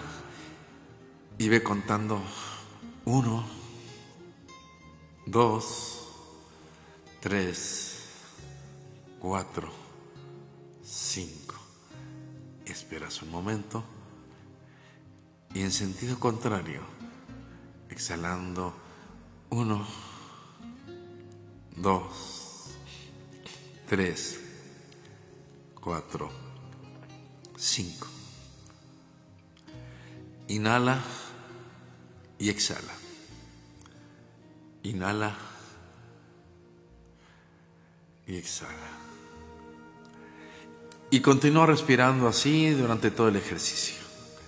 y 1.37 1.49
ve 1.49 1.63
contando 1.63 2.21
uno, 3.05 3.60
dos, 5.25 6.07
tres, 7.19 7.99
cuatro, 9.19 9.71
cinco. 10.83 11.55
Esperas 12.65 13.21
un 13.21 13.31
momento 13.31 13.83
y 15.53 15.61
en 15.61 15.71
sentido 15.71 16.19
contrario, 16.19 16.81
exhalando 17.89 18.73
uno, 19.49 19.85
dos, 21.75 22.69
tres, 23.87 24.39
cuatro, 25.79 26.31
cinco. 27.57 28.07
Inhala 30.47 31.01
y 32.39 32.49
exhala. 32.49 33.00
Inhala 34.83 35.35
y 38.25 38.35
exhala. 38.35 39.01
Y 41.09 41.19
continúa 41.19 41.65
respirando 41.65 42.27
así 42.27 42.69
durante 42.69 43.11
todo 43.11 43.27
el 43.27 43.35
ejercicio, 43.35 43.97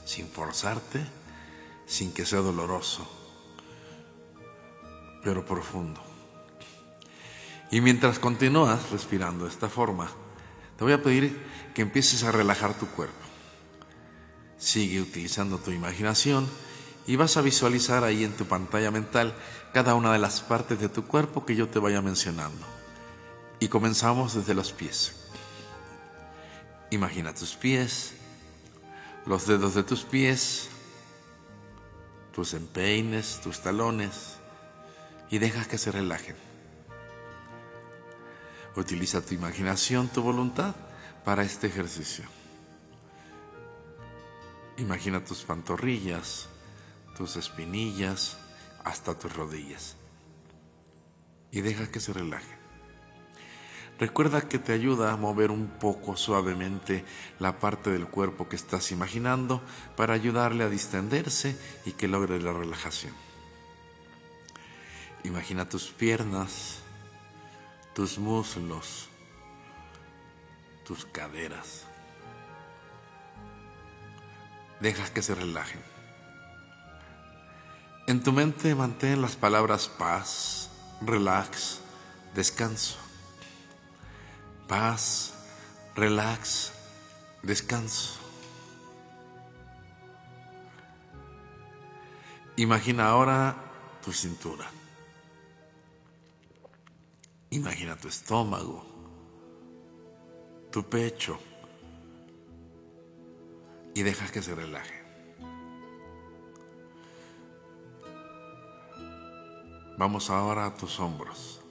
sin 0.05 0.27
forzarte, 0.27 1.05
sin 1.85 2.13
que 2.13 2.25
sea 2.25 2.39
doloroso, 2.39 3.05
pero 5.23 5.45
profundo. 5.45 6.01
Y 7.69 7.81
mientras 7.81 8.19
continúas 8.19 8.91
respirando 8.91 9.45
de 9.45 9.51
esta 9.51 9.67
forma, 9.67 10.09
te 10.77 10.83
voy 10.83 10.93
a 10.93 11.01
pedir 11.01 11.37
que 11.73 11.81
empieces 11.81 12.23
a 12.23 12.31
relajar 12.31 12.77
tu 12.77 12.87
cuerpo. 12.87 13.13
Sigue 14.57 15.01
utilizando 15.01 15.57
tu 15.57 15.71
imaginación 15.71 16.47
y 17.07 17.15
vas 17.15 17.35
a 17.35 17.41
visualizar 17.41 18.03
ahí 18.03 18.23
en 18.23 18.33
tu 18.33 18.45
pantalla 18.45 18.91
mental 18.91 19.35
cada 19.73 19.95
una 19.95 20.13
de 20.13 20.19
las 20.19 20.41
partes 20.41 20.79
de 20.79 20.87
tu 20.87 21.05
cuerpo 21.05 21.45
que 21.45 21.55
yo 21.55 21.67
te 21.67 21.79
vaya 21.79 22.01
mencionando. 22.01 22.65
Y 23.59 23.67
comenzamos 23.69 24.35
desde 24.35 24.53
los 24.53 24.71
pies. 24.71 25.15
Imagina 26.91 27.33
tus 27.33 27.55
pies, 27.55 28.13
los 29.25 29.47
dedos 29.47 29.73
de 29.73 29.83
tus 29.83 30.03
pies, 30.03 30.69
tus 32.33 32.53
empeines, 32.53 33.41
tus 33.41 33.61
talones 33.61 34.35
y 35.31 35.39
deja 35.39 35.65
que 35.65 35.79
se 35.79 35.91
relajen. 35.91 36.35
Utiliza 38.75 39.21
tu 39.21 39.33
imaginación, 39.33 40.07
tu 40.07 40.21
voluntad 40.21 40.75
para 41.25 41.43
este 41.43 41.67
ejercicio. 41.67 42.25
Imagina 44.77 45.23
tus 45.23 45.43
pantorrillas, 45.43 46.47
tus 47.15 47.37
espinillas, 47.37 48.37
hasta 48.83 49.17
tus 49.17 49.35
rodillas. 49.35 49.95
Y 51.51 51.61
deja 51.61 51.91
que 51.91 51.99
se 51.99 52.13
relajen. 52.13 52.63
Recuerda 53.99 54.41
que 54.49 54.57
te 54.57 54.73
ayuda 54.73 55.13
a 55.13 55.17
mover 55.17 55.51
un 55.51 55.67
poco 55.67 56.17
suavemente 56.17 57.05
la 57.39 57.59
parte 57.59 57.91
del 57.91 58.07
cuerpo 58.07 58.49
que 58.49 58.55
estás 58.55 58.91
imaginando 58.91 59.61
para 59.95 60.13
ayudarle 60.13 60.63
a 60.63 60.69
distenderse 60.69 61.55
y 61.85 61.91
que 61.91 62.07
logre 62.07 62.39
la 62.41 62.53
relajación. 62.53 63.13
Imagina 65.23 65.69
tus 65.69 65.89
piernas, 65.89 66.79
tus 67.93 68.17
muslos, 68.17 69.07
tus 70.85 71.05
caderas. 71.05 71.85
Deja 74.81 75.13
que 75.13 75.21
se 75.21 75.35
relajen. 75.35 75.92
En 78.05 78.21
tu 78.21 78.33
mente 78.33 78.75
mantén 78.75 79.21
las 79.21 79.37
palabras 79.37 79.87
paz, 79.87 80.69
relax, 80.99 81.79
descanso. 82.35 82.97
Paz, 84.67 85.33
relax, 85.95 86.73
descanso. 87.43 88.19
Imagina 92.57 93.07
ahora 93.07 93.55
tu 94.03 94.11
cintura. 94.11 94.69
Imagina 97.51 97.95
tu 97.95 98.09
estómago, 98.09 98.83
tu 100.71 100.83
pecho 100.89 101.39
y 103.93 104.03
deja 104.03 104.27
que 104.27 104.41
se 104.41 104.55
relaje. 104.55 105.02
Vamos 109.97 110.29
ahora 110.29 110.65
a 110.65 110.73
tus 110.73 110.99
hombros. 110.99 111.61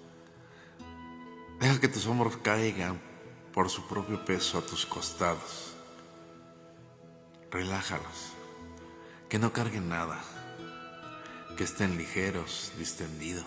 Deja 1.58 1.80
que 1.80 1.88
tus 1.88 2.06
hombros 2.06 2.36
caigan 2.36 3.00
por 3.52 3.68
su 3.68 3.86
propio 3.86 4.24
peso 4.24 4.58
a 4.58 4.62
tus 4.62 4.86
costados. 4.86 5.74
Relájalos. 7.50 8.32
Que 9.28 9.38
no 9.38 9.52
carguen 9.52 9.88
nada. 9.88 10.20
Que 11.56 11.64
estén 11.64 11.98
ligeros, 11.98 12.72
distendidos, 12.78 13.44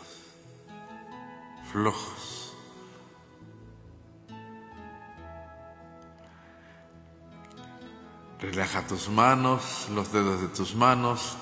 flojos. 1.71 2.53
Relaja 8.39 8.85
tus 8.85 9.09
manos, 9.09 9.87
los 9.89 10.11
dedos 10.11 10.41
de 10.41 10.49
tus 10.49 10.75
manos, 10.75 11.37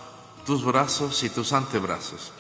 tus 0.46 0.64
brazos 0.64 1.24
y 1.24 1.30
tus 1.30 1.52
antebrazos. 1.52 2.32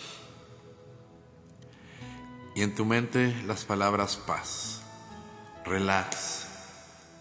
Y 2.55 2.61
en 2.61 2.75
tu 2.75 2.85
mente 2.85 3.35
las 3.47 3.65
palabras 3.65 4.15
paz, 4.15 4.81
relax, 5.65 6.47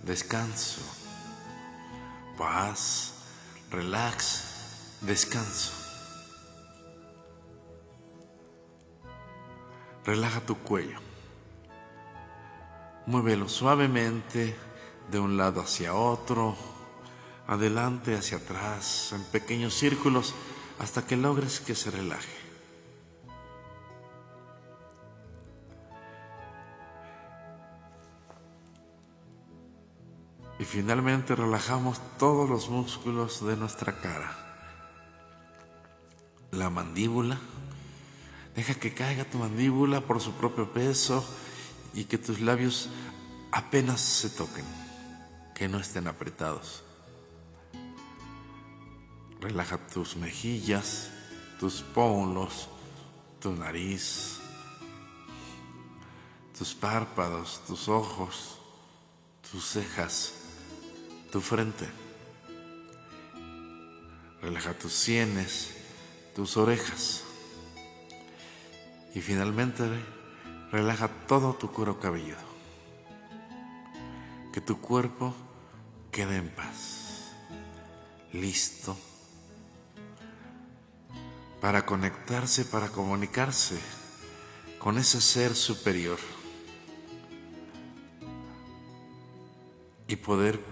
descanso, 0.02 0.82
paz, 2.36 3.14
relax, 3.70 4.98
descanso. 5.00 5.72
Relaja 10.04 10.40
tu 10.40 10.58
cuello. 10.58 10.98
Muévelo 13.06 13.48
suavemente 13.48 14.56
de 15.10 15.18
un 15.18 15.36
lado 15.36 15.60
hacia 15.62 15.94
otro, 15.94 16.56
adelante 17.46 18.16
hacia 18.16 18.38
atrás, 18.38 19.12
en 19.12 19.24
pequeños 19.24 19.74
círculos, 19.74 20.34
hasta 20.78 21.06
que 21.06 21.16
logres 21.16 21.60
que 21.60 21.74
se 21.74 21.90
relaje. 21.90 22.41
Y 30.58 30.64
finalmente 30.64 31.34
relajamos 31.34 32.00
todos 32.18 32.48
los 32.48 32.68
músculos 32.68 33.44
de 33.44 33.56
nuestra 33.56 34.00
cara. 34.00 34.36
La 36.50 36.70
mandíbula. 36.70 37.38
Deja 38.54 38.74
que 38.74 38.92
caiga 38.92 39.24
tu 39.24 39.38
mandíbula 39.38 40.02
por 40.02 40.20
su 40.20 40.32
propio 40.32 40.72
peso 40.72 41.24
y 41.94 42.04
que 42.04 42.18
tus 42.18 42.40
labios 42.40 42.90
apenas 43.50 44.00
se 44.00 44.28
toquen, 44.28 44.64
que 45.54 45.68
no 45.68 45.78
estén 45.78 46.06
apretados. 46.06 46.84
Relaja 49.40 49.78
tus 49.78 50.16
mejillas, 50.16 51.10
tus 51.58 51.80
pómulos, 51.80 52.68
tu 53.40 53.52
nariz, 53.52 54.38
tus 56.56 56.74
párpados, 56.74 57.62
tus 57.66 57.88
ojos, 57.88 58.58
tus 59.50 59.64
cejas 59.64 60.41
tu 61.32 61.40
frente. 61.40 61.88
Relaja 64.42 64.74
tus 64.74 64.92
sienes, 64.92 65.70
tus 66.34 66.58
orejas. 66.58 67.24
Y 69.14 69.20
finalmente 69.22 69.84
relaja 70.70 71.08
todo 71.26 71.54
tu 71.54 71.72
cuero 71.72 71.98
cabelludo. 71.98 72.52
Que 74.52 74.60
tu 74.60 74.80
cuerpo 74.80 75.34
quede 76.10 76.36
en 76.36 76.50
paz. 76.50 77.32
Listo 78.34 78.96
para 81.62 81.86
conectarse, 81.86 82.64
para 82.64 82.88
comunicarse 82.88 83.78
con 84.78 84.98
ese 84.98 85.20
ser 85.20 85.54
superior 85.54 86.18
y 90.08 90.16
poder 90.16 90.71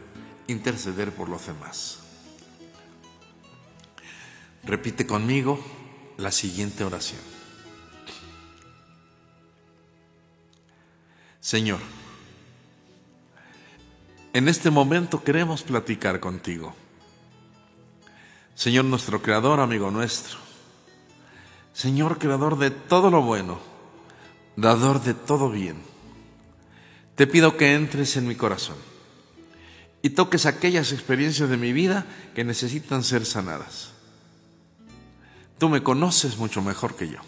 interceder 0.50 1.12
por 1.12 1.28
los 1.28 1.46
demás. 1.46 1.98
Repite 4.64 5.06
conmigo 5.06 5.58
la 6.18 6.30
siguiente 6.30 6.84
oración. 6.84 7.20
Señor, 11.40 11.80
en 14.32 14.48
este 14.48 14.70
momento 14.70 15.24
queremos 15.24 15.62
platicar 15.62 16.20
contigo. 16.20 16.74
Señor 18.54 18.84
nuestro 18.84 19.22
Creador, 19.22 19.60
amigo 19.60 19.90
nuestro, 19.90 20.38
Señor 21.72 22.18
creador 22.18 22.58
de 22.58 22.70
todo 22.70 23.10
lo 23.10 23.22
bueno, 23.22 23.58
dador 24.56 25.02
de 25.02 25.14
todo 25.14 25.48
bien, 25.48 25.82
te 27.14 27.26
pido 27.26 27.56
que 27.56 27.74
entres 27.74 28.18
en 28.18 28.28
mi 28.28 28.34
corazón 28.34 28.89
y 30.02 30.10
toques 30.10 30.46
aquellas 30.46 30.92
experiencias 30.92 31.48
de 31.48 31.56
mi 31.56 31.72
vida 31.72 32.06
que 32.34 32.44
necesitan 32.44 33.04
ser 33.04 33.26
sanadas. 33.26 33.92
Tú 35.58 35.68
me 35.68 35.82
conoces 35.82 36.38
mucho 36.38 36.62
mejor 36.62 36.96
que 36.96 37.08
yo. 37.08 37.18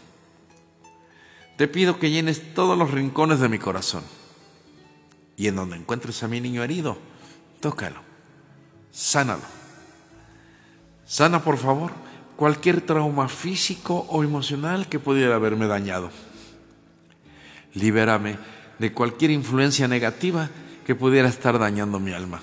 Te 1.58 1.68
pido 1.68 1.98
que 1.98 2.10
llenes 2.10 2.54
todos 2.54 2.78
los 2.78 2.90
rincones 2.90 3.40
de 3.40 3.48
mi 3.48 3.58
corazón 3.58 4.02
y 5.36 5.48
en 5.48 5.56
donde 5.56 5.76
encuentres 5.76 6.22
a 6.22 6.28
mi 6.28 6.40
niño 6.40 6.62
herido, 6.62 6.96
tócalo, 7.60 8.00
sánalo. 8.90 9.42
Sana, 11.04 11.44
por 11.44 11.58
favor, 11.58 11.92
cualquier 12.36 12.80
trauma 12.80 13.28
físico 13.28 14.06
o 14.08 14.24
emocional 14.24 14.88
que 14.88 14.98
pudiera 14.98 15.34
haberme 15.34 15.66
dañado. 15.66 16.10
Libérame 17.74 18.38
de 18.78 18.92
cualquier 18.92 19.30
influencia 19.30 19.86
negativa 19.88 20.48
que 20.86 20.94
pudiera 20.94 21.28
estar 21.28 21.58
dañando 21.58 22.00
mi 22.00 22.12
alma. 22.12 22.42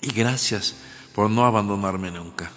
Y 0.00 0.12
gracias 0.12 0.76
por 1.14 1.30
no 1.30 1.44
abandonarme 1.44 2.10
nunca. 2.10 2.50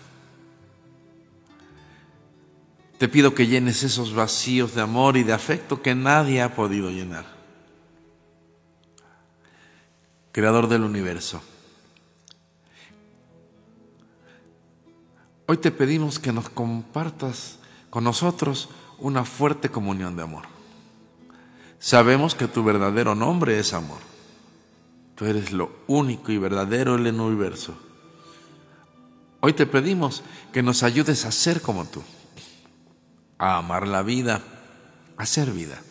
Te 2.97 3.07
pido 3.09 3.35
que 3.35 3.47
llenes 3.47 3.83
esos 3.83 4.13
vacíos 4.13 4.75
de 4.75 4.81
amor 4.81 5.17
y 5.17 5.23
de 5.23 5.33
afecto 5.33 5.81
que 5.81 5.93
nadie 5.93 6.41
ha 6.41 6.55
podido 6.55 6.89
llenar. 6.89 7.25
Creador 10.31 10.67
del 10.67 10.83
universo 10.83 11.41
Hoy 15.45 15.57
te 15.57 15.71
pedimos 15.71 16.19
que 16.19 16.31
nos 16.31 16.49
compartas 16.49 17.59
con 17.89 18.05
nosotros 18.05 18.69
una 18.97 19.25
fuerte 19.25 19.69
comunión 19.69 20.15
de 20.15 20.23
amor. 20.23 20.45
Sabemos 21.79 22.33
que 22.33 22.47
tu 22.47 22.63
verdadero 22.63 23.13
nombre 23.13 23.59
es 23.59 23.73
amor. 23.73 23.99
Tú 25.15 25.25
eres 25.25 25.51
lo 25.51 25.71
único 25.87 26.31
y 26.31 26.37
verdadero 26.37 26.95
en 26.95 27.05
el 27.05 27.19
universo. 27.19 27.77
Hoy 29.41 29.53
te 29.53 29.65
pedimos 29.65 30.23
que 30.51 30.63
nos 30.63 30.83
ayudes 30.83 31.25
a 31.25 31.31
ser 31.31 31.61
como 31.61 31.85
tú, 31.85 32.01
a 33.37 33.57
amar 33.57 33.87
la 33.87 34.01
vida, 34.01 34.41
a 35.17 35.25
ser 35.25 35.51
vida, 35.51 35.81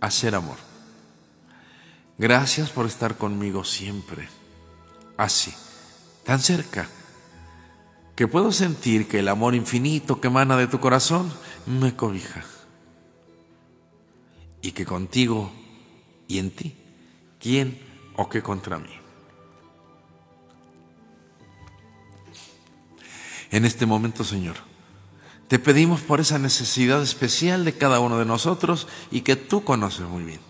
a 0.00 0.10
ser 0.10 0.34
amor. 0.34 0.56
Gracias 2.18 2.70
por 2.70 2.86
estar 2.86 3.16
conmigo 3.16 3.64
siempre, 3.64 4.28
así, 5.16 5.54
tan 6.24 6.40
cerca 6.40 6.88
que 8.14 8.26
puedo 8.26 8.50
sentir 8.50 9.06
que 9.06 9.20
el 9.20 9.28
amor 9.28 9.54
infinito 9.54 10.20
que 10.20 10.26
emana 10.26 10.56
de 10.56 10.66
tu 10.66 10.80
corazón 10.80 11.32
me 11.66 11.94
cobija. 11.94 12.44
Y 14.60 14.72
que 14.72 14.84
contigo 14.84 15.52
y 16.26 16.38
en 16.38 16.50
ti, 16.50 16.76
¿quién 17.38 17.87
o 18.18 18.28
qué 18.28 18.42
contra 18.42 18.78
mí? 18.78 18.90
En 23.50 23.64
este 23.64 23.86
momento, 23.86 24.24
Señor, 24.24 24.56
te 25.46 25.58
pedimos 25.58 26.00
por 26.02 26.20
esa 26.20 26.38
necesidad 26.38 27.00
especial 27.00 27.64
de 27.64 27.78
cada 27.78 28.00
uno 28.00 28.18
de 28.18 28.26
nosotros 28.26 28.88
y 29.10 29.22
que 29.22 29.36
tú 29.36 29.64
conoces 29.64 30.06
muy 30.06 30.24
bien, 30.24 30.40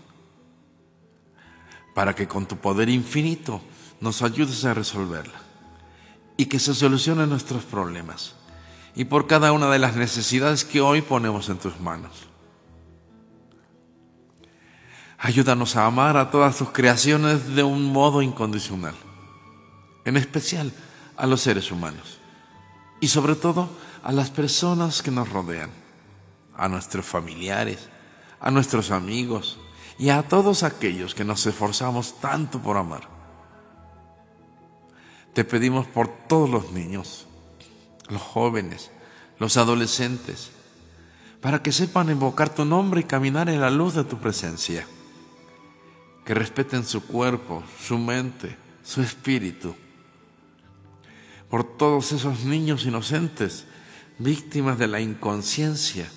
para 1.93 2.15
que 2.15 2.27
con 2.27 2.47
tu 2.47 2.57
poder 2.57 2.89
infinito 2.89 3.61
nos 4.01 4.21
ayudes 4.23 4.65
a 4.65 4.73
resolverla 4.73 5.39
y 6.35 6.47
que 6.47 6.59
se 6.59 6.73
solucionen 6.73 7.29
nuestros 7.29 7.63
problemas 7.63 8.33
y 8.95 9.05
por 9.05 9.27
cada 9.27 9.51
una 9.51 9.69
de 9.69 9.79
las 9.79 9.95
necesidades 9.95 10.65
que 10.65 10.81
hoy 10.81 11.01
ponemos 11.01 11.49
en 11.49 11.59
tus 11.59 11.79
manos. 11.79 12.28
Ayúdanos 15.21 15.75
a 15.75 15.85
amar 15.85 16.15
a 16.15 16.31
todas 16.31 16.57
tus 16.57 16.69
creaciones 16.71 17.53
de 17.53 17.61
un 17.61 17.91
modo 17.91 18.21
incondicional, 18.21 18.95
en 20.05 20.15
especial 20.15 20.71
a 21.17 21.27
los 21.27 21.41
seres 21.41 21.71
humanos 21.71 22.19
y 23.01 23.09
sobre 23.09 23.35
todo 23.35 23.69
a 24.01 24.13
las 24.13 24.29
personas 24.29 25.01
que 25.01 25.11
nos 25.11 25.29
rodean, 25.29 25.71
a 26.55 26.69
nuestros 26.69 27.05
familiares, 27.05 27.89
a 28.39 28.49
nuestros 28.49 28.91
amigos 28.91 29.59
y 29.97 30.09
a 30.09 30.23
todos 30.23 30.63
aquellos 30.63 31.13
que 31.13 31.25
nos 31.25 31.45
esforzamos 31.45 32.21
tanto 32.21 32.59
por 32.61 32.77
amar. 32.77 33.09
Te 35.33 35.43
pedimos 35.43 35.85
por 35.85 36.07
todos 36.07 36.49
los 36.49 36.71
niños, 36.71 37.27
los 38.07 38.21
jóvenes, 38.21 38.89
los 39.37 39.57
adolescentes, 39.57 40.51
para 41.41 41.61
que 41.61 41.73
sepan 41.73 42.09
invocar 42.09 42.47
tu 42.47 42.63
nombre 42.63 43.01
y 43.01 43.03
caminar 43.03 43.49
en 43.49 43.59
la 43.59 43.69
luz 43.69 43.95
de 43.95 44.05
tu 44.05 44.17
presencia. 44.17 44.87
Que 46.29 46.35
respeten 46.35 46.85
su 46.85 47.07
cuerpo, 47.07 47.63
su 47.81 47.97
mente, 47.97 48.55
su 48.83 49.01
espíritu. 49.01 49.75
Por 51.49 51.63
todos 51.63 52.11
esos 52.11 52.43
niños 52.43 52.85
inocentes, 52.85 53.65
víctimas 54.19 54.77
de 54.77 54.87
la 54.87 55.01
inconsciencia, 55.01 56.07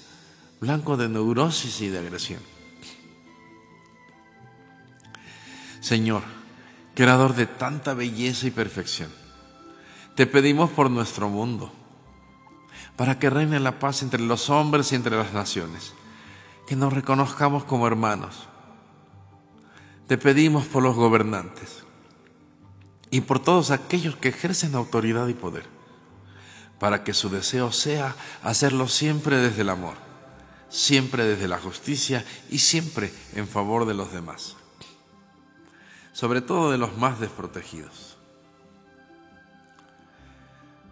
blancos 0.61 0.99
de 0.99 1.09
neurosis 1.09 1.81
y 1.81 1.89
de 1.89 1.99
agresión. 1.99 2.43
Señor, 5.81 6.25
creador 6.95 7.35
de 7.35 7.47
tanta 7.47 7.95
belleza 7.95 8.47
y 8.47 8.51
perfección. 8.51 9.11
Te 10.15 10.27
pedimos 10.27 10.69
por 10.73 10.91
nuestro 10.91 11.31
mundo, 11.31 11.73
para 12.97 13.19
que 13.19 13.31
reine 13.31 13.61
la 13.61 13.79
paz 13.79 14.03
entre 14.03 14.21
los 14.21 14.51
hombres 14.51 14.93
y 14.93 14.95
entre 14.95 15.17
las 15.17 15.33
naciones, 15.33 15.95
que 16.67 16.77
nos 16.77 16.93
reconozcamos 16.93 17.65
como 17.65 17.87
hermanos. 17.87 18.52
Te 20.13 20.19
pedimos 20.19 20.67
por 20.67 20.83
los 20.83 20.95
gobernantes 20.95 21.85
y 23.11 23.23
por 23.23 23.39
todos 23.39 23.71
aquellos 23.71 24.15
que 24.15 24.29
ejercen 24.29 24.75
autoridad 24.75 25.27
y 25.29 25.33
poder, 25.33 25.65
para 26.79 27.03
que 27.03 27.15
su 27.15 27.31
deseo 27.31 27.73
sea 27.73 28.15
hacerlo 28.43 28.89
siempre 28.89 29.39
desde 29.39 29.63
el 29.63 29.71
amor, 29.71 29.95
siempre 30.69 31.25
desde 31.25 31.49
la 31.49 31.59
justicia 31.59 32.27
y 32.51 32.59
siempre 32.59 33.11
en 33.35 33.49
favor 33.49 33.87
de 33.87 33.95
los 33.95 34.13
demás 34.13 34.57
sobre 36.13 36.43
todo 36.43 36.71
de 36.71 36.77
los 36.77 36.95
más 36.99 37.19
desprotegidos. 37.19 38.19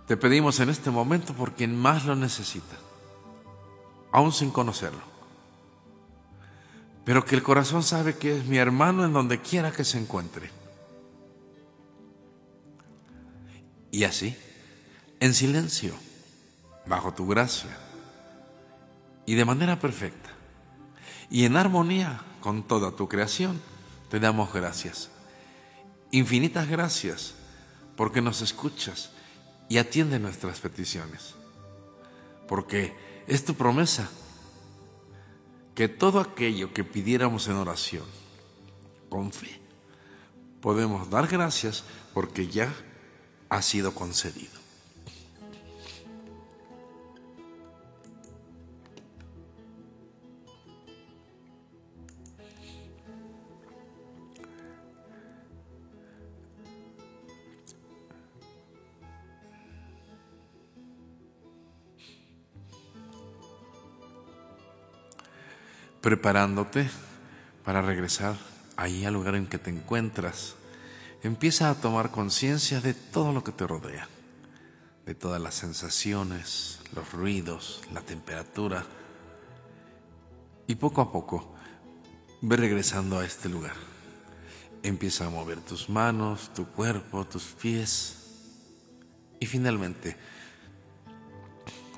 Te 0.09 0.17
pedimos 0.17 0.61
en 0.61 0.71
este 0.71 0.91
momento 0.91 1.35
por 1.35 1.53
quien 1.53 1.79
más 1.79 2.07
lo 2.07 2.17
necesita, 2.17 2.77
aún 4.13 4.33
sin 4.33 4.51
conocerlo, 4.51 5.10
pero 7.11 7.25
que 7.25 7.35
el 7.35 7.43
corazón 7.43 7.83
sabe 7.83 8.17
que 8.17 8.39
es 8.39 8.47
mi 8.47 8.59
hermano 8.59 9.05
en 9.05 9.13
donde 9.13 9.41
quiera 9.41 9.73
que 9.73 9.83
se 9.83 9.99
encuentre. 9.99 10.49
Y 13.91 14.05
así, 14.05 14.37
en 15.19 15.35
silencio, 15.35 15.93
bajo 16.87 17.13
tu 17.13 17.27
gracia, 17.27 17.77
y 19.27 19.35
de 19.35 19.45
manera 19.45 19.81
perfecta, 19.81 20.31
y 21.29 21.47
en 21.47 21.57
armonía 21.57 22.23
con 22.39 22.63
toda 22.63 22.93
tu 22.93 23.09
creación, 23.09 23.61
te 24.09 24.21
damos 24.21 24.53
gracias. 24.53 25.11
Infinitas 26.13 26.69
gracias 26.69 27.35
porque 27.97 28.23
nos 28.23 28.41
escuchas 28.41 29.11
y 29.69 29.79
atiendes 29.79 30.21
nuestras 30.21 30.61
peticiones. 30.61 31.35
Porque 32.47 32.97
es 33.27 33.45
tu 33.45 33.55
promesa 33.55 34.09
que 35.81 35.89
todo 35.89 36.21
aquello 36.21 36.75
que 36.75 36.85
pidiéramos 36.85 37.49
en 37.49 37.55
oración, 37.55 38.05
con 39.09 39.33
fe, 39.33 39.59
podemos 40.61 41.09
dar 41.09 41.27
gracias 41.27 41.85
porque 42.13 42.49
ya 42.49 42.71
ha 43.49 43.63
sido 43.63 43.95
concedido. 43.95 44.60
Preparándote 66.01 66.89
para 67.65 67.83
regresar 67.83 68.37
ahí 68.77 69.05
al 69.05 69.15
lugar 69.15 69.35
en 69.35 69.47
que 69.47 69.59
te 69.59 69.71
encuentras, 69.71 70.55
empieza 71.23 71.71
a 71.71 71.75
tomar 71.75 72.11
conciencia 72.11 72.81
de 72.81 72.95
todo 72.95 73.33
lo 73.33 73.45
que 73.45 73.53
te 73.53 73.67
rodea, 73.67 74.09
de 75.05 75.15
todas 75.15 75.41
las 75.41 75.55
sensaciones, 75.55 76.81
los 76.95 77.13
ruidos, 77.13 77.83
la 77.93 78.01
temperatura, 78.01 78.87
y 80.67 80.77
poco 80.77 81.03
a 81.03 81.13
poco 81.13 81.55
ve 82.41 82.57
regresando 82.57 83.19
a 83.19 83.27
este 83.27 83.49
lugar. 83.49 83.75
Empieza 84.83 85.27
a 85.27 85.31
mover 85.31 85.61
tus 85.61 85.91
manos, 85.91 86.51
tu 86.55 86.67
cuerpo, 86.67 87.27
tus 87.27 87.45
pies, 87.45 88.17
y 89.39 89.47
finalmente, 89.47 90.17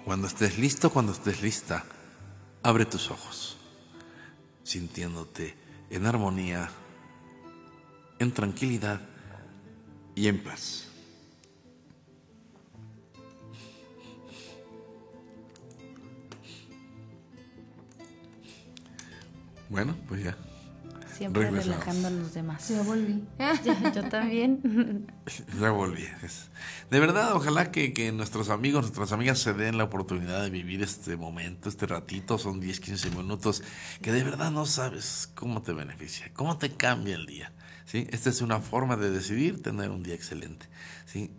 cuando 0.04 0.26
estés 0.26 0.58
listo, 0.58 0.90
cuando 0.90 1.12
estés 1.12 1.42
lista, 1.42 1.84
abre 2.62 2.84
tus 2.86 3.10
ojos 3.10 3.61
sintiéndote 4.72 5.54
en 5.90 6.06
armonía, 6.06 6.70
en 8.18 8.32
tranquilidad 8.32 9.02
y 10.14 10.28
en 10.28 10.42
paz. 10.42 10.88
Bueno, 19.68 19.94
pues 20.08 20.24
ya. 20.24 20.51
Siempre 21.22 21.42
Regresamos. 21.44 21.78
relajando 21.78 22.08
a 22.08 22.10
los 22.10 22.34
demás. 22.34 22.68
Ya 22.68 22.82
volví. 22.82 23.24
Ya, 23.38 23.92
yo 23.92 24.08
también. 24.08 25.06
Ya 25.60 25.70
volví. 25.70 26.04
De 26.90 26.98
verdad, 26.98 27.34
ojalá 27.34 27.70
que, 27.70 27.92
que 27.92 28.10
nuestros 28.10 28.50
amigos, 28.50 28.82
nuestras 28.82 29.12
amigas 29.12 29.38
se 29.38 29.52
den 29.52 29.78
la 29.78 29.84
oportunidad 29.84 30.42
de 30.42 30.50
vivir 30.50 30.82
este 30.82 31.16
momento, 31.16 31.68
este 31.68 31.86
ratito, 31.86 32.38
son 32.38 32.58
10, 32.58 32.80
15 32.80 33.10
minutos, 33.10 33.62
que 34.00 34.10
de 34.10 34.24
verdad 34.24 34.50
no 34.50 34.66
sabes 34.66 35.30
cómo 35.36 35.62
te 35.62 35.72
beneficia, 35.72 36.32
cómo 36.34 36.58
te 36.58 36.72
cambia 36.72 37.14
el 37.14 37.26
día. 37.26 37.52
¿sí? 37.84 38.08
Esta 38.10 38.30
es 38.30 38.40
una 38.40 38.60
forma 38.60 38.96
de 38.96 39.10
decidir 39.10 39.62
tener 39.62 39.90
un 39.90 40.02
día 40.02 40.14
excelente. 40.14 40.66
¿sí? 41.06 41.30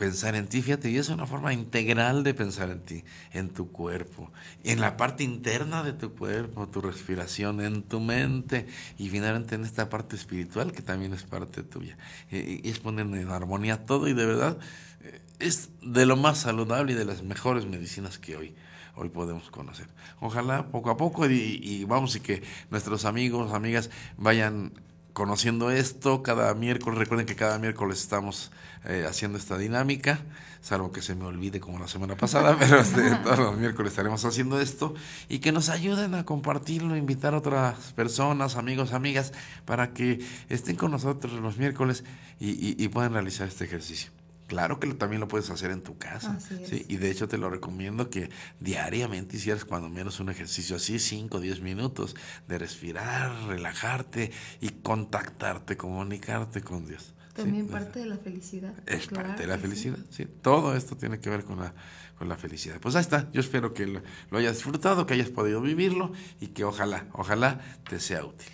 Pensar 0.00 0.34
en 0.34 0.46
ti, 0.46 0.62
fíjate, 0.62 0.90
y 0.90 0.96
es 0.96 1.10
una 1.10 1.26
forma 1.26 1.52
integral 1.52 2.24
de 2.24 2.32
pensar 2.32 2.70
en 2.70 2.80
ti, 2.80 3.04
en 3.34 3.50
tu 3.50 3.70
cuerpo, 3.70 4.32
en 4.64 4.80
la 4.80 4.96
parte 4.96 5.24
interna 5.24 5.82
de 5.82 5.92
tu 5.92 6.14
cuerpo, 6.14 6.66
tu 6.66 6.80
respiración, 6.80 7.60
en 7.60 7.82
tu 7.82 8.00
mente 8.00 8.66
y 8.96 9.10
finalmente 9.10 9.56
en 9.56 9.64
esta 9.66 9.90
parte 9.90 10.16
espiritual 10.16 10.72
que 10.72 10.80
también 10.80 11.12
es 11.12 11.24
parte 11.24 11.62
tuya. 11.62 11.98
Eh, 12.30 12.62
Y 12.64 12.70
es 12.70 12.78
poner 12.78 13.04
en 13.04 13.28
armonía 13.28 13.84
todo 13.84 14.08
y 14.08 14.14
de 14.14 14.24
verdad 14.24 14.56
eh, 15.02 15.20
es 15.38 15.68
de 15.82 16.06
lo 16.06 16.16
más 16.16 16.38
saludable 16.38 16.92
y 16.92 16.96
de 16.96 17.04
las 17.04 17.22
mejores 17.22 17.66
medicinas 17.66 18.18
que 18.18 18.36
hoy 18.36 18.54
hoy 18.96 19.10
podemos 19.10 19.50
conocer. 19.50 19.86
Ojalá 20.20 20.68
poco 20.68 20.88
a 20.88 20.96
poco 20.96 21.28
y, 21.28 21.60
y 21.62 21.84
vamos 21.84 22.16
y 22.16 22.20
que 22.20 22.42
nuestros 22.70 23.04
amigos, 23.04 23.52
amigas 23.52 23.90
vayan 24.16 24.72
conociendo 25.20 25.70
esto 25.70 26.22
cada 26.22 26.54
miércoles. 26.54 26.98
Recuerden 26.98 27.26
que 27.26 27.36
cada 27.36 27.58
miércoles 27.58 28.00
estamos 28.00 28.50
eh, 28.86 29.04
haciendo 29.06 29.36
esta 29.36 29.58
dinámica, 29.58 30.18
salvo 30.62 30.92
que 30.92 31.02
se 31.02 31.14
me 31.14 31.26
olvide 31.26 31.60
como 31.60 31.78
la 31.78 31.88
semana 31.88 32.16
pasada, 32.16 32.56
pero 32.58 32.80
este, 32.80 33.16
todos 33.16 33.38
los 33.38 33.58
miércoles 33.58 33.92
estaremos 33.92 34.24
haciendo 34.24 34.58
esto 34.58 34.94
y 35.28 35.40
que 35.40 35.52
nos 35.52 35.68
ayuden 35.68 36.14
a 36.14 36.24
compartirlo, 36.24 36.96
invitar 36.96 37.34
a 37.34 37.36
otras 37.36 37.92
personas, 37.92 38.56
amigos, 38.56 38.94
amigas, 38.94 39.34
para 39.66 39.92
que 39.92 40.24
estén 40.48 40.76
con 40.76 40.90
nosotros 40.90 41.34
los 41.34 41.58
miércoles 41.58 42.02
y, 42.38 42.88
puedan 42.88 43.12
realizar 43.12 43.46
este 43.46 43.66
ejercicio. 43.66 44.10
Claro 44.50 44.80
que 44.80 44.88
lo- 44.88 44.96
también 44.96 45.20
lo 45.20 45.28
puedes 45.28 45.48
hacer 45.48 45.70
en 45.70 45.80
tu 45.80 45.96
casa. 45.96 46.32
Así. 46.32 46.60
¿sí? 46.68 46.84
Y 46.88 46.96
de 46.96 47.08
hecho 47.12 47.28
te 47.28 47.38
lo 47.38 47.50
recomiendo 47.50 48.10
que 48.10 48.30
diariamente 48.58 49.36
hicieras 49.36 49.64
cuando 49.64 49.88
menos 49.88 50.18
un 50.18 50.28
ejercicio 50.28 50.74
así, 50.74 50.98
5 50.98 51.36
o 51.36 51.40
10 51.40 51.60
minutos, 51.60 52.16
de 52.48 52.58
respirar, 52.58 53.30
relajarte 53.46 54.32
y 54.60 54.70
contactarte, 54.70 55.76
comunicarte 55.76 56.62
con 56.62 56.84
Dios. 56.84 57.14
¿sí? 57.36 57.42
También 57.42 57.68
parte 57.68 58.00
de 58.00 58.06
la 58.06 58.16
felicidad. 58.18 58.74
Es 58.86 59.06
Claro 59.06 59.28
parte 59.28 59.42
de 59.42 59.48
la 59.48 59.54
sí. 59.54 59.60
felicidad, 59.62 59.98
sí. 60.10 60.26
Todo 60.42 60.74
esto 60.76 60.96
tiene 60.96 61.20
que 61.20 61.30
ver 61.30 61.44
con 61.44 61.60
la, 61.60 61.72
con 62.18 62.28
la 62.28 62.36
felicidad. 62.36 62.80
Pues 62.80 62.96
ahí 62.96 63.02
está. 63.02 63.30
Yo 63.30 63.40
espero 63.40 63.72
que 63.72 63.86
lo, 63.86 64.02
lo 64.32 64.38
hayas 64.38 64.54
disfrutado, 64.56 65.06
que 65.06 65.14
hayas 65.14 65.30
podido 65.30 65.60
vivirlo 65.60 66.12
y 66.40 66.48
que 66.48 66.64
ojalá, 66.64 67.06
ojalá 67.12 67.60
te 67.88 68.00
sea 68.00 68.24
útil. 68.24 68.48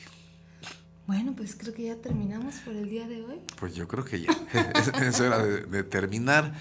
Bueno, 1.07 1.35
pues 1.37 1.55
creo 1.57 1.73
que 1.73 1.85
ya 1.85 1.97
terminamos 1.97 2.57
por 2.57 2.75
el 2.75 2.89
día 2.89 3.07
de 3.07 3.25
hoy. 3.25 3.41
Pues 3.59 3.75
yo 3.75 3.87
creo 3.87 4.05
que 4.05 4.21
ya. 4.21 4.31
es, 5.03 5.21
hora 5.21 5.45
de, 5.45 5.63
de 5.63 5.83
terminar. 5.85 6.55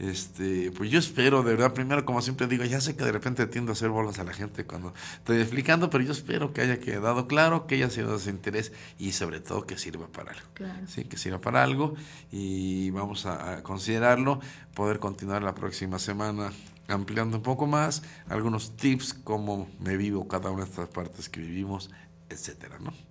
Este, 0.00 0.72
pues 0.72 0.90
yo 0.90 0.98
espero, 0.98 1.42
de 1.42 1.52
verdad, 1.52 1.74
primero, 1.74 2.06
como 2.06 2.22
siempre 2.22 2.46
digo, 2.46 2.64
ya 2.64 2.80
sé 2.80 2.96
que 2.96 3.04
de 3.04 3.12
repente 3.12 3.46
tiendo 3.46 3.72
a 3.72 3.74
hacer 3.74 3.90
bolas 3.90 4.18
a 4.18 4.24
la 4.24 4.32
gente 4.32 4.64
cuando 4.64 4.94
estoy 5.18 5.40
explicando, 5.40 5.90
pero 5.90 6.02
yo 6.02 6.12
espero 6.12 6.54
que 6.54 6.62
haya 6.62 6.80
quedado 6.80 7.28
claro, 7.28 7.66
que 7.66 7.74
haya 7.74 7.90
sido 7.90 8.14
de 8.14 8.18
su 8.18 8.30
interés 8.30 8.72
y 8.98 9.12
sobre 9.12 9.40
todo 9.40 9.66
que 9.66 9.76
sirva 9.76 10.06
para 10.06 10.32
algo. 10.32 10.46
Claro. 10.54 10.86
Sí, 10.86 11.04
que 11.04 11.18
sirva 11.18 11.38
para 11.38 11.62
algo 11.62 11.96
y 12.32 12.88
vamos 12.92 13.26
a, 13.26 13.56
a 13.56 13.62
considerarlo, 13.62 14.40
poder 14.72 15.00
continuar 15.00 15.42
la 15.42 15.54
próxima 15.54 15.98
semana 15.98 16.50
ampliando 16.88 17.36
un 17.36 17.42
poco 17.42 17.66
más 17.66 18.02
algunos 18.26 18.78
tips, 18.78 19.12
cómo 19.12 19.68
me 19.80 19.98
vivo 19.98 20.26
cada 20.26 20.50
una 20.50 20.64
de 20.64 20.70
estas 20.70 20.88
partes 20.88 21.28
que 21.28 21.40
vivimos, 21.40 21.90
etcétera, 22.30 22.78
¿no? 22.78 23.09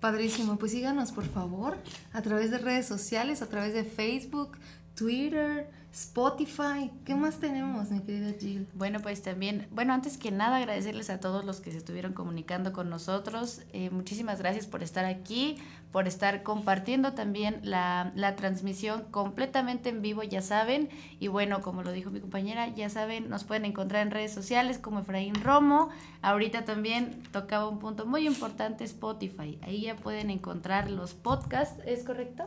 Padrísimo, 0.00 0.58
pues 0.58 0.72
síganos 0.72 1.10
por 1.10 1.24
favor 1.24 1.76
a 2.12 2.22
través 2.22 2.50
de 2.50 2.58
redes 2.58 2.86
sociales, 2.86 3.42
a 3.42 3.48
través 3.48 3.74
de 3.74 3.84
Facebook, 3.84 4.56
Twitter, 4.94 5.70
Spotify. 5.98 6.92
¿Qué 7.04 7.16
más 7.16 7.40
tenemos, 7.40 7.90
mi 7.90 8.00
querida 8.00 8.32
Jill? 8.38 8.68
Bueno, 8.74 9.00
pues 9.00 9.20
también, 9.20 9.66
bueno, 9.72 9.92
antes 9.92 10.16
que 10.16 10.30
nada 10.30 10.58
agradecerles 10.58 11.10
a 11.10 11.18
todos 11.18 11.44
los 11.44 11.60
que 11.60 11.72
se 11.72 11.78
estuvieron 11.78 12.12
comunicando 12.12 12.72
con 12.72 12.88
nosotros. 12.88 13.62
Eh, 13.72 13.90
muchísimas 13.90 14.38
gracias 14.38 14.68
por 14.68 14.84
estar 14.84 15.04
aquí, 15.04 15.56
por 15.90 16.06
estar 16.06 16.44
compartiendo 16.44 17.14
también 17.14 17.58
la, 17.64 18.12
la 18.14 18.36
transmisión 18.36 19.06
completamente 19.10 19.88
en 19.88 20.00
vivo, 20.00 20.22
ya 20.22 20.40
saben. 20.40 20.88
Y 21.18 21.26
bueno, 21.26 21.62
como 21.62 21.82
lo 21.82 21.90
dijo 21.90 22.10
mi 22.10 22.20
compañera, 22.20 22.68
ya 22.68 22.88
saben, 22.90 23.28
nos 23.28 23.42
pueden 23.42 23.64
encontrar 23.64 24.06
en 24.06 24.12
redes 24.12 24.32
sociales 24.32 24.78
como 24.78 25.00
Efraín 25.00 25.34
Romo. 25.34 25.88
Ahorita 26.22 26.64
también 26.64 27.24
tocaba 27.32 27.68
un 27.68 27.80
punto 27.80 28.06
muy 28.06 28.24
importante, 28.24 28.84
Spotify. 28.84 29.58
Ahí 29.62 29.82
ya 29.82 29.96
pueden 29.96 30.30
encontrar 30.30 30.92
los 30.92 31.14
podcasts, 31.14 31.82
¿es 31.86 32.04
correcto? 32.04 32.44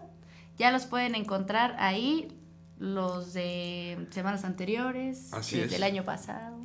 Ya 0.58 0.72
los 0.72 0.86
pueden 0.86 1.16
encontrar 1.16 1.76
ahí, 1.80 2.28
los 2.82 3.32
de 3.34 4.08
semanas 4.10 4.44
anteriores, 4.44 5.32
Así 5.34 5.56
desde 5.58 5.68
es. 5.70 5.74
el 5.76 5.84
año 5.84 6.04
pasado. 6.04 6.58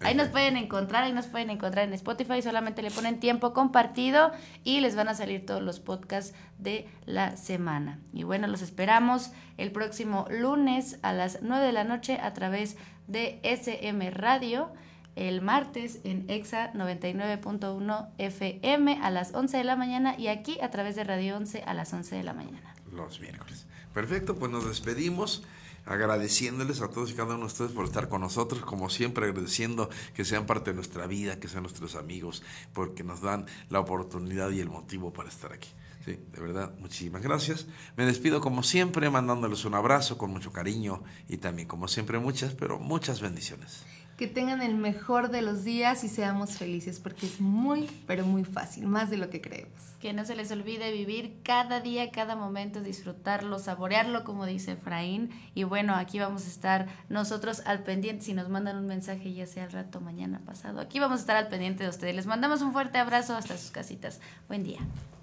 Ahí 0.00 0.16
nos 0.16 0.26
pueden 0.30 0.56
encontrar, 0.56 1.04
ahí 1.04 1.12
nos 1.12 1.26
pueden 1.28 1.48
encontrar 1.50 1.86
en 1.86 1.94
Spotify, 1.94 2.42
solamente 2.42 2.82
le 2.82 2.90
ponen 2.90 3.20
tiempo 3.20 3.52
compartido 3.52 4.32
y 4.64 4.80
les 4.80 4.96
van 4.96 5.06
a 5.06 5.14
salir 5.14 5.46
todos 5.46 5.62
los 5.62 5.78
podcasts 5.78 6.34
de 6.58 6.88
la 7.06 7.36
semana. 7.36 8.00
Y 8.12 8.24
bueno, 8.24 8.48
los 8.48 8.62
esperamos 8.62 9.30
el 9.58 9.70
próximo 9.70 10.26
lunes 10.28 10.98
a 11.02 11.12
las 11.12 11.38
9 11.42 11.64
de 11.64 11.72
la 11.72 11.84
noche 11.84 12.18
a 12.20 12.32
través 12.34 12.76
de 13.06 13.38
SM 13.44 14.10
Radio, 14.10 14.72
el 15.14 15.40
martes 15.40 16.00
en 16.02 16.24
EXA 16.28 16.72
99.1 16.72 18.08
FM 18.18 18.98
a 19.02 19.10
las 19.10 19.32
11 19.34 19.56
de 19.58 19.64
la 19.64 19.76
mañana 19.76 20.16
y 20.18 20.26
aquí 20.26 20.58
a 20.60 20.70
través 20.70 20.96
de 20.96 21.04
Radio 21.04 21.36
11 21.36 21.62
a 21.64 21.74
las 21.74 21.92
11 21.92 22.16
de 22.16 22.22
la 22.24 22.32
mañana. 22.34 22.74
los 22.92 23.20
miércoles. 23.20 23.66
Perfecto, 23.94 24.36
pues 24.36 24.50
nos 24.50 24.66
despedimos 24.66 25.42
agradeciéndoles 25.84 26.80
a 26.80 26.88
todos 26.88 27.10
y 27.10 27.14
cada 27.14 27.34
uno 27.34 27.40
de 27.40 27.46
ustedes 27.46 27.72
por 27.72 27.84
estar 27.84 28.08
con 28.08 28.20
nosotros, 28.20 28.62
como 28.62 28.88
siempre 28.88 29.26
agradeciendo 29.26 29.90
que 30.14 30.24
sean 30.24 30.46
parte 30.46 30.70
de 30.70 30.76
nuestra 30.76 31.06
vida, 31.06 31.40
que 31.40 31.48
sean 31.48 31.64
nuestros 31.64 31.96
amigos, 31.96 32.42
porque 32.72 33.02
nos 33.02 33.20
dan 33.20 33.46
la 33.68 33.80
oportunidad 33.80 34.50
y 34.50 34.60
el 34.60 34.68
motivo 34.68 35.12
para 35.12 35.28
estar 35.28 35.52
aquí. 35.52 35.68
Sí, 36.04 36.18
de 36.32 36.40
verdad, 36.40 36.74
muchísimas 36.78 37.22
gracias. 37.22 37.66
Me 37.96 38.04
despido 38.04 38.40
como 38.40 38.62
siempre, 38.62 39.08
mandándoles 39.10 39.64
un 39.64 39.74
abrazo 39.74 40.18
con 40.18 40.30
mucho 40.30 40.52
cariño 40.52 41.02
y 41.28 41.36
también 41.36 41.68
como 41.68 41.86
siempre 41.86 42.18
muchas, 42.18 42.54
pero 42.54 42.78
muchas 42.78 43.20
bendiciones. 43.20 43.84
Que 44.22 44.28
tengan 44.28 44.62
el 44.62 44.76
mejor 44.76 45.32
de 45.32 45.42
los 45.42 45.64
días 45.64 46.04
y 46.04 46.08
seamos 46.08 46.56
felices, 46.56 47.00
porque 47.00 47.26
es 47.26 47.40
muy, 47.40 47.90
pero 48.06 48.24
muy 48.24 48.44
fácil, 48.44 48.86
más 48.86 49.10
de 49.10 49.16
lo 49.16 49.30
que 49.30 49.40
creemos. 49.40 49.72
Que 49.98 50.12
no 50.12 50.24
se 50.24 50.36
les 50.36 50.52
olvide 50.52 50.92
vivir 50.92 51.40
cada 51.42 51.80
día, 51.80 52.12
cada 52.12 52.36
momento, 52.36 52.82
disfrutarlo, 52.82 53.58
saborearlo, 53.58 54.22
como 54.22 54.46
dice 54.46 54.74
Efraín. 54.74 55.30
Y 55.56 55.64
bueno, 55.64 55.96
aquí 55.96 56.20
vamos 56.20 56.44
a 56.44 56.50
estar 56.50 56.86
nosotros 57.08 57.62
al 57.66 57.82
pendiente. 57.82 58.26
Si 58.26 58.32
nos 58.32 58.48
mandan 58.48 58.76
un 58.76 58.86
mensaje, 58.86 59.32
ya 59.32 59.44
sea 59.44 59.64
al 59.64 59.72
rato, 59.72 60.00
mañana, 60.00 60.40
pasado, 60.46 60.80
aquí 60.80 61.00
vamos 61.00 61.18
a 61.18 61.22
estar 61.22 61.34
al 61.34 61.48
pendiente 61.48 61.82
de 61.82 61.90
ustedes. 61.90 62.14
Les 62.14 62.26
mandamos 62.26 62.62
un 62.62 62.72
fuerte 62.72 62.98
abrazo 62.98 63.34
hasta 63.34 63.58
sus 63.58 63.72
casitas. 63.72 64.20
Buen 64.46 64.62
día. 64.62 64.78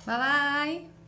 Bye 0.06 0.18
bye. 0.18 0.99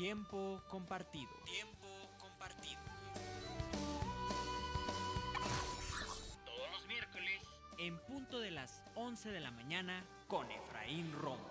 Tiempo 0.00 0.62
compartido. 0.70 1.30
Tiempo 1.44 1.86
compartido. 2.18 2.80
Todos 6.46 6.70
los 6.72 6.86
miércoles 6.86 7.42
en 7.78 7.98
punto 8.06 8.40
de 8.40 8.50
las 8.50 8.82
11 8.94 9.30
de 9.30 9.40
la 9.40 9.50
mañana 9.50 10.02
con 10.26 10.50
Efraín 10.50 11.12
Romo. 11.12 11.50